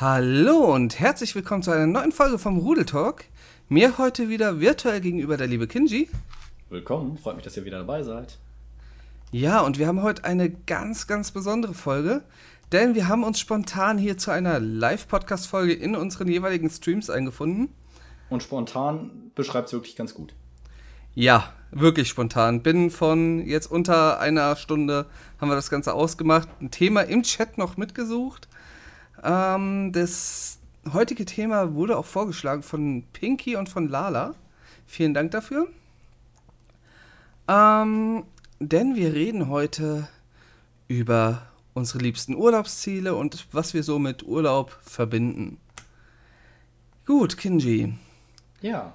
Hallo 0.00 0.74
und 0.74 0.98
herzlich 0.98 1.34
willkommen 1.34 1.62
zu 1.62 1.72
einer 1.72 1.86
neuen 1.86 2.10
Folge 2.10 2.38
vom 2.38 2.56
Rudel 2.56 2.86
Talk. 2.86 3.24
Mir 3.68 3.98
heute 3.98 4.30
wieder 4.30 4.58
virtuell 4.58 5.02
gegenüber 5.02 5.36
der 5.36 5.46
liebe 5.46 5.66
Kinji. 5.66 6.08
Willkommen, 6.70 7.18
freut 7.18 7.36
mich, 7.36 7.44
dass 7.44 7.54
ihr 7.58 7.66
wieder 7.66 7.80
dabei 7.80 8.02
seid. 8.02 8.38
Ja, 9.30 9.60
und 9.60 9.78
wir 9.78 9.86
haben 9.86 10.00
heute 10.00 10.24
eine 10.24 10.48
ganz, 10.48 11.06
ganz 11.06 11.32
besondere 11.32 11.74
Folge, 11.74 12.22
denn 12.72 12.94
wir 12.94 13.08
haben 13.08 13.24
uns 13.24 13.40
spontan 13.40 13.98
hier 13.98 14.16
zu 14.16 14.30
einer 14.30 14.58
Live-Podcast-Folge 14.58 15.74
in 15.74 15.94
unseren 15.94 16.28
jeweiligen 16.28 16.70
Streams 16.70 17.10
eingefunden. 17.10 17.68
Und 18.30 18.42
spontan 18.42 19.30
beschreibt 19.34 19.66
es 19.66 19.74
wirklich 19.74 19.96
ganz 19.96 20.14
gut. 20.14 20.32
Ja, 21.14 21.52
wirklich 21.72 22.08
spontan. 22.08 22.62
Bin 22.62 22.90
von 22.90 23.44
jetzt 23.44 23.70
unter 23.70 24.18
einer 24.18 24.56
Stunde 24.56 25.04
haben 25.38 25.50
wir 25.50 25.56
das 25.56 25.68
Ganze 25.68 25.92
ausgemacht. 25.92 26.48
Ein 26.58 26.70
Thema 26.70 27.02
im 27.02 27.22
Chat 27.22 27.58
noch 27.58 27.76
mitgesucht. 27.76 28.48
Ähm, 29.22 29.92
das 29.92 30.58
heutige 30.92 31.24
Thema 31.24 31.74
wurde 31.74 31.96
auch 31.96 32.06
vorgeschlagen 32.06 32.62
von 32.62 33.04
Pinky 33.12 33.56
und 33.56 33.68
von 33.68 33.88
Lala. 33.88 34.34
Vielen 34.86 35.14
Dank 35.14 35.30
dafür. 35.30 35.68
Ähm, 37.48 38.24
denn 38.60 38.94
wir 38.94 39.14
reden 39.14 39.48
heute 39.48 40.08
über 40.88 41.42
unsere 41.74 42.00
liebsten 42.00 42.34
Urlaubsziele 42.34 43.14
und 43.14 43.46
was 43.52 43.74
wir 43.74 43.82
so 43.82 43.98
mit 43.98 44.22
Urlaub 44.22 44.76
verbinden. 44.82 45.58
Gut, 47.06 47.36
Kinji. 47.36 47.94
Ja. 48.60 48.92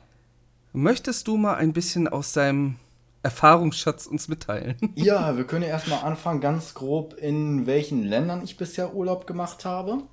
Möchtest 0.74 1.28
du 1.28 1.38
mal 1.38 1.56
ein 1.56 1.74
bisschen 1.74 2.08
aus 2.08 2.34
deinem 2.34 2.76
Erfahrungsschatz 3.24 4.06
uns 4.06 4.28
mitteilen? 4.28 4.76
Ja, 4.96 5.36
wir 5.36 5.46
können 5.46 5.64
ja 5.64 5.70
erstmal 5.70 6.04
anfangen, 6.04 6.42
ganz 6.42 6.74
grob, 6.74 7.14
in 7.16 7.66
welchen 7.66 8.04
Ländern 8.04 8.44
ich 8.44 8.58
bisher 8.58 8.94
Urlaub 8.94 9.26
gemacht 9.26 9.66
habe. 9.66 10.04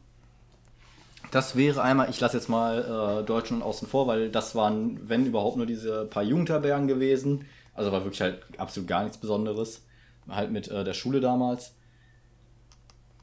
Das 1.30 1.56
wäre 1.56 1.82
einmal, 1.82 2.10
ich 2.10 2.20
lasse 2.20 2.36
jetzt 2.36 2.48
mal 2.48 3.20
äh, 3.22 3.24
Deutschland 3.24 3.62
außen 3.62 3.88
vor, 3.88 4.06
weil 4.06 4.30
das 4.30 4.54
waren, 4.54 5.08
wenn 5.08 5.24
überhaupt, 5.24 5.56
nur 5.56 5.66
diese 5.66 6.04
paar 6.06 6.22
Jugendherbergen 6.22 6.88
gewesen. 6.88 7.46
Also 7.74 7.90
war 7.90 8.04
wirklich 8.04 8.20
halt 8.20 8.42
absolut 8.58 8.88
gar 8.88 9.02
nichts 9.02 9.18
Besonderes. 9.18 9.86
Halt 10.28 10.50
mit 10.50 10.68
äh, 10.68 10.84
der 10.84 10.92
Schule 10.92 11.20
damals. 11.20 11.74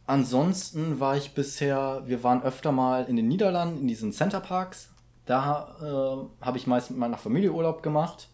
Ansonsten 0.07 0.99
war 0.99 1.15
ich 1.17 1.35
bisher, 1.35 2.01
wir 2.07 2.23
waren 2.23 2.41
öfter 2.41 2.71
mal 2.71 3.05
in 3.05 3.15
den 3.15 3.27
Niederlanden, 3.27 3.81
in 3.81 3.87
diesen 3.87 4.11
Centerparks. 4.11 4.89
Da 5.27 5.75
äh, 5.79 6.43
habe 6.43 6.57
ich 6.57 6.65
meist 6.65 6.89
mit 6.89 6.97
meiner 6.97 7.17
Familie 7.17 7.53
Urlaub 7.53 7.83
gemacht. 7.83 8.27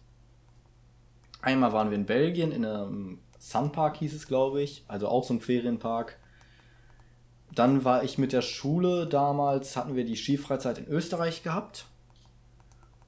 Einmal 1.42 1.74
waren 1.74 1.90
wir 1.90 1.98
in 1.98 2.06
Belgien, 2.06 2.50
in 2.50 2.64
einem 2.64 3.18
Sunpark 3.38 3.98
hieß 3.98 4.14
es, 4.14 4.26
glaube 4.26 4.62
ich. 4.62 4.84
Also 4.88 5.08
auch 5.08 5.22
so 5.22 5.34
ein 5.34 5.40
Ferienpark. 5.42 6.18
Dann 7.56 7.84
war 7.84 8.04
ich 8.04 8.18
mit 8.18 8.32
der 8.34 8.42
Schule 8.42 9.06
damals, 9.06 9.76
hatten 9.76 9.96
wir 9.96 10.04
die 10.04 10.14
Skifreizeit 10.14 10.76
in 10.76 10.86
Österreich 10.88 11.42
gehabt. 11.42 11.86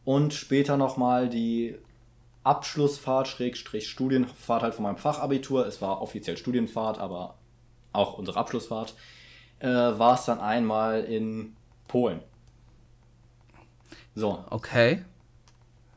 Und 0.04 0.32
später 0.32 0.78
nochmal 0.78 1.28
die 1.28 1.77
Abschlussfahrt, 2.44 3.28
Schrägstrich 3.28 3.91
Studienfahrt 3.91 4.62
halt 4.62 4.74
von 4.74 4.84
meinem 4.84 4.96
Fachabitur. 4.96 5.66
Es 5.66 5.82
war 5.82 6.00
offiziell 6.00 6.38
Studienfahrt, 6.38 6.98
aber 6.98 7.34
auch 7.92 8.16
unsere 8.16 8.38
Abschlussfahrt. 8.38 8.94
Äh, 9.58 9.69
war 9.69 10.14
es 10.14 10.24
dann 10.24 10.41
einmal 10.41 11.04
in 11.04 11.54
Polen. 11.86 12.20
So. 14.14 14.44
Okay. 14.48 15.04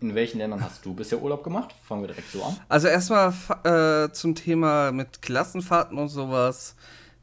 In 0.01 0.13
welchen 0.13 0.39
Ländern 0.39 0.61
hast 0.61 0.85
du 0.85 0.93
bisher 0.93 1.21
Urlaub 1.21 1.43
gemacht? 1.45 1.73
Fangen 1.83 2.01
wir 2.01 2.07
direkt 2.07 2.29
so 2.29 2.43
an. 2.43 2.57
Also 2.67 2.89
erstmal 2.89 3.33
äh, 3.63 4.11
zum 4.11 4.35
Thema 4.35 4.91
mit 4.91 5.21
Klassenfahrten 5.21 5.97
und 5.97 6.09
sowas. 6.09 6.75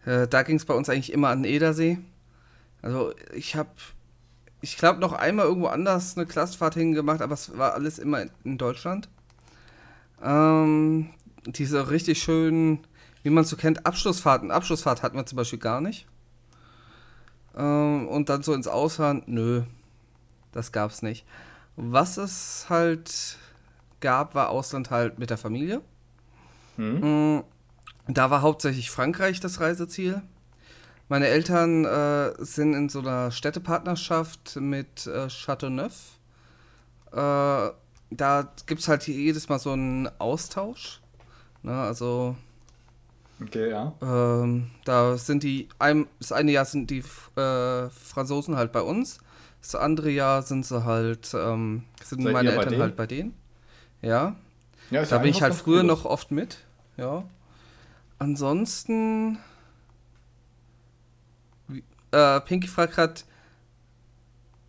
Äh, 0.05 0.29
da 0.29 0.43
ging 0.43 0.57
es 0.57 0.65
bei 0.65 0.75
uns 0.75 0.89
eigentlich 0.89 1.13
immer 1.13 1.29
an 1.29 1.43
den 1.43 1.53
Edersee. 1.53 1.99
Also 2.83 3.13
ich 3.35 3.57
habe, 3.57 3.71
ich 4.61 4.77
glaube, 4.77 5.01
noch 5.01 5.13
einmal 5.13 5.47
irgendwo 5.47 5.69
anders 5.69 6.17
eine 6.17 6.27
Klassenfahrt 6.27 6.75
hingemacht, 6.75 7.23
aber 7.23 7.35
es 7.35 7.57
war 7.59 7.75
alles 7.75 7.99
immer 7.99 8.25
in 8.45 8.59
Deutschland. 8.59 9.09
Ähm, 10.23 11.11
diese 11.47 11.91
richtig 11.91 12.23
schönen, 12.23 12.81
wie 13.23 13.31
man 13.31 13.45
es 13.45 13.51
so 13.51 13.57
kennt, 13.57 13.87
Abschlussfahrten. 13.87 14.51
Abschlussfahrt 14.51 15.03
hatten 15.03 15.17
wir 15.17 15.27
zum 15.27 15.37
Beispiel 15.37 15.59
gar 15.59 15.81
nicht. 15.81 16.07
Ähm, 17.57 18.09
und 18.09 18.29
dann 18.29 18.43
so 18.43 18.55
ins 18.55 18.69
Ausland, 18.69 19.29
nö, 19.29 19.63
das 20.53 20.73
gab's 20.73 21.03
nicht. 21.03 21.27
Was 21.77 22.17
es 22.17 22.67
halt 22.69 23.39
gab, 24.01 24.35
war 24.35 24.51
Ausland 24.51 24.91
halt 24.91 25.19
mit 25.19 25.31
der 25.31 25.39
Familie. 25.39 25.81
Hm. 26.77 27.43
Da 28.09 28.31
war 28.31 28.41
hauptsächlich 28.41 28.91
Frankreich 28.91 29.39
das 29.39 29.61
Reiseziel. 29.61 30.23
Meine 31.09 31.27
Eltern 31.27 31.85
äh, 31.85 32.33
sind 32.39 32.75
in 32.75 32.89
so 32.89 33.01
einer 33.01 33.31
Städtepartnerschaft 33.31 34.57
mit 34.57 35.07
äh, 35.07 35.29
Chateauneuf. 35.29 36.19
Äh, 37.13 37.71
da 38.11 38.53
gibt 38.67 38.81
es 38.81 38.89
halt 38.89 39.07
jedes 39.07 39.49
Mal 39.51 39.59
so 39.59 39.73
einen 39.73 40.09
Austausch. 40.19 41.01
Ne, 41.63 41.73
also. 41.73 42.35
Okay, 43.43 43.71
ja. 43.71 43.93
Ähm, 44.03 44.71
da 44.85 45.17
sind 45.17 45.43
die, 45.43 45.69
ein, 45.79 46.07
das 46.19 46.33
eine 46.33 46.51
Jahr 46.51 46.65
sind 46.65 46.91
die 46.91 47.05
äh, 47.41 47.91
Franzosen 47.91 48.57
halt 48.57 48.73
bei 48.73 48.81
uns. 48.81 49.19
Das 49.61 49.75
andere 49.75 50.11
Jahr 50.11 50.43
sind 50.43 50.65
sie 50.65 50.85
halt, 50.85 51.35
ähm, 51.35 51.85
sind 52.03 52.23
Seid 52.23 52.33
meine 52.33 52.53
Eltern 52.53 52.75
bei 52.75 52.81
halt 52.81 52.97
bei 52.97 53.07
denen. 53.07 53.35
Ja. 54.01 54.35
ja 54.91 55.05
da 55.05 55.19
bin 55.19 55.31
ich 55.31 55.43
halt 55.43 55.55
früher 55.55 55.83
noch 55.83 56.05
oft 56.05 56.31
mit. 56.31 56.59
Ja. 56.97 57.25
Ansonsten. 58.19 59.39
Äh, 62.11 62.41
Pinky 62.41 62.69
fragt 62.69 62.95
gerade, 62.95 63.21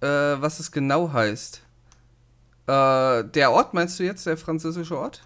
äh, 0.02 0.42
was 0.42 0.60
es 0.60 0.72
genau 0.72 1.12
heißt. 1.12 1.62
Äh, 2.68 3.24
der 3.24 3.52
Ort 3.52 3.74
meinst 3.74 4.00
du 4.00 4.04
jetzt, 4.04 4.26
der 4.26 4.38
französische 4.38 4.98
Ort? 4.98 5.24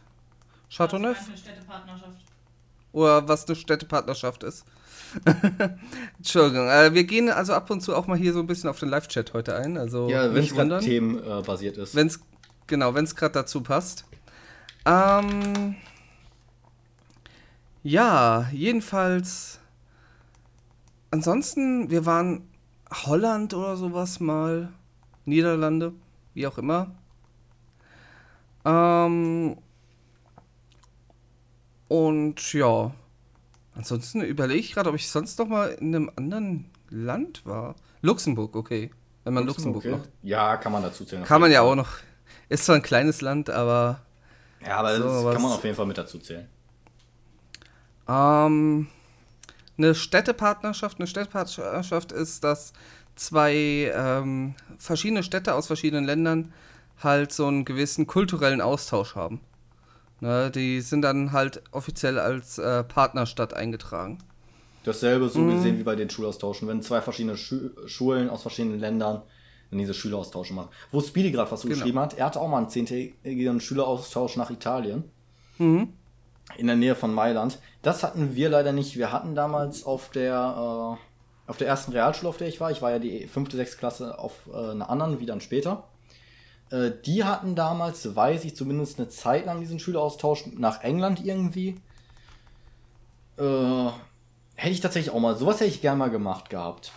Chateauneuf? 0.70 1.18
Was 1.18 1.28
eine 1.28 1.38
Städtepartnerschaft. 1.38 2.20
Oder 2.94 3.28
was 3.28 3.48
eine 3.48 3.56
Städtepartnerschaft 3.56 4.44
ist. 4.44 4.66
Entschuldigung. 6.18 6.70
Äh, 6.70 6.94
wir 6.94 7.04
gehen 7.04 7.30
also 7.30 7.54
ab 7.54 7.70
und 7.70 7.82
zu 7.82 7.96
auch 7.96 8.08
mal 8.08 8.18
hier 8.18 8.34
so 8.34 8.40
ein 8.40 8.48
bisschen 8.48 8.70
auf 8.70 8.80
den 8.80 8.90
Live-Chat 8.90 9.34
heute 9.34 9.56
ein. 9.56 9.78
Also 9.78 10.10
ja, 10.10 10.34
wenn 10.34 10.44
es 10.44 10.54
gerade 10.54 10.80
themenbasiert 10.80 11.78
ist. 11.78 11.96
Wenn's, 11.96 12.20
genau, 12.68 12.94
wenn 12.96 13.06
es 13.06 13.16
gerade 13.16 13.34
dazu 13.34 13.62
passt. 13.62 14.06
Ähm. 14.86 15.76
Ja, 17.84 18.48
jedenfalls. 18.52 19.60
Ansonsten, 21.12 21.92
wir 21.92 22.06
waren 22.06 22.50
Holland 23.06 23.54
oder 23.54 23.76
sowas 23.76 24.20
mal. 24.20 24.70
Niederlande, 25.26 25.94
wie 26.34 26.48
auch 26.48 26.58
immer. 26.58 26.96
Ähm. 28.66 29.58
Und 31.88 32.54
ja. 32.54 32.92
Ansonsten 33.76 34.22
überlege 34.22 34.60
ich 34.60 34.74
gerade, 34.74 34.90
ob 34.90 34.96
ich 34.96 35.10
sonst 35.10 35.38
noch 35.40 35.48
mal 35.48 35.70
in 35.70 35.96
einem 35.96 36.12
anderen 36.16 36.72
Land 36.90 37.46
war. 37.46 37.76
Luxemburg, 38.02 38.56
okay. 38.56 38.92
Wenn 39.24 39.34
man 39.34 39.46
Luxemburg, 39.46 39.84
Luxemburg 39.84 40.08
okay. 40.08 40.12
noch. 40.22 40.30
Ja, 40.30 40.58
kann 40.58 40.72
man 40.72 40.84
dazu 40.84 41.06
zählen. 41.06 41.24
Kann 41.24 41.42
man 41.42 41.52
ja 41.52 41.62
auch 41.62 41.76
noch. 41.76 41.98
Ist 42.50 42.66
zwar 42.66 42.76
ein 42.76 42.82
kleines 42.82 43.22
Land, 43.22 43.50
aber. 43.50 44.02
Ja, 44.66 44.78
aber 44.78 44.98
so, 44.98 45.04
das 45.04 45.34
kann 45.34 45.42
man 45.42 45.52
auf 45.52 45.64
jeden 45.64 45.76
Fall 45.76 45.86
mit 45.86 45.98
dazu 45.98 46.20
zählen. 46.20 46.48
Ähm, 48.08 48.88
eine 49.78 49.96
Städtepartnerschaft. 49.96 51.00
Eine 51.00 51.08
Städtepartnerschaft 51.08 52.12
ist, 52.12 52.44
dass 52.44 52.74
zwei 53.16 53.92
ähm, 53.96 54.56
verschiedene 54.78 55.24
Städte 55.24 55.54
aus 55.54 55.68
verschiedenen 55.68 56.06
Ländern 56.06 56.54
halt 57.02 57.32
so 57.32 57.48
einen 57.48 57.66
gewissen 57.66 58.08
kulturellen 58.08 58.62
Austausch 58.62 59.16
haben. 59.16 59.42
Ne, 60.20 60.52
die 60.52 60.80
sind 60.82 61.02
dann 61.02 61.34
halt 61.34 61.62
offiziell 61.72 62.18
als 62.18 62.58
äh, 62.58 62.84
Partnerstadt 62.84 63.54
eingetragen. 63.54 64.20
Dasselbe 64.86 65.28
so 65.28 65.40
mhm. 65.40 65.56
gesehen 65.56 65.80
wie 65.80 65.84
bei 65.84 65.96
den 65.96 66.10
Schulaustauschen. 66.10 66.68
Wenn 66.68 66.82
zwei 66.82 67.02
verschiedene 67.02 67.36
Schu 67.36 67.72
Schulen 67.88 68.30
aus 68.30 68.42
verschiedenen 68.42 68.80
Ländern 68.80 69.22
dann 69.70 69.80
diese 69.80 69.94
Schüleraustausche 69.94 70.54
machen. 70.54 70.70
Wo 70.92 71.02
Speedy 71.02 71.32
gerade 71.32 71.52
was 71.52 71.64
genau. 71.64 71.76
geschrieben 71.76 72.00
hat, 72.00 72.18
er 72.18 72.28
hatte 72.28 72.40
auch 72.40 72.48
mal 72.48 72.60
einen 72.60 72.70
zehntägigen 72.70 73.60
Schüleraustausch 73.60 74.38
nach 74.38 74.50
Italien. 74.50 75.04
Mhm 75.58 75.90
in 76.58 76.68
der 76.68 76.76
Nähe 76.76 76.96
von 76.96 77.14
Mailand. 77.14 77.60
Das 77.82 78.04
hatten 78.04 78.36
wir 78.36 78.50
leider 78.50 78.72
nicht. 78.72 78.98
Wir 78.98 79.12
hatten 79.12 79.36
damals 79.36 79.86
auf 79.86 80.10
der, 80.10 80.34
äh, 80.34 81.50
auf 81.50 81.58
der 81.58 81.68
ersten 81.68 81.92
Realschule, 81.92 82.30
auf 82.30 82.38
der 82.38 82.48
ich 82.48 82.60
war, 82.60 82.72
ich 82.72 82.82
war 82.82 82.92
ja 82.92 83.00
die 83.00 83.28
fünfte, 83.28 83.58
sechste 83.58 83.78
Klasse 83.78 84.20
auf 84.20 84.34
äh, 84.52 84.72
einer 84.72 84.90
anderen, 84.90 85.20
wie 85.20 85.26
dann 85.26 85.42
später. 85.42 85.88
Äh, 86.70 86.92
die 87.06 87.24
hatten 87.24 87.56
damals, 87.56 88.16
weiß 88.16 88.46
ich, 88.46 88.56
zumindest 88.56 89.00
eine 89.00 89.10
Zeit 89.10 89.46
lang 89.46 89.60
diesen 89.60 89.80
Schüleraustausch 89.80 90.48
nach 90.54 90.82
England 90.82 91.26
irgendwie. 91.26 91.76
Äh, 93.38 93.90
hätte 94.56 94.74
ich 94.74 94.82
tatsächlich 94.82 95.14
auch 95.14 95.20
mal, 95.20 95.36
sowas 95.36 95.60
hätte 95.60 95.70
ich 95.70 95.82
gerne 95.82 95.98
mal 95.98 96.10
gemacht 96.10 96.50
gehabt. 96.50 96.92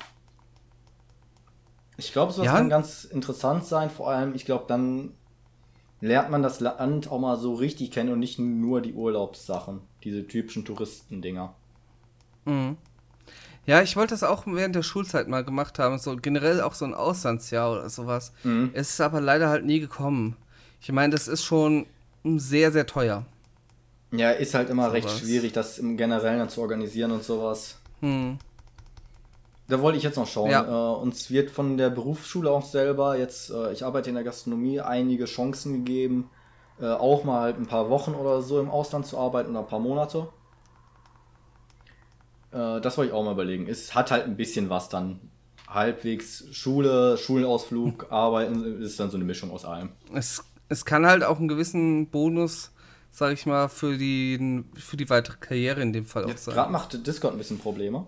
Ich 1.97 2.13
glaube, 2.13 2.33
sowas 2.33 2.47
ja? 2.47 2.53
kann 2.53 2.69
ganz 2.69 3.05
interessant 3.05 3.65
sein, 3.65 3.89
vor 3.91 4.11
allem, 4.11 4.35
ich 4.35 4.45
glaube, 4.45 4.65
dann 4.69 5.15
lernt 6.01 6.31
man 6.31 6.43
das 6.43 6.61
Land 6.61 7.11
auch 7.11 7.19
mal 7.19 7.37
so 7.37 7.55
richtig 7.55 7.91
kennen 7.91 8.13
und 8.13 8.19
nicht 8.19 8.39
nur 8.39 8.81
die 8.81 8.93
Urlaubssachen, 8.93 9.81
diese 10.05 10.27
typischen 10.27 10.65
Touristendinger. 10.65 11.55
Mhm. 12.45 12.77
Ja, 13.67 13.83
ich 13.83 13.97
wollte 13.97 14.15
das 14.15 14.23
auch 14.23 14.45
während 14.47 14.77
der 14.77 14.85
Schulzeit 14.85 15.27
mal 15.27 15.45
gemacht 15.45 15.79
haben, 15.79 15.99
so 15.99 16.15
generell 16.17 16.61
auch 16.61 16.75
so 16.75 16.85
ein 16.85 16.95
Auslandsjahr 16.95 17.73
oder 17.73 17.91
sowas. 17.91 18.33
Mhm. 18.45 18.71
Es 18.75 18.91
ist 18.91 19.01
aber 19.01 19.21
leider 19.21 19.49
halt 19.49 19.65
nie 19.65 19.81
gekommen. 19.81 20.37
Ich 20.81 20.93
meine, 20.93 21.13
das 21.13 21.27
ist 21.27 21.43
schon 21.43 21.87
sehr, 22.23 22.71
sehr 22.71 22.87
teuer. 22.87 23.27
Ja, 24.13 24.31
ist 24.31 24.55
halt 24.55 24.71
immer 24.71 24.91
sowas. 24.91 24.95
recht 24.95 25.11
schwierig, 25.11 25.53
das 25.53 25.79
im 25.79 25.97
Generellen 25.97 26.49
zu 26.49 26.61
organisieren 26.61 27.11
und 27.11 27.25
sowas. 27.25 27.79
Hm. 28.01 28.39
Da 29.69 29.81
wollte 29.81 29.99
ich 29.99 30.05
jetzt 30.05 30.17
noch 30.17 30.27
schauen. 30.27 30.51
Ja. 30.51 30.63
Äh, 30.65 30.97
uns 30.97 31.31
wird 31.31 31.51
von 31.51 31.77
der 31.77 31.91
Berufsschule 31.91 32.51
auch 32.51 32.65
selber 32.65 33.19
jetzt, 33.19 33.51
äh, 33.51 33.73
ich 33.73 33.85
arbeite 33.85 34.09
in 34.09 34.15
der 34.15 34.25
Gastronomie, 34.25 34.81
einige 34.81 35.25
Chancen 35.25 35.85
gegeben, 35.85 36.31
äh, 36.81 36.87
auch 36.87 37.25
mal 37.25 37.41
halt 37.41 37.59
ein 37.59 37.67
paar 37.67 37.91
Wochen 37.91 38.15
oder 38.15 38.43
so 38.43 38.61
im 38.61 38.71
Ausland 38.71 39.07
zu 39.07 39.19
arbeiten 39.19 39.51
oder 39.51 39.61
ein 39.61 39.67
paar 39.67 39.81
Monate. 39.81 40.29
Äh, 42.53 42.81
das 42.81 42.97
wollte 42.97 43.11
ich 43.11 43.17
auch 43.17 43.25
mal 43.25 43.33
überlegen. 43.33 43.67
Es 43.67 43.95
hat 43.95 44.11
halt 44.11 44.25
ein 44.25 44.37
bisschen 44.37 44.71
was 44.71 44.89
dann. 44.89 45.21
Halbwegs 45.69 46.45
Schule, 46.53 47.19
Schulausflug, 47.19 48.07
Arbeiten, 48.11 48.81
ist 48.81 49.01
dann 49.01 49.11
so 49.11 49.17
eine 49.17 49.25
Mischung 49.25 49.51
aus 49.51 49.65
allem. 49.65 49.91
Es, 50.15 50.45
es 50.69 50.85
kann 50.85 51.05
halt 51.05 51.25
auch 51.25 51.39
einen 51.39 51.49
gewissen 51.49 52.09
Bonus 52.09 52.71
sag 53.17 53.33
ich 53.33 53.47
mal, 53.47 53.69
für 53.69 53.97
die, 53.97 54.63
für 54.75 54.99
die 54.99 55.09
weitere 55.09 55.39
Karriere 55.41 55.81
in 55.81 55.95
dem 55.95 56.05
Fall 56.05 56.29
Jetzt 56.29 56.43
auch 56.43 56.45
sein. 56.45 56.55
Gerade 56.55 56.73
macht 56.73 57.07
Discord 57.07 57.35
ein 57.35 57.39
bisschen 57.39 57.59
Probleme. 57.59 58.07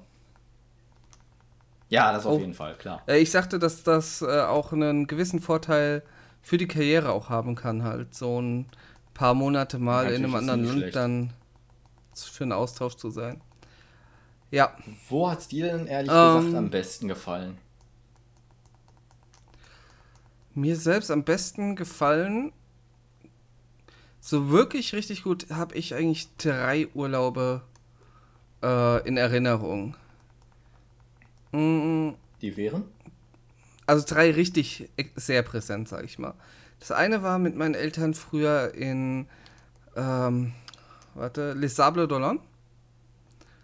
Ja, 1.89 2.13
das 2.13 2.27
auf 2.27 2.37
oh. 2.37 2.39
jeden 2.39 2.55
Fall, 2.55 2.75
klar. 2.75 3.03
Äh, 3.07 3.19
ich 3.19 3.31
sagte, 3.31 3.59
dass 3.59 3.83
das 3.83 4.23
äh, 4.23 4.43
auch 4.43 4.73
einen 4.73 5.07
gewissen 5.07 5.41
Vorteil 5.41 6.03
für 6.43 6.59
die 6.59 6.69
Karriere 6.69 7.13
auch 7.13 7.29
haben 7.29 7.55
kann, 7.55 7.83
halt 7.83 8.15
so 8.15 8.41
ein 8.41 8.67
paar 9.15 9.35
Monate 9.35 9.79
mal 9.79 10.05
ja, 10.05 10.11
in 10.11 10.25
einem 10.25 10.35
anderen 10.35 10.65
Land 10.65 10.79
schlecht. 10.79 10.97
dann 10.97 11.33
für 12.15 12.45
einen 12.45 12.53
Austausch 12.53 12.97
zu 12.97 13.11
sein. 13.11 13.41
Ja. 14.51 14.77
Wo 15.09 15.31
hat 15.31 15.41
es 15.41 15.49
dir 15.49 15.67
denn 15.67 15.87
ehrlich 15.87 16.11
ähm, 16.13 16.37
gesagt 16.37 16.55
am 16.55 16.71
besten 16.71 17.09
gefallen? 17.09 17.59
Mir 20.55 20.77
selbst 20.77 21.11
am 21.11 21.25
besten 21.25 21.77
gefallen 21.77 22.53
so 24.21 24.51
wirklich 24.51 24.95
richtig 24.95 25.23
gut 25.23 25.47
habe 25.51 25.75
ich 25.77 25.95
eigentlich 25.95 26.29
drei 26.37 26.89
Urlaube 26.95 27.63
äh, 28.63 29.07
in 29.09 29.17
Erinnerung. 29.17 29.97
Die 31.53 32.57
wären? 32.57 32.85
Also 33.87 34.05
drei 34.07 34.31
richtig 34.33 34.91
sehr 35.17 35.43
präsent, 35.43 35.89
sag 35.89 36.05
ich 36.05 36.19
mal. 36.19 36.35
Das 36.79 36.93
eine 36.93 37.23
war 37.23 37.39
mit 37.39 37.57
meinen 37.57 37.75
Eltern 37.75 38.15
früher 38.15 38.75
in, 38.75 39.27
ähm, 39.97 40.53
warte, 41.15 41.55
Les 41.55 41.75
Sables 41.75 42.09
d'Olonne. 42.09 42.41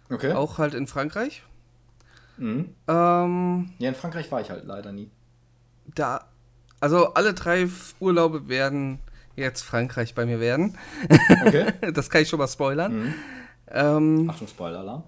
Okay. 0.09 0.33
Auch 0.33 0.57
halt 0.57 0.73
in 0.73 0.87
Frankreich. 0.87 1.43
Mhm. 2.37 2.75
Ähm, 2.87 3.73
ja, 3.79 3.89
in 3.89 3.95
Frankreich 3.95 4.31
war 4.31 4.41
ich 4.41 4.49
halt 4.49 4.65
leider 4.65 4.91
nie. 4.91 5.09
Da, 5.93 6.27
also 6.79 7.13
alle 7.13 7.33
drei 7.33 7.67
Urlaube 7.99 8.49
werden 8.49 8.99
jetzt 9.35 9.61
Frankreich 9.61 10.15
bei 10.15 10.25
mir 10.25 10.39
werden. 10.39 10.77
Okay. 11.45 11.71
das 11.93 12.09
kann 12.09 12.21
ich 12.21 12.29
schon 12.29 12.39
mal 12.39 12.47
spoilern. 12.47 13.05
Mhm. 13.05 13.13
Ähm, 13.67 14.29
Achtung, 14.29 14.47
Spoiler-Alarm. 14.47 15.03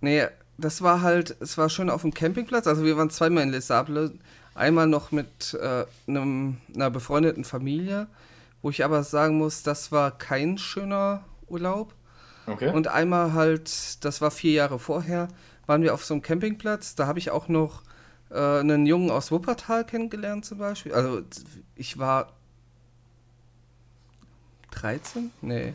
Nee, 0.00 0.26
das 0.58 0.82
war 0.82 1.02
halt, 1.02 1.36
es 1.40 1.58
war 1.58 1.68
schön 1.68 1.90
auf 1.90 2.02
dem 2.02 2.14
Campingplatz. 2.14 2.66
Also 2.66 2.84
wir 2.84 2.96
waren 2.96 3.10
zweimal 3.10 3.42
in 3.42 3.50
Les 3.50 3.66
Sables. 3.66 4.12
Einmal 4.54 4.86
noch 4.86 5.12
mit 5.12 5.54
äh, 5.54 5.84
einem, 6.06 6.56
einer 6.74 6.90
befreundeten 6.90 7.44
Familie, 7.44 8.06
wo 8.62 8.70
ich 8.70 8.84
aber 8.84 9.02
sagen 9.02 9.36
muss, 9.36 9.62
das 9.62 9.92
war 9.92 10.16
kein 10.16 10.56
schöner 10.56 11.24
Urlaub. 11.46 11.94
Okay. 12.46 12.70
Und 12.72 12.88
einmal 12.88 13.34
halt, 13.34 14.04
das 14.04 14.20
war 14.20 14.30
vier 14.30 14.52
Jahre 14.52 14.78
vorher, 14.78 15.28
waren 15.66 15.82
wir 15.82 15.92
auf 15.92 16.04
so 16.04 16.14
einem 16.14 16.22
Campingplatz. 16.22 16.94
Da 16.94 17.06
habe 17.06 17.18
ich 17.18 17.30
auch 17.30 17.48
noch 17.48 17.82
äh, 18.30 18.60
einen 18.60 18.86
Jungen 18.86 19.10
aus 19.10 19.30
Wuppertal 19.30 19.84
kennengelernt 19.84 20.46
zum 20.46 20.58
Beispiel. 20.58 20.94
Also 20.94 21.22
ich 21.74 21.98
war 21.98 22.32
13? 24.70 25.32
Nee. 25.42 25.74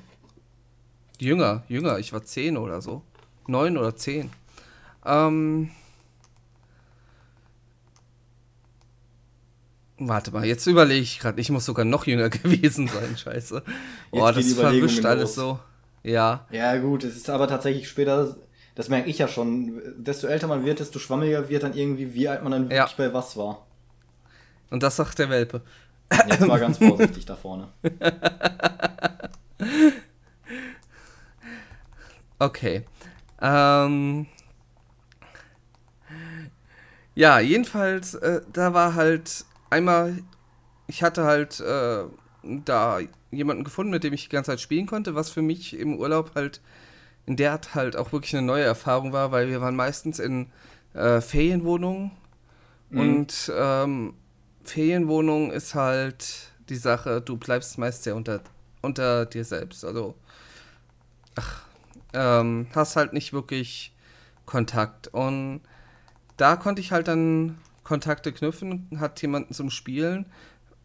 Jünger, 1.19 1.63
jünger. 1.67 1.99
Ich 1.99 2.13
war 2.13 2.23
10 2.23 2.57
oder 2.57 2.81
so. 2.81 3.03
9 3.47 3.77
oder 3.77 3.95
10. 3.95 4.31
Ähm. 5.05 5.69
Warte 9.97 10.31
mal, 10.31 10.45
jetzt 10.45 10.65
überlege 10.65 11.01
ich 11.01 11.19
gerade. 11.19 11.39
Ich 11.39 11.49
muss 11.49 11.65
sogar 11.65 11.85
noch 11.85 12.07
jünger 12.07 12.29
gewesen 12.29 12.87
sein. 12.87 13.17
Scheiße. 13.17 13.63
Boah, 14.11 14.33
das 14.33 14.53
verwischt 14.53 15.05
alles 15.05 15.35
so. 15.35 15.59
Ja. 16.03 16.47
Ja, 16.51 16.77
gut. 16.77 17.03
Es 17.03 17.15
ist 17.15 17.29
aber 17.29 17.47
tatsächlich 17.47 17.87
später. 17.87 18.35
Das 18.75 18.89
merke 18.89 19.09
ich 19.09 19.17
ja 19.17 19.27
schon. 19.27 19.81
Desto 19.97 20.27
älter 20.27 20.47
man 20.47 20.65
wird, 20.65 20.79
desto 20.79 20.97
schwammiger 20.97 21.49
wird 21.49 21.63
dann 21.63 21.73
irgendwie, 21.73 22.13
wie 22.13 22.27
alt 22.27 22.43
man 22.43 22.51
dann 22.51 22.69
wirklich 22.69 22.97
ja. 22.97 23.07
bei 23.07 23.13
was 23.13 23.37
war. 23.37 23.65
Und 24.69 24.81
das 24.81 24.95
sagt 24.95 25.19
der 25.19 25.29
Welpe. 25.29 25.61
Jetzt 26.29 26.45
mal 26.45 26.59
ganz 26.59 26.77
vorsichtig 26.77 27.25
da 27.25 27.35
vorne. 27.35 27.67
Okay. 32.41 32.83
Ähm. 33.39 34.25
Ja, 37.15 37.39
jedenfalls, 37.39 38.13
äh, 38.15 38.41
da 38.53 38.73
war 38.73 38.95
halt 38.95 39.45
einmal, 39.69 40.19
ich 40.87 41.03
hatte 41.03 41.23
halt 41.23 41.59
äh, 41.59 42.03
da 42.43 42.99
jemanden 43.31 43.63
gefunden, 43.63 43.91
mit 43.91 44.03
dem 44.03 44.13
ich 44.13 44.25
die 44.25 44.29
ganze 44.29 44.51
Zeit 44.51 44.61
spielen 44.61 44.87
konnte, 44.87 45.15
was 45.15 45.29
für 45.29 45.41
mich 45.41 45.77
im 45.77 45.97
Urlaub 45.97 46.31
halt 46.35 46.61
in 47.25 47.35
der 47.35 47.51
Art 47.51 47.75
halt 47.75 47.95
auch 47.95 48.11
wirklich 48.11 48.35
eine 48.35 48.45
neue 48.45 48.63
Erfahrung 48.63 49.13
war, 49.13 49.31
weil 49.31 49.47
wir 49.49 49.61
waren 49.61 49.75
meistens 49.75 50.19
in 50.19 50.47
äh, 50.93 51.21
Ferienwohnungen 51.21 52.11
mhm. 52.89 52.99
und 52.99 53.51
ähm, 53.55 54.13
Ferienwohnung 54.63 55.51
ist 55.51 55.75
halt 55.75 56.51
die 56.69 56.75
Sache, 56.75 57.21
du 57.21 57.37
bleibst 57.37 57.77
meist 57.77 58.03
sehr 58.03 58.15
unter, 58.15 58.41
unter 58.81 59.25
dir 59.25 59.43
selbst. 59.43 59.83
Also, 59.83 60.15
ach, 61.35 61.63
ähm, 62.13 62.67
hast 62.73 62.95
halt 62.95 63.13
nicht 63.13 63.33
wirklich 63.33 63.93
Kontakt. 64.45 65.07
Und 65.07 65.61
da 66.41 66.55
konnte 66.55 66.81
ich 66.81 66.91
halt 66.91 67.07
dann 67.07 67.59
Kontakte 67.83 68.31
knüpfen, 68.31 68.87
hat 68.99 69.21
jemanden 69.21 69.53
zum 69.53 69.69
Spielen, 69.69 70.25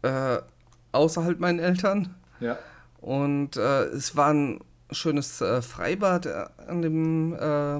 äh, 0.03 0.37
außer 0.91 1.23
halt 1.23 1.39
meinen 1.39 1.57
Eltern. 1.57 2.13
Ja. 2.39 2.59
Und 3.01 3.57
äh, 3.57 3.85
es 3.85 4.15
war 4.15 4.33
ein 4.33 4.59
schönes 4.91 5.41
äh, 5.41 5.63
Freibad 5.63 6.27
an 6.27 6.81
dem 6.83 7.33
äh, 7.33 7.77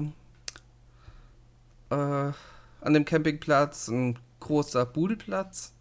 äh, 1.94 2.32
an 2.80 2.94
dem 2.94 3.04
Campingplatz, 3.04 3.86
ein 3.88 4.18
großer 4.40 4.84
Budelplatz. 4.84 5.72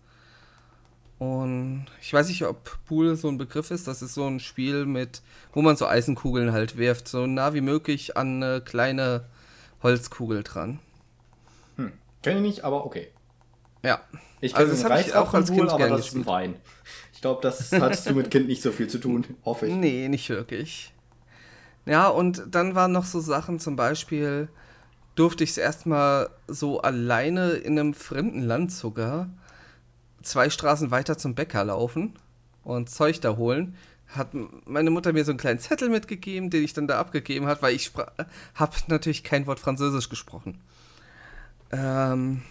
Und 1.17 1.88
ich 2.00 2.13
weiß 2.13 2.27
nicht, 2.27 2.45
ob 2.45 2.77
Pool 2.86 3.15
so 3.15 3.27
ein 3.27 3.39
Begriff 3.39 3.72
ist. 3.72 3.88
Das 3.88 4.03
ist 4.03 4.13
so 4.13 4.27
ein 4.27 4.39
Spiel 4.39 4.86
mit, 4.86 5.24
wo 5.51 5.63
man 5.63 5.75
so 5.75 5.88
Eisenkugeln 5.88 6.51
halt 6.51 6.77
wirft, 6.77 7.07
so 7.07 7.25
nah 7.25 7.55
wie 7.55 7.62
möglich 7.62 8.17
an 8.17 8.43
eine 8.43 8.62
kleine 8.62 9.25
Holzkugel 9.81 10.43
dran. 10.43 10.79
Kenne 12.27 12.39
ich 12.39 12.55
nicht, 12.55 12.63
aber 12.63 12.86
okay. 12.86 13.07
Ja. 13.84 14.01
Ich 14.41 14.53
kenne 14.53 14.69
also 14.69 14.88
das 14.88 15.07
ich 15.07 15.15
auch 15.15 15.34
als 15.34 15.51
Kind 15.51 15.69
aber 15.69 15.89
das 15.89 16.07
ist 16.07 16.15
ein 16.15 16.25
Wein. 16.25 16.55
Ich 17.13 17.22
glaube, 17.22 17.41
das 17.41 17.72
hattest 17.72 18.07
du 18.10 18.13
mit 18.13 18.29
Kind 18.29 18.48
nicht 18.48 18.62
so 18.62 18.72
viel 18.72 18.88
zu 18.88 19.00
tun, 19.00 19.25
hoffe 19.43 19.67
ich. 19.67 19.74
Nee, 19.74 20.07
nicht 20.07 20.29
wirklich. 20.29 20.93
Ja, 21.86 22.10
und 22.10 22.43
dann 22.51 22.75
waren 22.75 22.91
noch 22.91 23.05
so 23.05 23.19
Sachen, 23.19 23.60
zum 23.60 23.75
Beispiel 23.75 24.50
durfte 25.15 25.43
ich 25.43 25.51
es 25.51 25.57
erstmal 25.57 26.29
so 26.48 26.81
alleine 26.81 27.51
in 27.51 27.79
einem 27.79 27.93
fremden 27.93 28.43
Land 28.43 28.72
sogar 28.72 29.29
zwei 30.22 30.50
Straßen 30.50 30.91
weiter 30.91 31.17
zum 31.17 31.34
Bäcker 31.34 31.63
laufen 31.65 32.13
und 32.63 32.89
Zeug 32.89 33.22
da 33.22 33.38
holen, 33.38 33.75
hat 34.07 34.29
meine 34.65 34.89
Mutter 34.89 35.13
mir 35.13 35.25
so 35.25 35.31
einen 35.31 35.39
kleinen 35.39 35.60
Zettel 35.60 35.89
mitgegeben, 35.89 36.50
den 36.50 36.63
ich 36.63 36.74
dann 36.74 36.88
da 36.88 37.00
abgegeben 37.00 37.48
habe, 37.48 37.62
weil 37.62 37.75
ich 37.75 37.91
habe 38.55 38.75
natürlich 38.88 39.24
kein 39.24 39.48
Wort 39.48 39.60
Französisch 39.60 40.10
gesprochen. 40.10 40.62
Ähm, 41.71 42.41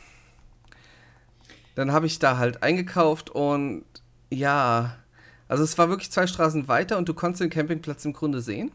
dann 1.75 1.93
habe 1.93 2.07
ich 2.07 2.19
da 2.19 2.39
halt 2.39 2.63
eingekauft 2.63 3.31
und 3.31 3.85
ja, 4.31 4.97
also 5.49 5.63
es 5.63 5.79
war 5.79 5.89
wirklich 5.89 6.11
zwei 6.11 6.27
Straßen 6.27 6.69
weiter 6.69 6.99
und 6.99 7.09
du 7.09 7.15
konntest 7.15 7.43
den 7.43 7.51
Campingplatz 7.51 8.05
im 8.05 8.13
Grunde 8.13 8.41
sehen. 8.41 8.73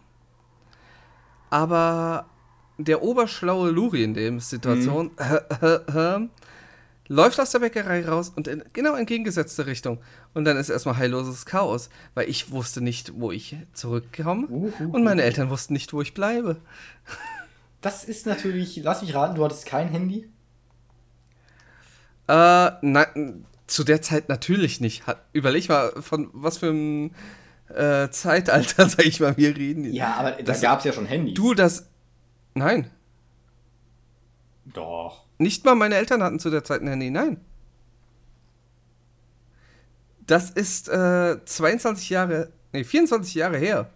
Aber 1.49 2.27
der 2.77 3.03
oberschlaue 3.03 3.71
Luri 3.71 4.03
in 4.03 4.13
der 4.13 4.39
Situation 4.39 5.11
mhm. 5.17 6.29
läuft 7.07 7.39
aus 7.39 7.51
der 7.51 7.59
Bäckerei 7.59 8.07
raus 8.07 8.31
und 8.33 8.47
in 8.47 8.63
genau 8.71 8.95
entgegengesetzte 8.95 9.65
Richtung. 9.65 9.99
Und 10.33 10.45
dann 10.45 10.57
ist 10.57 10.69
erstmal 10.69 10.97
heilloses 10.97 11.45
Chaos, 11.45 11.89
weil 12.13 12.29
ich 12.29 12.51
wusste 12.51 12.81
nicht, 12.81 13.19
wo 13.19 13.31
ich 13.31 13.57
zurückkomme 13.73 14.47
uh, 14.47 14.71
uh, 14.79 14.91
und 14.91 15.03
meine 15.03 15.23
Eltern 15.23 15.49
wussten 15.49 15.73
nicht, 15.73 15.91
wo 15.91 16.01
ich 16.01 16.13
bleibe. 16.13 16.57
Das 17.81 18.03
ist 18.03 18.25
natürlich, 18.25 18.77
lass 18.77 19.01
mich 19.01 19.13
raten, 19.15 19.35
du 19.35 19.43
hattest 19.43 19.65
kein 19.65 19.89
Handy? 19.89 20.29
Äh, 22.27 22.71
na, 22.81 23.07
zu 23.67 23.83
der 23.83 24.01
Zeit 24.01 24.29
natürlich 24.29 24.79
nicht. 24.79 25.03
überleg 25.33 25.67
mal, 25.69 25.91
von 26.01 26.29
was 26.33 26.59
für 26.59 26.69
einem 26.69 27.11
äh, 27.69 28.09
Zeitalter, 28.09 28.87
sag 28.89 29.05
ich 29.05 29.19
mal, 29.19 29.35
wir 29.37 29.55
reden. 29.55 29.91
Ja, 29.93 30.15
aber 30.15 30.31
da 30.43 30.53
gab 30.57 30.79
es 30.79 30.85
ja 30.85 30.93
schon 30.93 31.05
Handys. 31.05 31.33
Du, 31.33 31.53
das. 31.53 31.87
Nein. 32.53 32.91
Doch. 34.65 35.25
Nicht 35.37 35.65
mal 35.65 35.75
meine 35.75 35.95
Eltern 35.95 36.21
hatten 36.21 36.39
zu 36.39 36.49
der 36.49 36.63
Zeit 36.63 36.81
ein 36.81 36.87
Handy, 36.87 37.09
nein. 37.09 37.41
Das 40.27 40.51
ist 40.51 40.87
äh, 40.87 41.43
22 41.43 42.09
Jahre, 42.11 42.51
nee, 42.71 42.83
24 42.83 43.33
Jahre 43.33 43.57
her. 43.57 43.89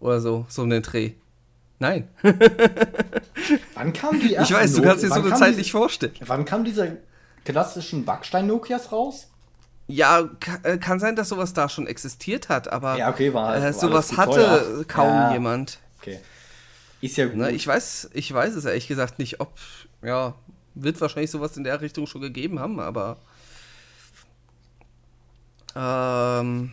Oder 0.00 0.20
so, 0.20 0.46
so 0.48 0.62
um 0.62 0.70
den 0.70 0.82
Dreh. 0.82 1.12
Nein. 1.80 2.08
wann 3.74 3.92
kam 3.94 4.20
die 4.20 4.34
erste 4.34 4.52
Ich 4.52 4.60
weiß, 4.60 4.74
du 4.74 4.82
kannst 4.82 5.02
dir 5.02 5.08
so 5.08 5.14
eine 5.14 5.34
Zeit 5.34 5.56
nicht 5.56 5.72
vorstellen. 5.72 6.12
Wann 6.20 6.44
kam 6.44 6.62
diese 6.62 6.98
klassischen 7.44 8.04
Backstein-Nokias 8.04 8.92
raus? 8.92 9.28
Ja, 9.88 10.28
äh, 10.62 10.76
kann 10.76 11.00
sein, 11.00 11.16
dass 11.16 11.30
sowas 11.30 11.54
da 11.54 11.68
schon 11.68 11.86
existiert 11.86 12.50
hat, 12.50 12.68
aber 12.68 12.96
ja, 12.96 13.08
okay, 13.08 13.34
war 13.34 13.48
halt, 13.48 13.64
äh, 13.64 13.72
sowas 13.72 14.16
hatte 14.16 14.32
teuer. 14.40 14.84
kaum 14.84 15.08
ja. 15.08 15.32
jemand. 15.32 15.80
Okay. 15.98 16.20
Ist 17.00 17.16
ja 17.16 17.26
gut. 17.26 17.36
Na, 17.36 17.48
ich, 17.48 17.66
weiß, 17.66 18.10
ich 18.12 18.32
weiß 18.32 18.54
es 18.54 18.66
ehrlich 18.66 18.86
gesagt 18.86 19.18
nicht, 19.18 19.40
ob, 19.40 19.52
ja, 20.02 20.34
wird 20.74 21.00
wahrscheinlich 21.00 21.30
sowas 21.30 21.56
in 21.56 21.64
der 21.64 21.80
Richtung 21.80 22.06
schon 22.06 22.20
gegeben 22.20 22.60
haben, 22.60 22.78
aber 22.78 23.16
ähm, 25.74 26.72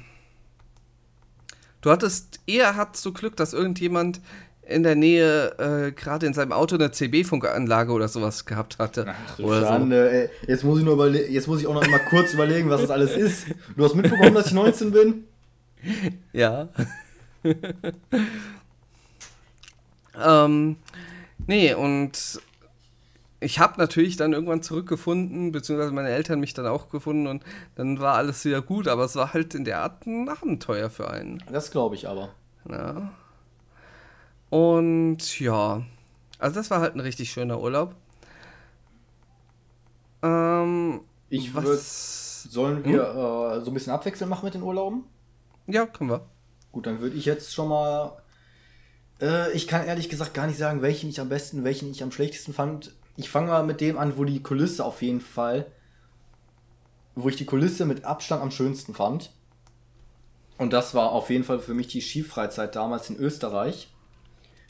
du 1.82 1.92
hattest 1.92 2.42
eher 2.46 2.76
hattest 2.76 3.06
du 3.06 3.14
Glück, 3.14 3.38
dass 3.38 3.54
irgendjemand 3.54 4.20
in 4.68 4.84
der 4.84 4.96
Nähe 4.96 5.88
äh, 5.88 5.92
gerade 5.92 6.26
in 6.26 6.34
seinem 6.34 6.52
Auto 6.52 6.76
eine 6.76 6.92
CB-Funkanlage 6.92 7.92
oder 7.92 8.08
sowas 8.08 8.46
gehabt 8.46 8.80
hatte. 8.80 9.06
Ach, 9.08 9.40
oder 9.40 9.62
Schande, 9.62 10.30
so. 10.42 10.52
Jetzt 10.52 10.64
muss 10.64 10.80
ich 10.80 10.86
nur 10.86 11.16
jetzt 11.16 11.48
muss 11.48 11.62
ich 11.62 11.68
auch 11.68 11.74
noch 11.74 11.88
mal 11.88 12.02
kurz 12.10 12.34
überlegen, 12.34 12.70
was 12.70 12.82
das 12.82 12.90
alles 12.90 13.16
ist. 13.16 13.48
Du 13.76 13.84
hast 13.84 13.96
mitbekommen, 13.96 14.34
dass 14.34 14.48
ich 14.48 14.54
19 14.54 14.92
bin? 14.92 15.24
Ja. 16.34 16.70
ähm, 20.26 20.76
nee, 21.46 21.74
und 21.74 22.42
ich 23.40 23.60
habe 23.60 23.76
natürlich 23.78 24.18
dann 24.18 24.34
irgendwann 24.34 24.64
zurückgefunden, 24.64 25.52
beziehungsweise 25.52 25.94
meine 25.94 26.10
Eltern 26.10 26.40
mich 26.40 26.54
dann 26.54 26.66
auch 26.68 26.90
gefunden 26.90 27.28
und 27.28 27.44
dann 27.76 28.00
war 28.00 28.16
alles 28.16 28.44
wieder 28.44 28.62
gut, 28.62 28.88
aber 28.88 29.06
es 29.06 29.16
war 29.16 29.34
halt 29.34 29.54
in 29.56 29.64
der 29.64 29.80
Art 29.80 30.06
ein 30.06 30.28
Abenteuer 30.28 30.90
für 30.90 31.10
einen. 31.10 31.44
Das 31.52 31.72
glaube 31.72 31.96
ich 31.96 32.08
aber. 32.10 32.30
Ja. 32.70 33.12
Und 34.50 35.40
ja, 35.40 35.84
also 36.40 36.56
das 36.56 36.70
war 36.70 36.80
halt 36.80 36.96
ein 36.96 37.00
richtig 37.02 37.32
schöner 37.32 37.60
Urlaub. 37.60 37.96
Ähm, 40.24 41.02
ich 41.30 41.54
würde. 41.54 41.78
Sollen 41.78 42.86
wir 42.86 43.14
hm? 43.14 43.60
äh, 43.60 43.66
so 43.66 43.72
ein 43.72 43.74
bisschen 43.74 43.94
abwechselnd 43.94 44.30
machen 44.30 44.46
mit 44.46 44.54
den 44.54 44.62
Urlauben? 44.62 45.04
Ja, 45.68 45.86
können 45.86 46.10
wir. 46.10 46.26
Gut, 46.72 46.86
dann 46.86 47.02
würde 47.02 47.16
ich 47.16 47.26
jetzt 47.26 47.54
schon 47.54 47.68
mal. 47.70 48.22
Äh, 49.20 49.52
ich 49.52 49.68
kann 49.68 49.86
ehrlich 49.86 50.10
gesagt 50.10 50.34
gar 50.34 50.48
nicht 50.48 50.58
sagen, 50.58 50.82
welchen 50.82 51.10
ich 51.10 51.20
am 51.20 51.30
besten, 51.30 51.64
welchen 51.64 51.92
ich 51.92 52.04
am 52.04 52.12
schlechtesten 52.12 52.54
fand. 52.54 52.94
Ich 53.18 53.30
fange 53.30 53.48
mal 53.48 53.66
mit 53.66 53.82
dem 53.82 53.98
an, 53.98 54.18
wo 54.18 54.24
die 54.24 54.42
Kulisse 54.42 54.86
auf 54.86 55.02
jeden 55.02 55.22
Fall. 55.22 55.66
Wo 57.16 57.28
ich 57.28 57.36
die 57.36 57.46
Kulisse 57.46 57.86
mit 57.86 58.06
Abstand 58.06 58.44
am 58.44 58.52
schönsten 58.52 58.94
fand. 58.94 59.32
Und 60.58 60.72
das 60.72 60.94
war 60.94 61.12
auf 61.12 61.30
jeden 61.30 61.44
Fall 61.44 61.60
für 61.60 61.74
mich 61.74 61.88
die 61.88 62.02
Skifreizeit 62.02 62.76
damals 62.76 63.10
in 63.10 63.18
Österreich. 63.18 63.90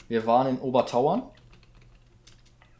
Wir 0.08 0.26
waren 0.26 0.46
in 0.48 0.58
Obertauern. 0.58 1.22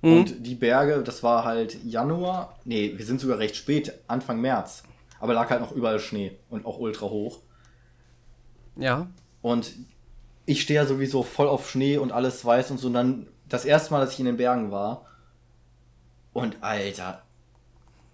Mhm. 0.03 0.17
Und 0.17 0.47
die 0.47 0.55
Berge, 0.55 1.03
das 1.03 1.23
war 1.23 1.45
halt 1.45 1.83
Januar. 1.85 2.57
Nee, 2.65 2.95
wir 2.97 3.05
sind 3.05 3.21
sogar 3.21 3.39
recht 3.39 3.57
spät, 3.57 3.93
Anfang 4.07 4.41
März. 4.41 4.85
Aber 5.21 5.35
lag 5.35 5.51
halt 5.51 5.61
noch 5.61 5.73
überall 5.73 5.99
Schnee 5.99 6.39
und 6.49 6.65
auch 6.65 6.79
ultra 6.79 7.07
hoch. 7.07 7.41
Ja. 8.77 9.09
Und 9.43 9.73
ich 10.47 10.63
stehe 10.63 10.81
ja 10.81 10.87
sowieso 10.87 11.23
voll 11.23 11.49
auf 11.49 11.69
Schnee 11.69 11.99
und 11.99 12.13
alles 12.13 12.45
weiß 12.45 12.71
und 12.71 12.79
so. 12.79 12.87
Und 12.87 12.95
dann 12.95 13.27
das 13.49 13.65
erste 13.65 13.93
Mal, 13.93 14.01
dass 14.01 14.15
ich 14.15 14.21
in 14.21 14.27
den 14.27 14.37
Bergen 14.37 14.71
war. 14.71 15.07
Und 16.33 16.63
Alter, 16.63 17.23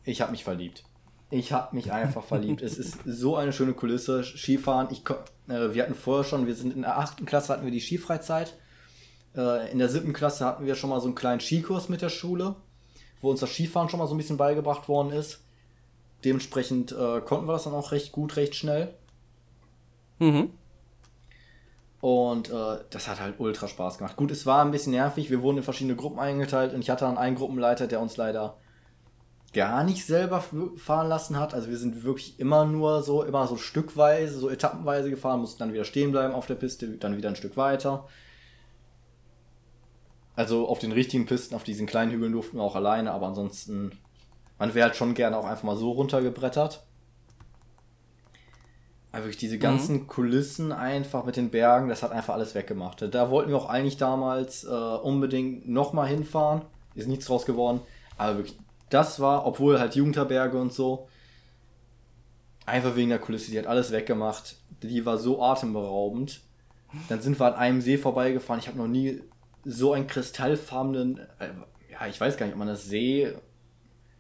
ich 0.05 0.21
habe 0.21 0.33
mich 0.33 0.45
verliebt. 0.45 0.85
Ich 1.31 1.53
habe 1.53 1.75
mich 1.77 1.93
einfach 1.93 2.25
verliebt. 2.25 2.63
Es 2.63 2.79
ist 2.79 2.99
so 3.05 3.37
eine 3.37 3.53
schöne 3.53 3.75
Kulisse. 3.75 4.25
Skifahren. 4.25 4.89
Ich, 4.91 5.03
äh, 5.49 5.75
wir 5.75 5.83
hatten 5.83 5.95
vorher 5.95 6.25
schon, 6.25 6.47
wir 6.47 6.55
sind 6.55 6.75
in 6.75 6.83
der 6.83 6.99
achten 6.99 7.27
Klasse 7.27 7.53
hatten 7.53 7.65
wir 7.65 7.73
die 7.73 7.81
Skifreizeit. 7.81 8.57
Äh, 9.37 9.71
in 9.73 9.79
der 9.79 9.89
siebten 9.89 10.13
Klasse 10.13 10.45
hatten 10.45 10.67
wir 10.67 10.75
schon 10.75 10.91
mal 10.91 11.01
so 11.01 11.07
einen 11.07 11.15
kleinen 11.15 11.41
Skikurs 11.41 11.89
mit 11.89 12.03
der 12.03 12.09
Schule, 12.09 12.57
wo 13.21 13.31
uns 13.31 13.41
das 13.41 13.51
Skifahren 13.51 13.89
schon 13.89 13.99
mal 13.99 14.07
so 14.07 14.15
ein 14.15 14.19
bisschen 14.19 14.37
beigebracht 14.37 14.89
worden 14.89 15.13
ist. 15.13 15.41
Dementsprechend 16.25 16.93
äh, 16.93 17.21
konnten 17.21 17.47
wir 17.47 17.53
das 17.53 17.65
dann 17.65 17.75
auch 17.75 17.93
recht 17.93 18.13
gut, 18.13 18.37
recht 18.37 18.55
schnell. 18.55 18.95
Mhm. 20.19 20.51
Und 22.01 22.51
äh, 22.51 22.79
das 22.91 23.09
hat 23.09 23.21
halt 23.21 23.37
ultra 23.39 23.67
Spaß 23.67 23.99
gemacht. 23.99 24.17
Gut, 24.17 24.31
es 24.31 24.45
war 24.45 24.63
ein 24.63 24.71
bisschen 24.71 24.93
nervig. 24.93 25.31
Wir 25.31 25.41
wurden 25.43 25.59
in 25.59 25.63
verschiedene 25.63 25.97
Gruppen 25.97 26.19
eingeteilt 26.19 26.75
und 26.75 26.81
ich 26.81 26.91
hatte 26.91 27.07
dann 27.07 27.17
einen 27.17 27.37
Gruppenleiter, 27.37 27.87
der 27.87 28.01
uns 28.01 28.17
leider 28.17 28.59
gar 29.55 29.85
nicht 29.85 30.05
selber 30.05 30.45
fahren 30.77 31.09
lassen 31.09 31.39
hat. 31.39 31.55
Also 31.55 31.71
wir 31.71 31.79
sind 31.79 32.05
wirklich 32.05 32.39
immer 32.39 32.67
nur 32.67 33.03
so, 33.03 33.23
immer 33.23 33.47
so 33.47 33.57
stückweise, 33.57 34.39
so 34.39 34.51
etappenweise 34.51 35.09
gefahren, 35.09 35.41
mussten 35.41 35.61
dann 35.61 35.73
wieder 35.73 35.85
stehen 35.85 36.13
bleiben 36.13 36.35
auf 36.35 36.47
der 36.47 36.57
Piste, 36.57 36.89
dann 36.99 37.17
wieder 37.17 37.31
ein 37.31 37.37
Stück 37.37 37.57
weiter. 37.57 38.07
Also 40.37 40.69
auf 40.69 40.79
den 40.79 40.93
richtigen 40.93 41.27
Pisten, 41.27 41.55
auf 41.55 41.65
diesen 41.65 41.87
kleinen 41.87 42.11
Hügeln 42.11 42.33
durften 42.33 42.57
wir 42.57 42.65
auch 42.65 42.75
alleine, 42.75 43.13
aber 43.13 43.29
ansonsten, 43.29 43.93
man 44.59 44.75
wäre 44.75 44.89
halt 44.89 44.97
schon 44.97 45.15
gerne 45.15 45.37
auch 45.37 45.45
einfach 45.45 45.63
mal 45.63 45.77
so 45.77 45.93
runtergebrettert. 45.93 46.85
Aber 49.13 49.23
wirklich 49.23 49.37
diese 49.37 49.59
ganzen 49.59 49.95
mhm. 49.95 50.07
Kulissen 50.09 50.73
einfach 50.73 51.25
mit 51.25 51.37
den 51.37 51.51
Bergen, 51.51 51.89
das 51.89 52.03
hat 52.03 52.11
einfach 52.11 52.35
alles 52.35 52.57
weggemacht. 52.57 53.01
Da 53.15 53.31
wollten 53.31 53.51
wir 53.51 53.57
auch 53.57 53.69
eigentlich 53.69 53.97
damals 53.97 54.65
äh, 54.65 54.69
unbedingt 54.69 55.69
nochmal 55.69 56.09
hinfahren. 56.09 56.63
Ist 56.97 57.07
nichts 57.07 57.27
draus 57.27 57.47
geworden. 57.47 57.81
Aber 58.19 58.39
wirklich, 58.39 58.59
das 58.91 59.21
war, 59.21 59.47
obwohl 59.47 59.79
halt 59.79 59.95
Jugendherberge 59.95 60.61
und 60.61 60.73
so, 60.73 61.09
einfach 62.67 62.97
wegen 62.97 63.11
der 63.11 63.21
Kulisse, 63.21 63.53
die 63.53 63.59
hat 63.59 63.69
alles 63.69 63.93
weggemacht. 63.93 64.57
Die 64.83 65.07
war 65.07 65.19
so 65.19 65.41
atemberaubend. 65.41 66.41
Dann 67.09 67.21
sind 67.21 67.39
wir 67.39 67.47
an 67.47 67.55
einem 67.55 67.81
See 67.81 67.99
vorbeigefahren. 67.99 68.61
Ich 68.61 68.67
habe 68.67 68.79
noch 68.79 68.89
nie 68.89 69.21
so 69.65 69.93
einen 69.93 70.07
kristallfarbenen, 70.07 71.19
äh, 71.39 71.49
ja, 71.91 72.07
ich 72.07 72.21
weiß 72.21 72.37
gar 72.37 72.47
nicht, 72.47 72.55
ob 72.55 72.59
man 72.59 72.69
das 72.69 72.85
See, 72.85 73.33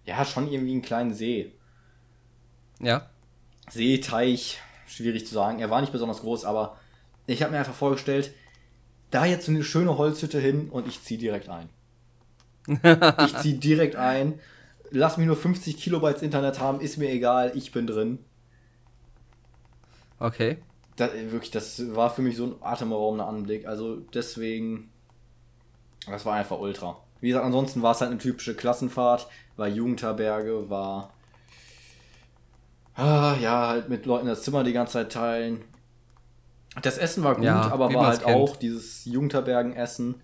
ja, 0.05 0.25
schon 0.25 0.51
irgendwie 0.51 0.73
einen 0.73 0.83
kleinen 0.83 1.15
See. 1.15 1.53
Ja. 2.81 3.11
See, 3.71 3.99
Teich, 3.99 4.61
schwierig 4.87 5.27
zu 5.27 5.35
sagen. 5.35 5.61
Er 5.61 5.71
war 5.71 5.81
nicht 5.81 5.93
besonders 5.93 6.21
groß, 6.21 6.45
aber 6.45 6.79
ich 7.27 7.43
habe 7.43 7.53
mir 7.53 7.59
einfach 7.59 7.75
vorgestellt, 7.75 8.35
da 9.11 9.25
jetzt 9.25 9.47
so 9.47 9.53
eine 9.53 9.65
schöne 9.65 9.97
Holzhütte 9.97 10.41
hin 10.41 10.69
und 10.69 10.87
ich 10.87 11.03
ziehe 11.03 11.19
direkt 11.19 11.49
ein. 11.49 11.69
ich 13.25 13.37
ziehe 13.39 13.59
direkt 13.59 13.97
ein. 13.97 14.41
Lass 14.91 15.17
mich 15.17 15.27
nur 15.27 15.37
50 15.37 15.77
Kilobytes 15.77 16.23
Internet 16.23 16.61
haben, 16.61 16.81
ist 16.81 16.99
mir 16.99 17.11
egal, 17.11 17.53
ich 17.55 17.73
bin 17.73 17.87
drin. 17.87 18.19
Okay. 20.19 20.59
Das, 20.97 21.13
wirklich, 21.13 21.51
das 21.51 21.95
war 21.95 22.11
für 22.11 22.23
mich 22.23 22.37
so 22.37 22.45
ein 22.47 22.55
atemberaubender 22.61 23.27
Anblick. 23.27 23.67
Also 23.67 23.97
deswegen 23.97 24.91
das 26.07 26.25
war 26.27 26.35
einfach 26.35 26.59
ultra. 26.59 26.99
Wie 27.21 27.29
gesagt, 27.29 27.45
ansonsten 27.45 27.83
war 27.83 27.93
es 27.93 28.01
halt 28.01 28.11
eine 28.11 28.21
typische 28.21 28.55
Klassenfahrt, 28.55 29.29
war 29.57 29.69
Jugendherberge, 29.69 30.69
war 30.69 31.15
ah, 32.95 33.35
ja, 33.41 33.69
halt 33.69 33.89
mit 33.89 34.07
Leuten 34.07 34.27
das 34.27 34.43
Zimmer 34.43 34.65
die 34.65 34.73
ganze 34.73 34.95
Zeit 34.95 35.13
teilen. 35.13 35.65
Das 36.83 36.99
Essen 36.99 37.23
war 37.23 37.37
gut, 37.37 37.45
ja, 37.45 37.71
aber 37.71 37.93
war 37.95 38.09
halt 38.09 38.25
kennt. 38.25 38.37
auch 38.37 38.57
dieses 38.57 39.05
Jugendherbergenessen. 39.05 40.21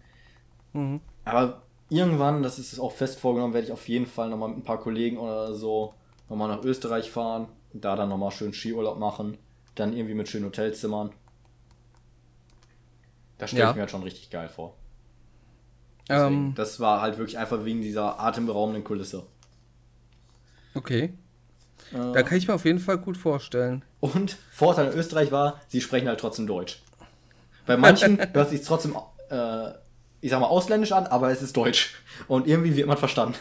Mhm. 0.72 1.00
Aber 1.24 1.62
irgendwann, 1.88 2.42
das 2.42 2.58
ist 2.58 2.78
auch 2.80 2.92
fest 2.92 3.20
vorgenommen, 3.20 3.54
werde 3.54 3.68
ich 3.68 3.72
auf 3.72 3.88
jeden 3.88 4.06
Fall 4.06 4.28
nochmal 4.28 4.48
mit 4.48 4.58
ein 4.58 4.64
paar 4.64 4.80
Kollegen 4.80 5.16
oder 5.18 5.54
so 5.54 5.94
nochmal 6.28 6.48
nach 6.48 6.64
Österreich 6.64 7.10
fahren, 7.10 7.48
da 7.72 7.96
dann 7.96 8.08
nochmal 8.08 8.30
schön 8.30 8.52
Skiurlaub 8.52 8.98
machen, 8.98 9.38
dann 9.74 9.92
irgendwie 9.92 10.14
mit 10.14 10.28
schönen 10.28 10.46
Hotelzimmern. 10.46 11.12
Das 13.38 13.50
stelle 13.50 13.64
ja. 13.64 13.70
ich 13.70 13.76
mir 13.76 13.82
halt 13.82 13.90
schon 13.90 14.02
richtig 14.02 14.30
geil 14.30 14.48
vor. 14.48 14.74
Deswegen, 16.10 16.46
ähm, 16.48 16.54
das 16.56 16.80
war 16.80 17.00
halt 17.00 17.18
wirklich 17.18 17.38
einfach 17.38 17.64
wegen 17.64 17.82
dieser 17.82 18.18
atemberaubenden 18.18 18.82
Kulisse. 18.82 19.22
Okay. 20.74 21.14
Äh, 21.92 22.12
da 22.12 22.22
kann 22.22 22.36
ich 22.36 22.48
mir 22.48 22.54
auf 22.54 22.64
jeden 22.64 22.80
Fall 22.80 22.98
gut 22.98 23.16
vorstellen. 23.16 23.84
Und 24.00 24.36
Vorteil 24.50 24.90
in 24.90 24.98
Österreich 24.98 25.30
war, 25.30 25.60
sie 25.68 25.80
sprechen 25.80 26.08
halt 26.08 26.20
trotzdem 26.20 26.46
Deutsch. 26.46 26.82
Bei 27.66 27.76
manchen 27.76 28.18
hört 28.32 28.50
sich 28.50 28.62
trotzdem, 28.62 28.96
äh, 29.30 29.70
ich 30.20 30.30
sag 30.30 30.40
mal, 30.40 30.48
ausländisch 30.48 30.92
an, 30.92 31.06
aber 31.06 31.30
es 31.30 31.42
ist 31.42 31.56
Deutsch. 31.56 31.94
Und 32.26 32.48
irgendwie 32.48 32.74
wird 32.74 32.88
man 32.88 32.96
verstanden. 32.96 33.36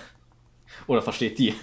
Oder 0.85 1.01
versteht 1.01 1.39
die. 1.39 1.55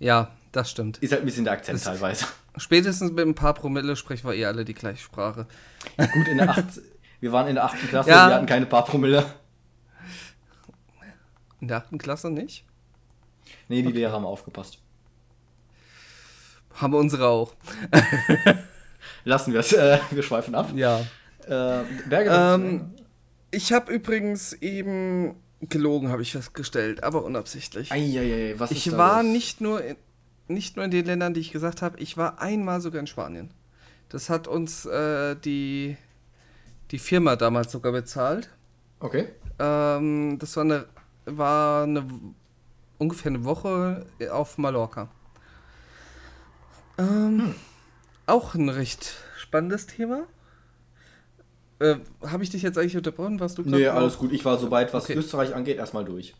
Ja, 0.00 0.32
das 0.50 0.70
stimmt. 0.70 0.98
Ist 0.98 1.12
halt 1.12 1.22
ein 1.22 1.26
bisschen 1.26 1.44
der 1.44 1.52
Akzent 1.52 1.76
das 1.76 1.84
teilweise. 1.84 2.26
Spätestens 2.56 3.12
mit 3.12 3.24
ein 3.24 3.34
paar 3.34 3.54
Promille 3.54 3.94
sprechen 3.94 4.28
wir 4.28 4.34
eh 4.34 4.46
alle 4.46 4.64
die 4.64 4.74
gleiche 4.74 5.02
Sprache. 5.02 5.46
Gut, 5.96 6.28
in 6.28 6.38
der 6.38 6.50
8, 6.58 6.64
Wir 7.20 7.32
waren 7.32 7.46
in 7.48 7.54
der 7.54 7.64
8. 7.64 7.88
Klasse, 7.88 8.10
ja. 8.10 8.28
wir 8.28 8.34
hatten 8.34 8.46
keine 8.46 8.66
paar 8.66 8.84
Promille. 8.84 9.24
In 11.60 11.68
der 11.68 11.78
8. 11.78 11.98
Klasse 11.98 12.30
nicht? 12.30 12.64
Nee, 13.68 13.82
die 13.82 13.88
okay. 13.88 13.98
Lehrer 13.98 14.12
haben 14.12 14.24
aufgepasst. 14.24 14.78
Haben 16.74 16.94
unsere 16.94 17.28
auch. 17.28 17.54
Lassen 19.24 19.52
wir 19.52 19.60
es. 19.60 19.72
Äh, 19.72 19.98
wir 20.10 20.22
schweifen 20.22 20.54
ab. 20.54 20.70
Ja. 20.74 21.00
Äh, 21.46 21.84
Berge. 22.08 22.30
Ähm, 22.30 22.94
Ich 23.50 23.72
habe 23.72 23.92
übrigens 23.92 24.52
eben 24.54 25.34
gelogen, 25.60 26.08
habe 26.08 26.22
ich 26.22 26.32
festgestellt, 26.32 27.02
aber 27.02 27.24
unabsichtlich. 27.24 27.92
Eieiei, 27.92 28.54
was 28.58 28.70
ich 28.70 28.96
war 28.96 29.22
los? 29.22 29.32
nicht 29.32 29.60
nur 29.60 29.84
in, 29.84 29.96
nicht 30.48 30.76
nur 30.76 30.84
in 30.84 30.90
den 30.90 31.04
Ländern, 31.04 31.34
die 31.34 31.40
ich 31.40 31.52
gesagt 31.52 31.82
habe, 31.82 31.98
ich 32.00 32.16
war 32.16 32.40
einmal 32.40 32.80
sogar 32.80 33.00
in 33.00 33.06
Spanien. 33.06 33.50
Das 34.08 34.30
hat 34.30 34.48
uns 34.48 34.86
äh, 34.86 35.36
die, 35.36 35.96
die 36.90 36.98
Firma 36.98 37.36
damals 37.36 37.72
sogar 37.72 37.92
bezahlt. 37.92 38.50
Okay. 38.98 39.28
Ähm, 39.58 40.38
das 40.38 40.56
war 40.56 40.64
eine, 40.64 40.86
war 41.24 41.84
eine 41.84 42.06
ungefähr 42.98 43.30
eine 43.30 43.44
Woche 43.44 44.06
auf 44.30 44.58
Mallorca. 44.58 45.08
Ähm, 46.98 47.06
hm. 47.06 47.54
Auch 48.26 48.54
ein 48.54 48.68
recht 48.68 49.14
spannendes 49.36 49.86
Thema. 49.86 50.26
Äh, 51.80 51.96
Habe 52.24 52.44
ich 52.44 52.50
dich 52.50 52.62
jetzt 52.62 52.78
eigentlich 52.78 52.96
unterbrochen? 52.96 53.40
Warst 53.40 53.58
du 53.58 53.62
Nee, 53.62 53.88
alles 53.88 54.18
gut. 54.18 54.32
Ich 54.32 54.44
war 54.44 54.58
soweit, 54.58 54.92
was 54.92 55.04
okay. 55.04 55.14
Österreich 55.14 55.54
angeht, 55.54 55.78
erstmal 55.78 56.04
durch. 56.04 56.34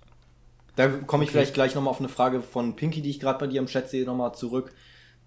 Da 0.76 0.88
komme 0.88 1.24
ich 1.24 1.30
okay. 1.30 1.38
vielleicht 1.38 1.54
gleich 1.54 1.74
nochmal 1.74 1.90
auf 1.90 1.98
eine 1.98 2.08
Frage 2.08 2.42
von 2.42 2.76
Pinky, 2.76 3.02
die 3.02 3.10
ich 3.10 3.20
gerade 3.20 3.38
bei 3.38 3.46
dir 3.46 3.60
im 3.60 3.66
Chat 3.66 3.88
sehe, 3.88 4.04
nochmal 4.04 4.34
zurück. 4.34 4.72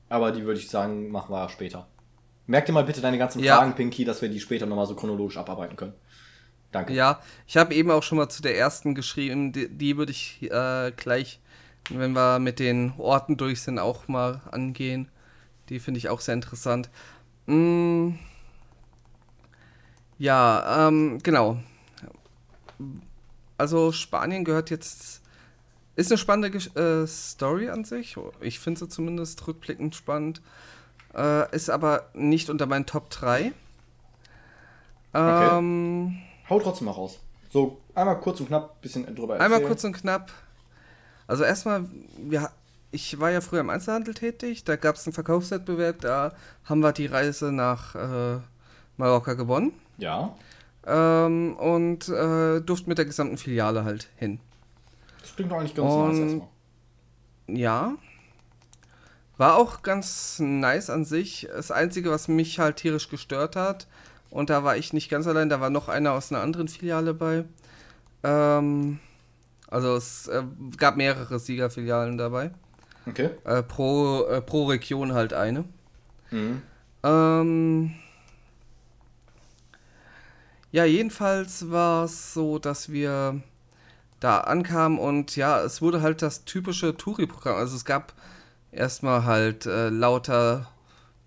Aber 0.08 0.32
die 0.32 0.46
würde 0.46 0.60
ich 0.60 0.70
sagen, 0.70 1.10
machen 1.10 1.34
wir 1.34 1.50
später. 1.50 1.88
Merk 2.46 2.66
dir 2.66 2.74
mal 2.74 2.84
bitte 2.84 3.02
deine 3.02 3.18
ganzen 3.18 3.42
ja. 3.42 3.58
Fragen, 3.58 3.74
Pinky, 3.74 4.04
dass 4.04 4.22
wir 4.22 4.30
die 4.30 4.40
später 4.40 4.66
nochmal 4.66 4.86
so 4.86 4.96
chronologisch 4.96 5.38
abarbeiten 5.38 5.76
können. 5.76 5.94
Danke. 6.72 6.94
Ja, 6.94 7.22
ich 7.48 7.56
habe 7.56 7.74
eben 7.74 7.92
auch 7.92 8.04
schon 8.04 8.18
mal 8.18 8.30
zu 8.30 8.42
der 8.42 8.58
ersten 8.58 8.96
geschrieben. 8.96 9.54
Die, 9.54 9.70
die 9.70 9.96
würde 9.96 10.12
ich 10.12 10.42
äh, 10.42 10.92
gleich, 10.92 11.40
wenn 11.90 12.14
wir 12.14 12.40
mit 12.40 12.60
den 12.60 12.94
Orten 12.98 13.38
durch 13.38 13.62
sind, 13.62 13.80
auch 13.80 14.08
mal 14.08 14.42
angehen. 14.52 15.08
Die 15.70 15.80
finde 15.80 16.00
ich 16.00 16.10
auch 16.10 16.20
sehr 16.20 16.34
interessant. 16.34 16.90
Mm. 17.46 18.12
Ja, 20.18 20.88
ähm, 20.88 21.20
genau. 21.22 21.60
Also 23.58 23.92
Spanien 23.92 24.44
gehört 24.44 24.70
jetzt. 24.70 25.22
Ist 25.96 26.12
eine 26.12 26.18
spannende 26.18 26.58
äh, 26.58 27.06
Story 27.06 27.70
an 27.70 27.84
sich. 27.84 28.18
Ich 28.42 28.60
finde 28.60 28.80
sie 28.80 28.90
zumindest 28.90 29.46
rückblickend 29.48 29.94
spannend. 29.94 30.42
Äh, 31.16 31.56
ist 31.56 31.70
aber 31.70 32.10
nicht 32.14 32.50
unter 32.50 32.66
meinen 32.66 32.86
Top 32.86 33.10
3. 33.10 33.54
Ähm, 35.14 36.08
okay. 36.08 36.50
Hau 36.50 36.60
trotzdem 36.60 36.86
mal 36.86 36.92
raus. 36.92 37.20
So, 37.52 37.78
einmal 37.94 38.20
kurz 38.20 38.40
und 38.40 38.48
knapp, 38.48 38.82
bisschen 38.82 39.04
drüber 39.16 39.36
erzählen. 39.36 39.54
Einmal 39.54 39.68
kurz 39.68 39.84
und 39.84 39.94
knapp. 39.94 40.32
Also 41.28 41.44
erstmal, 41.44 41.86
wir, 42.18 42.50
ich 42.92 43.20
war 43.20 43.30
ja 43.30 43.42
früher 43.42 43.62
im 43.62 43.70
Einzelhandel 43.70 44.14
tätig, 44.14 44.64
da 44.64 44.76
gab 44.76 44.96
es 44.96 45.06
einen 45.06 45.14
Verkaufswettbewerb, 45.14 46.02
da 46.02 46.34
haben 46.66 46.82
wir 46.82 46.92
die 46.94 47.06
Reise 47.06 47.52
nach 47.52 47.96
äh, 47.96 48.40
Mallorca 48.98 49.34
gewonnen. 49.34 49.74
Ja. 49.98 50.36
Ähm, 50.86 51.56
und 51.58 52.10
äh, 52.10 52.60
durften 52.62 52.90
mit 52.90 52.98
der 52.98 53.06
gesamten 53.06 53.38
Filiale 53.38 53.86
halt 53.86 54.10
hin. 54.18 54.40
Das 55.22 55.36
klingt 55.36 55.52
doch 55.52 55.58
eigentlich 55.58 55.76
ganz 55.76 55.94
und, 55.94 56.10
nice 56.10 56.20
erstmal. 56.20 56.48
Ja. 57.48 57.94
War 59.38 59.56
auch 59.56 59.82
ganz 59.82 60.40
nice 60.40 60.90
an 60.90 61.06
sich. 61.06 61.48
Das 61.52 61.72
Einzige, 61.72 62.12
was 62.12 62.28
mich 62.28 62.60
halt 62.60 62.78
tierisch 62.78 63.10
gestört 63.10 63.56
hat, 63.56 63.88
und 64.30 64.50
da 64.50 64.64
war 64.64 64.78
ich 64.78 64.94
nicht 64.94 65.10
ganz 65.10 65.28
allein, 65.28 65.50
da 65.50 65.62
war 65.62 65.70
noch 65.70 65.90
einer 65.90 66.14
aus 66.14 66.32
einer 66.32 66.42
anderen 66.42 66.68
Filiale 66.68 67.14
bei. 67.14 67.46
Ähm, 68.24 69.00
also 69.68 69.96
es 69.96 70.28
äh, 70.28 70.44
gab 70.78 70.98
mehrere 70.98 71.38
Siegerfilialen 71.38 72.18
dabei. 72.18 72.52
Okay. 73.06 73.30
Äh, 73.44 73.62
pro, 73.62 74.26
äh, 74.26 74.42
pro 74.42 74.66
Region 74.66 75.14
halt 75.14 75.34
eine. 75.34 75.66
Mhm. 76.32 76.64
Ähm, 77.04 77.94
ja, 80.72 80.86
jedenfalls 80.86 81.70
war 81.70 82.06
es 82.06 82.34
so, 82.34 82.58
dass 82.58 82.92
wir 82.92 83.42
da 84.20 84.40
ankamen 84.40 84.98
und 84.98 85.36
ja, 85.36 85.62
es 85.62 85.82
wurde 85.82 86.02
halt 86.02 86.24
das 86.24 86.46
typische 86.46 86.98
Touri-Programm. 86.98 87.58
Also 87.58 87.76
es 87.76 87.86
gab 87.86 88.14
erstmal 88.74 89.26
halt 89.26 89.66
äh, 89.66 89.90
lauter 89.90 90.70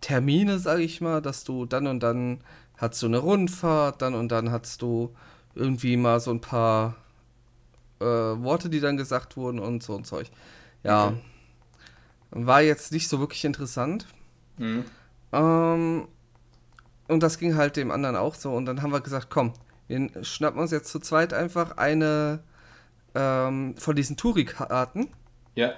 Termine, 0.01 0.59
sag 0.59 0.81
ich 0.81 1.01
mal, 1.01 1.23
dass 1.23 1.45
du 1.45 1.67
dann 1.67 1.87
und 1.87 2.01
dann 2.01 2.41
hattest 2.77 3.03
du 3.03 3.07
eine 3.07 3.19
Rundfahrt, 3.19 4.03
dann 4.03 4.15
und 4.15 4.29
dann 4.29 4.51
hattest 4.51 4.83
du 4.83 5.15
irgendwie 5.55 5.97
mal 5.97 6.21
so 6.21 6.31
ein 6.31 6.41
paar 6.41 6.97
äh, 8.01 8.05
Worte, 8.05 8.69
die 8.69 8.81
dann 8.81 8.97
gesagt 8.97 9.37
wurden 9.37 9.59
und 9.59 9.83
so 9.83 9.97
ein 9.97 10.05
Zeug. 10.05 10.31
Ja. 10.83 11.09
Okay. 11.09 11.19
War 12.31 12.61
jetzt 12.61 12.93
nicht 12.93 13.09
so 13.09 13.21
wirklich 13.21 13.45
interessant. 13.45 14.07
Mhm. 14.59 14.85
Ähm, 15.33 16.09
und 17.09 17.23
das 17.23 17.39
ging 17.39 17.57
halt 17.57 17.77
dem 17.77 17.91
anderen 17.91 18.17
auch 18.17 18.35
so. 18.35 18.53
Und 18.53 18.67
dann 18.67 18.83
haben 18.83 18.93
wir 18.93 19.01
gesagt, 19.01 19.29
komm, 19.31 19.53
wir 19.89 20.11
schnappen 20.23 20.61
uns 20.61 20.71
jetzt 20.71 20.91
zu 20.91 20.99
zweit 20.99 21.33
einfach 21.33 21.77
eine 21.77 22.41
ähm, 23.15 23.75
von 23.79 23.97
diesen 23.97 24.17
Touri-Karten. 24.17 25.09
Ja. 25.55 25.73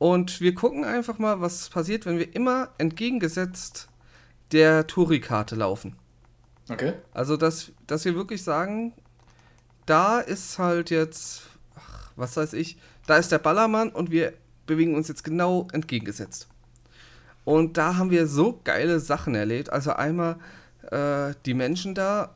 Und 0.00 0.40
wir 0.40 0.54
gucken 0.54 0.82
einfach 0.82 1.18
mal, 1.18 1.42
was 1.42 1.68
passiert, 1.68 2.06
wenn 2.06 2.18
wir 2.18 2.34
immer 2.34 2.70
entgegengesetzt 2.78 3.90
der 4.50 4.86
Touri-Karte 4.86 5.56
laufen. 5.56 5.94
Okay. 6.70 6.94
Also, 7.12 7.36
dass, 7.36 7.70
dass 7.86 8.06
wir 8.06 8.14
wirklich 8.14 8.42
sagen, 8.42 8.94
da 9.84 10.20
ist 10.20 10.58
halt 10.58 10.88
jetzt, 10.88 11.42
ach, 11.74 12.12
was 12.16 12.38
weiß 12.38 12.54
ich, 12.54 12.78
da 13.06 13.18
ist 13.18 13.30
der 13.30 13.40
Ballermann 13.40 13.90
und 13.90 14.10
wir 14.10 14.32
bewegen 14.64 14.94
uns 14.94 15.08
jetzt 15.08 15.22
genau 15.22 15.68
entgegengesetzt. 15.70 16.48
Und 17.44 17.76
da 17.76 17.96
haben 17.96 18.10
wir 18.10 18.26
so 18.26 18.58
geile 18.64 19.00
Sachen 19.00 19.34
erlebt. 19.34 19.68
Also 19.70 19.92
einmal 19.92 20.38
äh, 20.90 21.34
die 21.44 21.52
Menschen 21.52 21.94
da, 21.94 22.34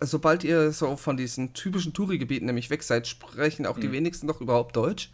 sobald 0.00 0.42
ihr 0.42 0.72
so 0.72 0.96
von 0.96 1.16
diesen 1.16 1.54
typischen 1.54 1.92
Touri-Gebieten 1.92 2.46
nämlich 2.46 2.70
weg 2.70 2.82
seid, 2.82 3.06
sprechen 3.06 3.66
auch 3.66 3.76
mhm. 3.76 3.82
die 3.82 3.92
wenigsten 3.92 4.26
noch 4.26 4.40
überhaupt 4.40 4.74
Deutsch. 4.74 5.12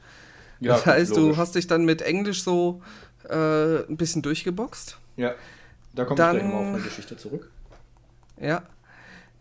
Ja, 0.61 0.75
das 0.75 0.87
heißt, 0.87 1.17
logisch. 1.17 1.37
du 1.37 1.37
hast 1.37 1.55
dich 1.55 1.67
dann 1.67 1.85
mit 1.85 2.03
Englisch 2.03 2.43
so 2.43 2.83
äh, 3.29 3.85
ein 3.85 3.97
bisschen 3.97 4.23
durchgeboxt. 4.23 4.99
Ja, 5.17 5.35
da 5.95 6.05
komme 6.05 6.21
ich 6.21 6.31
gleich 6.31 6.45
mal 6.45 6.59
auf 6.59 6.67
eine 6.67 6.81
Geschichte 6.81 7.17
zurück. 7.17 7.51
Ja. 8.41 8.63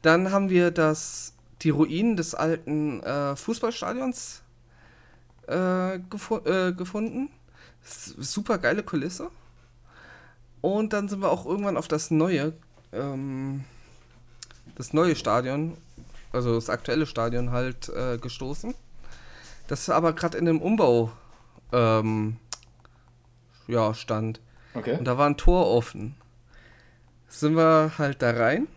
Dann 0.02 0.32
haben 0.32 0.50
wir 0.50 0.72
das, 0.72 1.34
die 1.62 1.72
Ruinen 1.72 2.16
des 2.16 2.34
alten 2.34 3.04
äh, 3.04 3.36
Fußballstadions 3.36 4.42
äh, 5.48 6.00
gefu 6.10 6.38
äh, 6.46 6.72
gefunden. 6.72 7.30
Super 7.84 8.58
geile 8.58 8.84
Kulisse. 8.84 9.30
Und 10.62 10.94
dann 10.94 11.08
sind 11.10 11.22
wir 11.22 11.32
auch 11.32 11.46
irgendwann 11.46 11.78
auf 11.78 11.88
das 11.88 12.12
neue, 12.12 12.54
ähm, 12.92 13.64
das 14.76 14.94
neue 14.94 15.16
Stadion, 15.16 15.78
also 16.32 16.56
das 16.56 16.70
aktuelle 16.70 17.06
Stadion 17.06 17.52
halt 17.52 17.90
äh, 17.90 18.18
gestoßen. 18.18 18.74
Das 19.70 19.90
aber 19.90 20.12
gerade 20.12 20.38
in 20.38 20.46
dem 20.46 20.62
Umbau 20.62 21.12
ähm, 21.72 22.36
ja, 23.68 23.94
stand. 23.94 24.42
Okay. 24.74 24.98
Und 24.98 25.06
da 25.06 25.18
war 25.18 25.28
ein 25.28 25.38
Tor 25.38 25.68
offen. 25.68 26.16
Sind 27.30 27.56
wir 27.56 27.94
halt 27.98 28.22
da 28.22 28.32
rein 28.32 28.68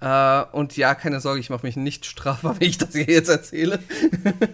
äh, 0.00 0.44
und 0.52 0.76
ja, 0.78 0.94
keine 0.94 1.20
Sorge, 1.20 1.40
ich 1.40 1.50
mache 1.50 1.66
mich 1.66 1.76
nicht 1.76 2.06
strafbar, 2.06 2.56
wenn 2.60 2.68
ich 2.68 2.78
das 2.78 2.92
hier 2.92 3.04
jetzt 3.04 3.28
erzähle. 3.28 3.78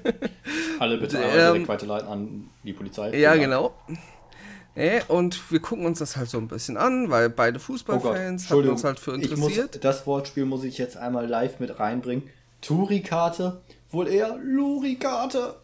Alle 0.78 0.98
bitte 0.98 1.18
ähm, 1.18 1.32
direkt 1.32 1.68
weiterleiten 1.68 2.08
an 2.08 2.50
die 2.64 2.72
Polizei. 2.72 3.16
Ja, 3.16 3.36
genau. 3.36 3.74
Nee, 4.74 5.00
und 5.08 5.50
wir 5.50 5.60
gucken 5.60 5.86
uns 5.86 6.00
das 6.00 6.16
halt 6.16 6.28
so 6.28 6.36
ein 6.36 6.48
bisschen 6.48 6.76
an, 6.76 7.08
weil 7.08 7.30
beide 7.30 7.58
Fußballfans 7.58 8.50
oh 8.50 8.56
haben 8.56 8.68
uns 8.68 8.84
halt 8.84 9.00
für 9.00 9.14
interessiert. 9.14 9.72
Muss, 9.72 9.80
das 9.80 10.06
Wortspiel 10.06 10.44
muss 10.44 10.64
ich 10.64 10.76
jetzt 10.76 10.98
einmal 10.98 11.26
live 11.26 11.60
mit 11.60 11.78
reinbringen. 11.78 12.28
Touri-Karte, 12.60 13.62
wohl 13.90 14.08
eher 14.08 14.36
Luri-Karte. 14.36 15.56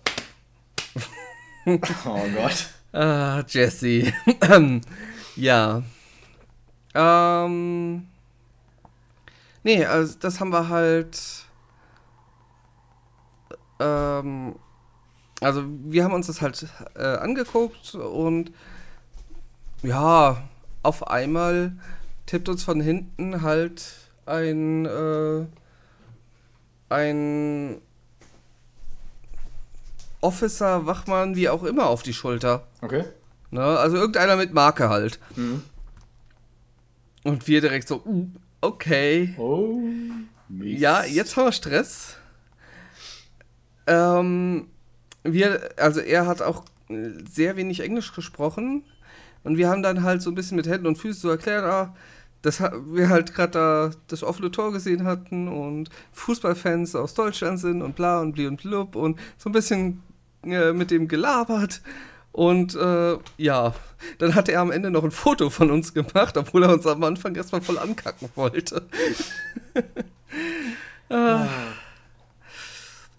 oh 1.66 1.78
Gott. 1.78 2.70
Ah, 2.92 3.42
Jesse. 3.48 4.12
ja. 5.36 5.82
Ähm. 6.94 8.06
Nee, 9.64 9.84
also 9.84 10.18
das 10.18 10.40
haben 10.40 10.52
wir 10.52 10.68
halt. 10.68 11.18
Ähm, 13.80 14.56
also 15.40 15.64
wir 15.66 16.04
haben 16.04 16.14
uns 16.14 16.26
das 16.26 16.40
halt 16.40 16.66
äh, 16.94 17.16
angeguckt 17.16 17.94
und 17.94 18.52
ja, 19.82 20.42
auf 20.82 21.08
einmal 21.08 21.72
tippt 22.26 22.48
uns 22.48 22.62
von 22.62 22.80
hinten 22.80 23.42
halt 23.42 23.82
ein 24.26 24.86
äh, 24.86 25.46
ein 26.88 27.80
Officer, 30.22 30.86
Wachmann, 30.86 31.36
wie 31.36 31.50
auch 31.50 31.62
immer 31.62 31.86
auf 31.86 32.02
die 32.02 32.14
Schulter. 32.14 32.66
Okay. 32.80 33.04
Ne, 33.50 33.62
also 33.62 33.96
irgendeiner 33.96 34.36
mit 34.36 34.54
Marke 34.54 34.88
halt. 34.88 35.20
Mhm. 35.36 35.62
Und 37.24 37.46
wir 37.46 37.60
direkt 37.60 37.86
so, 37.86 38.02
uh, 38.06 38.30
Okay. 38.62 39.34
Oh. 39.38 39.82
Mist. 40.48 40.80
Ja, 40.80 41.04
jetzt 41.04 41.36
haben 41.36 41.46
wir 41.46 41.52
Stress. 41.52 42.16
Ähm, 43.88 44.68
wir, 45.24 45.70
also 45.76 46.00
er 46.00 46.26
hat 46.26 46.40
auch 46.40 46.64
sehr 47.28 47.56
wenig 47.56 47.80
Englisch 47.80 48.14
gesprochen 48.14 48.84
und 49.42 49.56
wir 49.56 49.68
haben 49.68 49.82
dann 49.82 50.04
halt 50.04 50.22
so 50.22 50.30
ein 50.30 50.36
bisschen 50.36 50.56
mit 50.56 50.68
Händen 50.68 50.86
und 50.86 50.96
Füßen 50.96 51.20
so 51.20 51.30
erklärt, 51.30 51.64
ah, 51.64 51.94
dass 52.42 52.60
wir 52.60 53.08
halt 53.08 53.34
gerade 53.34 53.50
da 53.50 53.90
das 54.06 54.22
offene 54.22 54.52
Tor 54.52 54.72
gesehen 54.72 55.04
hatten 55.04 55.48
und 55.48 55.90
Fußballfans 56.12 56.94
aus 56.94 57.14
Deutschland 57.14 57.58
sind 57.58 57.82
und 57.82 57.96
bla 57.96 58.20
und 58.20 58.32
bli 58.32 58.46
und 58.46 58.62
blub 58.62 58.94
und 58.94 59.18
so 59.38 59.48
ein 59.48 59.52
bisschen 59.52 60.02
äh, 60.44 60.72
mit 60.72 60.90
dem 60.90 61.08
gelabert. 61.08 61.82
Und 62.32 62.74
äh, 62.74 63.18
ja, 63.36 63.74
dann 64.18 64.34
hat 64.34 64.48
er 64.48 64.60
am 64.60 64.70
Ende 64.70 64.90
noch 64.90 65.04
ein 65.04 65.10
Foto 65.10 65.50
von 65.50 65.70
uns 65.70 65.92
gemacht, 65.92 66.36
obwohl 66.36 66.64
er 66.64 66.72
uns 66.72 66.86
am 66.86 67.04
Anfang 67.04 67.34
erstmal 67.34 67.60
voll 67.60 67.78
ankacken 67.78 68.28
wollte. 68.34 68.86
ah. 71.10 71.46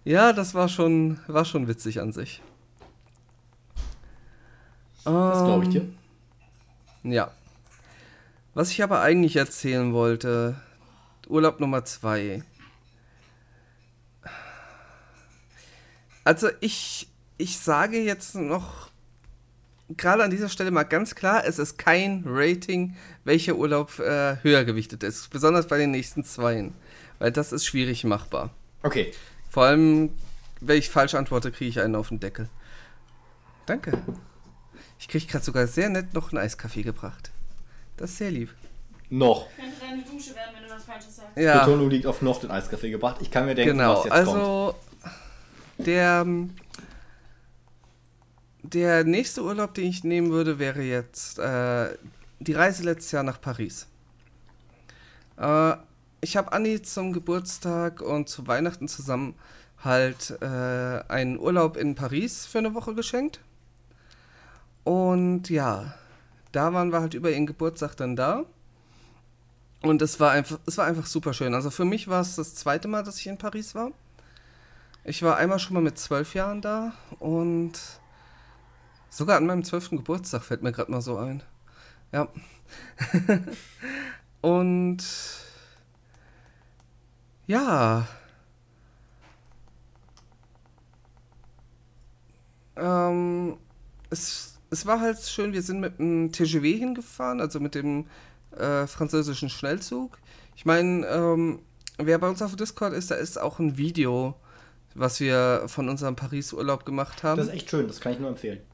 Ja, 0.04 0.34
das 0.34 0.54
war 0.56 0.68
schon, 0.68 1.20
war 1.28 1.46
schon 1.46 1.68
witzig 1.68 2.02
an 2.02 2.12
sich. 2.12 2.42
Das 5.06 5.44
glaube 5.44 5.66
ich 5.66 5.70
dir. 5.70 5.82
Ähm, 7.04 7.12
ja. 7.12 7.32
Was 8.54 8.72
ich 8.72 8.84
aber 8.84 9.02
eigentlich 9.02 9.36
erzählen 9.36 9.94
wollte, 9.94 10.56
Urlaub 11.28 11.60
Nummer 11.60 11.86
zwei. 11.86 12.44
Also 16.24 16.50
ich, 16.62 17.10
ich 17.38 17.60
sage 17.60 18.00
jetzt 18.00 18.36
noch 18.36 18.92
gerade 19.98 20.24
an 20.24 20.32
dieser 20.32 20.50
Stelle 20.50 20.72
mal 20.72 20.84
ganz 20.84 21.16
klar, 21.16 21.44
es 21.46 21.60
ist 21.60 21.78
kein 21.78 22.24
Rating, 22.26 22.96
welcher 23.24 23.56
Urlaub 23.56 24.00
äh, 24.00 24.38
höher 24.42 24.64
gewichtet 24.64 25.04
ist. 25.04 25.30
Besonders 25.30 25.68
bei 25.68 25.78
den 25.78 25.92
nächsten 25.92 26.24
zweien. 26.24 26.74
Weil 27.20 27.32
das 27.32 27.52
ist 27.52 27.66
schwierig 27.66 28.04
machbar. 28.04 28.52
Okay. 28.82 29.12
Vor 29.50 29.64
allem, 29.64 30.12
wenn 30.62 30.78
ich 30.78 30.90
falsch 30.90 31.16
antworte, 31.16 31.52
kriege 31.52 31.70
ich 31.70 31.80
einen 31.80 31.96
auf 31.96 32.10
den 32.10 32.20
Deckel. 32.20 32.50
Danke. 33.66 34.02
Ich 35.00 35.08
kriege 35.08 35.26
gerade 35.26 35.44
sogar 35.44 35.68
sehr 35.68 35.90
nett 35.90 36.14
noch 36.14 36.32
einen 36.32 36.40
Eiskaffee 36.40 36.82
gebracht. 36.82 37.32
Das 37.98 38.12
ist 38.12 38.18
sehr 38.18 38.32
lieb. 38.32 38.50
Noch. 39.10 39.48
Könnte 39.56 39.72
deine 39.80 40.02
Dusche 40.02 40.36
werden, 40.36 40.56
wenn 40.56 40.68
du 40.68 40.74
was 40.74 40.84
Falsches 40.86 41.16
sagst. 41.18 41.38
Ja. 41.38 41.60
Betonung 41.60 41.90
liegt 41.90 42.08
auf 42.08 42.22
noch 42.22 42.40
den 42.40 42.52
Eiskaffee 42.52 42.90
gebracht. 42.90 43.18
Ich 43.22 43.30
kann 43.30 43.46
mir 43.46 43.54
denken, 43.54 43.78
genau. 43.78 43.98
was 43.98 44.06
jetzt 44.06 44.14
also, 44.14 44.32
kommt. 44.32 44.44
Also, 44.46 44.76
der 45.78 46.26
der 48.64 49.04
nächste 49.04 49.44
Urlaub, 49.44 49.74
den 49.74 49.86
ich 49.86 50.04
nehmen 50.04 50.32
würde, 50.32 50.58
wäre 50.58 50.82
jetzt 50.82 51.38
äh, 51.38 51.90
die 52.40 52.54
Reise 52.54 52.84
letztes 52.84 53.12
Jahr 53.12 53.24
nach 53.24 53.40
Paris. 53.40 53.88
Äh, 55.38 55.76
ich 56.22 56.38
habe 56.38 56.54
Anni 56.54 56.82
zum 56.82 57.12
Geburtstag 57.14 58.02
und 58.02 58.30
zu 58.30 58.48
Weihnachten 58.48 58.88
zusammen 58.88 59.36
halt 59.84 60.38
äh, 60.42 60.46
einen 61.10 61.38
Urlaub 61.38 61.76
in 61.76 61.96
Paris 61.96 62.46
für 62.46 62.60
eine 62.60 62.74
Woche 62.74 62.96
geschenkt. 62.96 63.42
Und 64.86 65.50
ja, 65.50 65.94
da 66.54 66.74
waren 66.74 66.92
wir 66.92 67.02
halt 67.02 67.14
über 67.14 67.32
ihren 67.32 67.46
Geburtstag 67.46 67.96
dann 67.98 68.16
da. 68.16 68.46
Und 69.82 70.02
es 70.02 70.22
war 70.22 70.32
einfach, 70.32 70.60
es 70.66 70.78
war 70.78 70.86
einfach 70.86 71.06
super 71.06 71.34
schön. 71.34 71.54
Also 71.54 71.70
für 71.70 71.84
mich 71.84 72.08
war 72.08 72.22
es 72.22 72.38
das 72.38 72.56
zweite 72.56 72.88
Mal, 72.88 73.04
dass 73.04 73.18
ich 73.20 73.28
in 73.28 73.38
Paris 73.38 73.76
war. 73.76 73.92
Ich 75.04 75.22
war 75.22 75.36
einmal 75.36 75.60
schon 75.60 75.74
mal 75.74 75.84
mit 75.84 76.00
zwölf 76.00 76.34
Jahren 76.34 76.62
da 76.62 76.94
und 77.20 77.74
Sogar 79.14 79.38
an 79.38 79.46
meinem 79.46 79.64
zwölften 79.64 79.98
Geburtstag 79.98 80.44
fällt 80.44 80.64
mir 80.64 80.72
gerade 80.72 80.90
mal 80.90 81.02
so 81.02 81.18
ein. 81.18 81.44
Ja. 82.12 82.30
Und 84.42 85.04
ja. 87.46 88.08
Ähm, 92.76 93.58
es, 94.10 94.58
es 94.72 94.88
war 94.88 95.00
halt 95.00 95.20
schön, 95.20 95.54
wir 95.54 95.62
sind 95.62 95.80
mit 95.80 96.00
dem 96.00 96.32
TGV 96.32 96.64
hingefahren, 96.64 97.40
also 97.40 97.60
mit 97.60 97.76
dem 97.76 98.08
äh, 98.58 98.88
französischen 98.88 99.50
Schnellzug. 99.50 100.18
Ich 100.56 100.66
meine, 100.66 101.06
ähm, 101.06 101.60
wer 102.00 102.18
bei 102.18 102.30
uns 102.30 102.42
auf 102.42 102.56
Discord 102.56 102.94
ist, 102.94 103.12
da 103.12 103.16
ist 103.16 103.40
auch 103.40 103.60
ein 103.60 103.78
Video, 103.78 104.34
was 104.96 105.20
wir 105.20 105.66
von 105.68 105.88
unserem 105.88 106.16
Paris-Urlaub 106.16 106.84
gemacht 106.84 107.22
haben. 107.22 107.38
Das 107.38 107.50
ist 107.50 107.54
echt 107.54 107.70
schön, 107.70 107.88
das 107.88 108.00
kann 108.00 108.14
ich 108.14 108.20
nur 108.20 108.30
empfehlen. 108.30 108.73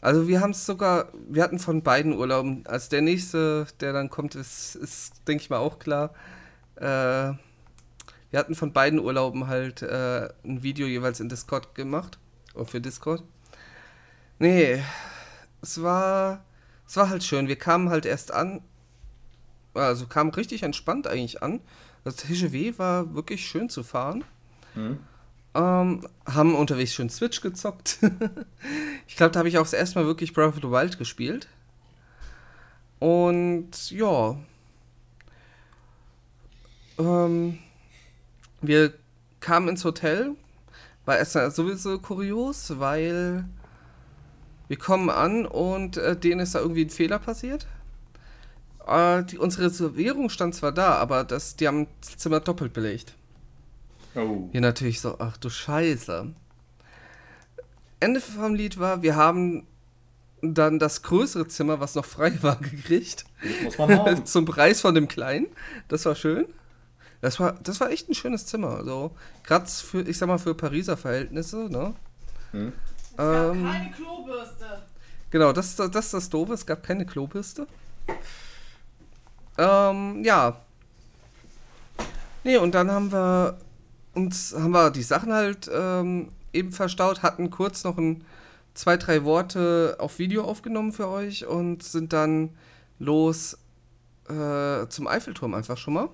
Also 0.00 0.28
wir 0.28 0.40
haben 0.40 0.50
es 0.50 0.64
sogar, 0.64 1.08
wir 1.28 1.42
hatten 1.42 1.58
von 1.58 1.82
beiden 1.82 2.14
Urlauben, 2.14 2.66
als 2.66 2.88
der 2.88 3.02
nächste, 3.02 3.66
der 3.80 3.92
dann 3.92 4.08
kommt, 4.08 4.34
ist, 4.34 4.74
ist 4.74 5.28
denke 5.28 5.42
ich 5.42 5.50
mal, 5.50 5.58
auch 5.58 5.78
klar. 5.78 6.14
Äh, 6.76 7.34
wir 8.30 8.38
hatten 8.38 8.54
von 8.54 8.72
beiden 8.72 8.98
Urlauben 8.98 9.48
halt 9.48 9.82
äh, 9.82 10.28
ein 10.44 10.62
Video 10.62 10.86
jeweils 10.86 11.20
in 11.20 11.28
Discord 11.28 11.74
gemacht. 11.74 12.18
Oder 12.54 12.66
für 12.66 12.80
Discord. 12.80 13.22
Nee, 14.38 14.82
es 15.60 15.82
war, 15.82 16.44
es 16.86 16.96
war 16.96 17.10
halt 17.10 17.22
schön. 17.22 17.48
Wir 17.48 17.56
kamen 17.56 17.90
halt 17.90 18.06
erst 18.06 18.32
an, 18.32 18.62
also 19.74 20.06
kamen 20.06 20.30
richtig 20.30 20.62
entspannt 20.62 21.06
eigentlich 21.06 21.42
an. 21.42 21.60
Das 22.04 22.16
TGW 22.16 22.78
war 22.78 23.14
wirklich 23.14 23.46
schön 23.46 23.68
zu 23.68 23.82
fahren. 23.82 24.24
Mhm. 24.74 25.00
Ähm, 25.54 26.06
haben 26.26 26.54
unterwegs 26.54 26.94
schön 26.94 27.10
Switch 27.10 27.40
gezockt. 27.40 27.98
ich 29.08 29.16
glaube, 29.16 29.32
da 29.32 29.38
habe 29.40 29.48
ich 29.48 29.58
auch 29.58 29.64
das 29.64 29.72
erste 29.72 29.98
Mal 29.98 30.06
wirklich 30.06 30.32
Breath 30.32 30.48
of 30.48 30.56
the 30.56 30.70
Wild 30.70 30.98
gespielt. 30.98 31.48
Und 33.00 33.90
ja. 33.90 34.36
Ähm, 36.98 37.58
wir 38.60 38.92
kamen 39.40 39.68
ins 39.68 39.84
Hotel. 39.84 40.36
War 41.04 41.18
erstmal 41.18 41.50
sowieso 41.50 41.98
kurios, 41.98 42.78
weil 42.78 43.44
wir 44.68 44.76
kommen 44.78 45.10
an 45.10 45.46
und 45.46 45.96
äh, 45.96 46.16
denen 46.16 46.40
ist 46.40 46.54
da 46.54 46.60
irgendwie 46.60 46.84
ein 46.84 46.90
Fehler 46.90 47.18
passiert. 47.18 47.66
Äh, 48.86 49.24
die, 49.24 49.38
unsere 49.38 49.64
Reservierung 49.64 50.30
stand 50.30 50.54
zwar 50.54 50.70
da, 50.72 50.94
aber 50.94 51.24
das, 51.24 51.56
die 51.56 51.66
haben 51.66 51.88
das 52.00 52.18
Zimmer 52.18 52.38
doppelt 52.38 52.72
belegt. 52.72 53.16
Oh. 54.14 54.48
Hier 54.52 54.60
natürlich 54.60 55.00
so, 55.00 55.16
ach 55.18 55.36
du 55.36 55.50
Scheiße. 55.50 56.32
Ende 58.00 58.20
vom 58.20 58.54
Lied 58.54 58.78
war, 58.78 59.02
wir 59.02 59.16
haben 59.16 59.66
dann 60.42 60.78
das 60.78 61.02
größere 61.02 61.46
Zimmer, 61.48 61.80
was 61.80 61.94
noch 61.94 62.04
frei 62.04 62.32
war, 62.42 62.56
gekriegt. 62.60 63.24
Muss 63.62 63.78
man 63.78 63.98
haben. 63.98 64.24
Zum 64.26 64.44
Preis 64.44 64.80
von 64.80 64.94
dem 64.94 65.08
kleinen. 65.08 65.46
Das 65.88 66.04
war 66.06 66.14
schön. 66.14 66.46
Das 67.20 67.38
war, 67.38 67.52
das 67.62 67.80
war 67.80 67.90
echt 67.90 68.08
ein 68.08 68.14
schönes 68.14 68.46
Zimmer. 68.46 68.76
Also, 68.76 69.14
gerade 69.44 69.66
für, 69.66 70.00
ich 70.00 70.16
sag 70.16 70.26
mal, 70.26 70.38
für 70.38 70.54
Pariser 70.54 70.96
Verhältnisse, 70.96 71.68
ne? 71.70 71.94
Hm. 72.52 72.72
Es 73.10 73.16
gab 73.16 73.54
ähm, 73.54 73.64
keine 73.64 73.90
Klobürste. 73.90 74.82
Genau, 75.30 75.52
das, 75.52 75.76
das, 75.76 75.90
das 75.90 76.04
ist 76.06 76.14
das 76.14 76.30
Doofe, 76.30 76.54
es 76.54 76.64
gab 76.64 76.82
keine 76.82 77.04
Klobürste. 77.04 77.66
Ähm, 79.58 80.24
ja. 80.24 80.56
Nee, 82.42 82.56
und 82.56 82.74
dann 82.74 82.90
haben 82.90 83.12
wir 83.12 83.58
und 84.20 84.34
haben 84.54 84.72
wir 84.72 84.90
die 84.90 85.02
Sachen 85.02 85.32
halt 85.32 85.70
ähm, 85.72 86.28
eben 86.52 86.72
verstaut, 86.72 87.22
hatten 87.22 87.50
kurz 87.50 87.84
noch 87.84 87.96
ein, 87.96 88.22
zwei, 88.74 88.98
drei 88.98 89.24
Worte 89.24 89.96
auf 89.98 90.18
Video 90.18 90.44
aufgenommen 90.44 90.92
für 90.92 91.08
euch 91.08 91.46
und 91.46 91.82
sind 91.82 92.12
dann 92.12 92.50
los 92.98 93.56
äh, 94.28 94.86
zum 94.88 95.06
Eiffelturm 95.06 95.54
einfach 95.54 95.78
schon 95.78 95.94
mal. 95.94 96.08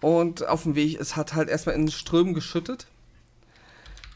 Und 0.00 0.48
auf 0.48 0.64
dem 0.64 0.74
Weg, 0.74 0.98
es 0.98 1.14
hat 1.14 1.34
halt 1.34 1.48
erstmal 1.48 1.76
in 1.76 1.88
Strömen 1.90 2.34
geschüttet. 2.34 2.88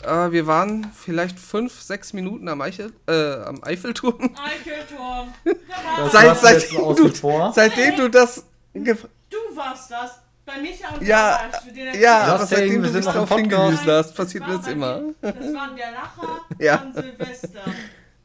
Äh, 0.02 0.32
wir 0.32 0.48
waren 0.48 0.90
vielleicht 0.94 1.38
fünf, 1.38 1.80
sechs 1.80 2.12
Minuten 2.12 2.48
am, 2.48 2.60
Eichel, 2.60 2.92
äh, 3.06 3.34
am 3.34 3.62
Eiffelturm. 3.62 4.34
Eiffelturm. 4.36 5.32
Seit, 6.10 6.38
seitdem, 6.38 6.96
du, 6.96 7.52
seitdem 7.52 7.96
du 7.96 8.10
das. 8.10 8.44
Du 8.74 9.56
warst 9.56 9.90
das. 9.90 10.23
Bei 10.46 10.60
Micha 10.60 10.94
und 10.94 11.02
ja, 11.02 11.50
der 11.74 11.96
ja, 11.96 12.22
aber 12.34 12.46
seitdem 12.46 12.82
du 12.82 12.92
dich 12.92 13.04
darauf 13.04 13.34
hingewiesen 13.34 13.86
hast, 13.86 14.14
passiert 14.14 14.46
mir 14.46 14.58
das 14.58 14.66
immer. 14.66 15.00
Das 15.22 15.34
waren 15.34 15.74
der 15.74 15.92
Lacher 15.92 16.40
ja. 16.58 16.74
an 16.76 16.92
Silvester. 16.92 17.60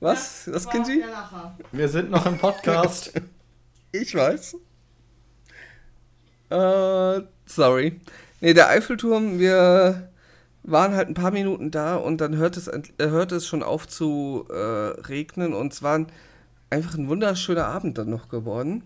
Was? 0.02 0.44
Das, 0.46 0.66
das 0.66 0.70
Kinji? 0.70 1.04
Wir 1.72 1.88
sind 1.88 2.12
noch 2.12 2.26
im 2.26 2.38
Podcast. 2.38 3.14
ich 3.94 4.14
weiß. 4.14 4.56
Äh, 6.50 7.22
sorry. 7.46 8.02
Nee, 8.42 8.54
der 8.54 8.70
Eiffelturm, 8.70 9.40
wir 9.40 10.10
waren 10.64 10.96
halt 10.96 11.08
ein 11.08 11.14
paar 11.14 11.32
Minuten 11.32 11.72
da 11.72 11.96
und 11.96 12.20
dann 12.20 12.36
hört 12.36 12.58
es, 12.58 12.68
äh, 12.68 12.82
hörte 12.98 13.36
es 13.36 13.48
schon 13.48 13.64
auf 13.64 13.88
zu 13.88 14.46
äh, 14.50 14.54
regnen 14.54 15.54
und 15.54 15.72
es 15.74 15.84
war 15.84 16.06
einfach 16.70 16.96
ein 16.96 17.08
wunderschöner 17.08 17.66
Abend 17.66 17.98
dann 17.98 18.10
noch 18.10 18.30
geworden. 18.30 18.84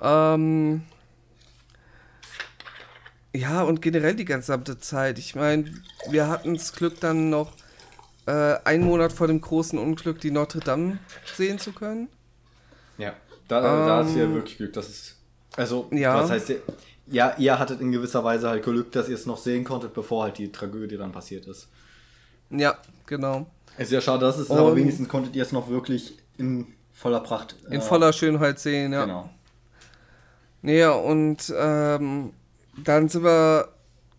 Ähm, 0.00 0.82
ja, 3.34 3.62
und 3.62 3.80
generell 3.80 4.14
die 4.14 4.24
gesamte 4.24 4.78
Zeit. 4.78 5.18
Ich 5.18 5.34
meine, 5.34 5.72
wir 6.10 6.28
hatten 6.28 6.54
das 6.54 6.72
Glück 6.72 7.00
dann 7.00 7.30
noch 7.30 7.52
äh, 8.26 8.56
einen 8.64 8.84
Monat 8.84 9.12
vor 9.12 9.26
dem 9.26 9.40
großen 9.40 9.78
Unglück 9.78 10.20
die 10.20 10.30
Notre 10.30 10.60
Dame 10.60 10.98
sehen 11.36 11.58
zu 11.58 11.72
können. 11.72 12.08
Ja, 12.98 13.14
da, 13.48 13.58
ähm, 13.58 13.86
da 13.86 14.04
hast 14.04 14.14
du 14.14 14.20
ja 14.20 14.32
wirklich 14.32 14.58
Glück. 14.58 14.72
Das 14.74 14.88
ist, 14.88 15.16
also, 15.56 15.88
ja. 15.90 16.14
was 16.14 16.30
heißt, 16.30 16.52
ja, 17.06 17.34
ihr 17.38 17.58
hattet 17.58 17.80
in 17.80 17.90
gewisser 17.90 18.22
Weise 18.22 18.48
halt 18.48 18.62
Glück, 18.62 18.92
dass 18.92 19.08
ihr 19.08 19.14
es 19.14 19.26
noch 19.26 19.38
sehen 19.38 19.64
konntet, 19.64 19.94
bevor 19.94 20.24
halt 20.24 20.38
die 20.38 20.52
Tragödie 20.52 20.96
dann 20.96 21.12
passiert 21.12 21.46
ist. 21.46 21.68
Ja, 22.50 22.76
genau. 23.06 23.46
Es 23.76 23.86
ist 23.86 23.92
ja 23.92 24.00
schade, 24.00 24.26
dass 24.26 24.38
es, 24.38 24.50
um, 24.50 24.58
aber 24.58 24.76
wenigstens 24.76 25.08
konntet 25.08 25.34
ihr 25.34 25.42
es 25.42 25.52
noch 25.52 25.68
wirklich 25.68 26.18
in 26.36 26.66
voller 26.92 27.20
Pracht. 27.20 27.56
In 27.68 27.80
äh, 27.80 27.80
voller 27.80 28.12
Schönheit 28.12 28.58
sehen, 28.58 28.92
ja. 28.92 29.04
Genau. 29.04 29.30
Ja, 30.62 30.92
und 30.92 31.52
ähm, 31.56 32.32
dann 32.76 33.08
sind 33.08 33.24
wir, 33.24 33.68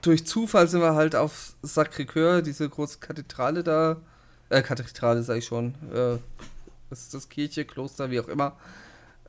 durch 0.01 0.25
Zufall 0.25 0.67
sind 0.67 0.81
wir 0.81 0.95
halt 0.95 1.15
auf 1.15 1.55
Sacré-Cœur, 1.63 2.41
diese 2.41 2.69
große 2.69 2.99
Kathedrale 2.99 3.63
da, 3.63 3.97
äh, 4.49 4.61
Kathedrale 4.61 5.23
sag 5.23 5.37
ich 5.37 5.45
schon, 5.45 5.75
äh, 5.93 6.17
was 6.89 7.01
ist 7.01 7.13
das, 7.13 7.29
Kirche, 7.29 7.65
Kloster, 7.65 8.11
wie 8.11 8.19
auch 8.19 8.27
immer, 8.27 8.57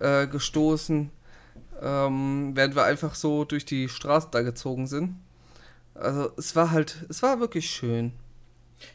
äh, 0.01 0.27
gestoßen, 0.27 1.11
ähm, 1.81 2.51
während 2.55 2.75
wir 2.75 2.85
einfach 2.85 3.15
so 3.15 3.45
durch 3.45 3.65
die 3.65 3.89
Straße 3.89 4.29
da 4.31 4.43
gezogen 4.43 4.87
sind. 4.87 5.17
Also 5.95 6.31
es 6.37 6.57
war 6.57 6.71
halt, 6.71 7.07
es 7.09 7.23
war 7.23 7.41
wirklich 7.41 7.71
schön. 7.71 8.13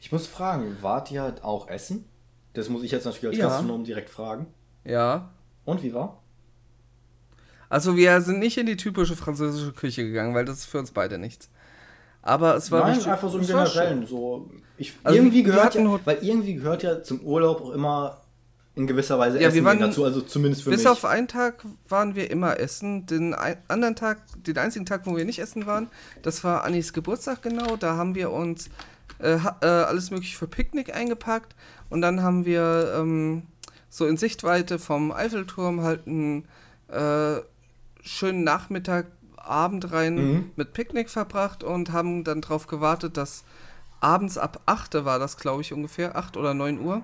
Ich 0.01 0.11
muss 0.11 0.27
fragen, 0.27 0.77
wart 0.81 1.11
ihr 1.11 1.23
halt 1.23 1.43
auch 1.43 1.67
essen? 1.67 2.05
Das 2.53 2.69
muss 2.69 2.83
ich 2.83 2.91
jetzt 2.91 3.05
natürlich 3.05 3.29
als 3.29 3.37
ja. 3.37 3.47
Gastronom 3.47 3.83
direkt 3.83 4.09
fragen. 4.09 4.47
Ja. 4.83 5.31
Und 5.65 5.83
wie 5.83 5.93
war? 5.93 6.21
Also 7.69 7.95
wir 7.95 8.19
sind 8.21 8.39
nicht 8.39 8.57
in 8.57 8.65
die 8.65 8.77
typische 8.77 9.15
französische 9.15 9.71
Küche 9.71 10.03
gegangen, 10.03 10.33
weil 10.33 10.45
das 10.45 10.59
ist 10.59 10.65
für 10.65 10.79
uns 10.79 10.91
beide 10.91 11.17
nichts. 11.17 11.49
Aber 12.21 12.55
es 12.55 12.71
war 12.71 12.81
Nein, 12.81 12.95
richtig, 12.95 13.11
einfach 13.11 13.29
so 13.29 13.37
im 13.37 13.45
Generellen. 13.45 14.05
So, 14.05 14.49
ich, 14.77 14.93
also 15.03 15.17
irgendwie 15.17 15.43
gehört 15.43 15.75
ja, 15.75 15.99
weil 16.05 16.17
irgendwie 16.21 16.55
gehört 16.55 16.83
ja 16.83 17.01
zum 17.01 17.21
Urlaub 17.21 17.61
auch 17.61 17.71
immer 17.71 18.21
in 18.75 18.87
gewisser 18.87 19.19
Weise 19.19 19.39
ja, 19.39 19.47
Essen 19.47 19.55
wir 19.55 19.63
waren, 19.65 19.79
dazu, 19.79 20.03
also 20.03 20.21
zumindest 20.21 20.63
für 20.63 20.69
bis 20.69 20.79
mich. 20.79 20.85
Bis 20.85 20.91
auf 20.91 21.05
einen 21.05 21.27
Tag 21.27 21.63
waren 21.87 22.15
wir 22.15 22.31
immer 22.31 22.59
essen. 22.59 23.05
Den 23.05 23.33
ein, 23.33 23.57
anderen 23.67 23.95
Tag, 23.95 24.19
den 24.43 24.57
einzigen 24.57 24.85
Tag, 24.85 25.05
wo 25.05 25.15
wir 25.15 25.25
nicht 25.25 25.39
essen 25.39 25.65
waren, 25.65 25.89
das 26.21 26.43
war 26.43 26.63
Annis 26.63 26.93
Geburtstag 26.93 27.41
genau. 27.41 27.77
Da 27.77 27.95
haben 27.95 28.15
wir 28.15 28.31
uns 28.31 28.69
äh, 29.19 29.37
äh, 29.61 29.65
alles 29.65 30.11
mögliche 30.11 30.37
für 30.37 30.47
Picknick 30.47 30.95
eingepackt 30.95 31.55
und 31.89 32.01
dann 32.01 32.21
haben 32.21 32.45
wir 32.45 32.93
ähm, 32.97 33.43
so 33.89 34.05
in 34.05 34.17
Sichtweite 34.17 34.79
vom 34.79 35.11
Eiffelturm 35.11 35.81
halt 35.81 36.07
einen 36.07 36.45
äh, 36.89 37.41
schönen 38.09 38.43
Nachmittag, 38.43 39.07
Abend 39.37 39.91
rein 39.91 40.15
mhm. 40.15 40.51
mit 40.55 40.73
Picknick 40.73 41.09
verbracht 41.09 41.63
und 41.63 41.91
haben 41.91 42.23
dann 42.23 42.41
darauf 42.41 42.67
gewartet, 42.67 43.17
dass 43.17 43.43
abends 43.99 44.37
ab 44.37 44.61
8 44.65 45.05
war 45.05 45.17
das, 45.17 45.37
glaube 45.37 45.61
ich, 45.61 45.73
ungefähr, 45.73 46.15
8 46.15 46.37
oder 46.37 46.53
9 46.53 46.79
Uhr, 46.79 47.01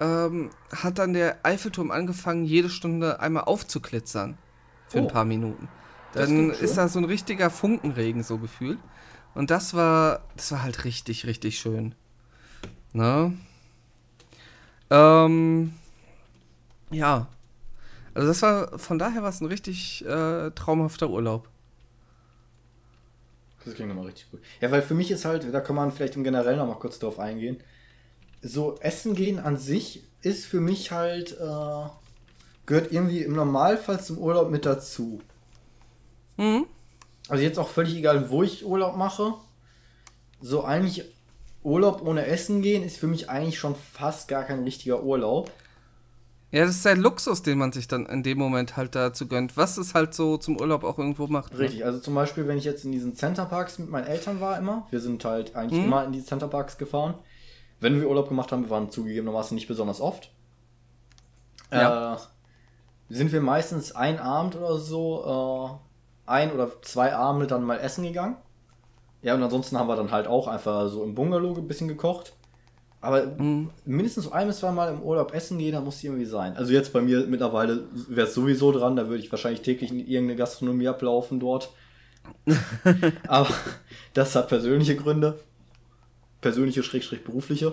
ähm, 0.00 0.50
hat 0.74 0.98
dann 0.98 1.12
der 1.12 1.38
Eiffelturm 1.42 1.90
angefangen, 1.90 2.44
jede 2.44 2.70
Stunde 2.70 3.20
einmal 3.20 3.44
aufzuglitzern. 3.44 4.38
Für 4.88 5.00
oh. 5.00 5.02
ein 5.02 5.08
paar 5.08 5.24
Minuten. 5.24 5.68
Dann 6.14 6.50
ist 6.50 6.78
da 6.78 6.88
so 6.88 6.98
ein 6.98 7.04
richtiger 7.04 7.50
Funkenregen 7.50 8.22
so 8.22 8.38
gefühlt. 8.38 8.78
Und 9.34 9.50
das 9.50 9.74
war, 9.74 10.22
das 10.36 10.50
war 10.52 10.62
halt 10.62 10.84
richtig, 10.84 11.26
richtig 11.26 11.58
schön. 11.58 11.94
Ne? 12.92 13.34
Ähm, 14.90 15.74
ja. 16.90 17.28
Also 18.18 18.30
das 18.30 18.42
war, 18.42 18.76
von 18.80 18.98
daher 18.98 19.22
war 19.22 19.28
es 19.28 19.40
ein 19.40 19.46
richtig 19.46 20.04
äh, 20.04 20.50
traumhafter 20.50 21.08
Urlaub. 21.08 21.48
Das 23.64 23.74
klingt 23.74 23.90
nochmal 23.90 24.06
richtig 24.06 24.28
gut. 24.32 24.40
Ja, 24.60 24.72
weil 24.72 24.82
für 24.82 24.94
mich 24.94 25.12
ist 25.12 25.24
halt, 25.24 25.46
da 25.54 25.60
kann 25.60 25.76
man 25.76 25.92
vielleicht 25.92 26.16
im 26.16 26.24
Generell 26.24 26.56
nochmal 26.56 26.80
kurz 26.80 26.98
drauf 26.98 27.20
eingehen. 27.20 27.58
So, 28.42 28.76
Essen 28.80 29.14
gehen 29.14 29.38
an 29.38 29.56
sich 29.56 30.02
ist 30.20 30.46
für 30.46 30.60
mich 30.60 30.90
halt, 30.90 31.30
äh, 31.34 31.88
gehört 32.66 32.90
irgendwie 32.90 33.22
im 33.22 33.34
Normalfall 33.34 34.02
zum 34.02 34.18
Urlaub 34.18 34.50
mit 34.50 34.66
dazu. 34.66 35.20
Mhm. 36.38 36.66
Also 37.28 37.44
jetzt 37.44 37.60
auch 37.60 37.68
völlig 37.68 37.94
egal, 37.94 38.30
wo 38.30 38.42
ich 38.42 38.66
Urlaub 38.66 38.96
mache. 38.96 39.34
So 40.40 40.64
eigentlich 40.64 41.04
Urlaub 41.62 42.02
ohne 42.02 42.26
Essen 42.26 42.62
gehen 42.62 42.82
ist 42.82 42.98
für 42.98 43.06
mich 43.06 43.30
eigentlich 43.30 43.60
schon 43.60 43.76
fast 43.76 44.26
gar 44.26 44.42
kein 44.42 44.64
richtiger 44.64 45.04
Urlaub. 45.04 45.52
Ja, 46.50 46.64
das 46.64 46.76
ist 46.76 46.84
der 46.84 46.96
Luxus, 46.96 47.42
den 47.42 47.58
man 47.58 47.72
sich 47.72 47.88
dann 47.88 48.06
in 48.06 48.22
dem 48.22 48.38
Moment 48.38 48.76
halt 48.76 48.94
dazu 48.94 49.28
gönnt, 49.28 49.56
was 49.58 49.76
es 49.76 49.94
halt 49.94 50.14
so 50.14 50.38
zum 50.38 50.58
Urlaub 50.58 50.82
auch 50.82 50.96
irgendwo 50.96 51.26
macht. 51.26 51.52
Ne? 51.52 51.58
Richtig, 51.58 51.84
also 51.84 51.98
zum 51.98 52.14
Beispiel, 52.14 52.48
wenn 52.48 52.56
ich 52.56 52.64
jetzt 52.64 52.86
in 52.86 52.92
diesen 52.92 53.14
Centerparks 53.14 53.78
mit 53.78 53.90
meinen 53.90 54.06
Eltern 54.06 54.40
war 54.40 54.56
immer, 54.56 54.86
wir 54.90 55.00
sind 55.00 55.22
halt 55.26 55.54
eigentlich 55.54 55.80
mhm. 55.80 55.86
immer 55.86 56.04
in 56.04 56.12
die 56.12 56.24
Centerparks 56.24 56.78
gefahren. 56.78 57.14
Wenn 57.80 58.00
wir 58.00 58.08
Urlaub 58.08 58.28
gemacht 58.28 58.50
haben, 58.50 58.62
wir 58.62 58.70
waren 58.70 58.90
zugegebenermaßen 58.90 59.54
nicht 59.54 59.68
besonders 59.68 60.00
oft. 60.00 60.30
Ja. 61.70 62.14
Äh, 62.14 62.18
sind 63.10 63.30
wir 63.30 63.42
meistens 63.42 63.92
ein 63.94 64.18
Abend 64.18 64.56
oder 64.56 64.78
so, 64.78 65.78
äh, 66.26 66.30
ein 66.30 66.52
oder 66.52 66.80
zwei 66.82 67.14
Abende 67.14 67.46
dann 67.46 67.62
mal 67.62 67.78
essen 67.78 68.04
gegangen. 68.04 68.36
Ja, 69.20 69.34
und 69.34 69.42
ansonsten 69.42 69.78
haben 69.78 69.88
wir 69.88 69.96
dann 69.96 70.12
halt 70.12 70.26
auch 70.26 70.48
einfach 70.48 70.88
so 70.88 71.04
im 71.04 71.14
Bungalow 71.14 71.56
ein 71.56 71.68
bisschen 71.68 71.88
gekocht. 71.88 72.34
Aber 73.00 73.26
mhm. 73.26 73.70
mindestens 73.84 74.30
ein 74.30 74.48
bis 74.48 74.58
zwei 74.58 74.72
Mal 74.72 74.92
im 74.92 75.02
Urlaub 75.02 75.32
essen 75.32 75.58
gehen, 75.58 75.72
da 75.72 75.80
muss 75.80 76.02
irgendwie 76.02 76.24
sein. 76.24 76.56
Also 76.56 76.72
jetzt 76.72 76.92
bei 76.92 77.00
mir 77.00 77.26
mittlerweile 77.26 77.84
wäre 78.08 78.26
es 78.26 78.34
sowieso 78.34 78.72
dran, 78.72 78.96
da 78.96 79.08
würde 79.08 79.22
ich 79.22 79.30
wahrscheinlich 79.30 79.62
täglich 79.62 79.90
in 79.90 80.00
irgendeine 80.00 80.36
Gastronomie 80.36 80.88
ablaufen 80.88 81.38
dort. 81.38 81.72
Aber 83.28 83.48
das 84.14 84.34
hat 84.34 84.48
persönliche 84.48 84.96
Gründe. 84.96 85.38
Persönliche, 86.40 86.82
schrägstrich 86.82 87.24
berufliche. 87.24 87.72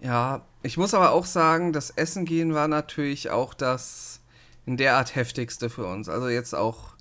Ja, 0.00 0.42
ich 0.62 0.76
muss 0.76 0.92
aber 0.92 1.12
auch 1.12 1.24
sagen, 1.24 1.72
das 1.72 1.90
Essen 1.90 2.26
gehen 2.26 2.52
war 2.52 2.68
natürlich 2.68 3.30
auch 3.30 3.54
das 3.54 4.20
in 4.66 4.76
der 4.76 4.96
Art 4.96 5.14
heftigste 5.14 5.70
für 5.70 5.86
uns. 5.86 6.08
Also 6.08 6.28
jetzt 6.28 6.54
auch 6.54 6.94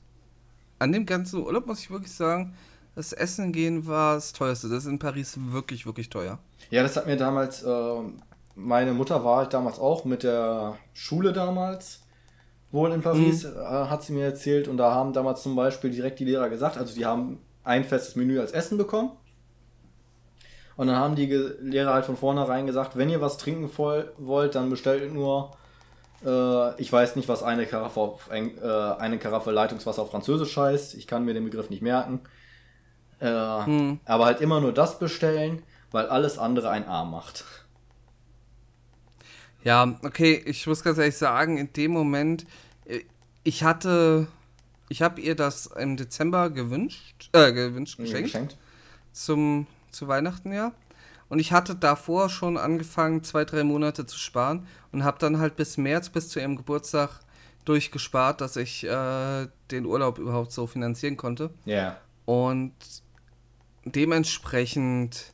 an 0.79 0.91
dem 0.91 1.05
ganzen 1.05 1.43
Urlaub 1.43 1.67
muss 1.67 1.79
ich 1.79 1.91
wirklich 1.91 2.13
sagen, 2.13 2.55
das 2.95 3.13
Essen 3.13 3.51
gehen 3.51 3.85
war 3.87 4.15
das 4.15 4.33
teuerste. 4.33 4.69
Das 4.69 4.79
ist 4.79 4.89
in 4.89 4.99
Paris 4.99 5.37
wirklich, 5.37 5.85
wirklich 5.85 6.09
teuer. 6.09 6.39
Ja, 6.69 6.81
das 6.81 6.95
hat 6.95 7.05
mir 7.05 7.17
damals, 7.17 7.61
äh, 7.63 7.95
meine 8.55 8.93
Mutter 8.93 9.23
war 9.23 9.43
ich 9.43 9.49
damals 9.49 9.79
auch 9.79 10.05
mit 10.05 10.23
der 10.23 10.77
Schule 10.93 11.33
damals 11.33 12.01
wohl 12.71 12.91
in 12.91 13.01
Paris, 13.01 13.43
mhm. 13.43 13.57
äh, 13.57 13.63
hat 13.63 14.03
sie 14.03 14.13
mir 14.13 14.25
erzählt. 14.25 14.67
Und 14.67 14.77
da 14.77 14.93
haben 14.93 15.13
damals 15.13 15.43
zum 15.43 15.55
Beispiel 15.55 15.91
direkt 15.91 16.19
die 16.19 16.25
Lehrer 16.25 16.49
gesagt, 16.49 16.77
also 16.77 16.95
die 16.95 17.05
haben 17.05 17.39
ein 17.63 17.83
festes 17.83 18.15
Menü 18.15 18.39
als 18.39 18.51
Essen 18.51 18.77
bekommen. 18.77 19.11
Und 20.77 20.87
dann 20.87 20.97
haben 20.97 21.15
die 21.15 21.25
Lehrer 21.25 21.93
halt 21.93 22.05
von 22.05 22.17
vornherein 22.17 22.65
gesagt, 22.65 22.97
wenn 22.97 23.09
ihr 23.09 23.21
was 23.21 23.37
trinken 23.37 23.69
wollt, 24.17 24.55
dann 24.55 24.69
bestellt 24.69 25.13
nur, 25.13 25.51
äh, 26.25 26.81
ich 26.81 26.91
weiß 26.91 27.15
nicht, 27.15 27.29
was 27.29 27.43
eine 27.43 27.65
Karaffe, 27.65 27.99
auf, 27.99 28.29
äh, 28.29 28.41
eine 28.99 29.17
Karaffe 29.17 29.51
Leitungswasser 29.51 30.01
auf 30.01 30.11
Französisch 30.11 30.55
heißt. 30.57 30.95
Ich 30.95 31.07
kann 31.07 31.23
mir 31.23 31.33
den 31.33 31.45
Begriff 31.45 31.69
nicht 31.69 31.81
merken. 31.81 32.21
Äh, 33.19 33.65
hm. 33.65 33.99
Aber 34.05 34.25
halt 34.25 34.41
immer 34.41 34.61
nur 34.61 34.73
das 34.73 34.99
bestellen, 34.99 35.63
weil 35.91 36.07
alles 36.07 36.37
andere 36.37 36.69
ein 36.69 36.87
A 36.87 37.05
macht. 37.05 37.45
Ja, 39.63 39.97
okay, 40.03 40.43
ich 40.45 40.67
muss 40.67 40.83
ganz 40.83 40.97
ehrlich 40.97 41.17
sagen, 41.17 41.57
in 41.57 41.73
dem 41.73 41.91
Moment, 41.91 42.45
äh, 42.85 43.01
ich 43.43 43.63
hatte, 43.63 44.27
ich 44.89 45.01
habe 45.01 45.19
ihr 45.21 45.35
das 45.35 45.67
im 45.67 45.97
Dezember 45.97 46.49
gewünscht, 46.51 47.29
äh, 47.33 47.51
gewünscht, 47.51 47.97
geschenkt. 47.97 48.25
geschenkt. 48.25 48.57
Zum, 49.11 49.65
zu 49.91 50.07
Weihnachten, 50.07 50.53
ja. 50.53 50.71
Und 51.29 51.39
ich 51.39 51.51
hatte 51.51 51.75
davor 51.75 52.29
schon 52.29 52.57
angefangen, 52.57 53.23
zwei, 53.23 53.45
drei 53.45 53.63
Monate 53.63 54.05
zu 54.05 54.19
sparen 54.19 54.67
und 54.91 55.03
habe 55.03 55.17
dann 55.17 55.39
halt 55.39 55.55
bis 55.55 55.77
März, 55.77 56.09
bis 56.09 56.29
zu 56.29 56.39
ihrem 56.39 56.55
Geburtstag 56.55 57.21
durchgespart, 57.65 58.41
dass 58.41 58.57
ich 58.57 58.83
äh, 58.83 59.47
den 59.71 59.85
Urlaub 59.85 60.19
überhaupt 60.19 60.51
so 60.51 60.67
finanzieren 60.67 61.17
konnte. 61.17 61.49
Ja. 61.65 61.75
Yeah. 61.75 61.97
Und 62.25 62.73
dementsprechend 63.85 65.33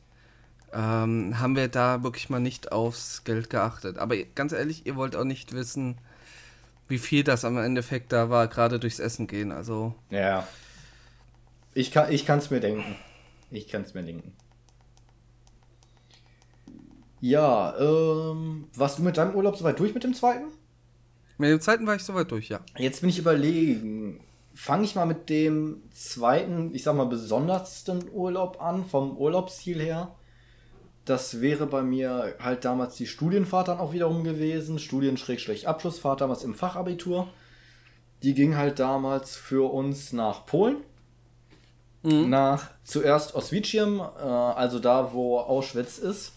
ähm, 0.72 1.38
haben 1.38 1.56
wir 1.56 1.68
da 1.68 2.02
wirklich 2.02 2.30
mal 2.30 2.40
nicht 2.40 2.72
aufs 2.72 3.24
Geld 3.24 3.50
geachtet. 3.50 3.98
Aber 3.98 4.16
ganz 4.16 4.52
ehrlich, 4.52 4.86
ihr 4.86 4.96
wollt 4.96 5.16
auch 5.16 5.24
nicht 5.24 5.52
wissen, 5.52 5.98
wie 6.88 6.98
viel 6.98 7.24
das 7.24 7.44
am 7.44 7.58
Endeffekt 7.58 8.12
da 8.12 8.30
war, 8.30 8.48
gerade 8.48 8.78
durchs 8.78 8.98
Essen 8.98 9.26
gehen. 9.26 9.52
Also. 9.52 9.94
Ja. 10.10 10.46
Ich 11.74 11.90
kann 11.90 12.10
es 12.10 12.50
mir 12.50 12.60
denken. 12.60 12.96
Ich 13.50 13.68
kann 13.68 13.82
es 13.82 13.94
mir 13.94 14.02
denken. 14.02 14.32
Ja, 17.20 17.78
ähm, 17.78 18.68
warst 18.74 18.98
du 18.98 19.02
mit 19.02 19.16
deinem 19.16 19.34
Urlaub 19.34 19.56
soweit 19.56 19.78
durch 19.78 19.94
mit 19.94 20.04
dem 20.04 20.12
zweiten? 20.12 20.46
Mit 21.38 21.50
dem 21.50 21.60
zweiten 21.60 21.86
war 21.86 21.94
ich 21.94 22.02
soweit 22.02 22.30
durch, 22.30 22.48
ja. 22.48 22.60
Jetzt 22.76 23.00
bin 23.00 23.10
ich 23.10 23.18
überlegen 23.18 24.20
fange 24.54 24.84
ich 24.84 24.94
mal 24.94 25.06
mit 25.06 25.28
dem 25.28 25.82
zweiten, 25.92 26.74
ich 26.74 26.82
sag 26.82 26.96
mal, 26.96 27.06
besondersten 27.06 28.10
Urlaub 28.12 28.60
an, 28.60 28.84
vom 28.84 29.16
Urlaubsziel 29.16 29.80
her. 29.80 30.14
Das 31.04 31.40
wäre 31.40 31.66
bei 31.66 31.82
mir 31.82 32.36
halt 32.38 32.64
damals 32.64 32.96
die 32.96 33.06
Studienfahrt 33.06 33.68
dann 33.68 33.80
auch 33.80 33.92
wiederum 33.92 34.22
gewesen. 34.22 34.78
Studien-Abschlussfahrt 34.78 36.20
damals 36.20 36.44
im 36.44 36.54
Fachabitur. 36.54 37.28
Die 38.22 38.34
ging 38.34 38.56
halt 38.56 38.78
damals 38.78 39.34
für 39.34 39.72
uns 39.72 40.12
nach 40.12 40.46
Polen. 40.46 40.76
Mhm. 42.02 42.30
Nach 42.30 42.70
zuerst 42.84 43.34
Oswiecim, 43.34 44.00
äh, 44.00 44.22
also 44.22 44.78
da, 44.78 45.12
wo 45.12 45.38
Auschwitz 45.38 45.98
ist. 45.98 46.32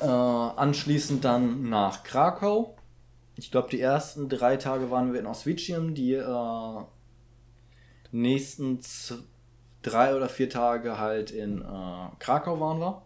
Äh, 0.00 0.06
anschließend 0.06 1.24
dann 1.24 1.68
nach 1.68 2.04
Krakau 2.04 2.74
ich 3.44 3.50
glaube, 3.50 3.70
die 3.70 3.80
ersten 3.80 4.28
drei 4.28 4.56
Tage 4.56 4.90
waren 4.90 5.12
wir 5.12 5.20
in 5.20 5.26
Oswiecim, 5.26 5.94
die 5.94 6.14
äh, 6.14 6.84
nächsten 8.12 8.80
drei 9.82 10.14
oder 10.14 10.28
vier 10.28 10.50
Tage 10.50 10.98
halt 10.98 11.30
in 11.30 11.62
äh, 11.62 12.08
Krakau 12.18 12.60
waren 12.60 12.80
wir. 12.80 13.02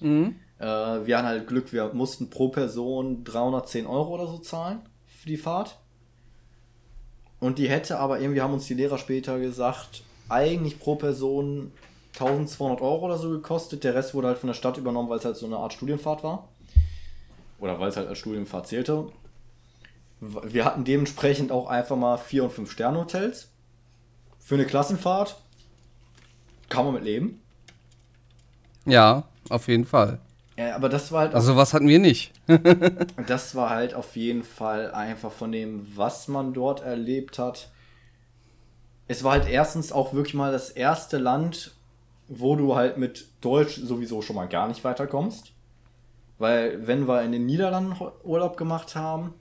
Mhm. 0.00 0.36
Äh, 0.58 0.64
wir 1.06 1.18
hatten 1.18 1.28
halt 1.28 1.46
Glück, 1.46 1.72
wir 1.72 1.92
mussten 1.94 2.30
pro 2.30 2.48
Person 2.48 3.24
310 3.24 3.86
Euro 3.86 4.14
oder 4.14 4.26
so 4.26 4.38
zahlen 4.38 4.80
für 5.06 5.28
die 5.28 5.36
Fahrt. 5.36 5.78
Und 7.40 7.58
die 7.58 7.68
hätte 7.68 7.98
aber 7.98 8.20
irgendwie, 8.20 8.40
haben 8.40 8.54
uns 8.54 8.66
die 8.66 8.74
Lehrer 8.74 8.98
später 8.98 9.38
gesagt, 9.38 10.02
eigentlich 10.28 10.80
pro 10.80 10.96
Person 10.96 11.72
1200 12.14 12.80
Euro 12.80 13.06
oder 13.06 13.18
so 13.18 13.30
gekostet. 13.30 13.84
Der 13.84 13.94
Rest 13.94 14.14
wurde 14.14 14.28
halt 14.28 14.38
von 14.38 14.48
der 14.48 14.54
Stadt 14.54 14.76
übernommen, 14.76 15.08
weil 15.08 15.18
es 15.18 15.24
halt 15.24 15.36
so 15.36 15.46
eine 15.46 15.58
Art 15.58 15.72
Studienfahrt 15.72 16.24
war. 16.24 16.48
Oder 17.58 17.78
weil 17.80 17.88
es 17.88 17.96
halt 17.96 18.08
als 18.08 18.18
Studienfahrt 18.18 18.66
zählte. 18.66 19.10
Wir 20.20 20.64
hatten 20.64 20.84
dementsprechend 20.84 21.52
auch 21.52 21.68
einfach 21.68 21.96
mal 21.96 22.16
4- 22.16 22.42
und 22.42 22.52
5-Sterne-Hotels. 22.52 23.48
Für 24.38 24.54
eine 24.54 24.66
Klassenfahrt 24.66 25.40
kann 26.68 26.84
man 26.84 26.94
mit 26.94 27.04
leben. 27.04 27.40
Ja, 28.84 29.24
auf 29.48 29.68
jeden 29.68 29.84
Fall. 29.84 30.18
Ja, 30.56 30.74
aber 30.74 30.88
das 30.88 31.12
war 31.12 31.20
halt. 31.20 31.34
Also, 31.34 31.56
was 31.56 31.72
hatten 31.72 31.86
wir 31.86 32.00
nicht? 32.00 32.32
das 33.28 33.54
war 33.54 33.70
halt 33.70 33.94
auf 33.94 34.16
jeden 34.16 34.42
Fall 34.42 34.90
einfach 34.92 35.30
von 35.30 35.52
dem, 35.52 35.86
was 35.96 36.26
man 36.26 36.52
dort 36.52 36.80
erlebt 36.80 37.38
hat. 37.38 37.70
Es 39.06 39.22
war 39.22 39.32
halt 39.32 39.48
erstens 39.48 39.92
auch 39.92 40.14
wirklich 40.14 40.34
mal 40.34 40.50
das 40.50 40.70
erste 40.70 41.18
Land, 41.18 41.76
wo 42.26 42.56
du 42.56 42.74
halt 42.74 42.98
mit 42.98 43.28
Deutsch 43.40 43.76
sowieso 43.76 44.20
schon 44.20 44.36
mal 44.36 44.48
gar 44.48 44.66
nicht 44.66 44.82
weiterkommst. 44.82 45.52
Weil, 46.38 46.86
wenn 46.86 47.08
wir 47.08 47.22
in 47.22 47.32
den 47.32 47.46
Niederlanden 47.46 47.96
Urlaub 48.22 48.56
gemacht 48.56 48.94
haben, 48.94 49.34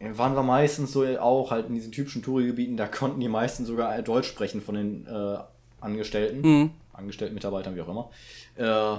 waren 0.00 0.34
wir 0.34 0.42
meistens 0.42 0.92
so 0.92 1.04
auch 1.18 1.50
halt 1.50 1.68
in 1.68 1.74
diesen 1.74 1.92
typischen 1.92 2.22
Tourigebieten, 2.22 2.76
da 2.76 2.86
konnten 2.86 3.20
die 3.20 3.28
meisten 3.28 3.64
sogar 3.64 4.00
Deutsch 4.02 4.28
sprechen 4.28 4.60
von 4.60 4.74
den 4.74 5.06
äh, 5.06 5.38
Angestellten, 5.80 6.40
mhm. 6.40 6.70
Angestellten, 6.92 7.34
Mitarbeitern, 7.34 7.76
wie 7.76 7.82
auch 7.82 7.88
immer. 7.88 8.10
Äh, 8.56 8.98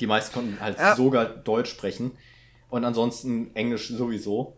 die 0.00 0.06
meisten 0.06 0.34
konnten 0.34 0.60
halt 0.60 0.78
ja. 0.78 0.96
sogar 0.96 1.24
Deutsch 1.26 1.70
sprechen 1.70 2.12
und 2.70 2.84
ansonsten 2.84 3.54
Englisch 3.54 3.88
sowieso. 3.88 4.56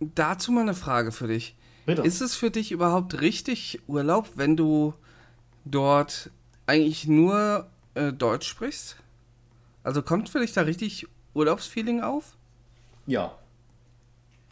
Dazu 0.00 0.52
mal 0.52 0.62
eine 0.62 0.74
Frage 0.74 1.12
für 1.12 1.28
dich. 1.28 1.56
Bitte. 1.86 2.02
Ist 2.02 2.20
es 2.20 2.34
für 2.34 2.50
dich 2.50 2.72
überhaupt 2.72 3.20
richtig 3.20 3.80
Urlaub, 3.86 4.30
wenn 4.34 4.56
du 4.56 4.94
dort 5.64 6.30
eigentlich 6.66 7.06
nur 7.06 7.68
äh, 7.94 8.12
Deutsch 8.12 8.48
sprichst? 8.48 8.96
Also 9.86 10.02
kommt 10.02 10.28
für 10.28 10.40
dich 10.40 10.52
da 10.52 10.62
richtig 10.62 11.06
Urlaubsfeeling 11.32 12.02
auf? 12.02 12.34
Ja. 13.06 13.38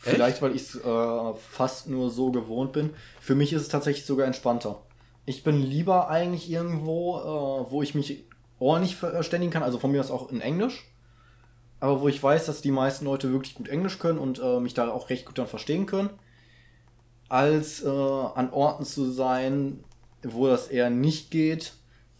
Echt? 0.04 0.14
Vielleicht, 0.14 0.42
weil 0.42 0.54
ich 0.54 0.62
es 0.62 0.76
äh, 0.76 1.34
fast 1.50 1.88
nur 1.88 2.10
so 2.10 2.30
gewohnt 2.30 2.72
bin. 2.72 2.90
Für 3.20 3.34
mich 3.34 3.52
ist 3.52 3.62
es 3.62 3.68
tatsächlich 3.68 4.06
sogar 4.06 4.28
entspannter. 4.28 4.80
Ich 5.26 5.42
bin 5.42 5.60
lieber 5.60 6.08
eigentlich 6.08 6.48
irgendwo, 6.48 7.18
äh, 7.18 7.72
wo 7.72 7.82
ich 7.82 7.96
mich 7.96 8.22
ordentlich 8.60 8.94
verständigen 8.94 9.52
kann, 9.52 9.64
also 9.64 9.80
von 9.80 9.90
mir 9.90 10.00
aus 10.00 10.12
auch 10.12 10.30
in 10.30 10.40
Englisch. 10.40 10.86
Aber 11.80 12.00
wo 12.00 12.06
ich 12.06 12.22
weiß, 12.22 12.46
dass 12.46 12.62
die 12.62 12.70
meisten 12.70 13.04
Leute 13.04 13.32
wirklich 13.32 13.56
gut 13.56 13.66
Englisch 13.66 13.98
können 13.98 14.20
und 14.20 14.38
äh, 14.38 14.60
mich 14.60 14.74
da 14.74 14.88
auch 14.88 15.10
recht 15.10 15.26
gut 15.26 15.36
dann 15.36 15.48
verstehen 15.48 15.86
können, 15.86 16.10
als 17.28 17.82
äh, 17.82 17.88
an 17.88 18.52
Orten 18.52 18.84
zu 18.84 19.10
sein, 19.10 19.82
wo 20.22 20.46
das 20.46 20.68
eher 20.68 20.90
nicht 20.90 21.32
geht, 21.32 21.72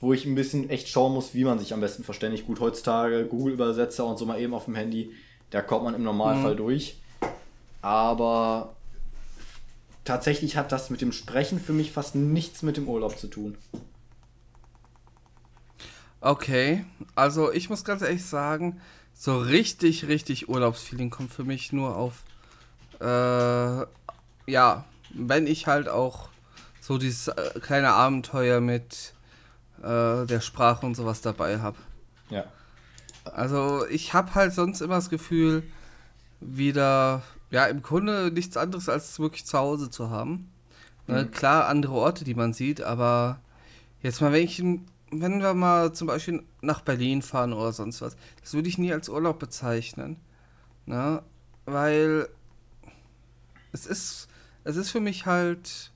wo 0.05 0.13
ich 0.13 0.27
ein 0.27 0.35
bisschen 0.35 0.69
echt 0.69 0.89
schauen 0.89 1.15
muss, 1.15 1.33
wie 1.33 1.45
man 1.45 1.59
sich 1.59 1.73
am 1.73 1.81
besten 1.81 2.05
verständigt. 2.05 2.47
Gut, 2.47 2.61
heutzutage 2.61 3.25
Google-Übersetzer 3.25 4.05
und 4.05 4.19
so 4.19 4.27
mal 4.27 4.39
eben 4.39 4.53
auf 4.53 4.67
dem 4.67 4.75
Handy, 4.75 5.13
da 5.49 5.63
kommt 5.63 5.85
man 5.85 5.95
im 5.95 6.03
Normalfall 6.03 6.53
mhm. 6.53 6.59
durch. 6.59 7.01
Aber 7.81 8.77
tatsächlich 10.05 10.59
hat 10.59 10.73
das 10.73 10.91
mit 10.91 11.01
dem 11.01 11.11
Sprechen 11.11 11.59
für 11.59 11.73
mich 11.73 11.91
fast 11.91 12.15
nichts 12.15 12.63
mit 12.63 12.77
dem 12.77 12.87
Urlaub 12.87 13.19
zu 13.19 13.29
tun. 13.29 13.57
Okay, 16.21 16.85
also 17.15 17.51
ich 17.51 17.71
muss 17.71 17.83
ganz 17.83 18.03
ehrlich 18.03 18.25
sagen, 18.25 18.81
so 19.15 19.39
richtig, 19.39 20.07
richtig 20.07 20.51
Urlaubsfeeling 20.51 21.09
kommt 21.09 21.33
für 21.33 21.45
mich 21.45 21.73
nur 21.73 21.97
auf, 21.97 22.25
äh, 23.01 23.87
ja, 24.51 24.85
wenn 25.15 25.47
ich 25.47 25.67
halt 25.67 25.89
auch 25.89 26.29
so 26.83 26.99
dieses 26.99 27.29
äh, 27.29 27.61
kleine 27.61 27.93
Abenteuer 27.93 28.61
mit 28.61 29.14
äh, 29.85 30.27
der 30.27 30.41
Sprache 30.41 30.87
und 30.87 30.95
sowas 30.95 31.21
dabei 31.21 31.61
habe. 31.61 31.77
Ja. 32.31 32.45
Also 33.25 33.87
ich 33.87 34.15
habe 34.15 34.35
halt 34.35 34.53
sonst 34.53 34.81
immer 34.81 34.97
das 34.97 35.11
Gefühl, 35.11 35.63
wieder, 36.41 37.23
ja, 37.51 37.67
im 37.67 37.83
Grunde 37.83 38.31
nichts 38.33 38.57
anderes 38.57 38.89
als 38.89 39.19
wirklich 39.19 39.47
zu 39.47 39.59
Hause 39.59 39.91
zu 39.91 40.11
haben. 40.11 40.51
Ne, 41.07 41.25
mhm. 41.25 41.31
Klar, 41.31 41.69
andere 41.69 41.95
Orte, 41.95 42.25
die 42.25 42.35
man 42.35 42.53
sieht, 42.53 42.83
aber 42.83 43.41
jetzt 44.03 44.21
mal, 44.21 44.33
wenn 44.33 44.45
ich 44.45 44.63
wenn 45.11 45.41
wir 45.41 45.55
mal 45.55 45.93
zum 45.93 46.09
Beispiel 46.09 46.43
nach 46.61 46.81
Berlin 46.81 47.23
fahren 47.23 47.53
oder 47.53 47.73
sonst 47.73 48.01
was, 48.01 48.17
das 48.41 48.55
würde 48.55 48.69
ich 48.69 48.79
nie 48.79 48.93
als 48.93 49.09
Urlaub 49.09 49.39
bezeichnen. 49.39 50.17
Ne? 50.87 51.23
Weil 51.67 52.29
es 53.73 53.87
ist, 53.87 54.29
es 54.65 54.77
ist 54.77 54.91
für 54.91 55.01
mich 55.01 55.27
halt, 55.27 55.93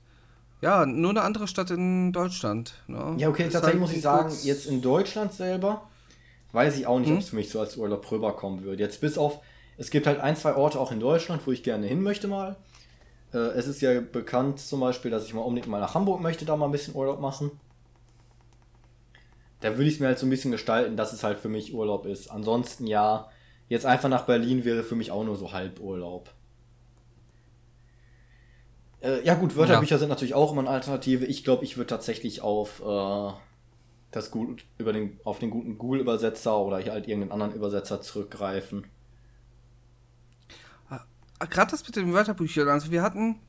ja, 0.61 0.85
nur 0.85 1.11
eine 1.11 1.21
andere 1.21 1.47
Stadt 1.47 1.71
in 1.71 2.11
Deutschland. 2.11 2.73
Ne? 2.87 3.15
Ja, 3.17 3.29
okay, 3.29 3.43
tatsächlich 3.43 3.65
halt 3.65 3.79
muss 3.79 3.93
ich 3.93 4.01
sagen, 4.01 4.33
jetzt 4.43 4.65
in 4.65 4.81
Deutschland 4.81 5.33
selber 5.33 5.87
weiß 6.51 6.77
ich 6.77 6.87
auch 6.87 6.99
nicht, 6.99 7.09
hm? 7.09 7.15
ob 7.15 7.21
es 7.21 7.29
für 7.29 7.35
mich 7.35 7.49
so 7.49 7.59
als 7.59 7.77
Urlaub 7.77 8.09
rüberkommen 8.11 8.63
würde. 8.63 8.81
Jetzt 8.81 9.01
bis 9.01 9.17
auf, 9.17 9.39
es 9.77 9.89
gibt 9.91 10.07
halt 10.07 10.19
ein, 10.19 10.35
zwei 10.35 10.55
Orte 10.55 10.79
auch 10.79 10.91
in 10.91 10.99
Deutschland, 10.99 11.41
wo 11.45 11.51
ich 11.51 11.63
gerne 11.63 11.87
hin 11.87 12.01
möchte 12.01 12.27
mal. 12.27 12.55
Äh, 13.33 13.37
es 13.37 13.67
ist 13.67 13.81
ja 13.81 14.01
bekannt 14.01 14.59
zum 14.59 14.79
Beispiel, 14.79 15.11
dass 15.11 15.25
ich 15.25 15.33
mal 15.33 15.41
unbedingt 15.41 15.69
mal 15.69 15.79
nach 15.79 15.93
Hamburg 15.93 16.21
möchte, 16.21 16.45
da 16.45 16.55
mal 16.55 16.65
ein 16.65 16.71
bisschen 16.71 16.95
Urlaub 16.95 17.19
machen 17.19 17.51
da 19.61 19.71
würde 19.71 19.85
ich 19.85 19.95
es 19.95 19.99
mir 19.99 20.07
halt 20.07 20.19
so 20.19 20.25
ein 20.25 20.29
bisschen 20.29 20.51
gestalten, 20.51 20.95
dass 20.95 21.13
es 21.13 21.23
halt 21.23 21.39
für 21.39 21.49
mich 21.49 21.73
Urlaub 21.73 22.05
ist. 22.05 22.29
Ansonsten 22.29 22.87
ja, 22.87 23.29
jetzt 23.67 23.85
einfach 23.85 24.09
nach 24.09 24.25
Berlin 24.25 24.63
wäre 24.65 24.83
für 24.83 24.95
mich 24.95 25.11
auch 25.11 25.23
nur 25.23 25.35
so 25.35 25.51
Halburlaub. 25.51 26.29
Äh, 29.01 29.23
ja 29.23 29.35
gut, 29.35 29.55
Wörterbücher 29.55 29.95
ja. 29.95 29.99
sind 29.99 30.09
natürlich 30.09 30.33
auch 30.33 30.51
immer 30.51 30.61
eine 30.61 30.69
Alternative. 30.69 31.25
Ich 31.25 31.43
glaube, 31.43 31.63
ich 31.63 31.77
würde 31.77 31.87
tatsächlich 31.87 32.41
auf 32.41 32.81
äh, 32.81 33.33
das 34.11 34.31
gut 34.31 34.65
über 34.77 34.91
den 34.91 35.19
auf 35.23 35.39
den 35.39 35.49
guten 35.49 35.77
Google-Übersetzer 35.77 36.57
oder 36.57 36.77
halt 36.77 37.07
irgendeinen 37.07 37.31
anderen 37.31 37.53
Übersetzer 37.53 38.01
zurückgreifen. 38.01 38.87
Ah, 40.89 41.01
Gerade 41.49 41.71
das 41.71 41.85
mit 41.85 41.95
den 41.95 42.13
Wörterbüchern, 42.13 42.67
also 42.67 42.91
wir 42.91 43.01
hatten 43.01 43.39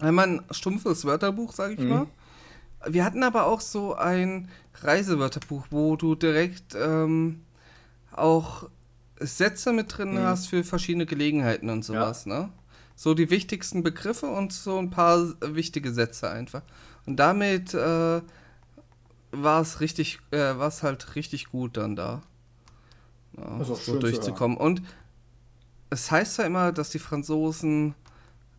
einmal 0.00 0.26
ein 0.28 0.44
stumpfes 0.50 1.04
Wörterbuch, 1.04 1.52
sage 1.52 1.74
ich 1.74 1.80
mhm. 1.80 1.88
mal. 1.88 2.06
Wir 2.86 3.04
hatten 3.04 3.22
aber 3.22 3.46
auch 3.46 3.60
so 3.60 3.94
ein 3.94 4.48
Reisewörterbuch, 4.82 5.66
wo 5.70 5.96
du 5.96 6.14
direkt 6.14 6.74
ähm, 6.74 7.42
auch 8.12 8.68
Sätze 9.18 9.72
mit 9.72 9.96
drin 9.96 10.14
mhm. 10.14 10.22
hast 10.22 10.46
für 10.48 10.64
verschiedene 10.64 11.06
Gelegenheiten 11.06 11.68
und 11.68 11.84
sowas, 11.84 12.24
ja. 12.24 12.40
ne? 12.40 12.52
So 13.00 13.14
die 13.14 13.30
wichtigsten 13.30 13.82
Begriffe 13.82 14.26
und 14.26 14.52
so 14.52 14.76
ein 14.78 14.90
paar 14.90 15.26
wichtige 15.40 15.90
Sätze 15.90 16.30
einfach. 16.30 16.60
Und 17.06 17.16
damit 17.16 17.72
äh, 17.72 18.20
war 19.32 19.60
es 19.62 19.80
richtig, 19.80 20.18
äh, 20.32 20.58
war 20.58 20.68
es 20.68 20.82
halt 20.82 21.14
richtig 21.14 21.46
gut 21.48 21.78
dann 21.78 21.96
da. 21.96 22.20
Ja, 23.38 23.64
so 23.64 23.98
durchzukommen. 23.98 24.58
Und 24.58 24.82
es 25.88 26.10
heißt 26.10 26.40
ja 26.40 26.44
immer, 26.44 26.72
dass 26.72 26.90
die 26.90 26.98
Franzosen 26.98 27.94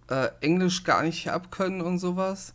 äh, 0.09 0.29
Englisch 0.39 0.83
gar 0.85 1.03
nicht 1.03 1.29
abkönnen 1.29 1.81
und 1.81 1.99
sowas 1.99 2.51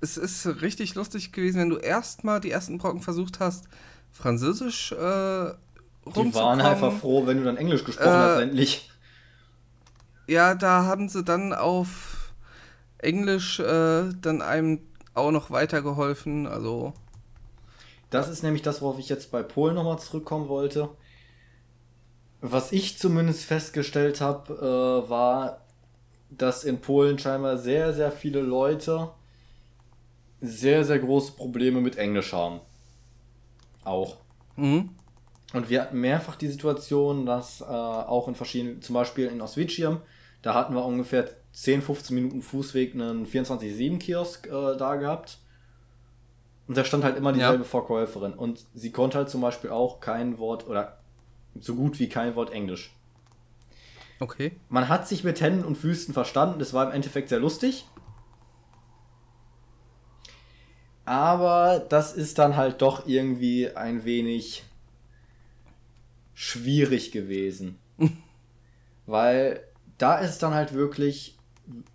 es 0.00 0.18
ist 0.18 0.60
richtig 0.60 0.96
lustig 0.96 1.32
gewesen, 1.32 1.60
wenn 1.60 1.70
du 1.70 1.76
erstmal 1.76 2.40
die 2.40 2.50
ersten 2.50 2.76
Brocken 2.76 3.00
versucht 3.00 3.40
hast, 3.40 3.64
Französisch 4.12 4.92
äh, 4.92 4.96
rumzukommen. 4.96 6.32
Die 6.32 6.34
waren 6.34 6.60
einfach 6.60 6.92
froh, 6.92 7.26
wenn 7.26 7.38
du 7.38 7.44
dann 7.44 7.56
Englisch 7.56 7.84
gesprochen 7.84 8.08
äh, 8.08 8.10
hast, 8.10 8.40
endlich. 8.40 8.90
Ja, 10.26 10.54
da 10.54 10.84
haben 10.84 11.08
sie 11.08 11.22
dann 11.22 11.52
auf 11.52 12.32
Englisch 12.98 13.60
äh, 13.60 14.10
dann 14.20 14.42
einem 14.42 14.80
auch 15.14 15.30
noch 15.30 15.50
weitergeholfen, 15.50 16.46
also. 16.46 16.92
Das 18.10 18.28
ist 18.28 18.42
nämlich 18.42 18.62
das, 18.62 18.80
worauf 18.80 18.98
ich 18.98 19.08
jetzt 19.08 19.30
bei 19.30 19.42
Polen 19.42 19.74
nochmal 19.74 19.98
zurückkommen 19.98 20.48
wollte. 20.48 20.88
Was 22.40 22.72
ich 22.72 22.98
zumindest 22.98 23.44
festgestellt 23.44 24.20
habe, 24.20 24.54
äh, 24.54 25.08
war, 25.10 25.62
dass 26.30 26.64
in 26.64 26.80
Polen 26.80 27.18
scheinbar 27.18 27.58
sehr, 27.58 27.92
sehr 27.92 28.12
viele 28.12 28.40
Leute 28.40 29.10
sehr, 30.44 30.84
sehr 30.84 30.98
große 30.98 31.32
Probleme 31.32 31.80
mit 31.80 31.96
Englisch 31.96 32.32
haben. 32.32 32.60
Auch. 33.82 34.18
Mhm. 34.56 34.90
Und 35.54 35.70
wir 35.70 35.80
hatten 35.80 36.00
mehrfach 36.00 36.34
die 36.34 36.48
Situation, 36.48 37.26
dass 37.26 37.60
äh, 37.60 37.64
auch 37.64 38.26
in 38.26 38.34
verschiedenen, 38.34 38.82
zum 38.82 38.94
Beispiel 38.94 39.28
in 39.28 39.40
Oswiecim, 39.40 40.00
da 40.42 40.52
hatten 40.52 40.74
wir 40.74 40.84
ungefähr 40.84 41.30
10, 41.52 41.80
15 41.80 42.14
Minuten 42.16 42.42
Fußweg 42.42 42.92
einen 42.94 43.24
24-7-Kiosk 43.24 44.48
äh, 44.48 44.76
da 44.76 44.96
gehabt. 44.96 45.38
Und 46.66 46.76
da 46.76 46.84
stand 46.84 47.04
halt 47.04 47.16
immer 47.16 47.32
dieselbe 47.32 47.62
ja. 47.62 47.68
Verkäuferin. 47.68 48.34
Und 48.34 48.64
sie 48.74 48.90
konnte 48.90 49.16
halt 49.16 49.30
zum 49.30 49.40
Beispiel 49.42 49.70
auch 49.70 50.00
kein 50.00 50.38
Wort 50.38 50.66
oder 50.66 50.98
so 51.60 51.76
gut 51.76 52.00
wie 52.00 52.08
kein 52.08 52.34
Wort 52.34 52.50
Englisch. 52.50 52.92
Okay. 54.18 54.56
Man 54.68 54.88
hat 54.88 55.06
sich 55.06 55.22
mit 55.22 55.40
Händen 55.40 55.64
und 55.64 55.76
Füßen 55.76 56.12
verstanden. 56.14 56.58
Das 56.58 56.74
war 56.74 56.86
im 56.86 56.92
Endeffekt 56.92 57.28
sehr 57.28 57.38
lustig. 57.38 57.86
Aber 61.04 61.78
das 61.78 62.12
ist 62.12 62.38
dann 62.38 62.56
halt 62.56 62.82
doch 62.82 63.06
irgendwie 63.06 63.70
ein 63.70 64.04
wenig 64.04 64.64
schwierig 66.34 67.12
gewesen. 67.12 67.78
Weil 69.06 69.64
da 69.98 70.18
ist 70.18 70.30
es 70.30 70.38
dann 70.38 70.54
halt 70.54 70.74
wirklich, 70.74 71.38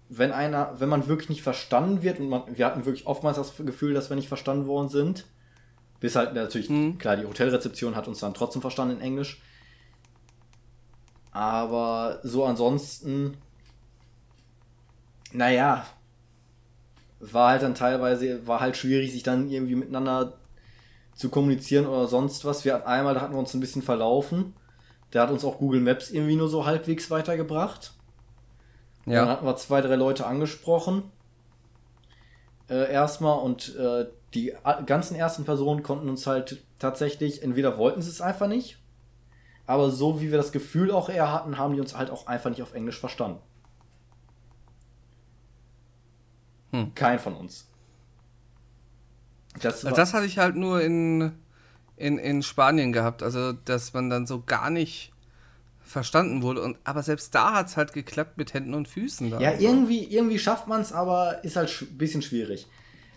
wenn 0.07 0.31
einer, 0.31 0.79
wenn 0.79 0.89
man 0.89 1.07
wirklich 1.07 1.29
nicht 1.29 1.43
verstanden 1.43 2.01
wird 2.01 2.19
und 2.19 2.29
man, 2.29 2.43
wir 2.57 2.65
hatten 2.65 2.85
wirklich 2.85 3.05
oftmals 3.05 3.37
das 3.37 3.55
Gefühl, 3.57 3.93
dass 3.93 4.09
wir 4.09 4.15
nicht 4.15 4.27
verstanden 4.27 4.65
worden 4.65 4.89
sind. 4.89 5.25
Bis 5.99 6.15
halt 6.15 6.33
natürlich, 6.33 6.69
mhm. 6.69 6.97
klar, 6.97 7.17
die 7.17 7.25
Hotelrezeption 7.25 7.95
hat 7.95 8.07
uns 8.07 8.19
dann 8.19 8.33
trotzdem 8.33 8.61
verstanden 8.61 8.95
in 8.97 9.01
Englisch. 9.01 9.41
Aber 11.31 12.19
so 12.23 12.45
ansonsten, 12.45 13.37
naja, 15.33 15.85
war 17.19 17.51
halt 17.51 17.63
dann 17.63 17.75
teilweise, 17.75 18.47
war 18.47 18.61
halt 18.61 18.77
schwierig, 18.77 19.11
sich 19.11 19.23
dann 19.23 19.49
irgendwie 19.49 19.75
miteinander 19.75 20.38
zu 21.19 21.27
kommunizieren 21.27 21.85
oder 21.85 22.07
sonst 22.07 22.45
was. 22.45 22.63
Wir 22.63 22.73
hatten 22.73 22.87
einmal, 22.87 23.13
da 23.13 23.19
hatten 23.19 23.33
wir 23.33 23.39
uns 23.39 23.53
ein 23.53 23.59
bisschen 23.59 23.81
verlaufen. 23.81 24.53
Der 25.11 25.21
hat 25.21 25.31
uns 25.31 25.43
auch 25.43 25.57
Google 25.57 25.81
Maps 25.81 26.11
irgendwie 26.11 26.37
nur 26.37 26.47
so 26.47 26.65
halbwegs 26.65 27.11
weitergebracht. 27.11 27.91
Ja. 29.05 29.21
Dann 29.21 29.29
hatten 29.29 29.45
wir 29.45 29.57
zwei, 29.57 29.81
drei 29.81 29.95
Leute 29.95 30.25
angesprochen. 30.25 31.03
Äh, 32.69 32.89
erstmal 32.89 33.37
und 33.39 33.75
äh, 33.75 34.05
die 34.33 34.53
ganzen 34.85 35.15
ersten 35.15 35.43
Personen 35.43 35.83
konnten 35.83 36.07
uns 36.07 36.25
halt 36.25 36.63
tatsächlich, 36.77 37.43
entweder 37.43 37.77
wollten 37.77 38.01
sie 38.01 38.11
es 38.11 38.21
einfach 38.21 38.47
nicht, 38.47 38.77
aber 39.65 39.91
so 39.91 40.21
wie 40.21 40.31
wir 40.31 40.37
das 40.37 40.53
Gefühl 40.53 40.89
auch 40.89 41.09
eher 41.09 41.33
hatten, 41.33 41.57
haben 41.57 41.73
die 41.73 41.81
uns 41.81 41.97
halt 41.97 42.11
auch 42.11 42.27
einfach 42.27 42.49
nicht 42.49 42.61
auf 42.61 42.73
Englisch 42.73 42.99
verstanden. 42.99 43.41
Hm. 46.71 46.95
Kein 46.95 47.19
von 47.19 47.35
uns. 47.35 47.68
Das, 49.61 49.81
das 49.81 50.13
hatte 50.13 50.25
ich 50.25 50.37
halt 50.37 50.55
nur 50.55 50.81
in, 50.81 51.31
in, 51.97 52.17
in 52.17 52.43
Spanien 52.43 52.91
gehabt, 52.91 53.23
also 53.23 53.53
dass 53.53 53.93
man 53.93 54.09
dann 54.09 54.25
so 54.25 54.41
gar 54.45 54.69
nicht 54.69 55.11
verstanden 55.89 56.41
wurde. 56.41 56.61
Und, 56.61 56.77
aber 56.83 57.03
selbst 57.03 57.33
da 57.35 57.53
hat 57.53 57.67
es 57.67 57.77
halt 57.77 57.93
geklappt 57.93 58.37
mit 58.37 58.53
Händen 58.53 58.73
und 58.73 58.87
Füßen. 58.87 59.31
Da 59.31 59.39
ja, 59.39 59.51
also. 59.51 59.63
irgendwie, 59.65 60.03
irgendwie 60.05 60.39
schafft 60.39 60.67
man 60.67 60.81
es, 60.81 60.93
aber 60.93 61.43
ist 61.43 61.55
halt 61.55 61.69
ein 61.81 61.97
bisschen 61.97 62.21
schwierig. 62.21 62.67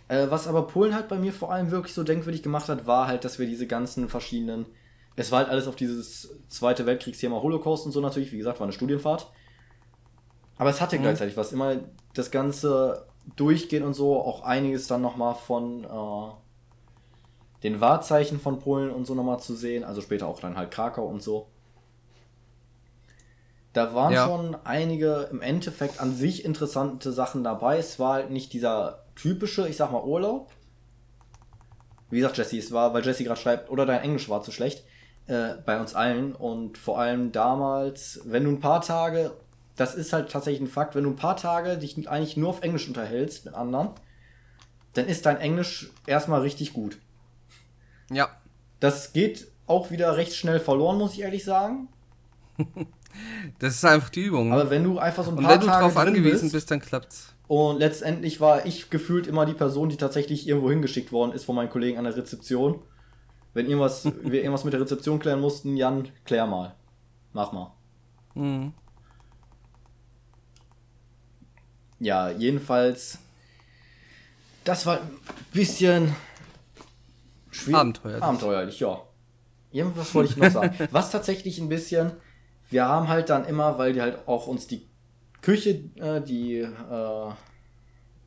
Äh, 0.08 0.30
was 0.30 0.48
aber 0.48 0.66
Polen 0.66 0.94
halt 0.94 1.08
bei 1.08 1.18
mir 1.18 1.32
vor 1.32 1.52
allem 1.52 1.70
wirklich 1.70 1.94
so 1.94 2.02
denkwürdig 2.02 2.42
gemacht 2.42 2.68
hat, 2.68 2.86
war 2.86 3.06
halt, 3.06 3.24
dass 3.24 3.38
wir 3.38 3.46
diese 3.46 3.66
ganzen 3.66 4.08
verschiedenen. 4.08 4.66
Es 5.14 5.30
war 5.30 5.40
halt 5.40 5.50
alles 5.50 5.68
auf 5.68 5.76
dieses 5.76 6.34
Zweite 6.48 6.86
Weltkriegsthema 6.86 7.40
Holocaust 7.40 7.84
und 7.84 7.92
so 7.92 8.00
natürlich. 8.00 8.32
Wie 8.32 8.38
gesagt, 8.38 8.58
war 8.58 8.64
eine 8.64 8.72
Studienfahrt. 8.72 9.30
Aber 10.56 10.70
es 10.70 10.80
hatte 10.80 10.98
mhm. 10.98 11.02
gleichzeitig 11.02 11.36
was. 11.36 11.52
Immer 11.52 11.76
das 12.14 12.30
Ganze 12.30 13.06
durchgehen 13.36 13.84
und 13.84 13.94
so. 13.94 14.20
Auch 14.20 14.42
einiges 14.42 14.86
dann 14.86 15.02
nochmal 15.02 15.34
von 15.34 15.84
äh, 15.84 16.32
den 17.62 17.80
Wahrzeichen 17.80 18.40
von 18.40 18.58
Polen 18.58 18.90
und 18.90 19.06
so 19.06 19.14
nochmal 19.14 19.40
zu 19.40 19.54
sehen. 19.54 19.84
Also 19.84 20.00
später 20.00 20.26
auch 20.26 20.40
dann 20.40 20.56
halt 20.56 20.70
Krakau 20.70 21.06
und 21.06 21.22
so. 21.22 21.48
Da 23.72 23.94
waren 23.94 24.12
ja. 24.12 24.26
schon 24.26 24.56
einige 24.64 25.28
im 25.30 25.40
Endeffekt 25.40 26.00
an 26.00 26.14
sich 26.14 26.44
interessante 26.44 27.10
Sachen 27.12 27.42
dabei. 27.42 27.78
Es 27.78 27.98
war 27.98 28.14
halt 28.14 28.30
nicht 28.30 28.52
dieser 28.52 29.04
typische, 29.16 29.66
ich 29.66 29.76
sag 29.76 29.90
mal, 29.92 30.04
Urlaub. 30.04 30.50
Wie 32.10 32.18
gesagt, 32.18 32.36
Jesse, 32.36 32.58
es 32.58 32.72
war, 32.72 32.92
weil 32.92 33.04
Jesse 33.04 33.24
gerade 33.24 33.40
schreibt, 33.40 33.70
oder 33.70 33.86
dein 33.86 34.02
Englisch 34.02 34.28
war 34.28 34.42
zu 34.42 34.52
schlecht. 34.52 34.84
Äh, 35.26 35.54
bei 35.64 35.80
uns 35.80 35.94
allen. 35.94 36.34
Und 36.34 36.76
vor 36.76 36.98
allem 36.98 37.32
damals, 37.32 38.20
wenn 38.24 38.44
du 38.44 38.50
ein 38.50 38.60
paar 38.60 38.82
Tage, 38.82 39.32
das 39.76 39.94
ist 39.94 40.12
halt 40.12 40.30
tatsächlich 40.30 40.62
ein 40.62 40.72
Fakt, 40.72 40.94
wenn 40.94 41.04
du 41.04 41.10
ein 41.10 41.16
paar 41.16 41.36
Tage 41.36 41.78
dich 41.78 42.08
eigentlich 42.08 42.36
nur 42.36 42.50
auf 42.50 42.62
Englisch 42.62 42.88
unterhältst 42.88 43.44
mit 43.44 43.54
anderen, 43.54 43.90
dann 44.94 45.06
ist 45.06 45.26
dein 45.26 45.38
Englisch 45.38 45.90
erstmal 46.06 46.42
richtig 46.42 46.72
gut. 46.72 46.98
Ja. 48.10 48.28
Das 48.80 49.12
geht 49.12 49.48
auch 49.66 49.90
wieder 49.90 50.16
recht 50.16 50.34
schnell 50.34 50.60
verloren, 50.60 50.98
muss 50.98 51.14
ich 51.14 51.22
ehrlich 51.22 51.44
sagen. 51.44 51.88
Das 53.58 53.74
ist 53.74 53.84
einfach 53.84 54.08
die 54.08 54.22
Übung. 54.22 54.52
Aber 54.52 54.70
wenn 54.70 54.84
du 54.84 54.98
einfach 54.98 55.22
so 55.22 55.32
ein 55.32 55.36
paar 55.36 55.44
Tage. 55.44 55.60
Wenn 55.60 55.60
du 55.60 55.66
darauf 55.66 55.96
angewiesen 55.98 56.42
bist, 56.42 56.52
bist, 56.52 56.70
dann 56.70 56.80
klappt's. 56.80 57.34
Und 57.46 57.78
letztendlich 57.78 58.40
war 58.40 58.64
ich 58.64 58.88
gefühlt 58.88 59.26
immer 59.26 59.44
die 59.44 59.52
Person, 59.52 59.90
die 59.90 59.98
tatsächlich 59.98 60.48
irgendwo 60.48 60.70
hingeschickt 60.70 61.12
worden 61.12 61.32
ist 61.32 61.44
von 61.44 61.54
meinen 61.54 61.68
Kollegen 61.68 61.98
an 61.98 62.04
der 62.04 62.16
Rezeption. 62.16 62.80
Wenn 63.52 63.66
irgendwas, 63.66 64.06
wir 64.22 64.40
irgendwas 64.40 64.64
mit 64.64 64.72
der 64.72 64.80
Rezeption 64.80 65.18
klären 65.18 65.40
mussten, 65.40 65.76
Jan, 65.76 66.08
klär 66.24 66.46
mal. 66.46 66.74
Mach 67.34 67.52
mal. 67.52 67.72
Mhm. 68.34 68.72
Ja, 72.02 72.30
jedenfalls. 72.30 73.18
Das 74.64 74.86
war 74.86 75.00
ein 75.00 75.10
bisschen. 75.52 76.14
Abenteuerlich. 77.72 78.22
Abenteuerlich, 78.22 78.80
ja. 78.80 79.02
Irgendwas 79.70 80.14
wollte 80.14 80.32
ich 80.32 80.36
noch 80.36 80.50
sagen. 80.50 80.76
Was 80.90 81.10
tatsächlich 81.10 81.58
ein 81.58 81.68
bisschen 81.68 82.12
wir 82.72 82.88
haben 82.88 83.08
halt 83.08 83.30
dann 83.30 83.44
immer, 83.44 83.78
weil 83.78 83.92
die 83.92 84.00
halt 84.00 84.26
auch 84.26 84.46
uns 84.46 84.66
die 84.66 84.88
Küche, 85.42 85.82
äh, 85.96 86.20
die 86.20 86.58
äh, 86.60 87.30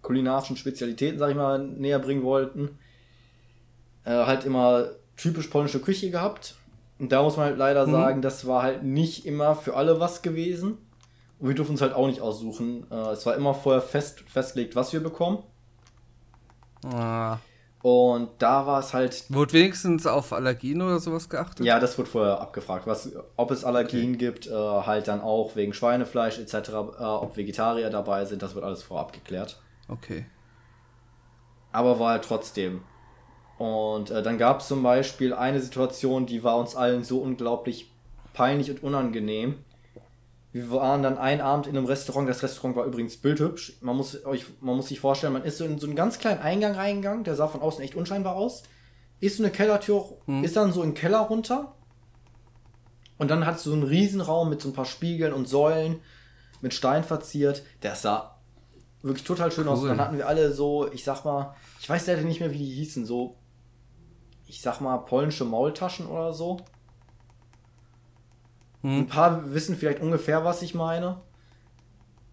kulinarischen 0.01 0.55
Spezialitäten, 0.55 1.17
sag 1.17 1.32
ich 1.32 1.36
mal, 1.36 1.59
näher 1.59 1.99
bringen 1.99 2.23
wollten, 2.23 2.78
äh, 4.05 4.11
halt 4.11 4.45
immer 4.45 4.89
typisch 5.17 5.47
polnische 5.47 5.80
Küche 5.80 6.11
gehabt. 6.11 6.55
Und 6.99 7.11
da 7.11 7.23
muss 7.23 7.38
man 7.38 7.47
halt 7.47 7.57
leider 7.57 7.88
mhm. 7.88 7.91
sagen, 7.91 8.21
das 8.21 8.45
war 8.45 8.63
halt 8.63 8.84
nicht 8.84 9.26
immer 9.26 9.55
für 9.55 9.76
alle 9.76 9.99
was 9.99 10.21
gewesen. 10.21 10.78
Und 11.46 11.50
wir 11.50 11.56
durften 11.56 11.74
uns 11.74 11.82
halt 11.82 11.93
auch 11.93 12.08
nicht 12.08 12.22
aussuchen. 12.22 12.88
Äh, 12.89 13.12
es 13.12 13.24
war 13.28 13.36
immer 13.36 13.54
vorher 13.54 13.84
fest, 13.84 14.22
festgelegt, 14.22 14.76
was 14.76 14.93
wir 14.93 15.00
bekommen. 15.00 15.43
Ah. 16.84 17.38
Und 17.84 18.30
da 18.39 18.66
war 18.66 18.80
es 18.80 18.96
halt. 18.96 19.26
Wurde 19.30 19.54
wenigstens 19.54 20.08
auf 20.08 20.34
Allergien 20.34 20.82
oder 20.82 20.98
sowas 20.98 21.30
geachtet? 21.30 21.64
Ja, 21.64 21.80
das 21.80 22.00
wurde 22.00 22.10
vorher 22.10 22.41
abgefragt. 22.41 22.88
Was, 22.88 23.12
ob 23.36 23.52
es 23.52 23.64
Allergien 23.64 24.16
okay. 24.16 24.18
gibt, 24.18 24.48
äh, 24.48 24.54
halt 24.54 25.08
dann 25.08 25.22
auch 25.22 25.56
wegen 25.56 25.72
Schweinefleisch 25.72 26.39
etc., 26.39 26.56
äh, 26.56 27.04
ob 27.04 27.38
Vegetarier 27.38 27.91
dabei 27.91 28.26
sind, 28.26 28.41
das 28.41 28.56
wird 28.56 28.66
alles 28.66 28.82
vorab 28.82 29.14
geklärt. 29.14 29.62
Okay. 29.88 30.26
Aber 31.72 32.00
war 32.00 32.14
halt 32.14 32.24
trotzdem. 32.24 32.82
Und 33.60 34.10
äh, 34.10 34.24
dann 34.24 34.39
gab 34.39 34.62
es 34.62 34.68
zum 34.68 34.82
Beispiel 34.82 35.32
eine 35.32 35.60
Situation, 35.60 36.26
die 36.26 36.43
war 36.43 36.58
uns 36.58 36.76
allen 36.76 37.04
so 37.04 37.20
unglaublich 37.20 37.91
peinlich 38.34 38.72
und 38.72 38.82
unangenehm. 38.82 39.60
Wir 40.56 40.72
waren 40.72 41.03
dann 41.03 41.18
einen 41.18 41.41
Abend 41.41 41.68
in 41.68 41.76
einem 41.76 41.86
Restaurant. 41.86 42.30
Das 42.30 42.41
Restaurant 42.41 42.78
war 42.78 42.86
übrigens 42.86 43.18
bildhübsch. 43.18 43.74
Man 43.82 43.97
muss, 43.97 44.24
euch, 44.24 44.45
man 44.62 44.78
muss 44.78 44.88
sich 44.88 45.01
vorstellen, 45.01 45.34
man 45.34 45.43
ist 45.43 45.58
so 45.58 45.66
in 45.66 45.80
so 45.80 45.86
einen 45.86 45.97
ganz 45.97 46.18
kleinen 46.18 46.39
Eingang 46.39 46.76
reingegangen. 46.76 47.26
Der 47.26 47.36
sah 47.36 47.49
von 47.49 47.60
außen 47.60 47.84
echt 47.84 47.95
unscheinbar 47.95 48.38
aus. 48.38 48.64
Ist 49.20 49.36
so 49.36 49.43
eine 49.43 49.51
Kellertür, 49.51 50.18
hm. 50.28 50.45
ist 50.45 50.56
dann 50.56 50.72
so 50.72 50.82
in 50.82 50.91
den 50.91 50.95
Keller 50.95 51.20
runter. 51.20 51.76
Und 53.18 53.32
dann 53.32 53.45
hat 53.45 53.58
es 53.58 53.64
so 53.64 53.74
einen 53.74 53.84
Riesenraum 53.84 54.49
mit 54.49 54.62
so 54.62 54.70
ein 54.70 54.74
paar 54.74 54.86
Spiegeln 54.86 55.34
und 55.34 55.49
Säulen 55.49 55.99
mit 56.62 56.74
Stein 56.74 57.03
verziert. 57.03 57.64
Der 57.84 57.95
sah 57.95 58.39
wirklich 59.01 59.26
total 59.26 59.51
schön 59.51 59.68
cool. 59.68 59.74
aus. 59.74 59.82
Und 59.82 59.89
dann 59.89 59.99
hatten 59.99 60.18
wir 60.18 60.30
alle 60.30 60.53
so, 60.53 60.89
ich 60.89 61.03
sag 61.03 61.26
mal, 61.26 61.53
ich 61.82 61.89
weiß 61.89 62.08
leider 62.08 62.22
nicht 62.22 62.39
mehr, 62.39 62.53
wie 62.53 62.60
die 62.60 62.76
hießen, 62.76 63.06
so, 63.06 63.36
ich 64.47 64.62
sag 64.62 64.80
mal, 64.80 64.99
polnische 64.99 65.43
Maultaschen 65.43 66.08
oder 66.08 66.32
so. 66.32 66.62
Hm. 68.86 69.00
Ein 69.00 69.08
paar 69.08 69.52
wissen 69.52 69.76
vielleicht 69.76 70.00
ungefähr, 70.00 70.46
was 70.46 70.62
ich 70.62 70.76
meine. 70.76 71.18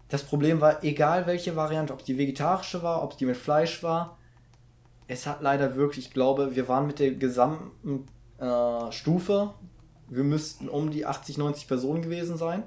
Das 0.07 0.21
Problem 0.21 0.61
war, 0.61 0.83
egal 0.83 1.25
welche 1.25 1.55
Variante, 1.55 1.91
ob 1.91 2.05
die 2.05 2.19
vegetarische 2.19 2.83
war, 2.83 3.01
ob 3.01 3.17
die 3.17 3.25
mit 3.25 3.37
Fleisch 3.37 3.81
war, 3.81 4.19
es 5.07 5.25
hat 5.25 5.41
leider 5.41 5.75
wirklich, 5.75 6.05
ich 6.05 6.13
glaube, 6.13 6.55
wir 6.55 6.67
waren 6.67 6.85
mit 6.85 6.99
der 6.99 7.15
gesamten 7.15 8.05
äh, 8.37 8.91
Stufe, 8.91 9.55
wir 10.09 10.23
müssten 10.23 10.69
um 10.69 10.91
die 10.91 11.07
80, 11.07 11.39
90 11.39 11.67
Personen 11.67 12.03
gewesen 12.03 12.37
sein. 12.37 12.61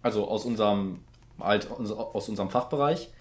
Also 0.00 0.26
aus 0.26 0.46
unserem, 0.46 1.00
halt, 1.38 1.70
aus 1.70 2.26
unserem 2.30 2.48
Fachbereich. 2.48 3.12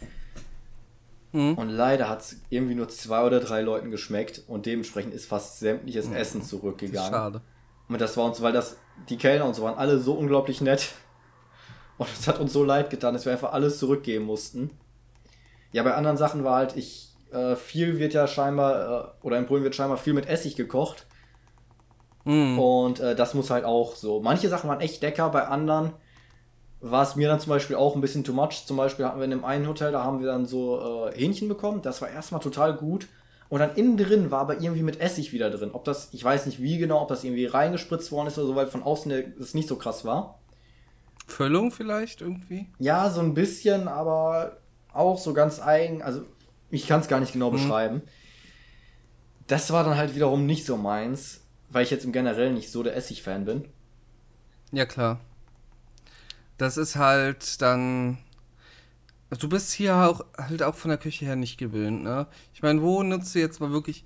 Mhm. 1.34 1.56
Und 1.56 1.68
leider 1.68 2.08
hat 2.08 2.22
es 2.22 2.38
irgendwie 2.50 2.76
nur 2.76 2.88
zwei 2.88 3.26
oder 3.26 3.42
drei 3.42 3.60
Leuten 3.60 3.92
geschmeckt 3.92 4.44
und 4.48 4.66
dementsprechend 4.66 5.14
ist 5.14 5.26
fast 5.26 5.60
sämtliches 5.60 6.08
mhm. 6.08 6.16
Essen 6.16 6.42
zurückgegangen. 6.42 7.12
schade. 7.12 7.42
Und 7.92 8.00
das 8.00 8.16
war 8.16 8.24
uns, 8.24 8.42
weil 8.42 8.54
das, 8.54 8.78
die 9.10 9.18
Kellner 9.18 9.46
und 9.46 9.54
so 9.54 9.64
waren 9.64 9.78
alle 9.78 10.00
so 10.00 10.14
unglaublich 10.14 10.62
nett. 10.62 10.94
Und 11.98 12.10
es 12.10 12.26
hat 12.26 12.40
uns 12.40 12.54
so 12.54 12.64
leid 12.64 12.90
getan, 12.90 13.14
dass 13.14 13.26
wir 13.26 13.34
einfach 13.34 13.52
alles 13.52 13.80
zurückgeben 13.80 14.26
mussten. 14.26 14.72
Ja, 15.74 15.84
bei 15.84 15.94
anderen 15.94 16.16
Sachen 16.16 16.46
war 16.46 16.56
halt, 16.56 16.78
ich, 16.78 17.14
äh, 17.34 17.56
viel 17.58 18.00
wird 18.00 18.14
ja 18.14 18.28
scheinbar, 18.28 19.14
äh, 19.22 19.26
oder 19.26 19.38
in 19.38 19.46
Polen 19.46 19.64
wird 19.64 19.76
scheinbar 19.76 19.98
viel 19.98 20.14
mit 20.14 20.26
Essig 20.26 20.56
gekocht. 20.56 21.06
Mm. 22.24 22.58
Und 22.58 23.02
äh, 23.02 23.14
das 23.14 23.34
muss 23.34 23.50
halt 23.50 23.66
auch 23.66 23.96
so. 23.96 24.22
Manche 24.22 24.48
Sachen 24.48 24.70
waren 24.70 24.80
echt 24.80 25.02
lecker, 25.02 25.30
bei 25.30 25.48
anderen 25.48 25.92
war 26.80 27.04
es 27.04 27.18
mir 27.18 27.28
dann 27.28 27.42
zum 27.42 27.50
Beispiel 27.50 27.76
auch 27.76 27.96
ein 27.96 28.02
bisschen 28.02 28.24
too 28.24 28.34
much. 28.34 28.66
Zum 28.66 28.78
Beispiel 28.78 29.06
hatten 29.06 29.20
wir 29.20 29.26
in 29.26 29.32
dem 29.32 29.46
einen 29.46 29.68
Hotel, 29.68 29.92
da 29.92 30.04
haben 30.04 30.22
wir 30.22 30.28
dann 30.28 30.46
so 30.46 31.10
äh, 31.10 31.18
Hähnchen 31.18 31.50
bekommen. 31.50 31.82
Das 31.82 32.02
war 32.02 32.10
erstmal 32.10 32.42
total 32.42 32.74
gut. 32.74 33.08
Und 33.52 33.60
dann 33.60 33.76
innen 33.76 33.98
drin 33.98 34.32
war 34.32 34.40
aber 34.40 34.62
irgendwie 34.62 34.82
mit 34.82 35.02
Essig 35.02 35.34
wieder 35.34 35.50
drin. 35.50 35.72
Ob 35.74 35.84
das, 35.84 36.08
ich 36.14 36.24
weiß 36.24 36.46
nicht 36.46 36.62
wie 36.62 36.78
genau, 36.78 37.02
ob 37.02 37.10
das 37.10 37.26
irgendwie 37.26 37.46
reingespritzt 37.46 38.10
worden 38.14 38.28
ist 38.28 38.38
oder 38.38 38.48
so, 38.48 38.56
weil 38.56 38.68
von 38.68 38.82
außen 38.82 39.12
es 39.42 39.54
nicht 39.54 39.68
so 39.68 39.76
krass 39.76 40.06
war. 40.06 40.40
Füllung 41.28 41.70
vielleicht 41.70 42.22
irgendwie? 42.22 42.68
Ja, 42.80 43.10
so 43.10 43.20
ein 43.20 43.34
bisschen, 43.34 43.90
aber 43.90 44.62
auch 44.94 45.18
so 45.18 45.34
ganz 45.34 45.60
eigen. 45.60 46.02
Also, 46.02 46.22
ich 46.70 46.88
kann 46.88 47.02
es 47.02 47.10
gar 47.10 47.20
nicht 47.20 47.34
genau 47.34 47.52
mhm. 47.52 47.56
beschreiben. 47.56 48.02
Das 49.48 49.70
war 49.72 49.84
dann 49.84 49.98
halt 49.98 50.16
wiederum 50.16 50.46
nicht 50.46 50.66
so 50.66 50.78
meins, 50.78 51.42
weil 51.70 51.84
ich 51.84 51.92
jetzt 51.92 52.06
im 52.06 52.14
Generellen 52.14 52.54
nicht 52.54 52.72
so 52.72 52.84
der 52.84 52.96
Essig-Fan 52.96 53.44
bin. 53.44 53.66
Ja, 54.72 54.86
klar. 54.86 55.20
Das 56.58 56.78
ist 56.78 56.96
halt 56.96 57.62
dann. 57.62 58.18
Du 59.40 59.48
bist 59.48 59.72
hier 59.72 59.96
auch, 59.96 60.26
halt 60.38 60.62
auch 60.62 60.76
von 60.76 60.90
der 60.90 60.98
Küche 60.98 61.26
her 61.26 61.36
nicht 61.36 61.58
gewöhnt, 61.58 62.04
ne? 62.04 62.28
Ich 62.54 62.62
meine, 62.62 62.82
wo 62.82 63.02
nutzt 63.02 63.34
du 63.34 63.40
jetzt 63.40 63.62
mal 63.62 63.72
wirklich 63.72 64.04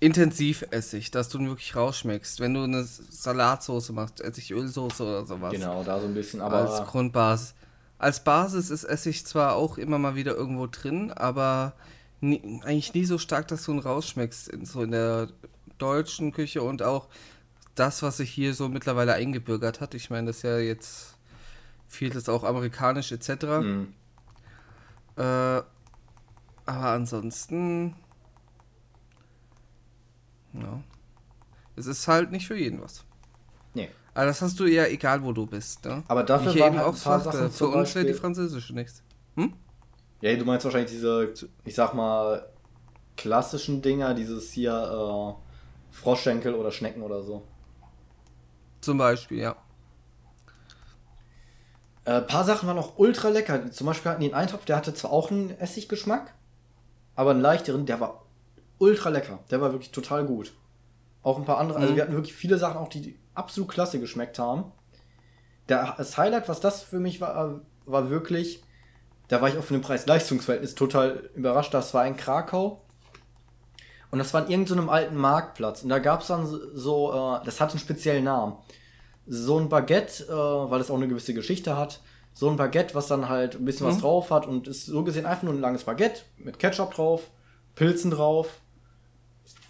intensiv 0.00 0.64
Essig, 0.70 1.10
dass 1.10 1.28
du 1.28 1.38
ihn 1.38 1.48
wirklich 1.48 1.74
rausschmeckst? 1.74 2.38
Wenn 2.38 2.54
du 2.54 2.62
eine 2.62 2.84
Salatsauce 2.84 3.90
machst, 3.90 4.20
Essigölsoße 4.20 5.02
oder 5.02 5.26
sowas. 5.26 5.52
Genau, 5.52 5.82
da 5.82 6.00
so 6.00 6.06
ein 6.06 6.14
bisschen, 6.14 6.40
aber. 6.40 6.70
Als 6.70 6.88
Grundbasis. 6.88 7.54
Als 7.98 8.22
Basis 8.22 8.70
ist 8.70 8.84
Essig 8.84 9.26
zwar 9.26 9.56
auch 9.56 9.76
immer 9.76 9.98
mal 9.98 10.14
wieder 10.14 10.36
irgendwo 10.36 10.68
drin, 10.68 11.10
aber 11.10 11.74
nie, 12.20 12.60
eigentlich 12.62 12.94
nie 12.94 13.04
so 13.04 13.18
stark, 13.18 13.48
dass 13.48 13.64
du 13.64 13.72
ihn 13.72 13.80
rausschmeckst. 13.80 14.48
In, 14.48 14.64
so 14.64 14.82
in 14.82 14.92
der 14.92 15.28
deutschen 15.78 16.32
Küche 16.32 16.62
und 16.62 16.82
auch 16.82 17.08
das, 17.74 18.02
was 18.02 18.18
sich 18.18 18.30
hier 18.30 18.54
so 18.54 18.68
mittlerweile 18.68 19.14
eingebürgert 19.14 19.80
hat. 19.80 19.94
Ich 19.94 20.10
meine, 20.10 20.28
das 20.28 20.38
ist 20.38 20.42
ja 20.42 20.58
jetzt 20.58 21.14
vieles 21.88 22.28
auch 22.28 22.44
amerikanisch 22.44 23.12
etc. 23.12 23.44
Mhm. 23.60 23.94
Äh, 25.18 25.22
aber 25.22 25.66
ansonsten. 26.66 27.96
Ja. 30.52 30.82
Es 31.76 31.86
ist 31.86 32.06
halt 32.08 32.30
nicht 32.30 32.46
für 32.46 32.56
jeden 32.56 32.80
was. 32.80 33.04
Nee. 33.74 33.90
Aber 34.14 34.26
das 34.26 34.42
hast 34.42 34.58
du 34.60 34.66
ja 34.66 34.86
egal, 34.86 35.22
wo 35.22 35.32
du 35.32 35.46
bist. 35.46 35.84
Ne? 35.84 36.02
Aber 36.08 36.22
dafür 36.22 36.54
Wie 36.54 36.60
waren 36.60 36.74
eben 36.74 36.78
halt 36.78 36.88
auch 36.88 36.96
sagte, 36.96 37.36
Sachen 37.36 37.50
für 37.50 37.68
uns 37.68 37.94
wäre 37.94 38.06
die 38.06 38.14
französische 38.14 38.74
nichts. 38.74 39.02
Hm? 39.36 39.52
Ja, 40.20 40.34
du 40.36 40.44
meinst 40.44 40.64
wahrscheinlich 40.64 40.90
diese, 40.90 41.32
ich 41.64 41.74
sag 41.74 41.94
mal, 41.94 42.48
klassischen 43.16 43.82
Dinger, 43.82 44.14
dieses 44.14 44.52
hier 44.52 44.72
äh, 44.72 45.94
Froschschenkel 45.94 46.54
oder 46.54 46.72
Schnecken 46.72 47.02
oder 47.02 47.22
so. 47.22 47.42
Zum 48.80 48.98
Beispiel, 48.98 49.38
ja. 49.38 49.56
Ein 52.08 52.14
äh, 52.14 52.20
paar 52.22 52.44
Sachen 52.44 52.66
waren 52.66 52.78
auch 52.78 52.96
ultra 52.96 53.28
lecker. 53.28 53.70
Zum 53.70 53.86
Beispiel 53.86 54.10
hatten 54.10 54.22
die 54.22 54.32
einen 54.32 54.42
Eintopf, 54.42 54.64
der 54.64 54.76
hatte 54.76 54.94
zwar 54.94 55.12
auch 55.12 55.30
einen 55.30 55.50
Essiggeschmack, 55.50 56.32
aber 57.14 57.32
einen 57.32 57.42
leichteren, 57.42 57.84
der 57.84 58.00
war 58.00 58.24
ultra 58.78 59.10
lecker. 59.10 59.40
Der 59.50 59.60
war 59.60 59.72
wirklich 59.72 59.90
total 59.90 60.24
gut. 60.24 60.54
Auch 61.22 61.36
ein 61.36 61.44
paar 61.44 61.58
andere, 61.58 61.78
also 61.78 61.92
Mhm. 61.92 61.96
wir 61.96 62.02
hatten 62.04 62.14
wirklich 62.14 62.34
viele 62.34 62.56
Sachen 62.56 62.78
auch, 62.78 62.88
die 62.88 63.18
absolut 63.34 63.68
klasse 63.68 64.00
geschmeckt 64.00 64.38
haben. 64.38 64.72
Der, 65.68 65.94
das 65.98 66.16
Highlight, 66.16 66.48
was 66.48 66.60
das 66.60 66.82
für 66.82 66.98
mich 66.98 67.20
war, 67.20 67.60
war 67.84 68.08
wirklich, 68.08 68.62
da 69.28 69.42
war 69.42 69.50
ich 69.50 69.58
auch 69.58 69.64
von 69.64 69.76
dem 69.76 69.82
Preis-Leistungs-Verhältnis 69.82 70.74
total 70.74 71.28
überrascht. 71.34 71.74
Das 71.74 71.92
war 71.92 72.06
in 72.06 72.16
Krakau. 72.16 72.80
Und 74.10 74.18
das 74.18 74.32
war 74.32 74.46
in 74.46 74.50
irgendeinem 74.50 74.88
alten 74.88 75.16
Marktplatz. 75.16 75.82
Und 75.82 75.90
da 75.90 75.98
gab 75.98 76.22
es 76.22 76.28
dann 76.28 76.46
so, 76.46 77.12
äh, 77.12 77.44
das 77.44 77.60
hat 77.60 77.72
einen 77.72 77.80
speziellen 77.80 78.24
Namen. 78.24 78.56
So 79.28 79.58
ein 79.58 79.68
Baguette, 79.68 80.24
äh, 80.24 80.30
weil 80.70 80.80
es 80.80 80.90
auch 80.90 80.96
eine 80.96 81.06
gewisse 81.08 81.34
Geschichte 81.34 81.76
hat. 81.76 82.00
So 82.32 82.48
ein 82.48 82.56
Baguette, 82.56 82.94
was 82.94 83.08
dann 83.08 83.28
halt 83.28 83.56
ein 83.56 83.64
bisschen 83.64 83.86
was 83.86 83.96
Mhm. 83.96 84.00
drauf 84.00 84.30
hat 84.30 84.46
und 84.46 84.68
ist 84.68 84.86
so 84.86 85.02
gesehen 85.04 85.26
einfach 85.26 85.42
nur 85.42 85.52
ein 85.54 85.60
langes 85.60 85.84
Baguette 85.84 86.22
mit 86.38 86.58
Ketchup 86.58 86.94
drauf, 86.94 87.28
Pilzen 87.74 88.10
drauf, 88.10 88.60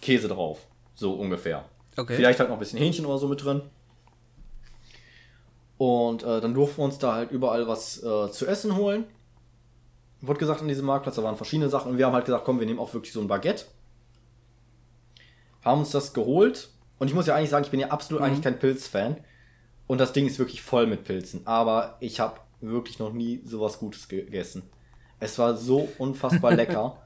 Käse 0.01 0.27
drauf. 0.27 0.59
So 0.95 1.13
ungefähr. 1.13 1.65
Okay. 1.97 2.15
Vielleicht 2.15 2.39
halt 2.39 2.49
noch 2.49 2.55
ein 2.57 2.59
bisschen 2.59 2.79
Hähnchen 2.79 3.05
oder 3.05 3.17
so 3.17 3.27
mit 3.27 3.43
drin. 3.43 3.61
Und 5.77 6.23
äh, 6.23 6.41
dann 6.41 6.53
durften 6.53 6.77
wir 6.77 6.85
uns 6.85 6.97
da 6.99 7.13
halt 7.13 7.31
überall 7.31 7.67
was 7.67 8.03
äh, 8.03 8.31
zu 8.31 8.45
essen 8.45 8.75
holen. 8.75 9.05
Wurde 10.21 10.39
gesagt 10.39 10.61
an 10.61 10.67
diesem 10.67 10.85
Marktplatz, 10.85 11.15
da 11.15 11.23
waren 11.23 11.37
verschiedene 11.37 11.69
Sachen 11.69 11.91
und 11.91 11.97
wir 11.97 12.05
haben 12.05 12.13
halt 12.13 12.25
gesagt, 12.25 12.43
komm, 12.43 12.59
wir 12.59 12.65
nehmen 12.67 12.79
auch 12.79 12.93
wirklich 12.93 13.13
so 13.13 13.21
ein 13.21 13.27
Baguette. 13.29 13.65
Haben 15.63 15.79
uns 15.79 15.91
das 15.91 16.13
geholt 16.13 16.69
und 16.99 17.07
ich 17.07 17.13
muss 17.13 17.27
ja 17.27 17.35
eigentlich 17.35 17.49
sagen, 17.49 17.63
ich 17.63 17.71
bin 17.71 17.79
ja 17.79 17.87
absolut 17.87 18.21
Mhm. 18.21 18.27
eigentlich 18.27 18.43
kein 18.43 18.59
Pilz-Fan. 18.59 19.17
Und 19.89 19.97
das 19.97 20.13
Ding 20.13 20.27
ist 20.27 20.37
wirklich 20.37 20.61
voll 20.61 20.85
mit 20.85 21.03
Pilzen. 21.03 21.41
Aber 21.47 21.97
ich 21.99 22.19
habe 22.19 22.39
wirklich 22.61 22.99
noch 22.99 23.11
nie 23.11 23.41
sowas 23.43 23.79
Gutes 23.79 24.07
gegessen. 24.07 24.61
Es 25.19 25.39
war 25.39 25.57
so 25.57 25.89
unfassbar 25.97 26.51
lecker. 26.55 27.01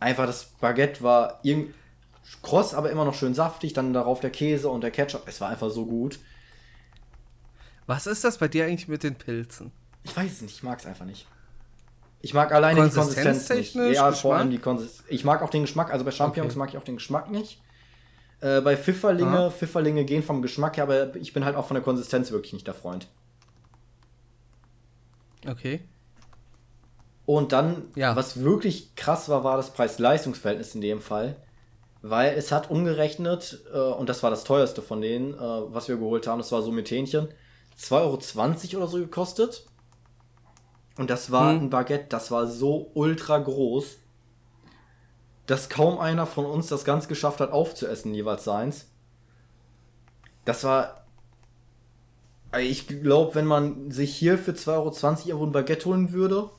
Einfach 0.00 0.24
das 0.24 0.46
Baguette 0.58 1.02
war 1.02 1.40
irgend 1.42 1.74
kross, 2.40 2.72
aber 2.72 2.90
immer 2.90 3.04
noch 3.04 3.12
schön 3.12 3.34
saftig. 3.34 3.74
Dann 3.74 3.92
darauf 3.92 4.20
der 4.20 4.30
Käse 4.30 4.70
und 4.70 4.80
der 4.80 4.90
Ketchup. 4.90 5.24
Es 5.26 5.38
war 5.42 5.50
einfach 5.50 5.68
so 5.68 5.84
gut. 5.84 6.18
Was 7.86 8.06
ist 8.06 8.24
das 8.24 8.38
bei 8.38 8.48
dir 8.48 8.64
eigentlich 8.64 8.88
mit 8.88 9.02
den 9.02 9.14
Pilzen? 9.14 9.70
Ich 10.02 10.16
weiß 10.16 10.32
es 10.32 10.40
nicht, 10.40 10.56
ich 10.56 10.62
mag 10.62 10.78
es 10.78 10.86
einfach 10.86 11.04
nicht. 11.04 11.26
Ich 12.22 12.32
mag 12.32 12.52
alleine 12.52 12.88
die 12.88 12.94
Konsistenz 12.94 13.50
nicht. 13.50 13.74
Ja, 13.74 14.10
vor 14.12 14.36
allem 14.36 14.50
die 14.50 14.56
Konsistenz. 14.58 15.04
Ich 15.10 15.24
mag 15.26 15.42
auch 15.42 15.50
den 15.50 15.60
Geschmack, 15.60 15.92
also 15.92 16.06
bei 16.06 16.10
Champignons 16.10 16.54
Okay. 16.54 16.58
mag 16.58 16.68
ich 16.70 16.78
auch 16.78 16.84
den 16.84 16.96
Geschmack 16.96 17.30
nicht. 17.30 17.60
Äh, 18.44 18.60
bei 18.60 18.76
Pfifferlinge, 18.76 19.38
Aha. 19.38 19.50
Pfifferlinge 19.50 20.04
gehen 20.04 20.22
vom 20.22 20.42
Geschmack 20.42 20.76
her, 20.76 20.84
aber 20.84 21.16
ich 21.16 21.32
bin 21.32 21.46
halt 21.46 21.56
auch 21.56 21.64
von 21.66 21.76
der 21.76 21.82
Konsistenz 21.82 22.30
wirklich 22.30 22.52
nicht 22.52 22.66
der 22.66 22.74
Freund. 22.74 23.08
Okay. 25.48 25.80
Und 27.24 27.52
dann, 27.52 27.84
Ja. 27.94 28.14
was 28.16 28.40
wirklich 28.42 28.94
krass 28.96 29.30
war, 29.30 29.44
war 29.44 29.56
das 29.56 29.70
Preis-Leistungs-Verhältnis 29.72 30.74
in 30.74 30.82
dem 30.82 31.00
Fall. 31.00 31.36
Weil 32.02 32.34
es 32.36 32.52
hat 32.52 32.70
umgerechnet, 32.70 33.62
äh, 33.72 33.78
und 33.78 34.10
das 34.10 34.22
war 34.22 34.28
das 34.28 34.44
teuerste 34.44 34.82
von 34.82 35.00
denen, 35.00 35.32
äh, 35.32 35.38
was 35.38 35.88
wir 35.88 35.96
geholt 35.96 36.26
haben, 36.26 36.38
das 36.38 36.52
war 36.52 36.60
so 36.60 36.70
mit 36.70 36.90
Hähnchen, 36.90 37.28
2,20 37.78 38.74
Euro 38.74 38.82
oder 38.84 38.92
so 38.92 38.98
gekostet. 38.98 39.64
Und 40.98 41.08
das 41.08 41.30
war 41.30 41.50
Hm. 41.54 41.60
ein 41.62 41.70
Baguette, 41.70 42.06
das 42.10 42.30
war 42.30 42.46
so 42.46 42.90
ultra 42.92 43.38
groß, 43.38 43.96
dass 45.46 45.68
kaum 45.68 45.98
einer 45.98 46.26
von 46.26 46.46
uns 46.46 46.68
das 46.68 46.84
ganz 46.84 47.08
geschafft 47.08 47.40
hat, 47.40 47.52
aufzuessen, 47.52 48.14
jeweils 48.14 48.44
seins. 48.44 48.88
Das 50.44 50.64
war. 50.64 51.04
Also 52.50 52.66
Ich 52.66 52.86
glaube, 52.86 53.34
wenn 53.34 53.46
man 53.46 53.90
sich 53.90 54.14
hier 54.14 54.38
für 54.38 54.52
2,20 54.52 54.68
Euro 54.70 54.90
irgendwo 55.28 55.46
ein 55.46 55.52
Baguette 55.52 55.86
holen 55.86 56.12
würde, 56.12 56.50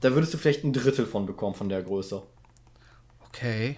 da 0.00 0.14
würdest 0.14 0.32
du 0.32 0.38
vielleicht 0.38 0.64
ein 0.64 0.72
Drittel 0.72 1.06
von 1.06 1.26
bekommen, 1.26 1.54
von 1.54 1.68
der 1.68 1.82
Größe. 1.82 2.22
Okay. 3.28 3.76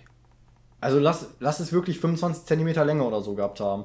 Also 0.81 0.99
lass, 0.99 1.29
lass 1.41 1.61
es 1.61 1.73
wirklich 1.73 1.99
25 1.99 2.45
Zentimeter 2.45 2.85
Länge 2.85 3.05
oder 3.05 3.23
so 3.23 3.35
gehabt 3.35 3.61
haben. 3.61 3.85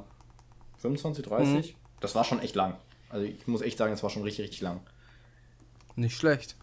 25, 0.77 1.25
30? 1.25 1.75
Das 1.99 2.15
war 2.15 2.23
schon 2.23 2.39
echt 2.39 2.55
lang. 2.55 2.77
Also 3.09 3.25
ich 3.25 3.47
muss 3.47 3.61
echt 3.61 3.77
sagen, 3.77 3.93
es 3.93 4.03
war 4.03 4.09
schon 4.09 4.23
richtig, 4.23 4.45
richtig 4.45 4.61
lang. 4.61 4.81
Nicht 5.95 6.15
schlecht. 6.15 6.55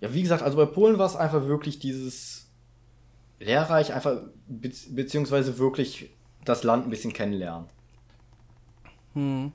Ja, 0.00 0.12
wie 0.12 0.22
gesagt, 0.22 0.42
also 0.42 0.56
bei 0.56 0.66
Polen 0.66 0.98
war 0.98 1.06
es 1.06 1.16
einfach 1.16 1.46
wirklich 1.46 1.78
dieses 1.78 2.48
lehrreich, 3.38 3.92
einfach 3.92 4.20
be 4.46 4.70
beziehungsweise 4.90 5.58
wirklich 5.58 6.10
das 6.44 6.62
Land 6.64 6.86
ein 6.86 6.90
bisschen 6.90 7.12
kennenlernen. 7.12 7.68
Hm. 9.14 9.52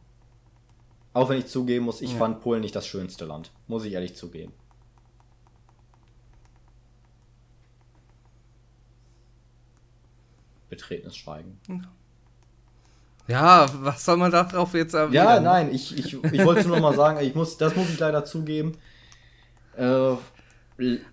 Auch 1.14 1.30
wenn 1.30 1.38
ich 1.40 1.48
zugeben 1.48 1.86
muss, 1.86 2.02
ich 2.02 2.14
Ja. 2.14 2.18
fand 2.18 2.42
Polen 2.42 2.62
nicht 2.62 2.76
das 2.76 2.88
schönste 2.88 3.26
Land. 3.26 3.52
Muss 3.68 3.86
ich 3.86 3.94
ehrlich 3.94 4.16
zugeben. 4.16 4.54
Betretenes 10.70 11.18
Schweigen. 11.18 11.60
Ja, 13.28 13.68
was 13.82 14.04
soll 14.06 14.18
man 14.18 14.32
darauf 14.32 14.74
jetzt 14.74 14.94
erwidern? 14.94 15.14
Ja, 15.26 15.40
nein, 15.40 15.74
ich, 15.74 15.98
ich, 15.98 16.14
ich 16.24 16.46
wollte 16.46 16.68
nur 16.68 16.80
mal 16.80 16.96
sagen, 16.96 17.20
ich 17.26 17.36
muss, 17.36 17.58
das 17.58 17.76
muss 17.76 17.90
ich 17.90 18.00
leider 18.00 18.26
zugeben. 18.26 18.78
Äh, 19.78 20.16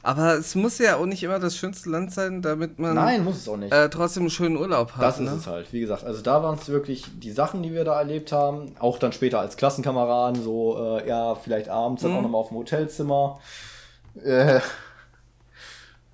Aber 0.02 0.34
es 0.34 0.54
muss 0.54 0.78
ja 0.78 0.96
auch 0.96 1.06
nicht 1.06 1.22
immer 1.22 1.38
das 1.38 1.56
schönste 1.56 1.90
Land 1.90 2.12
sein, 2.12 2.42
damit 2.42 2.78
man 2.78 2.94
nein, 2.94 3.24
muss 3.24 3.36
es 3.38 3.48
auch 3.48 3.56
nicht. 3.56 3.72
äh, 3.72 3.88
trotzdem 3.90 4.22
einen 4.24 4.30
schönen 4.30 4.56
Urlaub 4.56 4.92
hat. 4.92 5.02
Das 5.02 5.18
ist 5.18 5.30
ne? 5.30 5.36
es 5.36 5.46
halt, 5.46 5.72
wie 5.72 5.80
gesagt. 5.80 6.04
Also 6.04 6.22
da 6.22 6.42
waren 6.42 6.58
es 6.58 6.68
wirklich 6.68 7.04
die 7.18 7.30
Sachen, 7.32 7.62
die 7.62 7.72
wir 7.72 7.84
da 7.84 7.98
erlebt 7.98 8.32
haben. 8.32 8.74
Auch 8.78 8.98
dann 8.98 9.12
später 9.12 9.40
als 9.40 9.56
Klassenkameraden, 9.56 10.42
so, 10.42 10.78
äh, 10.98 11.08
ja, 11.08 11.34
vielleicht 11.34 11.68
abends 11.68 12.02
dann 12.02 12.12
Mhm. 12.12 12.16
auch 12.18 12.22
nochmal 12.22 12.40
auf 12.40 12.48
dem 12.48 12.56
Hotelzimmer. 12.58 13.40
Äh, 14.22 14.60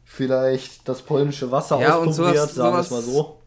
vielleicht 0.04 0.88
das 0.88 1.02
polnische 1.02 1.50
Wasser 1.50 1.80
Ja, 1.80 1.96
und 1.96 2.08
ausprobiert, 2.08 2.36
sowas- 2.36 2.54
sagen 2.54 2.76
wir 2.76 2.80
es 2.80 2.90
mal 2.90 3.02
so. 3.02 3.40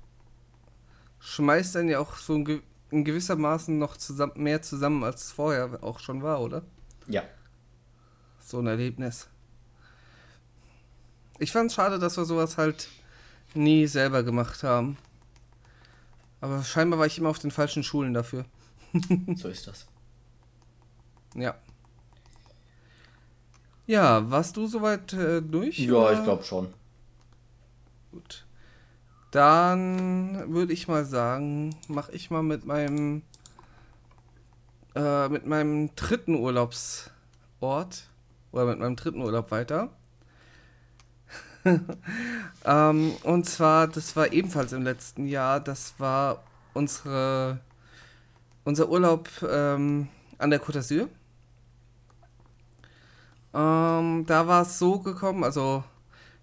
Schmeißt 1.19 1.75
dann 1.75 1.89
ja 1.89 1.99
auch 1.99 2.15
so 2.15 2.35
in, 2.35 2.45
ge 2.45 2.61
in 2.89 3.03
gewissermaßen 3.03 3.77
noch 3.77 3.97
zusammen, 3.97 4.31
mehr 4.37 4.61
zusammen, 4.61 5.03
als 5.03 5.25
es 5.25 5.31
vorher 5.33 5.79
auch 5.81 5.99
schon 5.99 6.23
war, 6.23 6.39
oder? 6.41 6.61
Ja. 7.07 7.21
So 8.39 8.59
ein 8.59 8.67
Erlebnis. 8.67 9.27
Ich 11.39 11.51
fand 11.51 11.69
es 11.69 11.75
schade, 11.75 11.99
dass 11.99 12.17
wir 12.17 12.25
sowas 12.25 12.57
halt 12.57 12.87
nie 13.53 13.87
selber 13.87 14.23
gemacht 14.23 14.63
haben. 14.63 14.97
Aber 16.41 16.63
scheinbar 16.63 16.99
war 16.99 17.05
ich 17.05 17.17
immer 17.17 17.29
auf 17.29 17.39
den 17.39 17.51
falschen 17.51 17.83
Schulen 17.83 18.13
dafür. 18.13 18.45
So 19.35 19.49
ist 19.49 19.67
das. 19.67 19.85
Ja. 21.35 21.55
Ja, 23.85 24.29
warst 24.29 24.57
du 24.57 24.67
soweit 24.67 25.13
äh, 25.13 25.41
durch? 25.41 25.79
Ja, 25.79 25.93
oder? 25.93 26.13
ich 26.13 26.23
glaube 26.23 26.43
schon. 26.43 26.73
Gut. 28.11 28.45
Dann 29.31 30.51
würde 30.53 30.73
ich 30.73 30.87
mal 30.87 31.05
sagen, 31.05 31.75
mache 31.87 32.11
ich 32.13 32.31
mal 32.31 32.43
mit 32.43 32.65
meinem 32.65 33.21
äh, 34.95 35.29
mit 35.29 35.45
meinem 35.45 35.93
dritten 35.95 36.35
Urlaubsort 36.35 38.09
oder 38.51 38.65
mit 38.65 38.79
meinem 38.79 38.95
dritten 38.95 39.21
Urlaub 39.21 39.51
weiter. 39.51 39.89
ähm, 42.65 43.11
und 43.23 43.45
zwar, 43.45 43.87
das 43.87 44.15
war 44.15 44.31
ebenfalls 44.31 44.73
im 44.73 44.83
letzten 44.83 45.27
Jahr, 45.27 45.59
das 45.59 45.95
war 45.97 46.43
unsere, 46.73 47.59
unser 48.63 48.89
Urlaub 48.89 49.29
ähm, 49.49 50.07
an 50.37 50.49
der 50.49 50.61
Côte 50.61 50.79
d'Azur. 50.79 51.07
Ähm, 53.53 54.25
da 54.27 54.47
war 54.47 54.63
es 54.63 54.77
so 54.77 54.99
gekommen, 54.99 55.43
also 55.43 55.83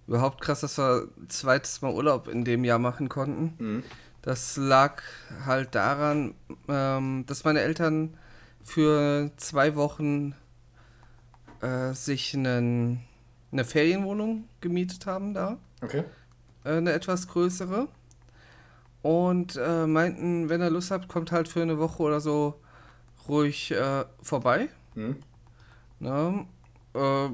überhaupt 0.06 0.40
krass, 0.40 0.60
dass 0.60 0.78
wir 0.78 1.08
zweites 1.28 1.82
Mal 1.82 1.92
Urlaub 1.92 2.28
in 2.28 2.44
dem 2.44 2.64
Jahr 2.64 2.78
machen 2.78 3.08
konnten. 3.08 3.54
Mhm. 3.58 3.82
Das 4.22 4.56
lag 4.56 5.02
halt 5.44 5.74
daran, 5.74 6.34
ähm, 6.66 7.24
dass 7.26 7.44
meine 7.44 7.60
Eltern 7.60 8.16
für 8.62 9.30
zwei 9.36 9.76
Wochen 9.76 10.34
äh, 11.60 11.92
sich 11.92 12.34
einen, 12.34 13.04
eine 13.54 13.64
Ferienwohnung 13.64 14.44
gemietet 14.60 15.06
haben 15.06 15.32
da. 15.32 15.56
Okay. 15.80 16.04
Äh, 16.64 16.76
eine 16.76 16.92
etwas 16.92 17.28
größere. 17.28 17.88
Und 19.02 19.56
äh, 19.56 19.86
meinten, 19.86 20.48
wenn 20.48 20.60
ihr 20.60 20.70
Lust 20.70 20.90
habt, 20.90 21.08
kommt 21.08 21.30
halt 21.30 21.48
für 21.48 21.62
eine 21.62 21.78
Woche 21.78 22.02
oder 22.02 22.20
so 22.20 22.60
ruhig 23.28 23.70
äh, 23.70 24.04
vorbei. 24.22 24.68
Mhm. 24.94 25.16
Na, 26.00 26.46
äh, 26.94 27.28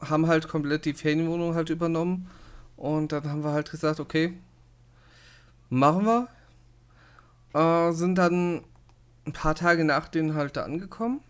haben 0.00 0.26
halt 0.26 0.48
komplett 0.48 0.84
die 0.84 0.94
Ferienwohnung 0.94 1.54
halt 1.54 1.70
übernommen. 1.70 2.30
Und 2.76 3.12
dann 3.12 3.28
haben 3.28 3.44
wir 3.44 3.52
halt 3.52 3.70
gesagt, 3.70 4.00
okay, 4.00 4.34
machen 5.68 6.06
wir. 6.06 6.28
Äh, 7.54 7.92
sind 7.92 8.16
dann 8.16 8.62
ein 9.26 9.32
paar 9.32 9.54
Tage 9.54 9.84
nach 9.84 10.08
denen 10.08 10.34
halt 10.34 10.56
da 10.56 10.64
angekommen. 10.64 11.20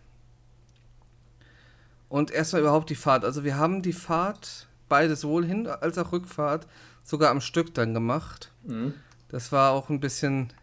Und 2.09 2.31
erstmal 2.31 2.61
überhaupt 2.61 2.89
die 2.89 2.95
Fahrt. 2.95 3.25
Also 3.25 3.43
wir 3.43 3.57
haben 3.57 3.81
die 3.81 3.93
Fahrt, 3.93 4.67
beides 4.89 5.21
sowohl 5.21 5.45
Hin- 5.45 5.67
als 5.67 5.97
auch 5.97 6.11
Rückfahrt, 6.11 6.67
sogar 7.03 7.31
am 7.31 7.41
Stück 7.41 7.73
dann 7.73 7.93
gemacht. 7.93 8.51
Mhm. 8.63 8.93
Das 9.29 9.51
war 9.51 9.71
auch 9.71 9.89
ein 9.89 9.99
bisschen 9.99 10.53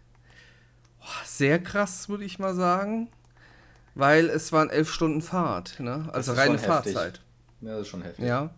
oh, 1.01 1.25
sehr 1.25 1.59
krass, 1.63 2.09
würde 2.09 2.25
ich 2.25 2.39
mal 2.39 2.55
sagen. 2.55 3.09
Weil 3.95 4.31
es 4.31 4.53
waren 4.53 4.71
elf 4.71 4.91
Stunden 4.91 5.21
Fahrt, 5.21 5.79
ne? 5.79 6.09
Also 6.13 6.33
reine 6.33 6.59
Fahrzeit. 6.59 7.21
Ja, 7.61 7.73
das 7.73 7.83
ist 7.83 7.89
schon 7.89 8.03
heftig. 8.03 8.25
Ja. 8.25 8.51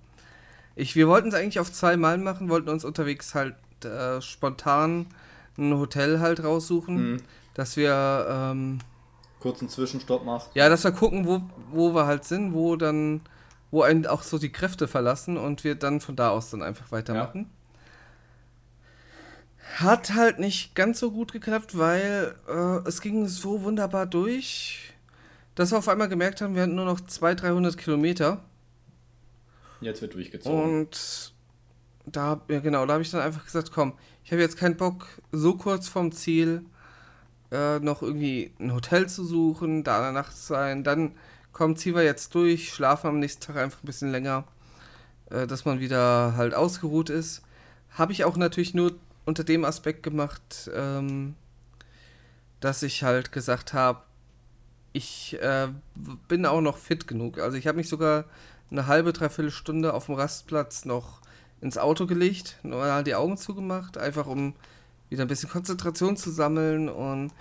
Ich, 0.76 0.94
wir 0.94 1.08
wollten 1.08 1.28
es 1.28 1.34
eigentlich 1.34 1.58
auf 1.58 1.72
zwei 1.72 1.96
Mal 1.96 2.18
machen, 2.18 2.48
wollten 2.48 2.68
uns 2.68 2.84
unterwegs 2.84 3.34
halt 3.34 3.56
äh, 3.84 4.20
spontan 4.20 5.06
ein 5.58 5.74
Hotel 5.74 6.20
halt 6.20 6.42
raussuchen, 6.42 7.12
mhm. 7.12 7.22
dass 7.54 7.76
wir 7.76 8.26
ähm, 8.28 8.78
kurzen 9.44 9.68
Zwischenstopp 9.68 10.24
machen. 10.24 10.48
Ja, 10.54 10.70
dass 10.70 10.84
wir 10.84 10.92
gucken, 10.92 11.26
wo, 11.26 11.42
wo 11.70 11.94
wir 11.94 12.06
halt 12.06 12.24
sind, 12.24 12.54
wo 12.54 12.76
dann, 12.76 13.20
wo 13.70 13.82
einen 13.82 14.06
auch 14.06 14.22
so 14.22 14.38
die 14.38 14.50
Kräfte 14.50 14.88
verlassen 14.88 15.36
und 15.36 15.64
wir 15.64 15.74
dann 15.74 16.00
von 16.00 16.16
da 16.16 16.30
aus 16.30 16.48
dann 16.48 16.62
einfach 16.62 16.90
weitermachen. 16.90 17.50
Ja. 19.78 19.86
Hat 19.86 20.14
halt 20.14 20.38
nicht 20.38 20.74
ganz 20.74 20.98
so 20.98 21.10
gut 21.10 21.30
geklappt, 21.30 21.76
weil 21.76 22.34
äh, 22.48 22.88
es 22.88 23.02
ging 23.02 23.28
so 23.28 23.62
wunderbar 23.64 24.06
durch, 24.06 24.94
dass 25.56 25.72
wir 25.72 25.78
auf 25.78 25.88
einmal 25.88 26.08
gemerkt 26.08 26.40
haben, 26.40 26.54
wir 26.54 26.62
hatten 26.62 26.74
nur 26.74 26.86
noch 26.86 27.02
200, 27.02 27.42
300 27.42 27.76
Kilometer. 27.76 28.42
Jetzt 29.82 30.00
wird 30.00 30.14
durchgezogen. 30.14 30.80
Und 30.80 31.34
da, 32.06 32.40
ja 32.48 32.60
genau, 32.60 32.86
da 32.86 32.94
habe 32.94 33.02
ich 33.02 33.10
dann 33.10 33.20
einfach 33.20 33.44
gesagt, 33.44 33.72
komm, 33.72 33.92
ich 34.24 34.32
habe 34.32 34.40
jetzt 34.40 34.56
keinen 34.56 34.78
Bock, 34.78 35.06
so 35.32 35.54
kurz 35.54 35.86
vom 35.86 36.12
Ziel 36.12 36.64
äh, 37.54 37.78
noch 37.78 38.02
irgendwie 38.02 38.52
ein 38.58 38.74
Hotel 38.74 39.08
zu 39.08 39.24
suchen, 39.24 39.84
da 39.84 40.02
eine 40.02 40.12
Nacht 40.12 40.36
zu 40.36 40.42
sein. 40.42 40.82
Dann 40.84 41.12
komm, 41.52 41.76
ziehen 41.76 41.94
wir 41.94 42.02
jetzt 42.02 42.34
durch, 42.34 42.72
schlafen 42.72 43.06
am 43.06 43.20
nächsten 43.20 43.42
Tag 43.42 43.56
einfach 43.56 43.82
ein 43.82 43.86
bisschen 43.86 44.10
länger, 44.10 44.44
äh, 45.30 45.46
dass 45.46 45.64
man 45.64 45.80
wieder 45.80 46.34
halt 46.36 46.54
ausgeruht 46.54 47.10
ist. 47.10 47.42
Habe 47.90 48.12
ich 48.12 48.24
auch 48.24 48.36
natürlich 48.36 48.74
nur 48.74 48.94
unter 49.24 49.44
dem 49.44 49.64
Aspekt 49.64 50.02
gemacht, 50.02 50.70
ähm, 50.74 51.36
dass 52.60 52.82
ich 52.82 53.04
halt 53.04 53.30
gesagt 53.30 53.72
habe, 53.72 54.00
ich 54.92 55.38
äh, 55.40 55.68
bin 56.28 56.46
auch 56.46 56.60
noch 56.60 56.76
fit 56.78 57.06
genug. 57.06 57.38
Also 57.38 57.56
ich 57.56 57.66
habe 57.66 57.76
mich 57.76 57.88
sogar 57.88 58.24
eine 58.70 58.86
halbe, 58.86 59.12
dreiviertel 59.12 59.50
Stunde 59.50 59.94
auf 59.94 60.06
dem 60.06 60.14
Rastplatz 60.16 60.84
noch 60.84 61.20
ins 61.60 61.78
Auto 61.78 62.06
gelegt, 62.06 62.58
nur 62.62 63.02
die 63.02 63.14
Augen 63.14 63.36
zugemacht, 63.36 63.96
einfach 63.96 64.26
um 64.26 64.54
wieder 65.14 65.24
ein 65.24 65.28
bisschen 65.28 65.48
Konzentration 65.48 66.16
zu 66.16 66.30
sammeln 66.30 66.88
und 66.88 67.32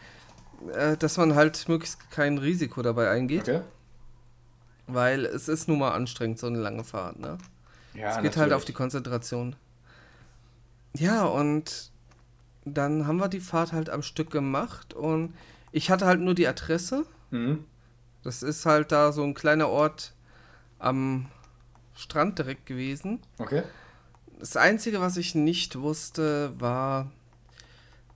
äh, 0.73 0.95
dass 0.97 1.17
man 1.17 1.35
halt 1.35 1.67
möglichst 1.67 2.09
kein 2.11 2.37
Risiko 2.37 2.81
dabei 2.81 3.09
eingeht. 3.09 3.41
Okay. 3.41 3.61
Weil 4.87 5.25
es 5.25 5.47
ist 5.47 5.67
nun 5.67 5.79
mal 5.79 5.91
anstrengend, 5.91 6.39
so 6.39 6.47
eine 6.47 6.59
lange 6.59 6.83
Fahrt, 6.83 7.19
ne? 7.19 7.37
Ja, 7.93 8.09
es 8.09 8.15
geht 8.15 8.23
natürlich. 8.23 8.37
halt 8.37 8.53
auf 8.53 8.65
die 8.65 8.73
Konzentration. 8.73 9.55
Ja, 10.95 11.25
und 11.25 11.91
dann 12.65 13.07
haben 13.07 13.17
wir 13.17 13.27
die 13.27 13.39
Fahrt 13.39 13.73
halt 13.73 13.89
am 13.89 14.03
Stück 14.03 14.31
gemacht 14.31 14.93
und 14.93 15.33
ich 15.71 15.89
hatte 15.89 16.05
halt 16.05 16.19
nur 16.19 16.35
die 16.35 16.47
Adresse. 16.47 17.05
Mhm. 17.31 17.65
Das 18.23 18.43
ist 18.43 18.65
halt 18.65 18.91
da 18.91 19.11
so 19.11 19.23
ein 19.23 19.33
kleiner 19.33 19.69
Ort 19.69 20.13
am 20.79 21.27
Strand 21.95 22.39
direkt 22.39 22.65
gewesen. 22.65 23.19
Okay. 23.37 23.63
Das 24.39 24.57
Einzige, 24.57 25.01
was 25.01 25.17
ich 25.17 25.35
nicht 25.35 25.79
wusste, 25.79 26.53
war, 26.59 27.11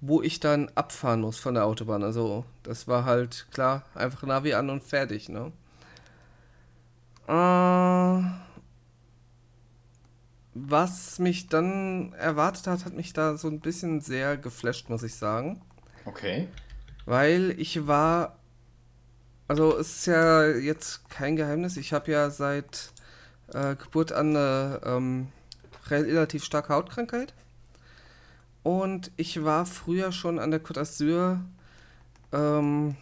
wo 0.01 0.21
ich 0.21 0.39
dann 0.39 0.69
abfahren 0.75 1.21
muss 1.21 1.39
von 1.39 1.55
der 1.55 1.65
Autobahn. 1.65 2.03
Also, 2.03 2.45
das 2.63 2.87
war 2.87 3.05
halt 3.05 3.47
klar, 3.51 3.83
einfach 3.95 4.23
Navi 4.23 4.53
an 4.53 4.69
und 4.69 4.83
fertig, 4.83 5.29
ne? 5.29 5.51
Äh, 7.27 8.23
was 10.53 11.19
mich 11.19 11.49
dann 11.49 12.13
erwartet 12.13 12.67
hat, 12.67 12.85
hat 12.85 12.93
mich 12.93 13.13
da 13.13 13.37
so 13.37 13.47
ein 13.47 13.59
bisschen 13.59 14.01
sehr 14.01 14.37
geflasht, 14.37 14.89
muss 14.89 15.03
ich 15.03 15.15
sagen. 15.15 15.61
Okay. 16.05 16.47
Weil 17.05 17.55
ich 17.57 17.87
war. 17.87 18.37
Also, 19.47 19.77
es 19.77 19.99
ist 19.99 20.07
ja 20.07 20.45
jetzt 20.47 21.09
kein 21.09 21.35
Geheimnis. 21.35 21.77
Ich 21.77 21.93
habe 21.93 22.11
ja 22.11 22.29
seit 22.29 22.91
äh, 23.53 23.75
Geburt 23.75 24.11
an 24.11 24.35
eine 24.35 24.81
ähm, 24.83 25.27
relativ 25.89 26.43
starke 26.43 26.73
Hautkrankheit. 26.73 27.33
Und 28.67 29.11
ich 29.15 29.45
war 29.45 29.65
früher 29.65 30.11
schon 30.11 30.39
an 30.39 30.51
der 30.51 30.61
Côte 30.61 30.81
d'Azur 30.81 31.39
ähm, 32.33 32.97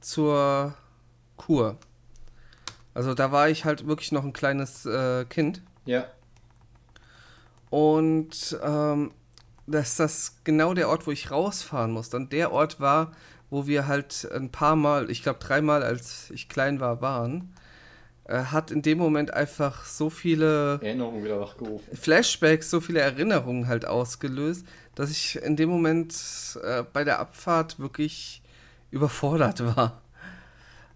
zur 0.00 0.72
Kur. 1.36 1.76
Also 2.94 3.12
da 3.12 3.30
war 3.30 3.50
ich 3.50 3.66
halt 3.66 3.86
wirklich 3.86 4.10
noch 4.10 4.24
ein 4.24 4.32
kleines 4.32 4.86
äh, 4.86 5.26
Kind. 5.26 5.60
Ja. 5.84 6.06
Und 7.68 8.58
ähm, 8.62 9.12
dass 9.66 9.96
das 9.96 10.36
genau 10.44 10.72
der 10.72 10.88
Ort, 10.88 11.06
wo 11.06 11.10
ich 11.10 11.30
rausfahren 11.30 11.90
musste. 11.90 12.16
Und 12.16 12.32
der 12.32 12.50
Ort 12.50 12.80
war, 12.80 13.12
wo 13.50 13.66
wir 13.66 13.86
halt 13.86 14.26
ein 14.32 14.50
paar 14.50 14.76
Mal, 14.76 15.10
ich 15.10 15.22
glaube 15.22 15.40
dreimal, 15.40 15.82
als 15.82 16.30
ich 16.30 16.48
klein 16.48 16.80
war, 16.80 17.02
waren 17.02 17.53
hat 18.28 18.70
in 18.70 18.82
dem 18.82 18.98
Moment 18.98 19.34
einfach 19.34 19.84
so 19.84 20.08
viele 20.08 20.80
Erinnerungen 20.82 21.24
wieder 21.24 21.40
wachgerufen. 21.40 21.96
Flashbacks, 21.96 22.70
so 22.70 22.80
viele 22.80 23.00
Erinnerungen 23.00 23.68
halt 23.68 23.86
ausgelöst, 23.86 24.66
dass 24.94 25.10
ich 25.10 25.36
in 25.42 25.56
dem 25.56 25.68
Moment 25.68 26.14
äh, 26.62 26.84
bei 26.92 27.04
der 27.04 27.18
Abfahrt 27.18 27.78
wirklich 27.78 28.42
überfordert 28.90 29.64
war. 29.76 30.00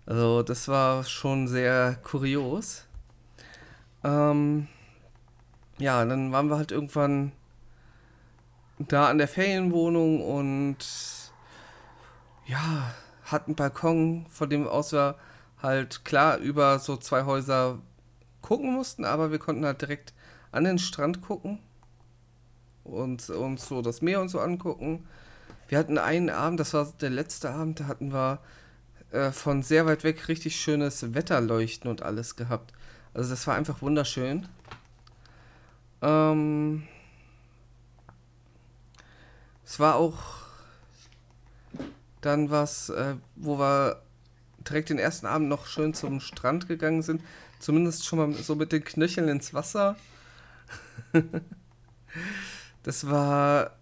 Also 0.07 0.43
das 0.43 0.69
war 0.69 1.05
schon 1.05 1.49
sehr 1.49 1.99
kurios. 2.03 2.85
Ähm, 4.03 4.69
ja, 5.79 6.05
dann 6.05 6.33
waren 6.33 6.49
wir 6.49 6.57
halt 6.57 6.73
irgendwann 6.73 7.33
da 8.79 9.09
an 9.09 9.19
der 9.19 9.29
Ferienwohnung 9.29 10.23
und 10.23 10.79
ja, 12.47 12.95
hatten 13.25 13.51
einen 13.51 13.57
Balkon, 13.57 14.27
von 14.31 14.49
dem 14.49 14.67
aus 14.67 14.93
wir 14.93 15.17
halt 15.63 16.05
klar 16.05 16.39
über 16.39 16.79
so 16.79 16.97
zwei 16.97 17.25
Häuser 17.25 17.79
gucken 18.43 18.73
mussten, 18.73 19.05
aber 19.05 19.31
wir 19.31 19.39
konnten 19.39 19.65
halt 19.65 19.81
direkt 19.81 20.15
an 20.53 20.65
den 20.65 20.79
Strand 20.79 21.21
gucken 21.21 21.59
und 22.85 23.29
uns 23.31 23.69
so 23.69 23.83
das 23.83 24.03
Meer 24.03 24.21
und 24.21 24.29
so 24.29 24.41
angucken. 24.41 25.07
Wir 25.69 25.79
hatten 25.79 25.99
einen 25.99 26.31
Abend, 26.31 26.61
das 26.61 26.75
war 26.75 26.93
der 27.01 27.11
letzte 27.11 27.51
Abend, 27.51 27.81
da 27.81 27.87
hatten 27.87 28.13
wir 28.13 28.41
äh, 29.11 29.31
von 29.31 29.63
sehr 29.63 29.87
weit 29.87 30.05
weg 30.05 30.29
richtig 30.29 30.57
schönes 30.61 31.15
Wetterleuchten 31.15 31.91
und 31.91 32.03
alles 32.03 32.37
gehabt. 32.37 32.73
Also 33.15 33.31
das 33.31 33.47
war 33.47 33.55
einfach 33.55 33.83
wunderschön. 33.83 34.49
Ähm, 36.01 36.85
es 39.65 39.81
war 39.81 39.97
auch 39.97 40.19
dann 42.21 42.51
was, 42.51 42.89
äh, 42.91 43.17
wo 43.37 43.59
wir 43.59 44.03
direkt 44.69 44.91
den 44.91 44.99
ersten 44.99 45.27
Abend 45.27 45.49
noch 45.49 45.67
schön 45.67 45.95
zum 45.95 46.21
Strand 46.21 46.69
gegangen 46.69 47.03
sind. 47.03 47.23
Zumindest 47.59 48.07
schon 48.07 48.19
mal 48.19 48.33
so 48.35 48.55
mit 48.55 48.73
den 48.73 48.85
Knöcheln 48.85 49.29
ins 49.29 49.55
Wasser. 49.55 49.97
das 52.83 53.09
war 53.09 53.73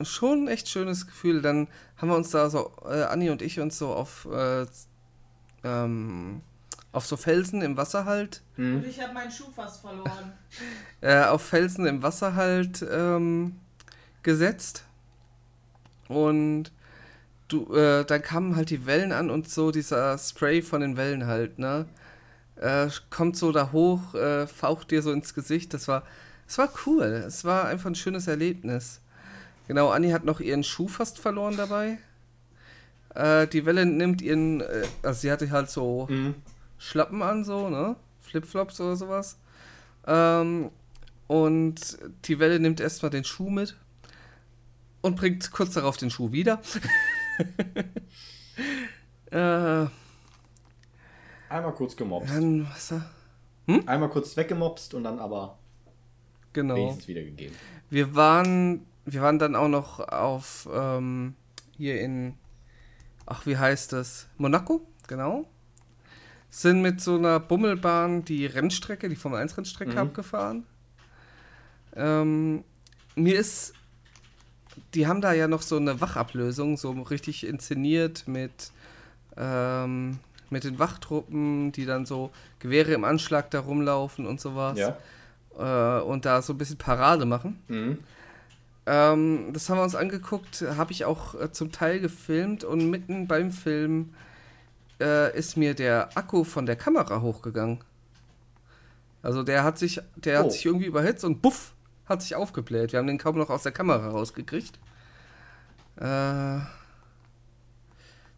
schon 0.00 0.44
ein 0.44 0.48
echt 0.48 0.68
schönes 0.68 1.06
Gefühl. 1.06 1.42
Dann 1.42 1.68
haben 1.96 2.08
wir 2.08 2.16
uns 2.16 2.30
da 2.30 2.50
so, 2.50 2.72
äh, 2.84 3.04
Anni 3.04 3.30
und 3.30 3.42
ich 3.42 3.60
uns 3.60 3.78
so 3.78 3.92
auf 3.92 4.26
äh, 4.32 4.66
ähm, 5.64 6.42
auf 6.92 7.06
so 7.06 7.16
Felsen 7.16 7.62
im 7.62 7.76
Wasser 7.76 8.04
halt. 8.04 8.42
Mhm. 8.56 8.76
Und 8.76 8.86
ich 8.86 9.00
habe 9.00 9.14
meinen 9.14 9.30
Schuh 9.30 9.50
fast 9.54 9.80
verloren. 9.80 10.32
äh, 11.00 11.24
auf 11.24 11.42
Felsen 11.42 11.86
im 11.86 12.02
Wasser 12.02 12.34
halt 12.34 12.84
ähm, 12.90 13.58
gesetzt. 14.22 14.84
Und 16.08 16.70
du, 17.52 17.74
äh, 17.74 18.04
dann 18.04 18.22
kamen 18.22 18.56
halt 18.56 18.70
die 18.70 18.86
Wellen 18.86 19.12
an 19.12 19.30
und 19.30 19.48
so 19.48 19.70
dieser 19.70 20.18
Spray 20.18 20.62
von 20.62 20.80
den 20.80 20.96
Wellen 20.96 21.26
halt, 21.26 21.58
ne? 21.58 21.86
Äh, 22.56 22.88
kommt 23.10 23.36
so 23.36 23.52
da 23.52 23.72
hoch, 23.72 24.14
äh, 24.14 24.46
faucht 24.46 24.90
dir 24.90 25.02
so 25.02 25.12
ins 25.12 25.34
Gesicht. 25.34 25.74
Das 25.74 25.88
war, 25.88 26.04
das 26.46 26.58
war 26.58 26.72
cool. 26.86 27.24
Es 27.26 27.44
war 27.44 27.66
einfach 27.66 27.90
ein 27.90 27.94
schönes 27.94 28.28
Erlebnis. 28.28 29.00
Genau, 29.68 29.90
Anni 29.90 30.10
hat 30.10 30.24
noch 30.24 30.40
ihren 30.40 30.64
Schuh 30.64 30.88
fast 30.88 31.18
verloren 31.18 31.56
dabei. 31.56 31.98
Äh, 33.14 33.46
die 33.48 33.66
Welle 33.66 33.86
nimmt 33.86 34.22
ihren, 34.22 34.60
äh, 34.60 34.84
also 35.02 35.20
sie 35.20 35.30
hatte 35.32 35.50
halt 35.50 35.70
so 35.70 36.06
mhm. 36.08 36.34
Schlappen 36.78 37.22
an, 37.22 37.44
so, 37.44 37.68
ne? 37.68 37.96
Flipflops 38.20 38.80
oder 38.80 38.96
sowas. 38.96 39.38
Ähm, 40.06 40.70
und 41.26 41.98
die 42.24 42.38
Welle 42.38 42.58
nimmt 42.60 42.80
erstmal 42.80 43.10
den 43.10 43.24
Schuh 43.24 43.50
mit 43.50 43.76
und 45.00 45.16
bringt 45.16 45.50
kurz 45.52 45.74
darauf 45.74 45.96
den 45.96 46.10
Schuh 46.10 46.32
wieder. 46.32 46.60
äh, 49.30 49.86
Einmal 51.48 51.74
kurz 51.74 51.96
gemobst. 51.96 52.34
Dann, 52.34 52.66
was, 52.68 52.94
hm? 53.66 53.86
Einmal 53.86 54.08
kurz 54.08 54.36
weggemobst 54.36 54.94
und 54.94 55.04
dann 55.04 55.18
aber 55.18 55.58
genau. 56.52 56.76
wenigstens 56.76 57.08
wiedergegeben. 57.08 57.54
Wir 57.90 58.14
waren, 58.14 58.86
wir 59.04 59.20
waren 59.20 59.38
dann 59.38 59.54
auch 59.54 59.68
noch 59.68 60.00
auf 60.00 60.68
ähm, 60.72 61.34
hier 61.76 62.00
in, 62.00 62.34
ach 63.26 63.46
wie 63.46 63.56
heißt 63.56 63.92
das? 63.92 64.28
Monaco, 64.38 64.86
genau. 65.08 65.44
Sind 66.48 66.82
mit 66.82 67.00
so 67.00 67.16
einer 67.16 67.40
Bummelbahn 67.40 68.24
die 68.24 68.46
Rennstrecke, 68.46 69.08
die 69.08 69.16
Formel 69.16 69.40
1 69.40 69.56
Rennstrecke 69.56 69.92
mhm. 69.92 69.98
abgefahren. 69.98 70.66
Ähm, 71.94 72.64
mir 73.14 73.38
ist 73.38 73.74
die 74.94 75.06
haben 75.06 75.20
da 75.20 75.32
ja 75.32 75.48
noch 75.48 75.62
so 75.62 75.76
eine 75.76 76.00
Wachablösung, 76.00 76.76
so 76.76 76.90
richtig 76.92 77.46
inszeniert 77.46 78.24
mit, 78.26 78.72
ähm, 79.36 80.18
mit 80.50 80.64
den 80.64 80.78
Wachtruppen, 80.78 81.72
die 81.72 81.86
dann 81.86 82.06
so 82.06 82.30
Gewehre 82.58 82.92
im 82.92 83.04
Anschlag 83.04 83.50
da 83.50 83.60
rumlaufen 83.60 84.26
und 84.26 84.40
sowas. 84.40 84.78
Ja. 84.78 84.96
Äh, 85.58 86.02
und 86.02 86.24
da 86.24 86.42
so 86.42 86.54
ein 86.54 86.58
bisschen 86.58 86.78
Parade 86.78 87.24
machen. 87.24 87.60
Mhm. 87.68 87.98
Ähm, 88.84 89.52
das 89.52 89.68
haben 89.68 89.78
wir 89.78 89.84
uns 89.84 89.94
angeguckt, 89.94 90.64
habe 90.76 90.92
ich 90.92 91.04
auch 91.04 91.34
äh, 91.40 91.52
zum 91.52 91.70
Teil 91.70 92.00
gefilmt 92.00 92.64
und 92.64 92.90
mitten 92.90 93.28
beim 93.28 93.52
Film 93.52 94.14
äh, 95.00 95.36
ist 95.36 95.56
mir 95.56 95.74
der 95.74 96.16
Akku 96.16 96.42
von 96.44 96.66
der 96.66 96.76
Kamera 96.76 97.20
hochgegangen. 97.20 97.80
Also 99.22 99.44
der 99.44 99.62
hat 99.62 99.78
sich, 99.78 100.00
der 100.16 100.40
oh. 100.40 100.44
hat 100.44 100.52
sich 100.52 100.66
irgendwie 100.66 100.86
überhitzt 100.86 101.24
und 101.24 101.42
buff, 101.42 101.72
hat 102.06 102.22
sich 102.22 102.34
aufgebläht. 102.34 102.92
Wir 102.92 102.98
haben 102.98 103.06
den 103.06 103.18
kaum 103.18 103.38
noch 103.38 103.50
aus 103.50 103.62
der 103.62 103.72
Kamera 103.72 104.08
rausgekriegt. 104.08 104.78
Äh, 105.96 106.60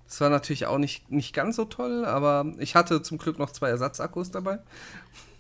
das 0.07 0.21
war 0.21 0.31
natürlich 0.31 0.67
auch 0.67 0.79
nicht, 0.79 1.11
nicht 1.11 1.35
ganz 1.35 1.57
so 1.57 1.65
toll, 1.65 2.05
aber 2.05 2.53
ich 2.59 2.75
hatte 2.75 3.03
zum 3.03 3.19
Glück 3.19 3.39
noch 3.39 3.51
zwei 3.51 3.71
Ersatzakkus 3.71 4.31
dabei. 4.31 4.59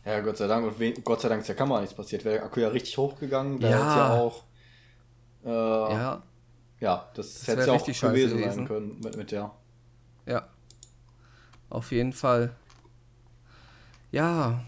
Ja, 0.04 0.20
Gott 0.20 0.36
sei 0.36 0.46
Dank. 0.46 0.66
Und 0.66 1.04
Gott 1.04 1.20
sei 1.20 1.28
Dank 1.28 1.40
ist 1.40 1.48
der 1.48 1.56
Kamera 1.56 1.80
nichts 1.80 1.94
passiert. 1.94 2.24
Wäre 2.24 2.36
der 2.36 2.44
Akku 2.44 2.60
ja 2.60 2.68
richtig 2.68 2.96
hochgegangen, 2.98 3.60
da 3.60 3.68
ja. 3.68 3.76
hätte 3.76 3.98
ja 3.98 4.14
auch. 4.14 4.44
Äh, 5.44 5.48
ja. 5.48 6.22
Ja, 6.80 7.08
das, 7.14 7.34
das 7.34 7.48
hätte 7.48 7.66
ja 7.66 7.72
auch 7.72 7.86
gewesen 7.86 8.42
sein 8.42 8.66
können 8.66 9.00
mit, 9.02 9.16
mit 9.16 9.30
der. 9.30 9.50
Ja. 10.26 10.48
Auf 11.70 11.92
jeden 11.92 12.12
Fall. 12.12 12.54
Ja. 14.12 14.62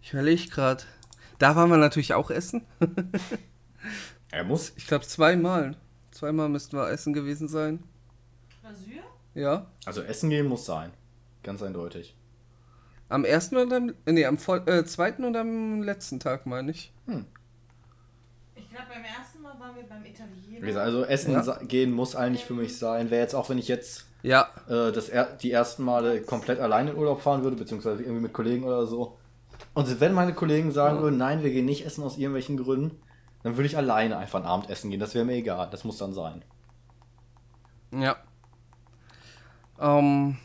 Ich 0.00 0.12
überlege 0.12 0.48
gerade. 0.48 0.84
Da 1.38 1.56
waren 1.56 1.70
wir 1.70 1.76
natürlich 1.76 2.14
auch 2.14 2.30
essen. 2.30 2.66
er 4.30 4.44
muss. 4.44 4.72
Ich 4.76 4.86
glaube 4.86 5.06
zweimal. 5.06 5.76
Zweimal 6.10 6.48
müssten 6.48 6.76
wir 6.76 6.88
essen 6.90 7.12
gewesen 7.12 7.48
sein. 7.48 7.82
Asyl? 8.62 9.02
Ja. 9.34 9.66
Also 9.84 10.02
essen 10.02 10.30
gehen 10.30 10.46
muss 10.46 10.64
sein. 10.64 10.92
Ganz 11.42 11.62
eindeutig. 11.62 12.16
Am 13.08 13.24
ersten 13.24 13.56
oder 13.56 13.76
am, 13.76 13.94
nee, 14.06 14.24
am 14.24 14.38
äh, 14.66 14.84
zweiten 14.84 15.24
und 15.24 15.36
am 15.36 15.82
letzten 15.82 16.18
Tag, 16.18 16.46
meine 16.46 16.72
ich. 16.72 16.92
Hm. 17.06 17.26
Ich 18.54 18.68
glaube, 18.70 18.86
beim 18.92 19.04
ersten 19.04 19.42
Mal 19.42 19.58
waren 19.60 19.76
wir 19.76 19.84
beim 19.84 20.04
Italiener. 20.04 20.80
Also 20.80 21.04
Essen 21.04 21.32
ja. 21.32 21.58
gehen 21.64 21.92
muss 21.92 22.16
eigentlich 22.16 22.44
für 22.44 22.54
mich 22.54 22.78
sein. 22.78 23.10
Wäre 23.10 23.22
jetzt 23.22 23.34
auch, 23.34 23.48
wenn 23.48 23.58
ich 23.58 23.68
jetzt 23.68 24.06
ja. 24.22 24.48
äh, 24.68 24.90
das 24.90 25.08
er 25.08 25.36
die 25.36 25.52
ersten 25.52 25.84
Male 25.84 26.20
komplett 26.22 26.58
allein 26.58 26.88
in 26.88 26.96
Urlaub 26.96 27.20
fahren 27.20 27.44
würde, 27.44 27.56
beziehungsweise 27.56 28.02
irgendwie 28.02 28.22
mit 28.22 28.32
Kollegen 28.32 28.64
oder 28.64 28.86
so, 28.86 29.18
und 29.76 30.00
wenn 30.00 30.14
meine 30.14 30.32
Kollegen 30.32 30.72
sagen 30.72 31.02
würden, 31.02 31.18
nein, 31.18 31.42
wir 31.42 31.50
gehen 31.50 31.66
nicht 31.66 31.84
essen 31.84 32.02
aus 32.02 32.16
irgendwelchen 32.16 32.56
Gründen, 32.56 32.98
dann 33.42 33.58
würde 33.58 33.66
ich 33.66 33.76
alleine 33.76 34.16
einfach 34.16 34.40
ein 34.40 34.46
Abendessen 34.46 34.90
gehen. 34.90 35.00
Das 35.00 35.14
wäre 35.14 35.26
mir 35.26 35.34
egal. 35.34 35.68
Das 35.70 35.84
muss 35.84 35.98
dann 35.98 36.14
sein. 36.14 36.42
Ja. 37.90 38.16
Ähm, 39.78 40.38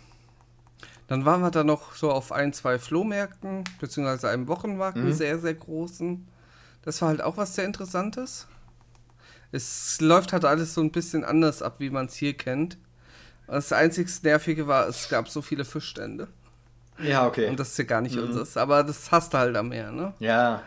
dann 1.08 1.24
waren 1.24 1.40
wir 1.40 1.50
da 1.50 1.64
noch 1.64 1.96
so 1.96 2.12
auf 2.12 2.34
ein, 2.34 2.52
zwei 2.52 2.78
Flohmärkten, 2.78 3.64
beziehungsweise 3.80 4.28
einem 4.28 4.50
Wochenmarkt, 4.50 4.98
mhm. 4.98 5.14
sehr, 5.14 5.40
sehr 5.40 5.54
großen. 5.54 6.28
Das 6.82 7.02
war 7.02 7.08
halt 7.08 7.22
auch 7.22 7.38
was 7.38 7.56
sehr 7.56 7.64
Interessantes. 7.64 8.50
Es 9.54 10.02
läuft 10.02 10.34
halt 10.34 10.44
alles 10.44 10.74
so 10.74 10.82
ein 10.82 10.92
bisschen 10.92 11.24
anders 11.24 11.62
ab, 11.62 11.76
wie 11.78 11.90
man 11.90 12.08
es 12.08 12.16
hier 12.16 12.34
kennt. 12.34 12.78
Das 13.48 13.72
einzig 13.72 14.10
Nervige 14.24 14.68
war, 14.68 14.90
es 14.90 15.08
gab 15.08 15.30
so 15.30 15.42
viele 15.42 15.64
Fischstände. 15.64 16.28
Ja, 17.04 17.28
okay. 17.28 17.50
Und 17.50 17.60
das 17.60 17.70
ist 17.70 17.78
ja 17.78 17.84
gar 17.86 18.02
nicht 18.02 18.16
mhm. 18.16 18.24
unseres. 18.24 18.58
Aber 18.58 18.84
das 18.84 19.12
hast 19.12 19.34
du 19.34 19.38
halt 19.38 19.56
am 19.56 19.70
Meer, 19.70 19.92
ne? 19.92 20.14
Ja. 20.20 20.62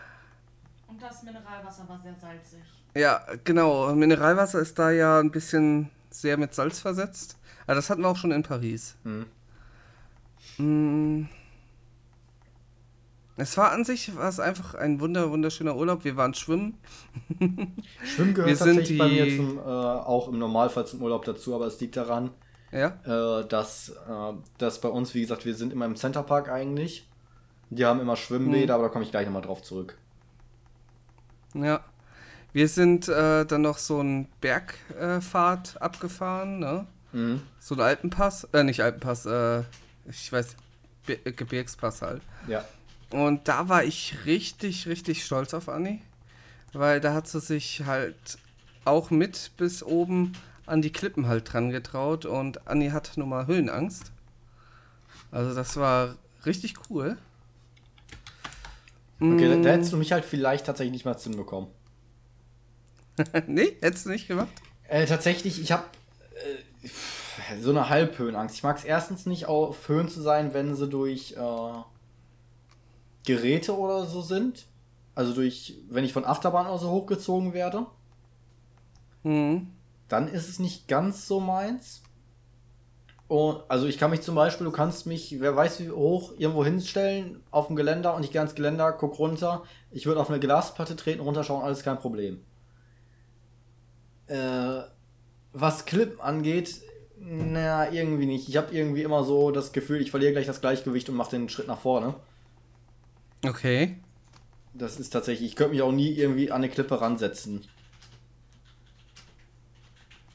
Und 0.87 1.01
das 1.03 1.22
Mineralwasser 1.22 1.89
war 1.89 2.01
sehr 2.01 2.14
salzig. 2.14 2.61
Ja, 2.95 3.22
genau. 3.45 3.95
Mineralwasser 3.95 4.61
ist 4.61 4.78
da 4.78 4.91
ja 4.91 5.18
ein 5.18 5.30
bisschen 5.30 5.91
sehr 6.11 6.37
mit 6.37 6.55
Salz 6.55 6.80
versetzt. 6.80 7.39
Aber 7.66 7.74
das 7.74 7.91
hatten 7.91 8.03
wir 8.03 8.09
auch 8.09 8.16
schon 8.16 8.30
in 8.30 8.43
Paris. 8.43 8.97
Mhm. 9.05 9.26
Mhm. 10.59 11.28
Es 13.37 13.57
war 13.57 13.72
an 13.72 13.85
sich 13.85 14.14
war 14.14 14.28
es 14.28 14.39
einfach 14.39 14.74
ein 14.76 15.01
wunder 15.01 15.30
wunderschöner 15.30 15.74
Urlaub. 15.74 16.05
Wir 16.05 16.16
waren 16.16 16.35
schwimmen. 16.35 16.78
Schwimmen 18.05 18.35
gehört 18.35 18.49
wir 18.49 18.57
tatsächlich 18.57 18.89
die... 18.89 18.97
bei 18.97 19.09
mir 19.09 19.37
zum, 19.37 19.59
äh, 19.59 19.62
auch 19.62 20.28
im 20.28 20.39
Normalfall 20.39 20.87
zum 20.87 21.03
Urlaub 21.03 21.24
dazu, 21.24 21.55
aber 21.55 21.66
es 21.66 21.80
liegt 21.80 21.97
daran, 21.97 22.30
ja. 22.75 23.41
Äh, 23.41 23.47
dass, 23.47 23.91
äh, 23.91 24.33
dass 24.59 24.81
bei 24.81 24.89
uns, 24.89 25.14
wie 25.14 25.20
gesagt, 25.20 25.45
wir 25.45 25.55
sind 25.55 25.72
immer 25.72 25.87
im 25.87 25.97
Centerpark 25.97 26.49
eigentlich. 26.49 27.09
Die 27.70 27.85
haben 27.85 28.01
immer 28.01 28.16
Schwimmbäder, 28.16 28.75
mhm. 28.75 28.81
aber 28.81 28.83
da 28.85 28.89
komme 28.93 29.05
ich 29.05 29.11
gleich 29.11 29.27
nochmal 29.27 29.43
drauf 29.43 29.62
zurück. 29.62 29.97
Ja. 31.55 31.81
Wir 32.53 32.68
sind 32.68 33.09
äh, 33.09 33.45
dann 33.47 33.62
noch 33.62 33.79
so 33.79 33.99
einen 33.99 34.29
Bergfahrt 34.41 35.81
abgefahren, 35.81 36.59
ne? 36.59 36.87
Mhm. 37.12 37.43
So 37.59 37.75
ein 37.75 37.81
Alpenpass, 37.81 38.45
äh, 38.53 38.62
nicht 38.62 38.81
Alpenpass, 38.81 39.27
äh, 39.27 39.62
ich 40.09 40.33
weiß, 40.33 40.57
Be 41.07 41.16
Gebirgspass 41.16 42.03
halt. 42.03 42.22
Ja. 42.49 42.64
Und 43.11 43.47
da 43.49 43.68
war 43.68 43.85
ich 43.85 44.16
richtig, 44.25 44.87
richtig 44.89 45.25
stolz 45.25 45.55
auf 45.55 45.68
Anni, 45.68 46.03
weil 46.72 47.01
da 47.01 47.12
hat 47.12 47.29
sie 47.29 47.41
sich 47.41 47.83
halt 47.87 48.39
auch 48.85 49.11
mit 49.11 49.53
bis 49.57 49.83
oben 49.83 50.33
an 50.66 50.82
die 50.82 50.92
Klippen 50.92 51.26
halt 51.26 51.52
dran 51.52 51.70
getraut 51.70 52.24
und 52.24 52.66
Anni 52.66 52.90
hat 52.90 53.12
nun 53.16 53.28
mal 53.28 53.46
Höhenangst. 53.46 54.12
Also 55.30 55.54
das 55.54 55.76
war 55.76 56.16
richtig 56.46 56.74
cool. 56.88 57.18
Okay, 59.20 59.48
da, 59.48 59.56
da, 59.56 59.70
hättest 59.70 59.92
du 59.92 59.96
mich 59.96 60.12
halt 60.12 60.24
vielleicht 60.24 60.66
tatsächlich 60.66 60.92
nicht 60.92 61.04
mal 61.04 61.16
hinbekommen. 61.16 61.68
nee, 63.46 63.76
hättest 63.80 64.06
du 64.06 64.10
nicht 64.10 64.28
gemacht? 64.28 64.48
Äh, 64.88 65.06
tatsächlich, 65.06 65.60
ich 65.60 65.72
habe 65.72 65.84
äh, 66.82 67.60
so 67.60 67.70
eine 67.70 67.88
Halbhöhenangst. 67.88 68.56
Ich 68.56 68.62
mag 68.62 68.76
es 68.76 68.84
erstens 68.84 69.26
nicht, 69.26 69.46
auf 69.46 69.88
Höhen 69.88 70.08
zu 70.08 70.20
sein, 70.20 70.52
wenn 70.52 70.74
sie 70.74 70.88
durch 70.88 71.32
äh, 71.32 71.72
Geräte 73.24 73.78
oder 73.78 74.06
so 74.06 74.20
sind. 74.20 74.66
Also 75.14 75.32
durch, 75.32 75.74
wenn 75.88 76.04
ich 76.04 76.12
von 76.12 76.24
Achterbahn 76.24 76.66
oder 76.66 76.78
so 76.78 76.90
hochgezogen 76.90 77.52
werde. 77.52 77.86
Mhm 79.22 79.68
dann 80.09 80.28
ist 80.28 80.48
es 80.48 80.59
nicht 80.59 80.88
ganz 80.88 81.26
so 81.26 81.40
meins. 81.40 82.02
Und, 83.26 83.62
also 83.68 83.86
ich 83.86 83.98
kann 83.98 84.11
mich 84.11 84.20
zum 84.20 84.34
Beispiel, 84.34 84.66
du 84.66 84.70
kannst 84.70 85.07
mich, 85.07 85.40
wer 85.40 85.57
weiß 85.57 85.80
wie 85.80 85.90
hoch, 85.90 86.32
irgendwo 86.36 86.64
hinstellen 86.64 87.42
auf 87.50 87.68
dem 87.68 87.76
Geländer 87.76 88.14
und 88.14 88.24
ich 88.24 88.30
gehe 88.30 88.40
ans 88.40 88.55
Geländer, 88.55 88.92
guck 88.92 89.18
runter. 89.18 89.62
Ich 89.90 90.07
würde 90.07 90.20
auf 90.20 90.28
eine 90.30 90.40
Glasplatte 90.40 90.94
treten, 90.94 91.20
runterschauen, 91.20 91.64
alles 91.64 91.82
kein 91.82 91.98
Problem. 91.98 92.42
Äh, 94.26 94.82
was 95.52 95.84
Clip 95.86 96.22
angeht, 96.22 96.82
na, 97.26 97.90
irgendwie 97.90 98.26
nicht. 98.26 98.48
Ich 98.48 98.57
habe 98.57 98.74
irgendwie 98.74 99.02
immer 99.02 99.24
so 99.24 99.50
das 99.50 99.72
Gefühl, 99.72 100.00
ich 100.00 100.11
verliere 100.11 100.32
gleich 100.32 100.46
das 100.46 100.61
Gleichgewicht 100.61 101.09
und 101.09 101.16
mache 101.16 101.30
den 101.30 101.48
Schritt 101.48 101.68
nach 101.68 101.80
vorne. 101.80 102.14
Okay. 103.46 103.96
Das 104.74 104.98
ist 104.98 105.11
tatsächlich, 105.11 105.50
ich 105.50 105.57
könnte 105.57 105.72
mich 105.72 105.82
auch 105.82 105.92
nie 105.92 106.11
irgendwie 106.11 106.50
an 106.50 106.57
eine 106.57 106.68
Klippe 106.68 107.00
ransetzen. 107.00 107.62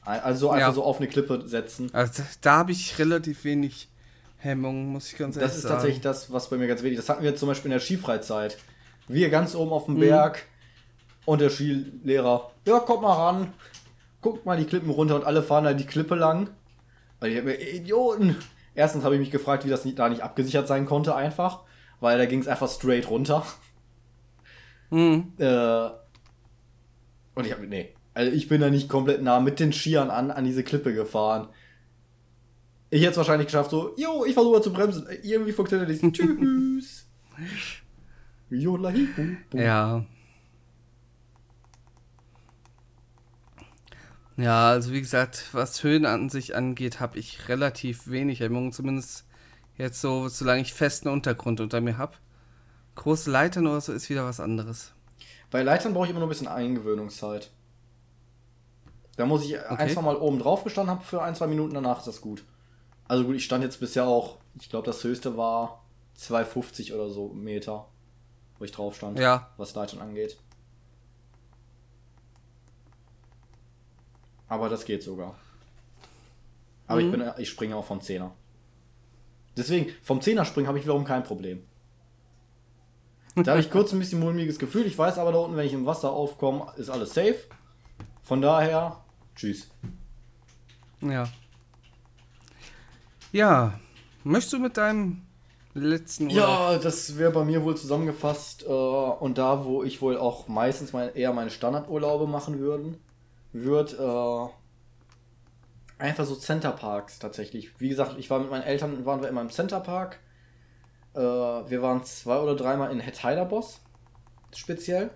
Also 0.02 0.50
einfach 0.50 0.68
ja. 0.68 0.72
so 0.72 0.82
auf 0.82 0.98
eine 0.98 1.08
Klippe 1.08 1.42
setzen. 1.46 1.90
Also 1.92 2.22
da 2.40 2.58
habe 2.58 2.72
ich 2.72 2.98
relativ 2.98 3.44
wenig 3.44 3.88
Hemmungen, 4.38 4.86
muss 4.86 5.12
ich 5.12 5.18
ganz 5.18 5.36
ehrlich 5.36 5.42
sagen. 5.42 5.48
Das 5.48 5.56
ist 5.56 5.62
sagen. 5.62 5.74
tatsächlich 5.74 6.00
das, 6.00 6.32
was 6.32 6.48
bei 6.48 6.56
mir 6.56 6.66
ganz 6.66 6.82
wenig. 6.82 6.96
Das 6.96 7.08
hatten 7.08 7.22
wir 7.22 7.36
zum 7.36 7.48
Beispiel 7.48 7.70
in 7.70 7.78
der 7.78 7.80
Skifreizeit. 7.80 8.58
Wir 9.08 9.28
ganz 9.28 9.54
oben 9.54 9.72
auf 9.72 9.84
dem 9.84 9.94
mhm. 9.94 10.00
Berg 10.00 10.46
und 11.26 11.40
der 11.40 11.50
Skilehrer, 11.50 12.50
ja, 12.66 12.78
kommt 12.80 13.02
mal 13.02 13.12
ran, 13.12 13.52
guckt 14.20 14.46
mal 14.46 14.56
die 14.56 14.64
Klippen 14.64 14.90
runter 14.90 15.16
und 15.16 15.24
alle 15.24 15.42
fahren 15.42 15.64
da 15.64 15.74
die 15.74 15.86
Klippe 15.86 16.14
lang. 16.14 16.48
Weil 17.18 17.32
ich 17.32 17.38
habe 17.38 17.54
Idioten. 17.54 18.36
Erstens 18.74 19.04
habe 19.04 19.14
ich 19.14 19.20
mich 19.20 19.30
gefragt, 19.30 19.64
wie 19.64 19.68
das 19.68 19.82
da 19.94 20.08
nicht 20.08 20.22
abgesichert 20.22 20.66
sein 20.66 20.86
konnte, 20.86 21.14
einfach. 21.14 21.60
Weil 22.00 22.16
da 22.16 22.24
ging 22.24 22.40
es 22.40 22.48
einfach 22.48 22.70
straight 22.70 23.10
runter. 23.10 23.44
Mhm. 24.88 25.32
Äh, 25.38 25.90
und 27.34 27.46
ich 27.46 27.52
habe, 27.52 27.66
nee. 27.66 27.94
Also 28.14 28.32
ich 28.32 28.48
bin 28.48 28.60
da 28.60 28.70
nicht 28.70 28.88
komplett 28.88 29.22
nah 29.22 29.40
mit 29.40 29.60
den 29.60 29.72
Skiern 29.72 30.10
an, 30.10 30.30
an 30.30 30.44
diese 30.44 30.64
Klippe 30.64 30.94
gefahren. 30.94 31.48
Ich 32.90 33.02
hätte 33.02 33.12
es 33.12 33.16
wahrscheinlich 33.16 33.46
geschafft, 33.46 33.70
so, 33.70 33.94
jo, 33.96 34.24
ich 34.24 34.34
versuche 34.34 34.60
zu 34.62 34.72
bremsen. 34.72 35.06
Irgendwie 35.22 35.52
funktioniert 35.52 35.90
das. 35.90 36.12
Tschüss. 36.12 37.06
ja. 39.54 40.04
Ja, 44.36 44.70
also 44.70 44.92
wie 44.92 45.00
gesagt, 45.00 45.48
was 45.52 45.82
Höhen 45.84 46.06
an 46.06 46.30
sich 46.30 46.56
angeht, 46.56 46.98
habe 46.98 47.18
ich 47.18 47.48
relativ 47.48 48.08
wenig 48.08 48.40
Hemmungen, 48.40 48.72
zumindest 48.72 49.26
jetzt 49.76 50.00
so, 50.00 50.28
solange 50.28 50.62
ich 50.62 50.72
festen 50.72 51.08
Untergrund 51.08 51.60
unter 51.60 51.80
mir 51.80 51.98
habe. 51.98 52.14
Große 52.94 53.30
Leitern 53.30 53.66
oder 53.66 53.80
so 53.80 53.92
ist 53.92 54.08
wieder 54.08 54.24
was 54.24 54.40
anderes. 54.40 54.92
Bei 55.50 55.62
Leitern 55.62 55.92
brauche 55.92 56.06
ich 56.06 56.10
immer 56.10 56.20
nur 56.20 56.28
ein 56.28 56.30
bisschen 56.30 56.48
Eingewöhnungszeit. 56.48 57.50
Da 59.20 59.26
muss 59.26 59.44
ich 59.44 59.54
okay. 59.54 59.76
ein, 59.76 59.90
zwei 59.90 60.00
Mal 60.00 60.16
oben 60.16 60.38
drauf 60.38 60.64
gestanden 60.64 60.94
haben 60.94 61.04
für 61.04 61.20
ein, 61.20 61.34
zwei 61.34 61.46
Minuten, 61.46 61.74
danach 61.74 61.98
ist 61.98 62.06
das 62.06 62.22
gut. 62.22 62.42
Also 63.06 63.24
gut, 63.24 63.36
ich 63.36 63.44
stand 63.44 63.62
jetzt 63.62 63.78
bisher 63.78 64.06
auch, 64.06 64.38
ich 64.58 64.70
glaube, 64.70 64.86
das 64.86 65.04
höchste 65.04 65.36
war 65.36 65.84
2,50 66.18 66.94
oder 66.94 67.10
so 67.10 67.28
Meter, 67.28 67.86
wo 68.58 68.64
ich 68.64 68.72
drauf 68.72 68.96
stand, 68.96 69.18
ja. 69.18 69.50
was 69.58 69.74
Leitern 69.74 70.00
angeht. 70.00 70.38
Aber 74.48 74.70
das 74.70 74.86
geht 74.86 75.02
sogar. 75.02 75.34
Aber 76.86 77.02
mhm. 77.02 77.06
ich, 77.06 77.18
bin, 77.18 77.32
ich 77.36 77.50
springe 77.50 77.76
auch 77.76 77.84
vom 77.84 78.00
Zehner. 78.00 78.32
Deswegen, 79.54 79.92
vom 80.02 80.22
Zehner 80.22 80.46
springen 80.46 80.66
habe 80.66 80.78
ich 80.78 80.84
wiederum 80.84 81.04
kein 81.04 81.24
Problem. 81.24 81.62
Da 83.34 83.50
habe 83.50 83.60
ich 83.60 83.70
kurz 83.70 83.92
ein 83.92 83.98
bisschen 83.98 84.20
mulmiges 84.20 84.58
Gefühl. 84.58 84.86
Ich 84.86 84.96
weiß 84.96 85.18
aber 85.18 85.32
da 85.32 85.40
unten, 85.40 85.58
wenn 85.58 85.66
ich 85.66 85.74
im 85.74 85.84
Wasser 85.84 86.10
aufkomme, 86.10 86.72
ist 86.78 86.88
alles 86.88 87.12
safe. 87.12 87.36
Von 88.22 88.40
daher, 88.40 89.04
tschüss. 89.36 89.68
Ja. 91.00 91.28
Ja. 93.32 93.78
Möchtest 94.24 94.52
du 94.52 94.58
mit 94.58 94.76
deinem 94.76 95.22
letzten 95.74 96.26
Urlaub? 96.26 96.38
Ja, 96.38 96.78
das 96.78 97.16
wäre 97.16 97.30
bei 97.30 97.44
mir 97.44 97.64
wohl 97.64 97.76
zusammengefasst. 97.76 98.64
Äh, 98.64 98.66
und 98.66 99.38
da, 99.38 99.64
wo 99.64 99.82
ich 99.82 100.02
wohl 100.02 100.16
auch 100.16 100.48
meistens 100.48 100.92
mein, 100.92 101.14
eher 101.14 101.32
meine 101.32 101.50
Standardurlaube 101.50 102.26
machen 102.26 102.58
würden, 102.58 102.98
wird 103.52 103.98
äh, 103.98 104.48
einfach 105.98 106.24
so 106.24 106.34
Centerparks 106.34 107.18
tatsächlich. 107.18 107.80
Wie 107.80 107.88
gesagt, 107.88 108.16
ich 108.18 108.30
war 108.30 108.40
mit 108.40 108.50
meinen 108.50 108.62
Eltern, 108.62 109.04
waren 109.06 109.22
wir 109.22 109.28
immer 109.28 109.42
im 109.42 109.50
Centerpark. 109.50 110.20
Äh, 111.14 111.20
wir 111.20 111.82
waren 111.82 112.04
zwei 112.04 112.38
oder 112.38 112.56
dreimal 112.56 112.90
in 112.90 113.48
Boss 113.48 113.80
speziell. 114.54 115.10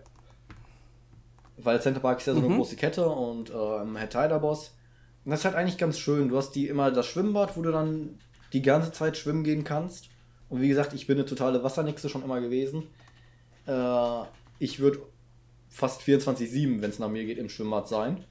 Weil 1.57 1.80
Centerpark 1.80 2.18
ist 2.18 2.26
ja 2.26 2.34
so 2.34 2.40
eine 2.40 2.48
mhm. 2.48 2.57
große 2.57 2.76
Kette 2.76 3.09
und 3.09 3.50
äh, 3.50 3.82
im 3.82 4.40
Boss. 4.40 4.74
Und 5.24 5.30
das 5.30 5.40
ist 5.40 5.44
halt 5.44 5.55
eigentlich 5.55 5.78
ganz 5.78 5.98
schön. 5.98 6.28
Du 6.28 6.36
hast 6.36 6.52
die 6.52 6.68
immer 6.68 6.90
das 6.90 7.07
Schwimmbad, 7.07 7.57
wo 7.57 7.62
du 7.62 7.70
dann 7.70 8.18
die 8.52 8.62
ganze 8.62 8.92
Zeit 8.92 9.16
schwimmen 9.16 9.44
gehen 9.44 9.64
kannst. 9.64 10.09
Und 10.48 10.61
wie 10.61 10.68
gesagt, 10.68 10.92
ich 10.92 11.07
bin 11.07 11.16
eine 11.16 11.26
totale 11.26 11.62
Wassernixe 11.62 12.09
schon 12.09 12.22
immer 12.22 12.40
gewesen. 12.40 12.84
Äh, 13.66 14.22
ich 14.59 14.80
würde 14.80 15.00
fast 15.68 16.02
24-7, 16.02 16.80
wenn 16.80 16.90
es 16.90 16.98
nach 16.98 17.09
mir 17.09 17.24
geht, 17.24 17.38
im 17.38 17.48
Schwimmbad 17.48 17.88
sein. 17.88 18.24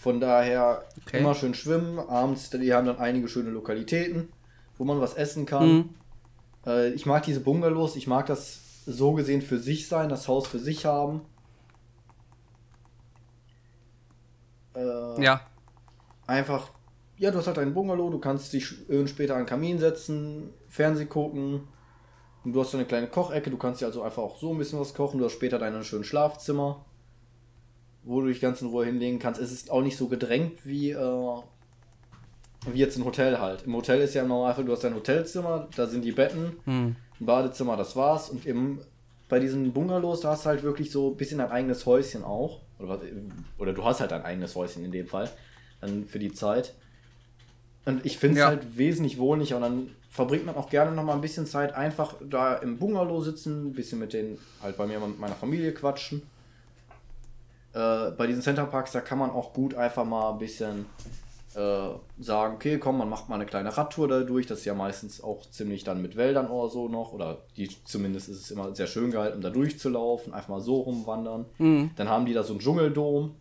Von 0.00 0.18
daher 0.18 0.84
okay. 1.02 1.18
immer 1.18 1.34
schön 1.34 1.54
schwimmen. 1.54 1.98
Abends, 1.98 2.50
die 2.50 2.72
haben 2.72 2.86
dann 2.86 2.98
einige 2.98 3.28
schöne 3.28 3.50
Lokalitäten, 3.50 4.30
wo 4.78 4.84
man 4.84 5.00
was 5.00 5.14
essen 5.14 5.44
kann. 5.44 5.68
Mhm. 5.68 5.88
Äh, 6.66 6.90
ich 6.94 7.04
mag 7.04 7.22
diese 7.24 7.40
Bungalows, 7.40 7.96
ich 7.96 8.06
mag 8.06 8.26
das 8.26 8.60
so 8.92 9.12
gesehen 9.12 9.42
für 9.42 9.58
sich 9.58 9.88
sein, 9.88 10.08
das 10.08 10.28
Haus 10.28 10.46
für 10.46 10.58
sich 10.58 10.86
haben. 10.86 11.22
Äh, 14.74 15.22
ja. 15.22 15.40
Einfach, 16.26 16.70
ja, 17.16 17.30
du 17.30 17.38
hast 17.38 17.46
halt 17.46 17.58
einen 17.58 17.74
Bungalow, 17.74 18.10
du 18.10 18.18
kannst 18.18 18.52
dich 18.52 18.66
später 19.06 19.34
an 19.34 19.42
den 19.42 19.46
Kamin 19.46 19.78
setzen, 19.78 20.50
Fernseh 20.68 21.06
gucken, 21.06 21.62
und 22.44 22.52
du 22.54 22.60
hast 22.60 22.70
so 22.70 22.78
eine 22.78 22.86
kleine 22.86 23.06
Kochecke, 23.06 23.50
du 23.50 23.58
kannst 23.58 23.80
dir 23.80 23.86
also 23.86 24.02
einfach 24.02 24.22
auch 24.22 24.38
so 24.38 24.52
ein 24.52 24.58
bisschen 24.58 24.80
was 24.80 24.94
kochen. 24.94 25.18
Du 25.18 25.26
hast 25.26 25.32
später 25.32 25.58
dein 25.58 25.84
schönes 25.84 26.06
Schlafzimmer, 26.06 26.84
wo 28.02 28.20
du 28.20 28.28
dich 28.28 28.40
ganz 28.40 28.62
in 28.62 28.68
Ruhe 28.68 28.86
hinlegen 28.86 29.18
kannst. 29.18 29.40
Es 29.40 29.52
ist 29.52 29.70
auch 29.70 29.82
nicht 29.82 29.96
so 29.96 30.08
gedrängt 30.08 30.64
wie, 30.64 30.90
äh, 30.90 31.40
wie 32.66 32.78
jetzt 32.78 32.96
ein 32.96 33.04
Hotel 33.04 33.40
halt. 33.40 33.64
Im 33.64 33.76
Hotel 33.76 34.00
ist 34.00 34.14
ja 34.14 34.24
normal, 34.24 34.54
du 34.64 34.72
hast 34.72 34.84
dein 34.84 34.94
Hotelzimmer, 34.94 35.68
da 35.76 35.86
sind 35.86 36.02
die 36.02 36.12
Betten, 36.12 36.56
hm. 36.64 36.96
Ein 37.20 37.26
Badezimmer, 37.26 37.76
das 37.76 37.96
war's. 37.96 38.30
Und 38.30 38.46
im, 38.46 38.80
bei 39.28 39.38
diesen 39.38 39.72
Bungalows, 39.72 40.20
da 40.20 40.30
hast 40.30 40.44
du 40.44 40.50
halt 40.50 40.62
wirklich 40.62 40.90
so 40.90 41.10
ein 41.10 41.16
bisschen 41.16 41.38
dein 41.38 41.50
eigenes 41.50 41.86
Häuschen 41.86 42.24
auch. 42.24 42.60
Oder, 42.78 43.00
oder 43.58 43.72
du 43.72 43.84
hast 43.84 44.00
halt 44.00 44.10
dein 44.10 44.22
eigenes 44.22 44.54
Häuschen 44.54 44.84
in 44.84 44.92
dem 44.92 45.06
Fall, 45.06 45.30
dann 45.80 46.06
für 46.06 46.18
die 46.18 46.32
Zeit. 46.32 46.74
Und 47.84 48.04
ich 48.04 48.18
finde 48.18 48.36
es 48.36 48.40
ja. 48.40 48.46
halt 48.48 48.76
wesentlich 48.76 49.18
wohnlicher 49.18 49.56
und 49.56 49.62
dann 49.62 49.90
verbringt 50.10 50.44
man 50.44 50.56
auch 50.56 50.68
gerne 50.68 50.92
noch 50.92 51.04
mal 51.04 51.14
ein 51.14 51.20
bisschen 51.20 51.46
Zeit 51.46 51.74
einfach 51.74 52.14
da 52.28 52.56
im 52.56 52.78
Bungalow 52.78 53.22
sitzen, 53.22 53.68
ein 53.68 53.72
bisschen 53.72 53.98
mit 53.98 54.12
den, 54.12 54.38
halt 54.62 54.76
bei 54.76 54.86
mir 54.86 54.98
mit 54.98 55.18
meiner 55.18 55.34
Familie 55.34 55.72
quatschen. 55.72 56.22
Äh, 57.72 58.10
bei 58.10 58.26
diesen 58.26 58.42
Centerparks, 58.42 58.92
da 58.92 59.00
kann 59.00 59.18
man 59.18 59.30
auch 59.30 59.52
gut 59.52 59.74
einfach 59.74 60.04
mal 60.04 60.32
ein 60.32 60.38
bisschen 60.38 60.86
äh, 61.54 61.90
sagen, 62.18 62.54
okay, 62.54 62.78
komm, 62.78 62.98
man 62.98 63.08
macht 63.08 63.28
mal 63.28 63.34
eine 63.34 63.46
kleine 63.46 63.76
Radtour 63.76 64.08
da 64.08 64.20
durch. 64.20 64.46
Das 64.46 64.60
ist 64.60 64.64
ja 64.64 64.74
meistens 64.74 65.22
auch 65.22 65.48
ziemlich 65.50 65.84
dann 65.84 66.00
mit 66.00 66.16
Wäldern 66.16 66.48
oder 66.48 66.68
so 66.68 66.88
noch. 66.88 67.12
Oder 67.12 67.38
die, 67.56 67.68
zumindest 67.84 68.28
ist 68.28 68.40
es 68.40 68.50
immer 68.50 68.74
sehr 68.74 68.86
schön 68.86 69.10
gehalten, 69.10 69.36
um 69.36 69.42
da 69.42 69.50
durchzulaufen, 69.50 70.32
einfach 70.32 70.48
mal 70.48 70.60
so 70.60 70.80
rumwandern. 70.80 71.46
Mhm. 71.58 71.90
Dann 71.96 72.08
haben 72.08 72.26
die 72.26 72.32
da 72.32 72.42
so 72.42 72.52
einen 72.52 72.60
Dschungeldom 72.60 73.34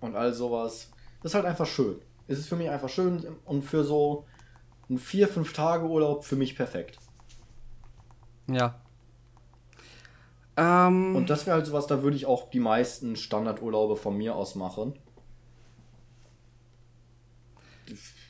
und 0.00 0.16
all 0.16 0.32
sowas. 0.32 0.90
Das 1.22 1.32
ist 1.32 1.34
halt 1.34 1.46
einfach 1.46 1.66
schön. 1.66 1.96
Es 2.26 2.38
ist 2.38 2.48
für 2.48 2.56
mich 2.56 2.70
einfach 2.70 2.88
schön 2.88 3.26
und 3.44 3.62
für 3.62 3.84
so 3.84 4.24
ein 4.88 4.98
vier, 4.98 5.28
fünf 5.28 5.52
Tage 5.52 5.86
Urlaub 5.86 6.24
für 6.24 6.36
mich 6.36 6.56
perfekt. 6.56 6.98
Ja. 8.46 8.80
Ähm, 10.56 11.16
Und 11.16 11.30
das 11.30 11.46
wäre 11.46 11.56
halt 11.56 11.66
sowas, 11.66 11.86
da 11.86 12.02
würde 12.02 12.16
ich 12.16 12.26
auch 12.26 12.50
die 12.50 12.60
meisten 12.60 13.16
Standardurlaube 13.16 13.96
von 13.96 14.16
mir 14.16 14.36
aus 14.36 14.54
machen. 14.54 14.94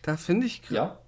Da 0.02 0.16
finde 0.16 0.46
ich 0.46 0.62
ja? 0.70 0.98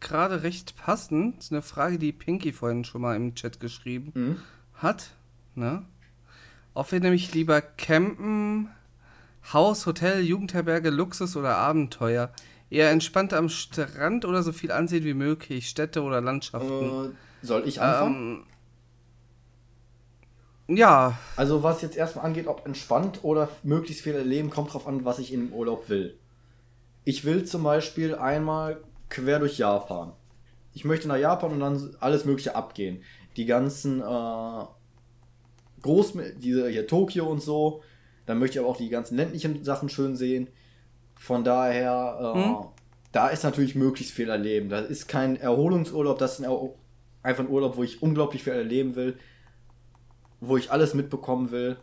gerade 0.00 0.42
recht 0.42 0.76
passend 0.76 1.48
eine 1.50 1.62
Frage, 1.62 1.98
die 1.98 2.12
Pinky 2.12 2.52
vorhin 2.52 2.84
schon 2.84 3.02
mal 3.02 3.16
im 3.16 3.34
Chat 3.34 3.60
geschrieben 3.60 4.12
mhm. 4.14 4.42
hat. 4.74 5.10
Ne? 5.54 5.84
Ob 6.74 6.92
wir 6.92 7.00
nämlich 7.00 7.34
lieber 7.34 7.60
campen, 7.60 8.70
Haus, 9.52 9.86
Hotel, 9.86 10.20
Jugendherberge, 10.22 10.90
Luxus 10.90 11.36
oder 11.36 11.56
Abenteuer 11.56 12.32
eher 12.70 12.90
entspannt 12.90 13.34
am 13.34 13.48
Strand 13.48 14.24
oder 14.24 14.42
so 14.42 14.52
viel 14.52 14.70
ansehen 14.70 15.04
wie 15.04 15.14
möglich, 15.14 15.68
Städte 15.68 16.02
oder 16.02 16.20
Landschaften. 16.20 17.10
Äh, 17.10 17.46
soll 17.46 17.66
ich 17.66 17.80
anfangen? 17.80 18.44
Ähm, 20.68 20.76
ja. 20.76 21.18
Also 21.36 21.64
was 21.64 21.82
jetzt 21.82 21.96
erstmal 21.96 22.24
angeht, 22.24 22.46
ob 22.46 22.64
entspannt 22.64 23.20
oder 23.22 23.48
möglichst 23.64 24.02
viel 24.02 24.14
erleben, 24.14 24.50
kommt 24.50 24.72
drauf 24.72 24.86
an, 24.86 25.04
was 25.04 25.18
ich 25.18 25.32
im 25.32 25.52
Urlaub 25.52 25.88
will. 25.88 26.19
Ich 27.04 27.24
will 27.24 27.44
zum 27.44 27.62
Beispiel 27.62 28.14
einmal 28.14 28.82
quer 29.08 29.38
durch 29.38 29.58
Japan. 29.58 30.12
Ich 30.72 30.84
möchte 30.84 31.08
nach 31.08 31.16
Japan 31.16 31.52
und 31.52 31.60
dann 31.60 31.96
alles 32.00 32.24
Mögliche 32.24 32.54
abgehen. 32.54 33.02
Die 33.36 33.46
ganzen 33.46 34.00
äh, 34.00 34.64
Groß, 35.82 36.14
diese 36.38 36.68
hier 36.68 36.86
Tokio 36.86 37.26
und 37.26 37.42
so. 37.42 37.82
Dann 38.26 38.38
möchte 38.38 38.58
ich 38.58 38.60
aber 38.60 38.68
auch 38.68 38.76
die 38.76 38.88
ganzen 38.88 39.16
ländlichen 39.16 39.64
Sachen 39.64 39.88
schön 39.88 40.16
sehen. 40.16 40.48
Von 41.16 41.42
daher, 41.42 42.34
äh, 42.34 42.44
hm? 42.44 42.56
da 43.12 43.28
ist 43.28 43.44
natürlich 43.44 43.74
möglichst 43.74 44.14
viel 44.14 44.28
erleben. 44.28 44.68
Das 44.68 44.88
ist 44.88 45.08
kein 45.08 45.36
Erholungsurlaub, 45.36 46.18
das 46.18 46.38
ist 46.38 46.46
ein, 46.46 46.70
einfach 47.22 47.44
ein 47.44 47.50
Urlaub, 47.50 47.76
wo 47.76 47.82
ich 47.82 48.02
unglaublich 48.02 48.44
viel 48.44 48.52
erleben 48.52 48.94
will, 48.94 49.18
wo 50.40 50.56
ich 50.56 50.70
alles 50.70 50.94
mitbekommen 50.94 51.50
will. 51.50 51.76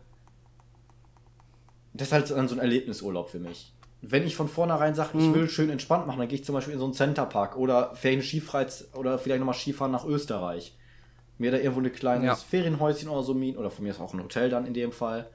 Das 1.92 2.08
ist 2.08 2.12
halt 2.12 2.30
dann 2.30 2.48
so 2.48 2.54
ein 2.54 2.60
Erlebnisurlaub 2.60 3.28
für 3.28 3.38
mich. 3.38 3.74
Wenn 4.00 4.26
ich 4.26 4.36
von 4.36 4.48
vornherein 4.48 4.94
sage, 4.94 5.18
ich 5.18 5.24
hm. 5.24 5.34
will 5.34 5.48
schön 5.48 5.70
entspannt 5.70 6.06
machen, 6.06 6.20
dann 6.20 6.28
gehe 6.28 6.38
ich 6.38 6.44
zum 6.44 6.54
Beispiel 6.54 6.74
in 6.74 6.78
so 6.78 6.84
einen 6.84 6.94
Centerpark 6.94 7.56
oder 7.56 7.94
eine 8.02 8.22
Skifreiz 8.22 8.88
oder 8.94 9.18
vielleicht 9.18 9.40
nochmal 9.40 9.56
Skifahren 9.56 9.90
nach 9.90 10.04
Österreich. 10.04 10.76
Mir 11.38 11.50
da 11.50 11.58
irgendwo 11.58 11.80
ein 11.80 11.92
kleines 11.92 12.26
ja. 12.26 12.34
Ferienhäuschen 12.34 13.08
oder 13.08 13.22
so 13.22 13.34
mieten 13.34 13.58
oder 13.58 13.70
von 13.70 13.84
mir 13.84 13.90
ist 13.90 14.00
auch 14.00 14.14
ein 14.14 14.22
Hotel 14.22 14.50
dann 14.50 14.66
in 14.66 14.74
dem 14.74 14.92
Fall. 14.92 15.30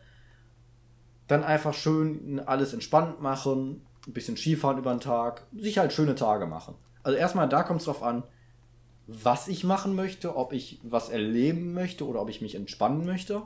Dann 1.28 1.44
einfach 1.44 1.74
schön 1.74 2.42
alles 2.46 2.74
entspannt 2.74 3.22
machen, 3.22 3.86
ein 4.08 4.14
bisschen 4.14 4.38
Skifahren 4.38 4.78
über 4.78 4.94
den 4.94 5.00
Tag, 5.00 5.46
sich 5.54 5.78
halt 5.78 5.94
schöne 5.94 6.16
Tage 6.16 6.46
machen. 6.46 6.76
Also 7.04 7.18
erstmal 7.18 7.50
da 7.50 7.64
kommt 7.64 7.82
es 7.82 7.86
drauf 7.86 8.04
an, 8.04 8.24
was 9.08 9.48
ich 9.48 9.64
machen 9.64 9.96
möchte, 9.96 10.36
ob 10.38 10.54
ich 10.54 10.80
was 10.84 11.10
erleben 11.10 11.74
möchte 11.74 12.08
oder 12.08 12.22
ob 12.22 12.30
ich 12.30 12.42
mich 12.42 12.56
entspannen 12.56 13.06
möchte. 13.06 13.44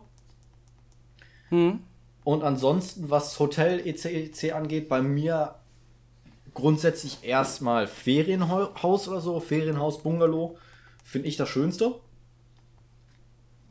Hm. 1.50 1.80
Und 2.28 2.44
ansonsten, 2.44 3.10
was 3.10 3.40
Hotel 3.40 3.80
etc. 3.88 4.08
etc. 4.08 4.52
angeht, 4.52 4.90
bei 4.90 5.02
mir 5.02 5.56
grundsätzlich 6.54 7.20
erstmal 7.24 7.88
Ferienhaus 7.88 9.08
oder 9.08 9.22
so, 9.22 9.40
Ferienhaus, 9.40 10.04
Bungalow, 10.04 10.58
finde 11.06 11.30
ich 11.30 11.38
das 11.38 11.48
Schönste. 11.48 11.96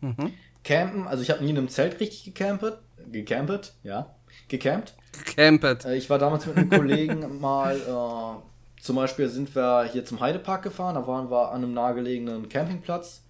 Mhm. 0.01 0.33
Campen, 0.65 1.07
also 1.07 1.23
ich 1.23 1.29
habe 1.29 1.45
nie 1.45 1.51
in 1.51 1.59
einem 1.59 1.69
Zelt 1.69 2.01
richtig 2.01 2.25
gecampt, 2.25 2.79
gecampt, 3.13 3.75
ja, 3.83 4.15
gecampt. 4.49 4.95
Campet. 5.37 5.85
Äh, 5.85 5.99
Ich 5.99 6.09
war 6.09 6.19
damals 6.19 6.47
mit 6.47 6.57
einem 6.57 6.71
Kollegen 6.71 7.39
mal, 7.43 7.77
äh, 7.77 8.81
zum 8.83 8.97
Beispiel 8.97 9.29
sind 9.29 9.55
wir 9.55 9.85
hier 9.93 10.07
zum 10.07 10.21
Heidepark 10.21 10.63
gefahren, 10.63 10.95
da 10.95 11.07
waren 11.07 11.31
wir 11.31 11.53
an 11.53 11.63
einem 11.63 11.75
nahegelegenen 11.75 12.49
Campingplatz 12.49 13.23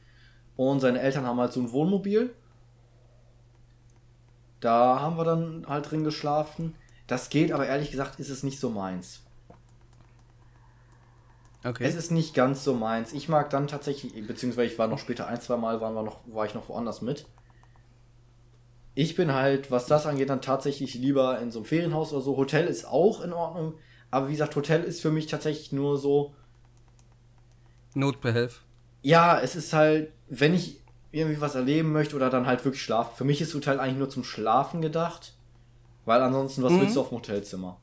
und 0.55 0.79
seine 0.79 1.01
Eltern 1.01 1.27
haben 1.27 1.41
halt 1.41 1.53
so 1.53 1.59
ein 1.59 1.73
Wohnmobil. 1.73 2.33
Da 4.67 4.99
haben 4.99 5.17
wir 5.17 5.23
dann 5.23 5.65
halt 5.69 5.93
drin 5.93 6.03
geschlafen. 6.03 6.75
Das 7.07 7.29
geht, 7.29 7.53
aber 7.53 7.69
ehrlich 7.69 7.93
gesagt 7.93 8.19
ist 8.19 8.31
es 8.31 8.43
nicht 8.43 8.59
so 8.59 8.69
meins. 8.69 9.23
Okay. 11.63 11.85
Es 11.85 11.95
ist 11.95 12.11
nicht 12.11 12.35
ganz 12.35 12.65
so 12.65 12.75
meins. 12.75 13.13
Ich 13.13 13.29
mag 13.29 13.49
dann 13.51 13.69
tatsächlich, 13.69 14.27
beziehungsweise 14.27 14.73
ich 14.73 14.77
war 14.77 14.89
noch 14.89 14.99
später 14.99 15.29
ein, 15.29 15.41
zwei 15.41 15.57
Mal, 15.57 15.81
waren 15.81 15.95
wir 15.95 16.03
noch, 16.03 16.19
war 16.27 16.47
ich 16.47 16.55
noch 16.55 16.69
woanders 16.69 17.01
mit. 17.01 17.27
Ich 18.97 19.15
bin 19.15 19.33
halt, 19.33 19.71
was 19.71 19.87
das 19.87 20.05
angeht, 20.05 20.31
dann 20.31 20.43
tatsächlich 20.43 20.95
lieber 20.95 21.39
in 21.39 21.53
so 21.53 21.61
einem 21.61 21.67
Ferienhaus 21.67 22.13
oder 22.13 22.23
so. 22.23 22.37
Hotel 22.37 22.67
ist 22.67 22.87
auch 22.87 23.21
in 23.21 23.33
Ordnung, 23.33 23.75
aber 24.11 24.27
wie 24.27 24.33
gesagt, 24.33 24.57
Hotel 24.57 24.83
ist 24.83 25.01
für 25.01 25.13
mich 25.13 25.29
tatsächlich 25.29 25.71
nur 25.71 25.97
so, 25.97 26.35
Notbehelf. 27.95 28.63
ja, 29.03 29.39
es 29.39 29.55
ist 29.55 29.73
halt, 29.73 30.13
wenn 30.29 30.55
ich 30.55 30.81
irgendwie 31.17 31.41
was 31.41 31.55
erleben 31.55 31.93
möchte 31.93 32.17
oder 32.17 32.31
dann 32.31 32.47
halt 32.47 32.65
wirklich 32.65 32.83
schlafen. 32.83 33.15
Für 33.17 33.25
mich 33.25 33.41
ist 33.41 33.55
Hotel 33.55 33.81
eigentlich 33.81 33.99
nur 33.99 34.11
zum 34.11 34.25
Schlafen 34.25 34.81
gedacht, 34.83 35.35
weil 36.05 36.21
ansonsten, 36.23 36.63
was 36.63 36.73
Mhm. 36.73 36.81
willst 36.81 36.97
du 36.97 37.01
auf 37.01 37.09
dem 37.11 37.19
Hotelzimmer? 37.19 37.79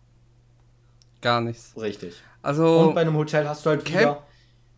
Gar 1.22 1.42
nichts. 1.42 1.74
Richtig. 1.78 2.16
Also, 2.42 2.80
Und 2.80 2.96
bei 2.96 3.02
einem 3.02 3.16
Hotel 3.16 3.48
hast 3.48 3.66
du 3.66 3.70
halt 3.70 3.86
Camp- 3.86 4.00
wieder, 4.00 4.24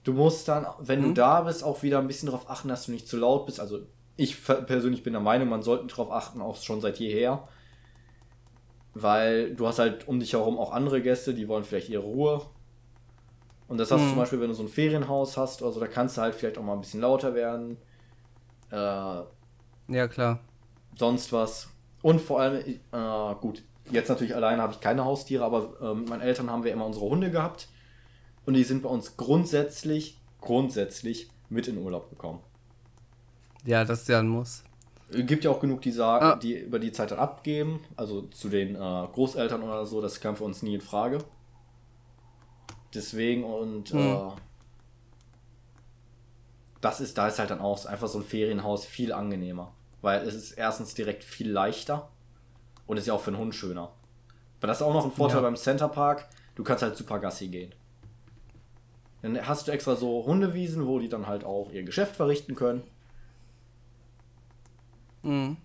du 0.03 0.13
musst 0.13 0.47
dann, 0.47 0.67
wenn 0.79 1.01
du 1.01 1.07
Mhm. 1.09 1.15
da 1.15 1.41
bist, 1.41 1.63
auch 1.63 1.81
wieder 1.83 1.99
ein 1.99 2.07
bisschen 2.07 2.27
darauf 2.27 2.49
achten, 2.49 2.67
dass 2.67 2.85
du 2.85 2.91
nicht 2.91 3.07
zu 3.07 3.17
laut 3.17 3.45
bist. 3.45 3.59
Also 3.59 3.79
ich 4.17 4.43
persönlich 4.45 5.03
bin 5.03 5.13
der 5.13 5.21
Meinung, 5.21 5.49
man 5.49 5.63
sollte 5.63 5.87
darauf 5.87 6.11
achten, 6.11 6.41
auch 6.41 6.55
schon 6.55 6.81
seit 6.81 6.99
jeher. 6.99 7.47
Weil 8.93 9.53
du 9.55 9.67
hast 9.67 9.79
halt 9.79 10.07
um 10.07 10.19
dich 10.19 10.33
herum 10.33 10.57
auch 10.57 10.71
andere 10.71 11.01
Gäste, 11.01 11.33
die 11.33 11.47
wollen 11.47 11.63
vielleicht 11.63 11.89
ihre 11.89 12.03
Ruhe. 12.03 12.41
Und 13.67 13.77
das 13.79 13.91
hast 13.91 14.01
du 14.01 14.05
Mhm. 14.05 14.09
zum 14.11 14.19
Beispiel, 14.19 14.39
wenn 14.39 14.47
du 14.49 14.53
so 14.53 14.63
ein 14.63 14.69
Ferienhaus 14.69 15.35
hast, 15.37 15.63
also 15.63 15.79
da 15.79 15.87
kannst 15.87 16.17
du 16.17 16.21
halt 16.21 16.35
vielleicht 16.35 16.57
auch 16.57 16.63
mal 16.63 16.73
ein 16.73 16.81
bisschen 16.81 17.01
lauter 17.01 17.33
werden. 17.33 17.77
Äh, 18.75 19.23
ja 19.95 20.07
klar. 20.07 20.39
sonst 20.97 21.31
was. 21.33 21.69
Und 22.01 22.21
vor 22.21 22.39
allem, 22.41 22.63
äh, 22.91 23.35
gut, 23.41 23.63
jetzt 23.89 24.09
natürlich 24.09 24.35
alleine 24.35 24.61
habe 24.61 24.73
ich 24.73 24.79
keine 24.79 25.05
Haustiere, 25.05 25.43
aber 25.43 25.73
äh, 25.81 25.93
mit 25.95 26.09
meinen 26.09 26.21
Eltern 26.21 26.49
haben 26.51 26.63
wir 26.63 26.71
immer 26.73 26.85
unsere 26.85 27.05
Hunde 27.05 27.31
gehabt. 27.31 27.67
Und 28.45 28.53
die 28.53 28.63
sind 28.63 28.83
bei 28.83 28.89
uns 28.89 29.17
grundsätzlich, 29.17 30.19
grundsätzlich 30.41 31.29
mit 31.49 31.67
in 31.67 31.77
Urlaub 31.77 32.09
gekommen. 32.09 32.39
Ja, 33.65 33.83
das 33.85 34.01
ist 34.01 34.09
ja 34.09 34.19
ein 34.19 34.27
Muss. 34.27 34.63
Es 35.09 35.25
gibt 35.25 35.43
ja 35.43 35.51
auch 35.51 35.59
genug, 35.59 35.81
die 35.81 35.91
sagen, 35.91 36.25
Ah. 36.25 36.35
die 36.35 36.53
über 36.55 36.77
die 36.79 36.91
Zeit 36.91 37.11
dann 37.11 37.19
abgeben, 37.19 37.79
also 37.95 38.23
zu 38.23 38.49
den 38.49 38.75
äh, 38.75 39.07
Großeltern 39.13 39.63
oder 39.63 39.85
so, 39.85 40.01
das 40.01 40.19
kam 40.19 40.35
für 40.35 40.43
uns 40.43 40.61
nie 40.63 40.75
in 40.75 40.81
Frage. 40.81 41.19
Deswegen 42.93 43.43
und 43.43 43.91
äh, 43.93 43.97
Hm. 43.97 44.31
Das 46.85 47.01
ist, 47.01 47.17
da 47.17 47.27
ist 47.27 47.39
halt 47.39 47.49
dann 47.49 47.59
auch 47.61 47.83
einfach 47.87 48.07
so 48.07 48.19
ein 48.19 48.23
Ferienhaus 48.23 48.85
viel 48.85 49.11
angenehmer. 49.11 49.73
Weil 50.03 50.21
es 50.27 50.35
ist 50.35 50.51
erstens 50.51 50.93
direkt 50.93 51.23
viel 51.23 51.49
leichter 51.51 52.09
und 52.85 52.97
ist 52.97 53.07
ja 53.07 53.13
auch 53.13 53.21
für 53.21 53.31
einen 53.31 53.39
Hund 53.39 53.55
schöner. 53.55 53.91
Aber 54.59 54.67
das 54.67 54.77
ist 54.77 54.83
auch 54.83 54.93
noch 54.93 55.03
ein 55.05 55.11
Vorteil 55.11 55.37
Ja. 55.37 55.41
beim 55.41 55.55
Centerpark, 55.55 56.27
du 56.55 56.63
kannst 56.63 56.83
halt 56.83 56.95
super 56.95 57.17
Gassi 57.19 57.47
gehen. 57.47 57.73
Dann 59.23 59.47
hast 59.47 59.67
du 59.67 59.71
extra 59.71 59.95
so 59.95 60.25
Hundewiesen, 60.27 60.85
wo 60.85 60.99
die 60.99 61.09
dann 61.09 61.25
halt 61.25 61.43
auch 61.43 61.71
ihr 61.71 61.81
Geschäft 61.83 62.15
verrichten 62.15 62.53
können. 62.55 62.83
Mhm. 65.23 65.57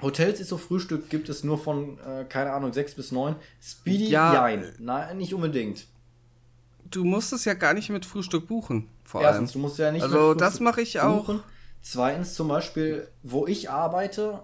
Hotels 0.00 0.38
ist 0.40 0.48
so 0.48 0.56
Frühstück, 0.58 1.10
gibt 1.10 1.28
es 1.28 1.42
nur 1.44 1.58
von, 1.58 1.98
äh, 1.98 2.24
keine 2.24 2.52
Ahnung, 2.52 2.72
6 2.72 2.94
bis 2.94 3.10
9. 3.12 3.34
Speedy, 3.60 4.08
Ja. 4.08 4.32
jein. 4.32 4.72
Nein, 4.78 5.18
nicht 5.18 5.34
unbedingt. 5.34 5.86
Du 6.90 7.04
musst 7.04 7.32
es 7.32 7.44
ja 7.44 7.54
gar 7.54 7.74
nicht 7.74 7.90
mit 7.90 8.04
Frühstück 8.04 8.48
buchen, 8.48 8.88
vor 9.04 9.22
Erstens, 9.22 9.50
allem. 9.50 9.52
du 9.52 9.58
musst 9.68 9.78
ja 9.78 9.92
nicht. 9.92 10.02
Also, 10.02 10.34
das 10.34 10.60
mache 10.60 10.80
ich 10.80 11.00
auch. 11.00 11.26
buchen. 11.26 11.42
Zweitens, 11.82 12.34
zum 12.34 12.48
Beispiel, 12.48 13.08
wo 13.22 13.46
ich 13.46 13.70
arbeite, 13.70 14.42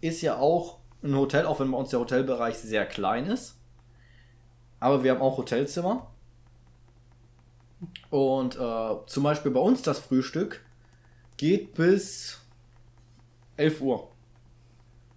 ist 0.00 0.20
ja 0.20 0.36
auch 0.36 0.78
ein 1.02 1.16
Hotel, 1.16 1.46
auch 1.46 1.60
wenn 1.60 1.70
bei 1.70 1.78
uns 1.78 1.90
der 1.90 2.00
Hotelbereich 2.00 2.56
sehr 2.58 2.86
klein 2.86 3.26
ist. 3.26 3.56
Aber 4.78 5.02
wir 5.02 5.12
haben 5.12 5.22
auch 5.22 5.38
Hotelzimmer. 5.38 6.06
Und 8.10 8.56
äh, 8.56 9.06
zum 9.06 9.22
Beispiel 9.22 9.50
bei 9.50 9.60
uns 9.60 9.82
das 9.82 9.98
Frühstück 9.98 10.60
geht 11.36 11.74
bis 11.74 12.40
11 13.56 13.80
Uhr. 13.80 14.08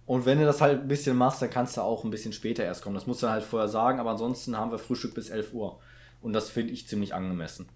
Und 0.06 0.26
wenn 0.26 0.38
du 0.38 0.44
das 0.44 0.60
halt 0.60 0.80
ein 0.82 0.88
bisschen 0.88 1.16
machst, 1.16 1.40
dann 1.40 1.50
kannst 1.50 1.76
du 1.76 1.82
auch 1.82 2.04
ein 2.04 2.10
bisschen 2.10 2.32
später 2.32 2.64
erst 2.64 2.82
kommen. 2.82 2.94
Das 2.96 3.06
musst 3.06 3.22
du 3.22 3.28
halt 3.28 3.44
vorher 3.44 3.68
sagen, 3.68 4.00
aber 4.00 4.10
ansonsten 4.10 4.56
haben 4.56 4.72
wir 4.72 4.78
Frühstück 4.78 5.14
bis 5.14 5.30
11 5.30 5.52
Uhr. 5.52 5.78
Und 6.22 6.32
das 6.32 6.50
finde 6.50 6.72
ich 6.72 6.86
ziemlich 6.86 7.14
angemessen. 7.14 7.68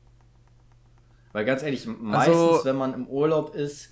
Weil 1.33 1.45
ganz 1.45 1.63
ehrlich, 1.63 1.87
meistens, 1.87 2.37
Also- 2.37 2.65
wenn 2.65 2.77
man 2.77 2.95
im 2.95 3.07
Urlaub 3.07 3.55
ist, 3.55 3.91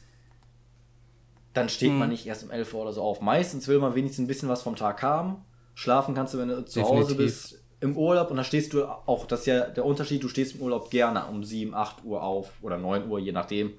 dann 1.54 1.68
steht 1.68 1.90
Hm. 1.90 1.98
man 1.98 2.08
nicht 2.08 2.26
erst 2.26 2.44
um 2.44 2.50
11 2.50 2.72
Uhr 2.72 2.82
oder 2.82 2.92
so 2.92 3.02
auf. 3.02 3.20
Meistens 3.20 3.68
will 3.68 3.78
man 3.78 3.94
wenigstens 3.94 4.24
ein 4.24 4.28
bisschen 4.28 4.48
was 4.48 4.62
vom 4.62 4.76
Tag 4.76 5.02
haben. 5.02 5.36
Schlafen 5.74 6.14
kannst 6.14 6.34
du, 6.34 6.38
wenn 6.38 6.48
du 6.48 6.64
zu 6.64 6.82
Hause 6.82 7.14
bist, 7.14 7.58
im 7.80 7.96
Urlaub. 7.96 8.30
Und 8.30 8.36
da 8.36 8.44
stehst 8.44 8.72
du 8.72 8.84
auch, 8.86 9.26
das 9.26 9.40
ist 9.40 9.46
ja 9.46 9.66
der 9.66 9.84
Unterschied, 9.84 10.22
du 10.22 10.28
stehst 10.28 10.54
im 10.54 10.62
Urlaub 10.62 10.90
gerne 10.90 11.26
um 11.26 11.42
7, 11.44 11.74
8 11.74 12.04
Uhr 12.04 12.22
auf 12.22 12.52
oder 12.62 12.78
9 12.78 13.08
Uhr, 13.10 13.18
je 13.18 13.32
nachdem. 13.32 13.72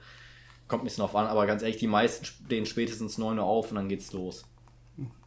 Kommt 0.68 0.84
ein 0.84 0.86
bisschen 0.86 1.02
drauf 1.02 1.16
an, 1.16 1.28
aber 1.28 1.46
ganz 1.46 1.62
ehrlich, 1.62 1.78
die 1.78 1.88
meisten 1.88 2.26
stehen 2.26 2.66
spätestens 2.66 3.18
9 3.18 3.38
Uhr 3.40 3.46
auf 3.46 3.70
und 3.70 3.76
dann 3.76 3.90
geht's 3.90 4.12
los. 4.14 4.46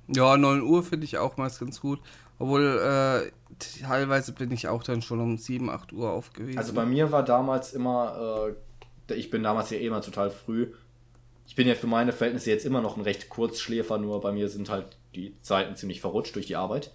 Ja, 0.09 0.37
9 0.37 0.63
Uhr 0.63 0.83
finde 0.83 1.05
ich 1.05 1.19
auch 1.19 1.37
meist 1.37 1.59
ganz 1.61 1.81
gut. 1.81 2.01
Obwohl, 2.39 2.63
äh, 3.29 3.33
teilweise 3.59 4.33
bin 4.33 4.51
ich 4.51 4.69
auch 4.69 4.83
dann 4.83 5.03
schon 5.03 5.21
um 5.21 5.39
7, 5.39 5.71
8 5.71 5.93
Uhr 5.93 6.11
aufgewiesen. 6.11 6.59
Also 6.59 6.73
bei 6.73 6.87
mir 6.87 7.13
war 7.13 7.25
damals 7.25 7.73
immer, 7.73 8.55
äh, 9.09 9.15
ich 9.15 9.31
bin 9.31 9.43
damals 9.43 9.71
ja 9.71 9.79
eh 9.79 9.87
immer 9.87 10.01
total 10.03 10.31
früh. 10.31 10.73
Ich 11.47 11.55
bin 11.55 11.69
ja 11.69 11.75
für 11.75 11.87
meine 11.87 12.13
Verhältnisse 12.13 12.51
jetzt 12.51 12.67
immer 12.67 12.81
noch 12.81 12.97
ein 12.97 13.03
recht 13.03 13.29
Kurzschläfer, 13.29 13.99
nur 13.99 14.21
bei 14.21 14.33
mir 14.33 14.49
sind 14.49 14.69
halt 14.69 14.97
die 15.15 15.35
Zeiten 15.43 15.77
ziemlich 15.77 16.01
verrutscht 16.01 16.35
durch 16.35 16.47
die 16.47 16.57
Arbeit. 16.57 16.93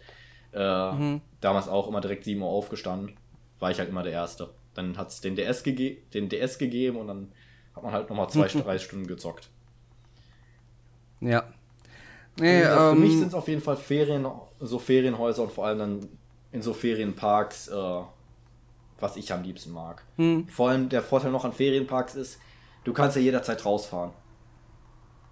Äh, 0.54 0.92
Mhm. 0.92 1.22
Damals 1.40 1.68
auch 1.68 1.88
immer 1.88 2.02
direkt 2.02 2.24
7 2.26 2.42
Uhr 2.42 2.50
aufgestanden, 2.50 3.16
war 3.60 3.72
ich 3.72 3.80
halt 3.80 3.90
immer 3.90 4.04
der 4.04 4.14
Erste. 4.14 4.50
Dann 4.74 4.98
hat 4.98 5.10
es 5.10 5.22
den, 5.22 5.36
DS 5.36 5.64
den 5.64 6.30
DS 6.30 6.58
gegeben 6.58 6.98
und 6.98 7.08
dann 7.08 7.32
hat 7.76 7.84
man 7.84 7.92
halt 7.94 8.10
nochmal 8.10 8.30
zwei, 8.30 8.48
drei 8.62 8.78
Stunden 8.78 9.08
gezockt. 9.08 9.50
Ja. 11.22 11.44
Nee, 12.40 12.64
Also 12.64 12.96
für 12.96 13.00
mich 13.00 13.12
sind 13.12 13.22
ähm, 13.24 13.28
es 13.30 13.34
auf 13.34 13.48
jeden 13.48 13.62
Fall 13.62 13.78
Ferien, 13.78 14.26
so 14.60 14.80
Ferienhäuser 14.80 15.44
und 15.44 15.52
vor 15.52 15.66
allem 15.68 15.80
dann 15.80 16.10
in 16.52 16.62
so 16.62 16.74
Ferienparks, 16.74 17.68
äh, 17.70 18.02
was 19.00 19.16
ich 19.18 19.32
am 19.34 19.44
liebsten 19.44 19.72
mag. 19.72 20.04
hm, 20.18 20.48
Vor 20.48 20.70
allem 20.70 20.90
der 20.90 21.02
Vorteil 21.02 21.32
noch 21.32 21.46
an 21.46 21.54
Ferienparks 21.54 22.16
ist, 22.16 22.40
du 22.84 22.94
kannst 22.94 23.16
ja 23.16 23.22
jederzeit 23.22 23.66
rausfahren. 23.66 24.12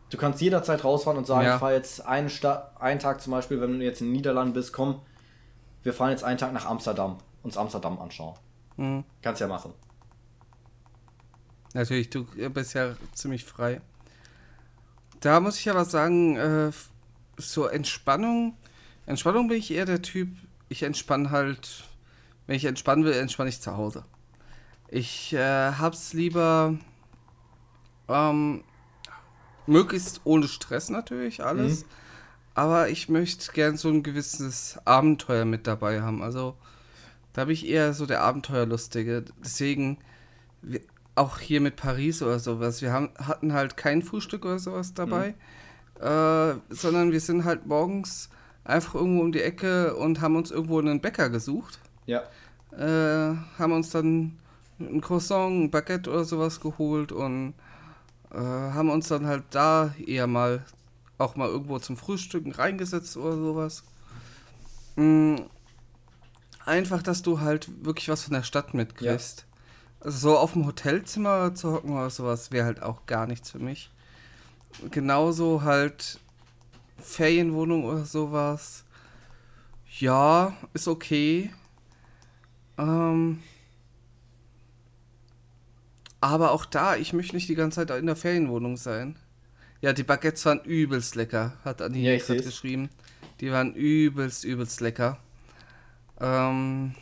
Du 0.10 0.18
kannst 0.18 0.42
jederzeit 0.42 0.84
rausfahren 0.84 1.18
und 1.20 1.28
sagen, 1.28 1.46
Ja. 1.46 1.54
ich 1.56 1.60
fahre 1.60 1.74
jetzt 1.76 2.04
einen, 2.06 2.30
Sta 2.30 2.72
einen 2.80 3.00
Tag 3.00 3.22
zum 3.22 3.32
Beispiel, 3.32 3.62
wenn 3.62 3.78
du 3.80 3.86
jetzt 3.86 4.02
in 4.02 4.08
den 4.08 4.14
Niederlanden 4.14 4.54
bist, 4.54 4.74
komm, 4.74 5.02
wir 5.84 5.94
fahren 5.94 6.10
jetzt 6.12 6.24
einen 6.24 6.38
Tag 6.40 6.52
nach 6.52 6.66
Amsterdam, 6.66 7.18
uns 7.44 7.58
Amsterdam 7.58 8.00
anschauen. 8.00 8.36
hm. 8.78 9.04
Kannst 9.22 9.40
ja 9.42 9.48
machen. 9.48 9.74
Natürlich, 11.74 12.10
du 12.10 12.24
bist 12.50 12.74
ja 12.74 12.96
ziemlich 13.14 13.46
frei. 13.46 13.82
Da 15.20 15.40
muss 15.40 15.60
ich 15.60 15.70
aber 15.70 15.86
sagen, 15.86 16.38
äh, 16.38 16.72
so 17.38 17.68
Entspannung, 17.68 18.56
Entspannung 19.06 19.48
bin 19.48 19.58
ich 19.58 19.70
eher 19.72 19.86
der 19.86 20.02
Typ, 20.02 20.30
ich 20.70 20.84
entspanne 20.84 21.32
halt, 21.32 21.84
wenn 22.48 22.56
ich 22.56 22.66
entspannen 22.66 23.04
will, 23.04 23.14
entspanne 23.14 23.50
ich 23.50 23.62
zu 23.62 23.76
Hause. 23.76 24.06
Ich 24.88 25.34
äh, 25.34 25.72
hab's 25.74 26.14
lieber 26.14 26.78
ähm, 28.08 28.64
möglichst 29.68 30.22
ohne 30.24 30.48
Stress 30.48 30.90
natürlich 30.90 31.44
alles, 31.44 31.86
aber 32.56 32.90
ich 32.90 33.10
möchte 33.10 33.52
gern 33.52 33.78
so 33.78 33.90
ein 33.90 34.04
gewisses 34.04 34.80
Abenteuer 34.86 35.46
mit 35.46 35.68
dabei 35.68 36.02
haben. 36.02 36.24
Also 36.24 36.56
da 37.34 37.46
bin 37.46 37.54
ich 37.54 37.68
eher 37.68 37.94
so 37.94 38.06
der 38.06 38.22
Abenteuerlustige. 38.22 39.26
Deswegen 39.44 40.00
auch 41.16 41.40
hier 41.40 41.62
mit 41.62 41.76
Paris 41.76 42.22
oder 42.22 42.40
sowas. 42.40 42.82
Wir 42.82 42.92
haben, 42.92 43.10
hatten 43.18 43.54
halt 43.54 43.78
kein 43.78 44.02
Frühstück 44.02 44.46
oder 44.46 44.60
sowas 44.60 44.94
dabei, 44.94 45.36
äh, 46.00 46.56
sondern 46.70 47.12
wir 47.12 47.20
sind 47.20 47.46
halt 47.46 47.66
morgens 47.66 48.30
einfach 48.64 48.96
irgendwo 48.96 49.22
um 49.22 49.32
die 49.32 49.42
Ecke 49.42 49.96
und 49.96 50.22
haben 50.22 50.36
uns 50.36 50.52
irgendwo 50.52 50.80
einen 50.80 51.02
Bäcker 51.02 51.30
gesucht. 51.30 51.80
Ja. 52.06 52.24
Äh, 52.72 53.36
haben 53.58 53.72
uns 53.72 53.90
dann 53.90 54.38
ein 54.80 55.02
Croissant, 55.02 55.64
ein 55.64 55.72
Baguette 55.72 56.10
oder 56.10 56.24
sowas 56.24 56.60
geholt 56.60 57.12
und 57.12 57.54
äh, 58.32 58.38
haben 58.38 58.90
uns 58.90 59.08
dann 59.08 59.26
halt 59.26 59.44
da 59.52 59.94
eher 60.06 60.28
mal 60.28 60.64
auch 61.18 61.36
mal 61.36 61.50
irgendwo 61.50 61.80
zum 61.80 61.98
Frühstücken 61.98 62.52
reingesetzt 62.52 63.18
oder 63.18 63.36
sowas. 63.36 63.84
Mm, 64.96 65.36
einfach, 66.66 67.04
dass 67.04 67.22
du 67.22 67.42
halt 67.42 67.70
wirklich 67.84 68.10
was 68.10 68.24
von 68.24 68.34
der 68.34 68.44
Stadt 68.44 68.74
mitkriegst. 68.74 69.46
Also 70.00 70.18
so 70.30 70.38
auf 70.38 70.54
dem 70.54 70.66
Hotelzimmer 70.66 71.54
zu 71.56 71.74
hocken 71.74 71.92
oder 71.92 72.10
sowas 72.10 72.52
wäre 72.52 72.66
halt 72.66 72.82
auch 72.82 73.06
gar 73.06 73.28
nichts 73.28 73.52
für 73.52 73.60
mich. 73.60 73.92
Genauso 74.92 75.64
halt 75.64 76.20
Ferienwohnung 77.00 77.84
oder 77.86 78.06
sowas. 78.06 78.86
Ja, 80.00 80.56
ist 80.74 80.88
okay. 80.88 81.52
Ähm, 82.78 83.42
aber 86.22 86.52
auch 86.52 86.66
da, 86.66 86.96
ich 86.96 87.14
möchte 87.14 87.36
nicht 87.36 87.50
die 87.50 87.56
ganze 87.56 87.86
Zeit 87.86 87.98
in 88.00 88.06
der 88.06 88.16
Ferienwohnung 88.16 88.78
sein. 88.78 89.18
Ja, 89.82 89.94
die 89.94 90.04
Baguettes 90.04 90.46
waren 90.46 90.60
übelst 90.62 91.16
lecker, 91.16 91.58
hat 91.64 91.82
Anni 91.82 92.04
Ja, 92.04 92.18
gerade 92.18 92.44
geschrieben. 92.44 92.90
Die 93.40 93.52
waren 93.52 93.74
übelst, 93.74 94.44
übelst 94.44 94.82
lecker. 94.82 95.18
Ähm, 96.20 96.96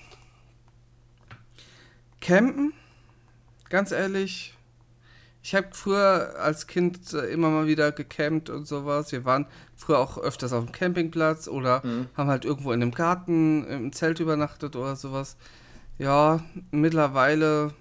Campen, 2.22 2.74
ganz 3.70 3.92
ehrlich, 3.92 4.57
ich 5.48 5.56
habe 5.56 5.68
früher 5.72 6.36
als 6.40 6.68
Kind 6.68 7.14
äh, 7.14 7.28
immer 7.28 7.50
mal 7.50 7.68
wieder 7.68 7.94
gecampt 7.94 8.50
und 8.50 8.68
sowas. 8.68 9.14
Wir 9.14 9.24
waren 9.24 9.46
früher 9.78 9.98
auch 9.98 10.18
öfters 10.18 10.52
auf 10.52 10.66
dem 10.66 10.74
Campingplatz 10.74 11.48
oder 11.48 11.86
Mhm. 11.86 12.10
haben 12.16 12.30
halt 12.30 12.44
irgendwo 12.44 12.74
in 12.74 12.82
einem 12.82 12.92
Garten 12.92 13.66
im 13.66 13.94
Zelt 13.94 14.20
übernachtet 14.20 14.76
oder 14.76 14.98
sowas. 14.98 15.38
Ja, 16.00 16.44
mittlerweile, 16.72 17.74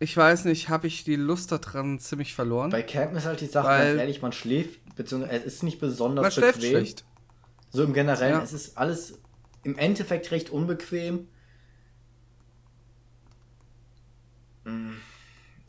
ich 0.00 0.16
weiß 0.16 0.44
nicht, 0.46 0.68
habe 0.68 0.88
ich 0.88 1.04
die 1.04 1.14
Lust 1.14 1.52
daran 1.52 2.00
ziemlich 2.00 2.34
verloren. 2.34 2.70
Bei 2.70 2.82
Campen 2.82 3.16
ist 3.16 3.24
halt 3.26 3.40
die 3.40 3.46
Sache, 3.46 3.68
ganz 3.68 4.00
ehrlich, 4.00 4.20
man 4.22 4.32
schläft, 4.32 4.80
beziehungsweise 4.96 5.36
es 5.36 5.44
ist 5.54 5.62
nicht 5.62 5.78
besonders 5.78 6.24
Man 6.24 6.32
schläft 6.32 6.54
bequem. 6.62 6.70
schlecht. 6.78 7.04
So 7.70 7.84
im 7.84 7.92
Generellen, 7.92 8.38
Ja. 8.38 8.42
es 8.42 8.52
ist 8.52 8.76
alles 8.76 9.20
im 9.62 9.78
Endeffekt 9.78 10.32
recht 10.32 10.50
unbequem. 10.50 11.28
Mm. 14.64 14.94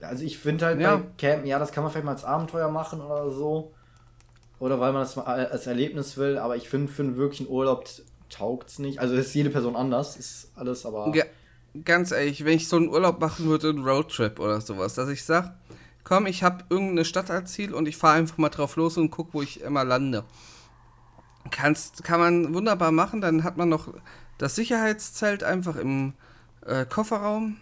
Also 0.04 0.24
ich 0.24 0.38
finde 0.38 0.66
halt 0.66 0.80
Ja. 0.80 0.97
bei 0.97 1.04
Campen, 1.18 1.47
ja, 1.47 1.60
das 1.60 1.72
kann 1.72 1.84
man 1.84 1.91
vielleicht 1.91 2.06
mal 2.06 2.12
als 2.12 2.26
Abenteuer 2.26 2.70
machen 2.70 3.01
oder 3.01 3.32
so. 3.32 3.74
Oder 4.60 4.80
weil 4.80 4.93
man 4.93 5.01
das 5.01 5.16
mal 5.16 5.24
als 5.26 5.68
Erlebnis 5.68 6.18
will, 6.18 6.38
aber 6.38 6.56
ich 6.56 6.70
finde, 6.70 6.91
für 6.91 7.04
einen 7.04 7.18
wirklichen 7.18 7.47
Urlaub 7.47 7.86
taugt 8.30 8.70
es 8.70 8.80
nicht. 8.80 8.99
Also 8.99 9.16
ist 9.16 9.34
jede 9.34 9.49
Person 9.49 9.76
anders, 9.76 10.16
ist 10.16 10.51
alles, 10.56 10.86
aber. 10.86 11.12
Ja, 11.16 11.26
ganz 11.84 12.12
ehrlich, 12.12 12.45
wenn 12.45 12.54
ich 12.54 12.68
so 12.68 12.78
einen 12.78 12.88
Urlaub 12.89 13.20
machen 13.20 13.45
würde, 13.47 13.70
einen 13.70 13.84
Roadtrip 13.84 14.39
oder 14.39 14.62
sowas, 14.62 14.93
dass 14.95 15.10
ich 15.10 15.24
sage, 15.24 15.54
komm, 16.04 16.28
ich 16.28 16.43
habe 16.43 16.64
irgendeine 16.70 17.06
Stadt 17.06 17.30
als 17.30 17.51
Ziel 17.51 17.74
und 17.74 17.88
ich 17.88 17.97
fahre 17.97 18.18
einfach 18.18 18.38
mal 18.38 18.49
drauf 18.49 18.76
los 18.76 18.97
und 18.97 19.12
gucke, 19.12 19.34
wo 19.34 19.41
ich 19.41 19.62
immer 19.62 19.84
lande. 19.84 20.24
Kannst, 21.51 22.04
kann 22.04 22.20
man 22.20 22.54
wunderbar 22.54 22.91
machen, 22.91 23.20
dann 23.22 23.43
hat 23.43 23.58
man 23.58 23.68
noch 23.70 23.89
das 24.38 24.56
Sicherheitszelt 24.56 25.43
einfach 25.43 25.76
im 25.76 26.14
äh, 26.66 26.86
Kofferraum 26.86 27.58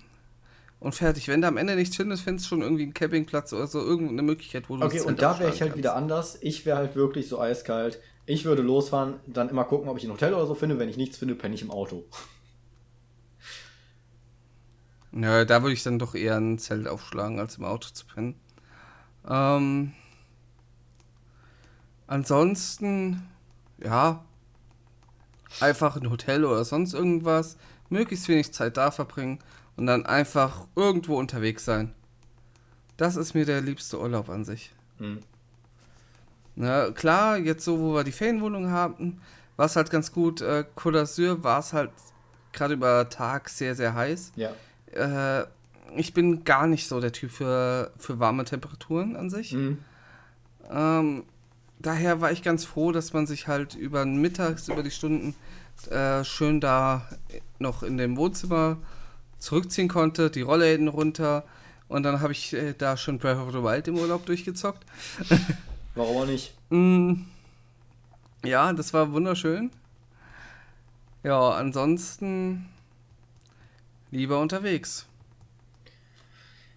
und 0.82 0.96
fertig. 0.96 1.28
Wenn 1.28 1.42
du 1.42 1.48
am 1.48 1.58
Ende 1.58 1.76
nichts 1.76 1.96
findest, 1.96 2.24
findest 2.24 2.48
du 2.48 2.50
schon 2.50 2.62
irgendwie 2.64 2.84
einen 2.84 2.94
Campingplatz 2.96 3.54
oder 3.54 3.68
so, 3.68 3.80
irgendeine 3.80 4.24
Möglichkeit, 4.24 4.68
wo 4.68 4.76
du 4.76 4.84
Okay, 4.84 5.00
und 5.00 5.06
Zelt 5.06 5.22
da 5.22 5.40
wäre 5.40 5.54
ich 5.54 5.62
halt 5.62 5.78
wieder 5.78 5.96
anders. 5.96 6.40
Ich 6.42 6.66
wäre 6.66 6.78
halt 6.78 6.96
wirklich 6.96 7.30
so 7.30 7.40
eiskalt. 7.40 8.00
Ich 8.26 8.46
würde 8.46 8.64
losfahren, 8.64 9.20
dann 9.28 9.50
immer 9.50 9.64
gucken, 9.64 9.90
ob 9.90 9.98
ich 9.98 10.04
ein 10.04 10.12
Hotel 10.12 10.34
oder 10.34 10.48
so 10.48 10.56
finde. 10.56 10.80
Wenn 10.80 10.90
ich 10.90 10.98
nichts 10.98 11.18
finde, 11.18 11.36
penne 11.36 11.54
ich 11.54 11.62
im 11.62 11.72
Auto. 11.72 12.04
kannst. 12.10 12.28
Ja, 15.14 15.44
da 15.44 15.62
würde 15.62 15.74
ich 15.74 15.84
dann 15.84 16.00
doch 16.00 16.16
eher 16.16 16.38
ein 16.38 16.58
Zelt 16.58 16.88
aufschlagen, 16.88 17.38
als 17.38 17.58
im 17.58 17.66
Auto 17.66 17.90
zu 17.92 18.06
pennen. 18.06 18.40
Ähm, 19.30 19.92
ansonsten, 22.08 23.22
ja, 23.84 24.24
einfach 25.60 25.98
ein 25.98 26.10
Hotel 26.10 26.46
oder 26.46 26.64
sonst 26.64 26.94
irgendwas, 26.94 27.58
möglichst 27.90 28.30
wenig 28.30 28.54
Zeit 28.54 28.78
da 28.78 28.90
verbringen 28.90 29.40
und 29.78 29.88
dann 29.88 30.06
einfach 30.06 30.68
irgendwo 30.76 31.18
unterwegs 31.18 31.66
sein. 31.66 31.94
Das 32.98 33.16
ist 33.16 33.34
mir 33.34 33.46
der 33.46 33.62
liebste 33.62 34.00
Urlaub 34.00 34.30
an 34.30 34.46
sich. 34.46 34.72
Hm. 34.98 35.20
Na, 36.56 36.92
klar, 36.92 37.38
jetzt 37.38 37.64
so, 37.64 37.80
wo 37.80 37.94
wir 37.94 38.04
die 38.04 38.12
Ferienwohnung 38.12 38.70
haben, 38.70 39.22
war 39.56 39.66
es 39.66 39.76
halt 39.76 39.90
ganz 39.90 40.12
gut. 40.12 40.42
Äh, 40.42 40.66
Côte 40.76 41.02
d'Azur 41.02 41.44
war 41.44 41.60
es 41.60 41.74
halt 41.74 41.92
gerade 42.54 42.74
über 42.74 43.10
Tag 43.10 43.50
sehr, 43.50 43.76
sehr 43.76 43.96
heiß. 43.96 44.34
Ja. 44.36 44.52
Äh, 44.94 45.46
ich 45.96 46.14
bin 46.14 46.44
gar 46.44 46.68
nicht 46.68 46.88
so 46.88 47.00
der 47.00 47.12
Typ 47.12 47.32
für, 47.32 47.92
für 47.98 48.20
warme 48.20 48.46
Temperaturen 48.46 49.16
an 49.16 49.30
sich. 49.30 49.52
Hm. 49.52 49.80
Ähm, 50.70 51.24
daher 51.80 52.22
war 52.22 52.32
ich 52.32 52.44
ganz 52.44 52.66
froh, 52.66 52.92
dass 52.92 53.14
man 53.14 53.28
sich 53.28 53.48
halt 53.48 53.76
über 53.76 54.04
den 54.04 54.22
Mittags, 54.22 54.68
über 54.68 54.84
die 54.84 54.92
Stunden 54.92 55.36
äh, 55.90 56.24
schön 56.24 56.62
da 56.62 57.08
noch 57.60 57.84
in 57.84 57.98
dem 57.98 58.18
Wohnzimmer 58.18 58.78
zurückziehen 59.42 59.90
konnte, 59.90 60.30
die 60.30 60.42
Rollläden 60.42 60.88
runter. 60.88 61.44
Und 61.88 62.04
dann 62.04 62.22
habe 62.22 62.32
ich 62.32 62.54
äh, 62.54 62.74
da 62.78 62.96
schon 62.96 63.18
Breath 63.18 63.38
of 63.38 63.52
the 63.52 63.62
Wild 63.62 63.88
im 63.88 63.98
Urlaub 63.98 64.26
durchgezockt. 64.26 64.86
Warum 65.96 66.18
auch 66.18 66.26
nicht? 66.26 66.54
Mm, 66.70 67.24
ja, 68.46 68.72
das 68.72 68.94
war 68.94 69.12
wunderschön. 69.12 69.72
Ja, 71.24 71.52
ansonsten 71.52 72.70
lieber 74.10 74.40
unterwegs. 74.40 75.06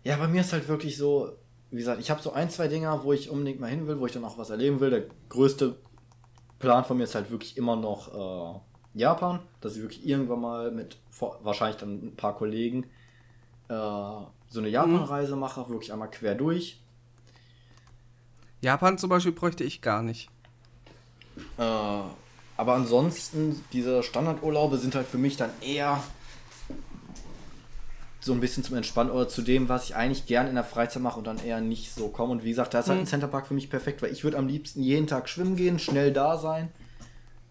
Ja, 0.02 0.16
bei 0.16 0.26
mir 0.26 0.40
ist 0.40 0.52
halt 0.52 0.66
wirklich 0.68 0.96
so, 0.96 1.36
wie 1.70 1.78
gesagt, 1.78 2.00
ich 2.00 2.10
habe 2.10 2.20
so 2.20 2.32
ein, 2.32 2.50
zwei 2.50 2.68
Dinger, 2.68 3.04
wo 3.04 3.12
ich 3.12 3.30
unbedingt 3.30 3.60
mal 3.60 3.70
hin 3.70 3.86
will, 3.86 4.00
wo 4.00 4.06
ich 4.06 4.12
dann 4.12 4.24
auch 4.24 4.36
was 4.36 4.50
erleben 4.50 4.80
will. 4.80 4.90
Der 4.90 5.04
größte 5.28 5.76
Plan 6.58 6.84
von 6.84 6.96
mir 6.96 7.04
ist 7.04 7.14
halt 7.14 7.30
wirklich 7.30 7.56
immer 7.56 7.76
noch 7.76 8.08
äh, 8.56 8.60
Japan, 8.94 9.40
dass 9.60 9.76
ich 9.76 9.82
wirklich 9.82 10.06
irgendwann 10.06 10.40
mal 10.40 10.70
mit 10.70 10.98
wahrscheinlich 11.42 11.76
dann 11.76 12.06
ein 12.06 12.16
paar 12.16 12.36
Kollegen 12.36 12.84
äh, 13.68 13.74
so 13.74 14.60
eine 14.60 14.68
Japan-Reise 14.68 15.36
mache, 15.36 15.68
wirklich 15.68 15.92
einmal 15.92 16.10
quer 16.10 16.34
durch. 16.34 16.80
Japan 18.60 18.96
zum 18.98 19.10
Beispiel 19.10 19.32
bräuchte 19.32 19.64
ich 19.64 19.82
gar 19.82 20.02
nicht. 20.02 20.30
Äh, 21.58 21.62
aber 21.62 22.74
ansonsten, 22.74 23.62
diese 23.72 24.02
Standardurlaube 24.02 24.78
sind 24.78 24.94
halt 24.94 25.06
für 25.06 25.18
mich 25.18 25.36
dann 25.36 25.50
eher 25.60 26.02
so 28.20 28.32
ein 28.32 28.40
bisschen 28.40 28.64
zum 28.64 28.76
Entspannen 28.76 29.12
oder 29.12 29.28
zu 29.28 29.42
dem, 29.42 29.68
was 29.68 29.84
ich 29.84 29.96
eigentlich 29.96 30.24
gern 30.24 30.46
in 30.46 30.54
der 30.54 30.64
Freizeit 30.64 31.02
mache 31.02 31.18
und 31.18 31.26
dann 31.26 31.44
eher 31.44 31.60
nicht 31.60 31.92
so 31.92 32.08
komme. 32.08 32.32
Und 32.32 32.42
wie 32.42 32.48
gesagt, 32.48 32.72
da 32.72 32.80
ist 32.80 32.88
halt 32.88 33.00
ein 33.00 33.06
Centerpark 33.06 33.46
für 33.46 33.54
mich 33.54 33.68
perfekt, 33.68 34.00
weil 34.00 34.12
ich 34.12 34.24
würde 34.24 34.38
am 34.38 34.46
liebsten 34.46 34.82
jeden 34.82 35.06
Tag 35.06 35.28
schwimmen 35.28 35.56
gehen, 35.56 35.78
schnell 35.78 36.12
da 36.12 36.38
sein. 36.38 36.70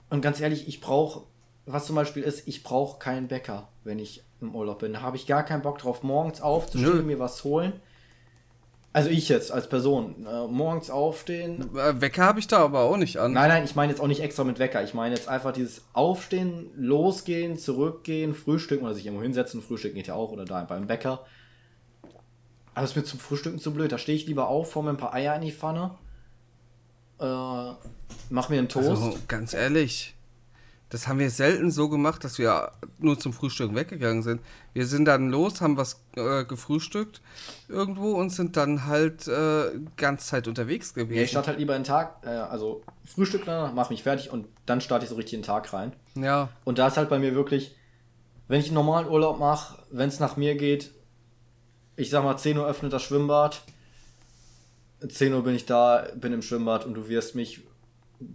Und 0.09 0.21
ganz 0.21 0.39
ehrlich, 0.39 0.67
ich 0.67 0.81
brauche, 0.81 1.23
was 1.65 1.85
zum 1.85 1.95
Beispiel 1.95 2.23
ist, 2.23 2.47
ich 2.47 2.63
brauche 2.63 2.99
keinen 2.99 3.27
Bäcker, 3.27 3.69
wenn 3.83 3.99
ich 3.99 4.23
im 4.41 4.53
Urlaub 4.55 4.79
bin. 4.79 4.93
Da 4.93 5.01
habe 5.01 5.17
ich 5.17 5.27
gar 5.27 5.43
keinen 5.43 5.61
Bock 5.61 5.77
drauf, 5.77 6.03
morgens 6.03 6.41
aufzustehen, 6.41 6.97
Nö. 6.97 7.03
mir 7.03 7.19
was 7.19 7.43
holen. 7.43 7.73
Also 8.95 9.09
ich 9.09 9.27
jetzt 9.27 9.51
als 9.51 9.67
Person, 9.67 10.27
äh, 10.27 10.45
morgens 10.45 10.91
aufstehen, 10.91 11.75
Äh, 11.75 11.99
Wecker 11.99 12.25
habe 12.25 12.39
ich 12.39 12.47
da 12.47 12.59
aber 12.59 12.81
auch 12.81 12.97
nicht 12.97 13.17
an. 13.17 13.33
Nein, 13.33 13.49
nein, 13.49 13.63
ich 13.63 13.75
meine 13.75 13.91
jetzt 13.91 13.99
auch 13.99 14.07
nicht 14.07 14.21
extra 14.21 14.43
mit 14.43 14.59
Wecker. 14.59 14.83
Ich 14.83 14.93
meine 14.93 15.15
jetzt 15.15 15.27
einfach 15.27 15.51
dieses 15.51 15.83
Aufstehen, 15.93 16.69
losgehen, 16.75 17.57
zurückgehen, 17.57 18.35
frühstücken 18.35 18.85
oder 18.85 18.93
sich 18.93 19.05
irgendwo 19.05 19.23
hinsetzen. 19.23 19.63
Frühstücken 19.63 19.95
geht 19.95 20.07
ja 20.07 20.13
auch 20.13 20.31
oder 20.31 20.45
da 20.45 20.63
beim 20.65 20.85
Bäcker. 20.85 21.25
Aber 22.75 22.83
es 22.83 22.91
ist 22.91 22.95
mir 22.95 23.03
zum 23.03 23.19
Frühstücken 23.19 23.57
zu 23.57 23.73
blöd. 23.73 23.91
Da 23.91 23.97
stehe 23.97 24.15
ich 24.15 24.27
lieber 24.27 24.47
auf, 24.47 24.75
mir 24.75 24.89
ein 24.89 24.97
paar 24.97 25.13
Eier 25.13 25.35
in 25.35 25.41
die 25.41 25.51
Pfanne, 25.51 25.95
äh, 27.19 27.71
mach 28.29 28.49
mir 28.49 28.59
einen 28.59 28.69
Toast. 28.69 28.89
Also, 28.89 29.17
ganz 29.27 29.53
ehrlich, 29.53 30.13
das 30.93 31.07
haben 31.07 31.17
wir 31.17 31.31
selten 31.31 31.71
so 31.71 31.89
gemacht, 31.89 32.23
dass 32.23 32.37
wir 32.37 32.71
nur 32.99 33.17
zum 33.17 33.33
Frühstück 33.33 33.73
weggegangen 33.73 34.21
sind. 34.21 34.41
Wir 34.73 34.85
sind 34.85 35.05
dann 35.05 35.31
los, 35.31 35.59
haben 35.59 35.75
was 35.75 35.99
äh, 36.15 36.45
gefrühstückt 36.45 37.19
irgendwo 37.67 38.11
und 38.11 38.29
sind 38.29 38.57
dann 38.57 38.85
halt 38.85 39.27
äh, 39.27 39.71
ganz 39.97 40.27
Zeit 40.27 40.47
unterwegs 40.47 40.93
ja, 40.95 41.01
ich 41.01 41.09
gewesen. 41.09 41.27
starte 41.29 41.47
halt 41.47 41.57
lieber 41.57 41.73
den 41.73 41.83
Tag, 41.83 42.17
äh, 42.23 42.29
also 42.29 42.83
Frühstück 43.05 43.41
danach, 43.43 43.73
mach 43.73 43.89
mich 43.89 44.03
fertig 44.03 44.29
und 44.29 44.45
dann 44.67 44.81
starte 44.81 45.05
ich 45.05 45.09
so 45.09 45.15
richtig 45.15 45.39
den 45.39 45.43
Tag 45.43 45.73
rein. 45.73 45.93
Ja, 46.13 46.49
Und 46.63 46.77
da 46.77 46.89
ist 46.89 46.97
halt 46.97 47.09
bei 47.09 47.17
mir 47.17 47.33
wirklich, 47.33 47.75
wenn 48.47 48.59
ich 48.59 48.67
einen 48.67 48.75
normalen 48.75 49.09
Urlaub 49.09 49.39
mache, 49.39 49.79
wenn 49.89 50.09
es 50.09 50.19
nach 50.19 50.37
mir 50.37 50.53
geht, 50.53 50.91
ich 51.95 52.11
sag 52.11 52.23
mal 52.23 52.37
10 52.37 52.55
Uhr 52.55 52.67
öffnet 52.67 52.93
das 52.93 53.01
Schwimmbad, 53.01 53.63
10 55.09 55.33
Uhr 55.33 55.43
bin 55.43 55.55
ich 55.55 55.65
da, 55.65 56.05
bin 56.13 56.33
im 56.33 56.43
Schwimmbad 56.43 56.85
und 56.85 56.93
du 56.93 57.07
wirst 57.09 57.33
mich 57.33 57.61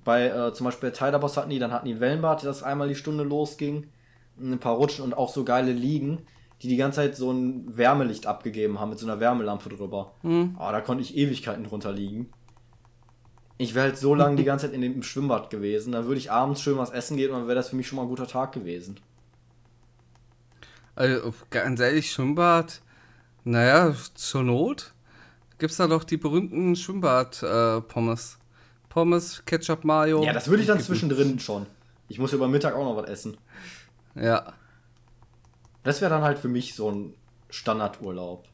bei, 0.04 0.28
äh, 0.28 0.52
zum 0.52 0.64
Beispiel 0.64 0.90
bei 0.90 0.96
Tider 0.96 1.18
Boss 1.18 1.36
hatten 1.36 1.50
die, 1.50 1.58
dann 1.58 1.72
hatten 1.72 1.86
die 1.86 2.00
Wellenbad, 2.00 2.44
das 2.44 2.62
einmal 2.62 2.88
die 2.88 2.94
Stunde 2.94 3.24
losging, 3.24 3.86
ein 4.40 4.58
paar 4.58 4.74
Rutschen 4.74 5.04
und 5.04 5.14
auch 5.14 5.32
so 5.32 5.44
geile 5.44 5.72
Liegen, 5.72 6.26
die 6.62 6.68
die 6.68 6.76
ganze 6.76 6.96
Zeit 6.96 7.16
so 7.16 7.30
ein 7.30 7.76
Wärmelicht 7.76 8.26
abgegeben 8.26 8.80
haben 8.80 8.90
mit 8.90 8.98
so 8.98 9.06
einer 9.06 9.20
Wärmelampe 9.20 9.68
drüber. 9.68 10.12
Hm. 10.22 10.56
Aber 10.58 10.72
da 10.72 10.80
konnte 10.80 11.02
ich 11.02 11.16
Ewigkeiten 11.16 11.64
drunter 11.64 11.92
liegen. 11.92 12.30
Ich 13.58 13.74
wäre 13.74 13.86
halt 13.86 13.98
so 13.98 14.14
lange 14.14 14.36
die 14.36 14.44
ganze 14.44 14.66
Zeit 14.66 14.74
in 14.74 14.80
dem 14.80 15.02
Schwimmbad 15.04 15.50
gewesen. 15.50 15.92
Dann 15.92 16.06
würde 16.06 16.18
ich 16.18 16.30
abends 16.30 16.62
schön 16.62 16.78
was 16.78 16.90
essen 16.90 17.16
gehen 17.16 17.30
und 17.30 17.40
dann 17.40 17.46
wäre 17.48 17.56
das 17.56 17.70
für 17.70 17.76
mich 17.76 17.86
schon 17.86 17.96
mal 17.96 18.02
ein 18.02 18.08
guter 18.08 18.26
Tag 18.26 18.52
gewesen. 18.52 19.00
Also, 20.94 21.32
ganz 21.50 21.78
ehrlich, 21.78 22.10
Schwimmbad, 22.10 22.80
naja, 23.44 23.94
zur 24.14 24.42
Not 24.42 24.92
gibt 25.58 25.72
es 25.72 25.76
da 25.76 25.86
doch 25.86 26.04
die 26.04 26.16
berühmten 26.16 26.74
Schwimmbad-Pommes. 26.76 28.37
Pommes, 28.88 29.42
Ketchup, 29.44 29.84
Mayo. 29.84 30.22
Ja, 30.22 30.32
das 30.32 30.48
würde 30.48 30.62
ich 30.62 30.66
dann 30.68 30.80
zwischendrin 30.80 31.38
schon. 31.38 31.66
Ich 32.08 32.18
muss 32.18 32.32
über 32.32 32.48
Mittag 32.48 32.74
auch 32.74 32.84
noch 32.84 32.96
was 32.96 33.08
essen. 33.08 33.36
Ja. 34.14 34.52
Das 35.84 36.00
wäre 36.00 36.10
dann 36.10 36.22
halt 36.22 36.38
für 36.38 36.48
mich 36.48 36.74
so 36.74 36.90
ein 36.90 37.14
Standardurlaub. 37.50 38.44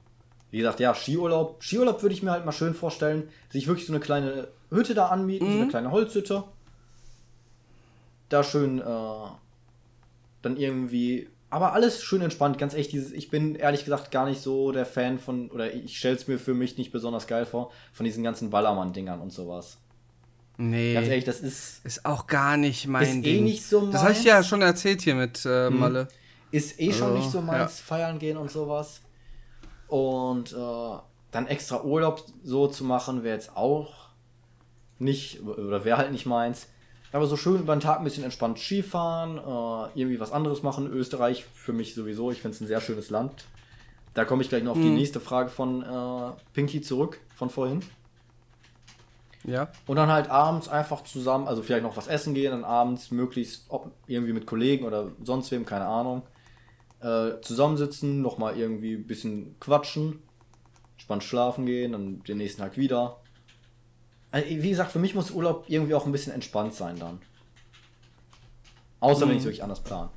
Wie 0.50 0.58
gesagt, 0.58 0.80
ja, 0.80 0.94
Skiurlaub. 0.94 1.62
Skiurlaub 1.62 2.02
würde 2.02 2.14
ich 2.14 2.22
mir 2.22 2.30
halt 2.30 2.44
mal 2.44 2.52
schön 2.52 2.74
vorstellen, 2.74 3.28
sich 3.50 3.66
wirklich 3.66 3.86
so 3.86 3.92
eine 3.92 4.00
kleine 4.00 4.48
Hütte 4.70 4.94
da 4.94 5.06
anmieten, 5.06 5.50
so 5.50 5.58
eine 5.58 5.68
kleine 5.68 5.90
Holzhütte. 5.90 6.44
Da 8.28 8.42
schön 8.42 8.80
äh, 8.80 8.84
dann 10.42 10.56
irgendwie 10.56 11.28
aber 11.54 11.72
alles 11.72 12.02
schön 12.02 12.20
entspannt, 12.20 12.58
ganz 12.58 12.74
echt. 12.74 12.90
Dieses, 12.90 13.12
ich 13.12 13.30
bin 13.30 13.54
ehrlich 13.54 13.84
gesagt 13.84 14.10
gar 14.10 14.26
nicht 14.26 14.40
so 14.40 14.72
der 14.72 14.84
Fan 14.84 15.20
von, 15.20 15.52
oder 15.52 15.72
ich 15.72 15.96
stelle 15.98 16.16
es 16.16 16.26
mir 16.26 16.36
für 16.36 16.52
mich 16.52 16.78
nicht 16.78 16.90
besonders 16.90 17.28
geil 17.28 17.46
vor, 17.46 17.70
von 17.92 18.02
diesen 18.02 18.24
ganzen 18.24 18.50
Ballermann-Dingern 18.50 19.20
und 19.20 19.32
sowas. 19.32 19.78
Nee. 20.56 20.94
Ganz 20.94 21.08
ehrlich, 21.08 21.24
das 21.24 21.40
ist. 21.40 21.84
Ist 21.84 22.04
auch 22.06 22.26
gar 22.26 22.56
nicht 22.56 22.86
mein 22.86 23.02
Ist 23.02 23.14
eh 23.16 23.20
Ding. 23.34 23.44
nicht 23.44 23.64
so 23.66 23.86
Das 23.90 24.02
habe 24.02 24.12
ich 24.12 24.18
meins. 24.18 24.26
ja 24.26 24.42
schon 24.44 24.62
erzählt 24.62 25.02
hier 25.02 25.14
mit 25.16 25.44
äh, 25.44 25.68
Malle. 25.70 26.08
Ist 26.52 26.78
eh 26.80 26.92
schon 26.92 27.08
Also, 27.08 27.18
nicht 27.18 27.30
so 27.30 27.40
meins, 27.40 27.80
feiern 27.80 28.18
gehen 28.20 28.36
und 28.36 28.50
sowas. 28.50 29.00
Und 29.88 30.52
äh, 30.52 30.96
dann 31.32 31.46
extra 31.48 31.82
Urlaub 31.82 32.24
so 32.44 32.68
zu 32.68 32.84
machen, 32.84 33.24
wäre 33.24 33.34
jetzt 33.34 33.56
auch 33.56 33.92
nicht, 35.00 35.42
oder 35.42 35.84
wäre 35.84 35.98
halt 35.98 36.12
nicht 36.12 36.26
meins. 36.26 36.68
Aber 37.12 37.26
so 37.26 37.36
schön 37.36 37.60
über 37.60 37.74
den 37.76 37.80
Tag 37.80 37.98
ein 37.98 38.04
bisschen 38.04 38.24
entspannt 38.24 38.58
Skifahren, 38.58 39.38
äh, 39.38 39.98
irgendwie 39.98 40.20
was 40.20 40.32
anderes 40.32 40.62
machen. 40.62 40.86
Österreich 40.86 41.44
für 41.54 41.72
mich 41.72 41.94
sowieso, 41.94 42.30
ich 42.30 42.40
finde 42.40 42.54
es 42.54 42.60
ein 42.60 42.66
sehr 42.68 42.80
schönes 42.80 43.10
Land. 43.10 43.44
Da 44.14 44.24
komme 44.24 44.42
ich 44.42 44.48
gleich 44.48 44.62
noch 44.62 44.72
auf 44.72 44.78
die 44.78 44.84
Mhm. 44.84 44.94
nächste 44.94 45.18
Frage 45.20 45.48
von 45.50 45.82
äh, 45.82 46.32
Pinky 46.52 46.80
zurück, 46.80 47.20
von 47.34 47.50
vorhin. 47.50 47.82
Ja. 49.44 49.70
Und 49.86 49.96
dann 49.96 50.10
halt 50.10 50.30
abends 50.30 50.68
einfach 50.68 51.02
zusammen, 51.04 51.46
also 51.48 51.62
vielleicht 51.62 51.82
noch 51.82 51.96
was 51.96 52.06
essen 52.06 52.34
gehen, 52.34 52.50
dann 52.52 52.64
abends 52.64 53.10
möglichst 53.10 53.66
ob, 53.68 53.92
irgendwie 54.06 54.32
mit 54.32 54.46
Kollegen 54.46 54.84
oder 54.86 55.12
sonst 55.22 55.50
wem, 55.50 55.66
keine 55.66 55.84
Ahnung, 55.86 56.22
äh, 57.00 57.40
zusammensitzen, 57.42 58.22
nochmal 58.22 58.56
irgendwie 58.56 58.94
ein 58.94 59.06
bisschen 59.06 59.58
quatschen, 59.60 60.22
spannend 60.96 61.24
schlafen 61.24 61.66
gehen, 61.66 61.92
dann 61.92 62.22
den 62.22 62.38
nächsten 62.38 62.62
Tag 62.62 62.78
wieder. 62.78 63.20
Also, 64.30 64.48
wie 64.48 64.70
gesagt, 64.70 64.90
für 64.92 64.98
mich 64.98 65.14
muss 65.14 65.30
Urlaub 65.30 65.64
irgendwie 65.68 65.94
auch 65.94 66.06
ein 66.06 66.12
bisschen 66.12 66.32
entspannt 66.32 66.74
sein 66.74 66.98
dann. 66.98 67.20
Außer 69.00 69.22
wenn 69.22 69.28
Mhm. 69.28 69.32
ich 69.34 69.38
es 69.40 69.44
wirklich 69.44 69.62
anders 69.62 69.82
plan. 69.82 70.08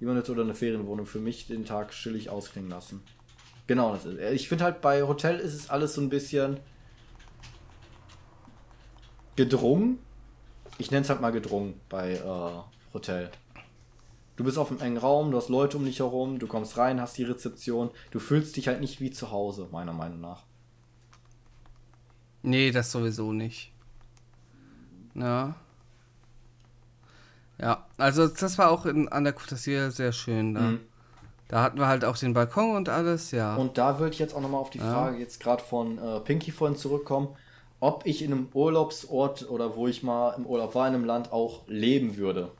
Wie 0.00 0.06
man 0.06 0.16
jetzt 0.16 0.30
oder 0.30 0.42
eine 0.42 0.54
Ferienwohnung 0.54 1.06
für 1.06 1.18
mich 1.18 1.46
den 1.46 1.64
Tag 1.64 1.90
chillig 1.90 2.30
ausklingen 2.30 2.70
lassen. 2.70 3.02
Genau, 3.66 3.92
das 3.92 4.04
ist. 4.06 4.18
Ich 4.32 4.48
finde 4.48 4.64
halt 4.64 4.80
bei 4.80 5.02
Hotel 5.02 5.38
ist 5.38 5.54
es 5.54 5.70
alles 5.70 5.94
so 5.94 6.00
ein 6.00 6.08
bisschen 6.08 6.58
gedrungen. 9.36 9.98
Ich 10.78 10.90
nenne 10.90 11.02
es 11.02 11.10
halt 11.10 11.20
mal 11.20 11.32
gedrungen 11.32 11.80
bei 11.88 12.14
äh, 12.14 12.92
Hotel. 12.92 13.30
Du 14.36 14.44
bist 14.44 14.58
auf 14.58 14.70
einem 14.70 14.80
engen 14.80 14.98
Raum, 14.98 15.30
du 15.30 15.38
hast 15.38 15.48
Leute 15.48 15.78
um 15.78 15.84
dich 15.84 16.00
herum, 16.00 16.38
du 16.38 16.46
kommst 16.46 16.76
rein, 16.76 17.00
hast 17.00 17.16
die 17.16 17.24
Rezeption. 17.24 17.90
Du 18.10 18.18
fühlst 18.18 18.56
dich 18.56 18.68
halt 18.68 18.80
nicht 18.80 19.00
wie 19.00 19.10
zu 19.10 19.30
Hause, 19.30 19.68
meiner 19.72 19.94
Meinung 19.94 20.20
nach. 20.20 20.42
Nee, 22.42 22.70
das 22.70 22.92
sowieso 22.92 23.32
nicht. 23.32 23.72
Ja. 25.14 25.56
Ja, 27.58 27.86
also 27.96 28.28
das 28.28 28.58
war 28.58 28.70
auch 28.70 28.84
in, 28.84 29.08
an 29.08 29.24
der 29.24 29.34
d'Azur 29.34 29.90
sehr 29.90 30.12
schön 30.12 30.54
da. 30.54 30.60
Mhm. 30.60 30.80
Da 31.48 31.62
hatten 31.62 31.78
wir 31.78 31.86
halt 31.86 32.04
auch 32.04 32.16
den 32.18 32.34
Balkon 32.34 32.76
und 32.76 32.88
alles, 32.88 33.30
ja. 33.30 33.54
Und 33.56 33.78
da 33.78 33.98
würde 33.98 34.12
ich 34.12 34.18
jetzt 34.18 34.34
auch 34.34 34.40
nochmal 34.40 34.60
auf 34.60 34.70
die 34.70 34.78
Ja. 34.78 34.92
Frage 34.92 35.18
jetzt 35.18 35.40
gerade 35.40 35.62
von 35.62 35.96
äh, 35.96 36.20
Pinky 36.20 36.50
vorhin 36.50 36.76
zurückkommen, 36.76 37.28
ob 37.80 38.06
ich 38.06 38.22
in 38.22 38.32
einem 38.32 38.48
Urlaubsort 38.52 39.48
oder 39.50 39.76
wo 39.76 39.86
ich 39.86 40.02
mal 40.02 40.32
im 40.32 40.46
Urlaub 40.46 40.74
war 40.74 40.88
in 40.88 40.94
einem 40.94 41.04
Land 41.04 41.32
auch 41.32 41.66
leben 41.68 42.16
würde. 42.16 42.50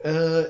Äh, 0.00 0.44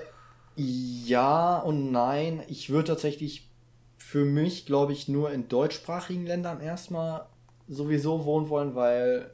ja 0.57 1.59
und 1.59 1.93
nein. 1.93 2.43
Ich 2.49 2.71
würde 2.71 2.89
tatsächlich 2.89 3.49
für 3.97 4.25
mich, 4.25 4.67
glaube 4.67 4.93
ich, 4.93 5.09
nur 5.09 5.31
in 5.31 5.49
deutschsprachigen 5.49 6.27
Ländern 6.27 6.61
erstmal 6.61 7.27
sowieso 7.69 8.25
wohnen 8.25 8.49
wollen, 8.49 8.75
weil 8.75 9.31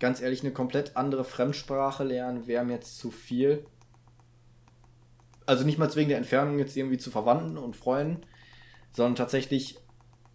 ganz 0.00 0.20
ehrlich, 0.20 0.42
eine 0.42 0.52
komplett 0.52 0.96
andere 0.96 1.24
Fremdsprache 1.24 2.04
lernen 2.04 2.46
wäre 2.46 2.64
mir 2.64 2.74
jetzt 2.74 2.98
zu 2.98 3.10
viel. 3.10 3.64
Also 5.46 5.64
nicht 5.64 5.78
mal 5.78 5.94
wegen 5.94 6.08
der 6.08 6.18
Entfernung 6.18 6.58
jetzt 6.58 6.76
irgendwie 6.76 6.98
zu 6.98 7.10
Verwandten 7.10 7.56
und 7.56 7.76
Freunden, 7.76 8.22
sondern 8.92 9.14
tatsächlich 9.14 9.78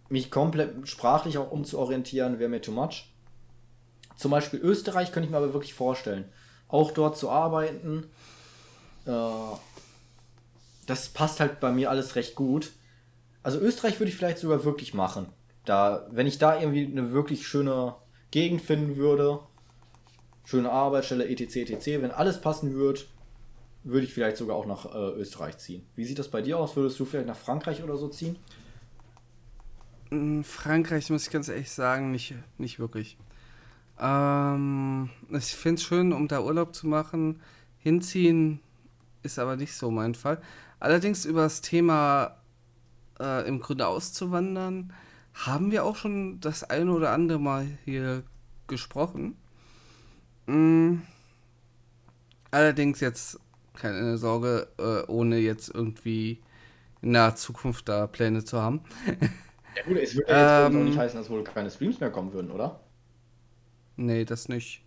mich 0.08 0.30
komplett 0.30 0.88
sprachlich 0.88 1.38
auch 1.38 1.50
umzuorientieren, 1.50 2.38
wäre 2.38 2.50
mir 2.50 2.60
too 2.60 2.72
much. 2.72 3.11
Zum 4.16 4.30
Beispiel 4.30 4.60
Österreich 4.60 5.12
könnte 5.12 5.26
ich 5.26 5.30
mir 5.30 5.38
aber 5.38 5.52
wirklich 5.52 5.74
vorstellen, 5.74 6.24
auch 6.68 6.90
dort 6.90 7.16
zu 7.16 7.30
arbeiten. 7.30 8.04
Äh, 9.06 9.10
das 10.86 11.08
passt 11.08 11.40
halt 11.40 11.60
bei 11.60 11.70
mir 11.72 11.90
alles 11.90 12.16
recht 12.16 12.34
gut. 12.34 12.72
Also 13.42 13.58
Österreich 13.58 13.98
würde 13.98 14.10
ich 14.10 14.16
vielleicht 14.16 14.38
sogar 14.38 14.64
wirklich 14.64 14.94
machen. 14.94 15.26
Da, 15.64 16.06
wenn 16.10 16.26
ich 16.26 16.38
da 16.38 16.58
irgendwie 16.58 16.86
eine 16.86 17.12
wirklich 17.12 17.46
schöne 17.46 17.94
Gegend 18.30 18.62
finden 18.62 18.96
würde, 18.96 19.40
schöne 20.44 20.70
Arbeitsstelle, 20.70 21.28
etc., 21.28 21.70
etc., 21.70 22.02
wenn 22.02 22.10
alles 22.10 22.40
passen 22.40 22.74
würde, 22.74 23.00
würde 23.84 24.06
ich 24.06 24.14
vielleicht 24.14 24.36
sogar 24.36 24.56
auch 24.56 24.66
nach 24.66 24.86
äh, 24.94 25.20
Österreich 25.20 25.58
ziehen. 25.58 25.84
Wie 25.96 26.04
sieht 26.04 26.18
das 26.18 26.28
bei 26.28 26.40
dir 26.40 26.58
aus? 26.58 26.76
Würdest 26.76 26.98
du 27.00 27.04
vielleicht 27.04 27.26
nach 27.26 27.36
Frankreich 27.36 27.82
oder 27.82 27.96
so 27.96 28.08
ziehen? 28.08 28.36
In 30.10 30.44
Frankreich 30.44 31.10
muss 31.10 31.26
ich 31.26 31.32
ganz 31.32 31.48
ehrlich 31.48 31.70
sagen, 31.70 32.10
nicht, 32.10 32.34
nicht 32.58 32.78
wirklich. 32.78 33.16
Ähm, 34.02 35.10
ich 35.30 35.54
finde 35.56 35.76
es 35.76 35.84
schön, 35.84 36.12
um 36.12 36.28
da 36.28 36.42
Urlaub 36.42 36.74
zu 36.74 36.88
machen. 36.88 37.42
Hinziehen 37.78 38.60
ist 39.22 39.38
aber 39.38 39.56
nicht 39.56 39.74
so 39.74 39.90
mein 39.92 40.14
Fall. 40.16 40.42
Allerdings 40.80 41.24
über 41.26 41.42
das 41.42 41.62
Thema 41.62 42.36
äh, 43.20 43.46
im 43.48 43.60
Grunde 43.60 43.86
auszuwandern, 43.88 44.92
haben 45.34 45.72
wir 45.72 45.84
auch 45.84 45.96
schon 45.96 46.40
das 46.40 46.64
eine 46.64 46.92
oder 46.92 47.12
andere 47.12 47.40
Mal 47.40 47.66
hier 47.84 48.24
gesprochen. 48.68 49.36
Mm, 50.46 51.02
allerdings 52.50 53.00
jetzt 53.00 53.40
keine 53.74 54.18
Sorge, 54.18 54.68
äh, 54.78 55.10
ohne 55.10 55.38
jetzt 55.38 55.68
irgendwie 55.74 56.42
in 57.02 57.12
naher 57.12 57.36
Zukunft 57.36 57.88
da 57.88 58.06
Pläne 58.06 58.44
zu 58.44 58.60
haben. 58.62 58.82
Ja 59.76 59.82
gut, 59.84 59.96
es 59.98 60.14
würde 60.16 60.32
ja 60.32 60.38
jetzt 60.38 60.56
Ähm, 60.66 60.76
auch 60.76 60.84
nicht 60.84 60.96
heißen, 60.98 61.18
dass 61.18 61.30
wohl 61.30 61.44
keine 61.44 61.70
Streams 61.70 62.00
mehr 62.00 62.10
kommen 62.10 62.32
würden, 62.32 62.50
oder? 62.50 62.80
Nee, 63.96 64.24
das 64.24 64.48
nicht. 64.48 64.82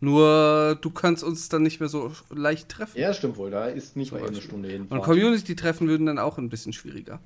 Nur 0.00 0.76
du 0.80 0.90
kannst 0.90 1.22
uns 1.22 1.48
dann 1.48 1.62
nicht 1.62 1.78
mehr 1.78 1.88
so 1.88 2.10
leicht 2.30 2.68
treffen. 2.68 2.98
Ja, 2.98 3.14
stimmt 3.14 3.36
wohl. 3.36 3.50
Da 3.52 3.66
ist 3.66 3.96
nicht 3.96 4.10
mal 4.10 4.26
eine. 4.26 4.40
Stunde 4.40 4.68
hin. 4.68 4.86
Und 4.90 5.02
Community-Treffen 5.02 5.86
würden 5.86 6.06
dann 6.06 6.18
auch 6.18 6.38
ein 6.38 6.48
bisschen 6.48 6.72
schwieriger. 6.72 7.20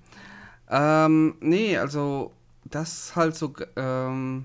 Ähm, 0.69 1.37
nee, 1.41 1.79
also 1.79 2.33
das 2.65 3.17
halt 3.17 3.35
so, 3.35 3.55
ähm, 3.77 4.45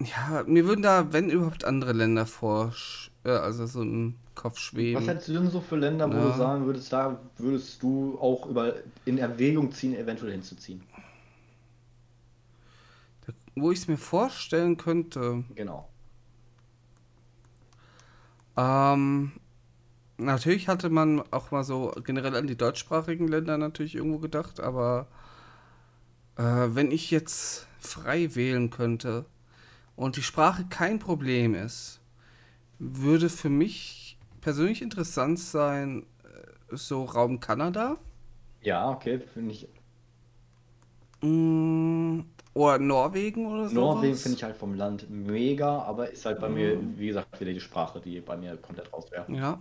ja, 0.00 0.44
mir 0.46 0.66
würden 0.66 0.82
da, 0.82 1.12
wenn 1.12 1.30
überhaupt, 1.30 1.64
andere 1.64 1.92
Länder 1.92 2.26
vor, 2.26 2.74
äh, 3.24 3.30
also 3.30 3.66
so 3.66 3.80
im 3.82 4.16
Kopf 4.34 4.54
Was 4.56 4.60
schweben. 4.62 5.06
hättest 5.06 5.28
du 5.28 5.32
denn 5.34 5.50
so 5.50 5.60
für 5.60 5.76
Länder, 5.76 6.10
wo 6.10 6.14
Ja. 6.16 6.32
du 6.32 6.36
sagen 6.36 6.66
würdest, 6.66 6.92
da 6.92 7.18
würdest 7.38 7.82
du 7.82 8.18
auch 8.20 8.46
über 8.46 8.74
in 9.04 9.18
Erwägung 9.18 9.70
ziehen, 9.72 9.94
eventuell 9.96 10.32
hinzuziehen? 10.32 10.82
Wo 13.56 13.72
ich 13.72 13.80
es 13.80 13.88
mir 13.88 13.96
vorstellen 13.98 14.76
könnte, 14.76 15.42
Genau. 15.56 15.88
Ähm, 18.56 19.32
natürlich 20.18 20.68
hatte 20.68 20.90
man 20.90 21.22
auch 21.32 21.50
mal 21.50 21.64
so 21.64 21.92
generell 22.04 22.36
an 22.36 22.46
die 22.46 22.56
deutschsprachigen 22.56 23.28
Länder 23.28 23.58
natürlich 23.58 23.94
irgendwo 23.96 24.18
gedacht, 24.18 24.60
aber 24.60 25.08
äh, 26.36 26.42
wenn 26.42 26.90
ich 26.90 27.10
jetzt 27.10 27.66
frei 27.78 28.34
wählen 28.34 28.70
könnte 28.70 29.26
und 29.96 30.16
die 30.16 30.22
Sprache 30.22 30.66
kein 30.70 30.98
Problem 30.98 31.54
ist, 31.54 32.00
würde 32.80 33.28
für 33.30 33.50
mich 33.50 34.18
persönlich 34.40 34.82
interessant 34.82 35.38
sein, 35.40 36.04
äh, 36.24 36.76
so 36.76 37.04
Raum 37.04 37.40
Kanada 37.40 37.98
Ja, 38.62 38.90
okay, 38.90 39.20
finde 39.20 39.52
ich. 39.52 39.68
mm, 41.22 42.20
oder 42.54 42.78
Norwegen 42.78 43.46
oder 43.46 43.68
so. 43.68 43.74
Norwegen 43.74 44.14
finde 44.16 44.36
ich 44.38 44.44
halt 44.44 44.56
vom 44.56 44.74
Land 44.74 45.10
mega, 45.10 45.82
aber 45.82 46.10
ist 46.10 46.24
halt 46.24 46.40
bei 46.40 46.48
mir, 46.48 46.78
wie 46.96 47.08
gesagt, 47.08 47.40
wieder 47.40 47.52
die 47.52 47.60
Sprache, 47.60 48.00
die 48.00 48.20
bei 48.20 48.36
mir 48.36 48.56
komplett 48.56 48.92
raus 48.92 49.10
wäre. 49.10 49.26
Ja. 49.32 49.60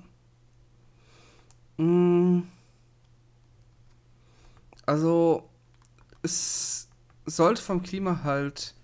Mm. 1.83 2.43
Also, 4.85 5.43
es 6.21 6.87
sollte 7.25 7.61
vom 7.61 7.81
Klima 7.81 8.23
halt 8.23 8.75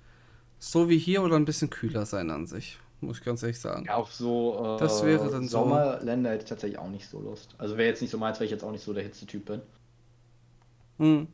so 0.58 0.90
wie 0.90 0.98
hier 0.98 1.22
oder 1.24 1.36
ein 1.36 1.46
bisschen 1.46 1.70
kühler 1.70 2.06
sein 2.06 2.32
an 2.32 2.48
sich, 2.48 2.80
muss 3.02 3.20
ich 3.20 3.26
ganz 3.26 3.44
ehrlich 3.44 3.60
sagen. 3.60 3.86
Ja, 3.86 3.96
auf 3.96 4.12
so 4.12 4.76
äh, 4.76 4.80
Das 4.80 5.04
wäre 5.06 5.30
dann 5.30 5.48
so- 5.48 5.60
Sommerländer 5.60 6.32
hätte 6.32 6.44
ich 6.46 6.50
tatsächlich 6.50 6.80
auch 6.80 6.90
nicht 6.90 7.08
so 7.08 7.20
Lust. 7.22 7.54
Also 7.58 7.78
wäre 7.78 7.90
jetzt 7.90 8.02
nicht 8.02 8.12
so 8.12 8.18
meins, 8.18 8.40
weil 8.40 8.46
ich 8.46 8.52
jetzt 8.52 8.64
auch 8.64 8.72
nicht 8.72 8.84
so 8.84 8.94
der 8.94 9.04
Hitzetyp 9.04 9.46
bin. 9.46 9.62
Hm. 10.98 11.28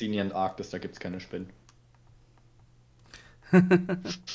Die 0.00 0.18
Antarktis, 0.18 0.70
da 0.70 0.78
gibt 0.78 0.94
es 0.94 1.00
keine 1.00 1.20
Spinnen. 1.20 1.50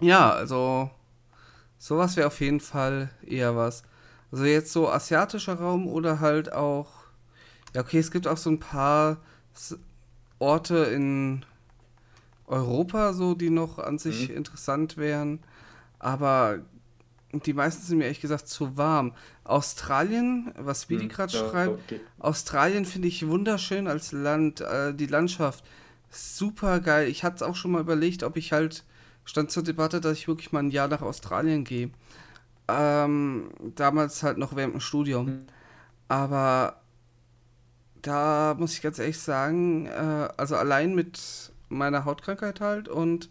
Ja, 0.00 0.30
also 0.32 0.90
sowas 1.78 2.16
wäre 2.16 2.28
auf 2.28 2.40
jeden 2.40 2.60
Fall 2.60 3.10
eher 3.26 3.56
was. 3.56 3.84
Also 4.32 4.44
jetzt 4.44 4.72
so 4.72 4.90
asiatischer 4.90 5.54
Raum 5.56 5.88
oder 5.88 6.20
halt 6.20 6.52
auch. 6.52 6.90
Ja, 7.74 7.82
okay, 7.82 7.98
es 8.00 8.10
gibt 8.12 8.28
auch 8.28 8.38
so 8.38 8.50
ein 8.50 8.60
paar 8.60 9.18
Orte 10.38 10.76
in 10.78 11.44
Europa, 12.46 13.12
so 13.12 13.34
die 13.34 13.50
noch 13.50 13.78
an 13.78 13.98
sich 13.98 14.28
Mhm. 14.28 14.36
interessant 14.36 14.96
wären. 14.96 15.40
Aber 15.98 16.60
die 17.44 17.52
meisten 17.52 17.84
sind 17.84 17.98
mir 17.98 18.04
ehrlich 18.04 18.20
gesagt 18.22 18.48
zu 18.48 18.76
warm. 18.78 19.12
Australien, 19.44 20.52
was 20.56 20.82
Speedy 20.82 21.02
Hm, 21.02 21.08
gerade 21.08 21.32
schreibt, 21.32 21.80
okay. 21.84 22.00
Australien 22.18 22.84
finde 22.84 23.08
ich 23.08 23.26
wunderschön 23.26 23.86
als 23.88 24.12
Land, 24.12 24.62
äh, 24.62 24.94
die 24.94 25.06
Landschaft 25.06 25.64
super 26.10 26.80
geil. 26.80 27.08
Ich 27.08 27.24
hatte 27.24 27.36
es 27.36 27.42
auch 27.42 27.56
schon 27.56 27.72
mal 27.72 27.80
überlegt, 27.80 28.22
ob 28.22 28.36
ich 28.36 28.52
halt 28.52 28.84
stand 29.24 29.50
zur 29.50 29.62
Debatte, 29.62 30.00
dass 30.00 30.16
ich 30.18 30.28
wirklich 30.28 30.52
mal 30.52 30.60
ein 30.60 30.70
Jahr 30.70 30.88
nach 30.88 31.02
Australien 31.02 31.64
gehe. 31.64 31.90
Ähm, 32.68 33.50
damals 33.74 34.22
halt 34.22 34.38
noch 34.38 34.56
während 34.56 34.74
dem 34.74 34.80
Studium. 34.80 35.26
Mhm. 35.26 35.46
Aber 36.08 36.80
da 38.02 38.54
muss 38.58 38.74
ich 38.74 38.82
ganz 38.82 38.98
ehrlich 38.98 39.18
sagen, 39.18 39.86
äh, 39.86 40.28
also 40.36 40.56
allein 40.56 40.94
mit 40.94 41.52
meiner 41.68 42.04
Hautkrankheit 42.04 42.60
halt 42.60 42.88
und 42.88 43.28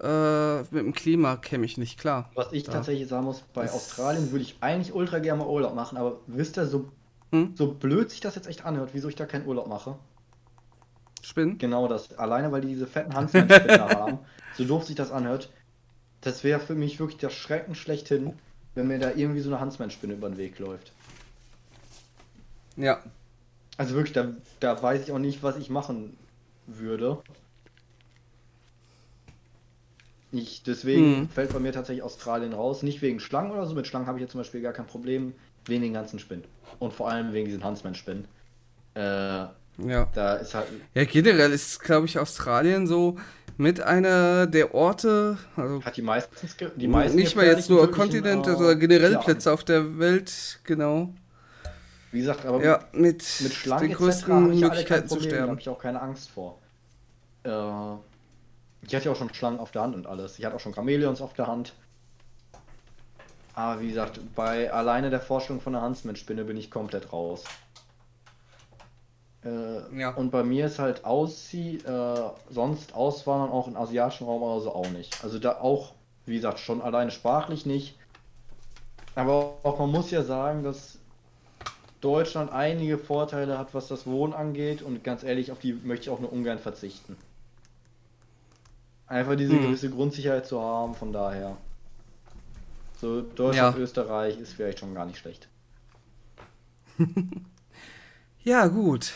äh, 0.00 0.58
mit 0.74 0.84
dem 0.84 0.92
Klima 0.92 1.36
käme 1.36 1.64
ich 1.66 1.76
nicht 1.78 1.98
klar. 1.98 2.30
Was 2.34 2.52
ich 2.52 2.64
Da. 2.64 2.72
tatsächlich 2.72 3.08
sagen 3.08 3.24
muss, 3.24 3.42
bei 3.54 3.62
Das- 3.62 3.74
Australien 3.74 4.30
würde 4.30 4.42
ich 4.42 4.56
eigentlich 4.60 4.94
ultra 4.94 5.18
gerne 5.18 5.40
mal 5.42 5.48
Urlaub 5.48 5.74
machen, 5.74 5.98
aber 5.98 6.18
wisst 6.26 6.56
ihr, 6.58 6.66
so, 6.66 6.88
Hm? 7.32 7.54
so 7.56 7.72
blöd 7.72 8.10
sich 8.10 8.20
das 8.20 8.34
jetzt 8.36 8.46
echt 8.48 8.64
anhört, 8.64 8.90
wieso 8.92 9.08
ich 9.08 9.16
da 9.16 9.26
keinen 9.26 9.46
Urlaub 9.46 9.66
mache? 9.68 9.96
Spinnen? 11.22 11.58
Genau 11.58 11.88
das. 11.88 12.16
Alleine, 12.18 12.50
weil 12.52 12.60
die 12.62 12.68
diese 12.68 12.86
fetten 12.86 13.14
Huntsman-Spinner 13.16 13.88
haben, 13.90 14.18
so 14.56 14.64
doof 14.64 14.84
sich 14.84 14.94
das 14.96 15.10
anhört, 15.10 15.50
das 16.20 16.42
wäre 16.44 16.60
für 16.60 16.74
mich 16.74 16.98
wirklich 17.00 17.18
der 17.18 17.30
Schrecken 17.30 17.74
schlechthin, 17.74 18.32
wenn 18.74 18.86
mir 18.88 18.98
da 18.98 19.10
irgendwie 19.14 19.40
so 19.40 19.50
eine 19.50 19.60
Huntsman-Spinne 19.60 20.14
über 20.14 20.28
den 20.28 20.38
Weg 20.38 20.58
läuft. 20.58 20.92
Ja. 22.76 23.02
Also 23.76 23.94
wirklich, 23.94 24.12
da, 24.12 24.28
da 24.60 24.80
weiß 24.82 25.02
ich 25.02 25.12
auch 25.12 25.18
nicht, 25.18 25.42
was 25.42 25.56
ich 25.56 25.70
machen 25.70 26.16
würde. 26.66 27.18
Ich, 30.30 30.62
deswegen 30.62 31.20
Mhm. 31.20 31.28
fällt 31.30 31.52
bei 31.52 31.58
mir 31.58 31.72
tatsächlich 31.72 32.02
Australien 32.02 32.52
raus. 32.52 32.82
Nicht 32.82 33.00
wegen 33.00 33.18
Schlangen 33.20 33.50
oder 33.50 33.66
so. 33.66 33.74
Mit 33.74 33.86
Schlangen 33.86 34.06
habe 34.06 34.18
ich 34.18 34.22
jetzt 34.22 34.32
zum 34.32 34.40
Beispiel 34.40 34.60
gar 34.60 34.72
kein 34.74 34.86
Problem. 34.86 35.34
Wegen 35.66 35.82
den 35.82 35.92
ganzen 35.94 36.18
Spinnen. 36.18 36.44
Und 36.78 36.92
vor 36.94 37.10
allem 37.10 37.32
wegen 37.32 37.46
diesen 37.46 37.62
Huntsman-Spinnen. 37.64 38.26
Äh, 38.94 39.00
Ja. 39.00 40.08
da 40.14 40.34
ist 40.36 40.54
halt. 40.54 40.66
Ja, 40.94 41.04
generell 41.04 41.52
ist, 41.52 41.80
glaube 41.80 42.06
ich, 42.06 42.18
Australien 42.18 42.86
so 42.86 43.16
mit 43.56 43.80
einer 43.80 44.46
der 44.46 44.74
Orte, 44.74 45.36
also 45.56 45.82
Hat 45.82 45.96
die 45.96 46.02
meistens. 46.02 46.56
ge- 46.56 46.70
Die 46.76 46.88
meisten 46.88 47.16
nicht 47.16 47.36
mal 47.36 47.44
jetzt 47.46 47.68
nur 47.70 47.90
Kontinente, 47.90 48.50
äh, 48.52 48.56
sondern 48.56 48.78
generell 48.80 49.10
Tierarten. 49.10 49.32
Plätze 49.32 49.52
auf 49.52 49.64
der 49.64 49.98
Welt, 49.98 50.60
genau. 50.64 51.12
Wie 52.12 52.20
gesagt, 52.20 52.46
aber 52.46 52.62
Ja, 52.64 52.84
mit, 52.92 53.22
mit 53.40 53.52
Schlangen 53.52 53.88
den 53.88 53.96
größten 53.96 54.52
ja 54.54 54.68
Möglichkeiten 54.68 55.08
zu 55.08 55.16
Problem. 55.16 55.30
Da 55.30 55.36
sterben. 55.36 55.50
habe 55.50 55.60
ich 55.60 55.68
auch 55.68 55.78
keine 55.78 56.00
Angst 56.00 56.30
vor. 56.30 56.58
Äh, 57.44 57.50
ich 58.88 58.94
hatte 58.94 59.04
ja 59.06 59.12
auch 59.12 59.16
schon 59.16 59.32
Schlangen 59.34 59.60
auf 59.60 59.70
der 59.70 59.82
Hand 59.82 59.94
und 59.94 60.06
alles. 60.06 60.38
Ich 60.38 60.44
hatte 60.44 60.56
auch 60.56 60.60
schon 60.60 60.74
Chamäleons 60.74 61.20
auf 61.20 61.34
der 61.34 61.46
Hand. 61.46 61.74
Aber 63.54 63.80
wie 63.80 63.88
gesagt, 63.88 64.20
bei 64.34 64.72
alleine 64.72 65.10
der 65.10 65.20
Vorstellung 65.20 65.60
von 65.60 65.74
der 65.74 65.82
Huntsman-Spinne 65.82 66.44
bin 66.44 66.56
ich 66.56 66.70
komplett 66.70 67.12
raus. 67.12 67.44
Äh, 69.44 69.98
Ja. 69.98 70.10
Und 70.14 70.30
bei 70.30 70.42
mir 70.42 70.66
ist 70.66 70.78
halt 70.78 71.04
auszieh, 71.04 71.76
äh, 71.78 72.30
sonst 72.50 72.94
auswandern 72.94 73.50
auch 73.50 73.68
im 73.68 73.76
asiatischen 73.76 74.26
Raum 74.26 74.42
oder 74.42 74.60
so 74.60 74.74
auch 74.74 74.88
nicht. 74.90 75.22
Also 75.22 75.38
da 75.38 75.60
auch, 75.60 75.92
wie 76.24 76.36
gesagt, 76.36 76.58
schon 76.58 76.80
alleine 76.80 77.10
sprachlich 77.10 77.66
nicht. 77.66 77.98
Aber 79.14 79.58
auch 79.64 79.78
man 79.78 79.90
muss 79.90 80.10
ja 80.10 80.22
sagen, 80.22 80.62
dass 80.62 80.98
Deutschland 82.00 82.52
einige 82.52 82.96
Vorteile 82.96 83.58
hat, 83.58 83.74
was 83.74 83.88
das 83.88 84.06
Wohnen 84.06 84.32
angeht 84.32 84.80
und 84.82 85.04
ganz 85.04 85.24
ehrlich, 85.24 85.52
auf 85.52 85.58
die 85.58 85.72
möchte 85.74 86.04
ich 86.04 86.10
auch 86.10 86.20
nur 86.20 86.32
ungern 86.32 86.58
verzichten. 86.58 87.16
Einfach 89.08 89.36
diese 89.36 89.54
Mhm. 89.54 89.62
gewisse 89.62 89.90
Grundsicherheit 89.90 90.46
zu 90.46 90.60
haben, 90.60 90.94
von 90.94 91.12
daher. 91.12 91.56
So 93.00 93.22
Deutschland, 93.22 93.76
Ja. 93.76 93.82
Österreich 93.82 94.38
ist 94.38 94.52
vielleicht 94.52 94.80
schon 94.80 94.94
gar 94.94 95.06
nicht 95.06 95.18
schlecht. 95.18 95.48
Ja, 98.44 98.66
gut. 98.68 99.12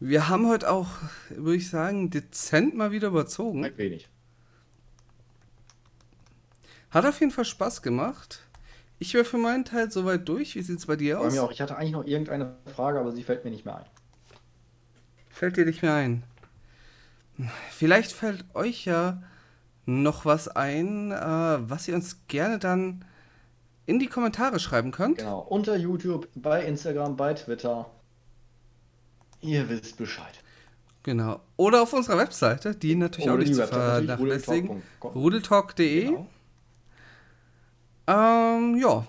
Wir 0.00 0.28
haben 0.28 0.48
heute 0.48 0.70
auch, 0.70 0.88
würde 1.28 1.56
ich 1.56 1.68
sagen, 1.70 2.10
dezent 2.10 2.74
mal 2.74 2.90
wieder 2.90 3.08
überzogen. 3.08 3.64
Ein 3.64 3.76
wenig. 3.78 4.08
Hat 6.90 7.06
auf 7.06 7.20
jeden 7.20 7.30
Fall 7.30 7.44
Spaß 7.44 7.82
gemacht. 7.82 8.40
Ich 8.98 9.14
wäre 9.14 9.24
für 9.24 9.38
meinen 9.38 9.64
Teil 9.64 9.90
soweit 9.90 10.28
durch. 10.28 10.56
Wie 10.56 10.62
sieht 10.62 10.78
es 10.78 10.86
bei 10.86 10.96
dir 10.96 11.18
Bei 11.18 11.26
aus? 11.26 11.32
mir 11.34 11.42
auch. 11.44 11.52
Ich 11.52 11.60
hatte 11.60 11.76
eigentlich 11.76 11.92
noch 11.92 12.04
irgendeine 12.04 12.56
Frage, 12.74 12.98
aber 12.98 13.12
sie 13.12 13.22
fällt 13.22 13.44
mir 13.44 13.50
nicht 13.50 13.64
mehr 13.64 13.76
ein. 13.76 13.86
Fällt 15.28 15.56
dir 15.56 15.66
nicht 15.66 15.82
mehr 15.82 15.94
ein? 15.94 16.24
Vielleicht 17.70 18.12
fällt 18.12 18.44
euch 18.54 18.84
ja 18.84 19.22
noch 19.86 20.24
was 20.24 20.48
ein, 20.48 21.12
äh, 21.12 21.16
was 21.16 21.88
ihr 21.88 21.94
uns 21.94 22.26
gerne 22.28 22.58
dann 22.58 23.04
in 23.86 23.98
die 23.98 24.06
Kommentare 24.06 24.60
schreiben 24.60 24.92
könnt. 24.92 25.18
Genau. 25.18 25.40
Unter 25.40 25.76
YouTube, 25.76 26.28
bei 26.34 26.64
Instagram, 26.64 27.16
bei 27.16 27.34
Twitter. 27.34 27.90
Ihr 29.40 29.68
wisst 29.68 29.96
Bescheid. 29.96 30.40
Genau. 31.02 31.40
Oder 31.56 31.82
auf 31.82 31.92
unserer 31.92 32.18
Webseite, 32.18 32.74
die 32.74 32.94
natürlich 32.94 33.28
auch 33.28 33.34
Oder 33.34 33.42
nicht 33.42 33.52
die 33.52 33.56
zu 33.56 33.66
vernachlässigen. 33.66 34.82
Rudeltalk.de. 35.02 36.04
Genau. 36.04 36.26
Ähm, 38.06 38.76
ja. 38.76 39.06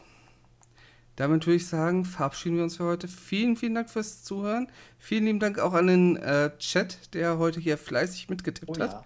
Damit 1.21 1.45
würde 1.45 1.57
ich 1.57 1.67
sagen, 1.67 2.03
verabschieden 2.03 2.55
wir 2.57 2.63
uns 2.63 2.77
für 2.77 2.83
heute. 2.85 3.07
Vielen, 3.07 3.55
vielen 3.55 3.75
Dank 3.75 3.91
fürs 3.91 4.23
Zuhören. 4.23 4.67
Vielen 4.97 5.25
lieben 5.25 5.39
Dank 5.39 5.59
auch 5.59 5.73
an 5.75 5.85
den 5.85 6.15
äh, 6.17 6.49
Chat, 6.57 7.13
der 7.13 7.37
heute 7.37 7.59
hier 7.59 7.77
fleißig 7.77 8.27
mitgetippt 8.27 8.71
Oh, 8.75 8.79
hat. 8.81 8.91
ja. 8.91 9.05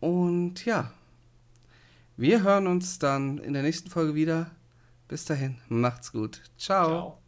Und 0.00 0.62
ja, 0.66 0.92
wir 2.18 2.42
hören 2.42 2.66
uns 2.66 2.98
dann 2.98 3.38
in 3.38 3.54
der 3.54 3.62
nächsten 3.62 3.88
Folge 3.88 4.14
wieder. 4.14 4.50
Bis 5.08 5.24
dahin, 5.24 5.56
macht's 5.70 6.12
gut. 6.12 6.42
Ciao. 6.58 6.86
Ciao. 6.86 7.21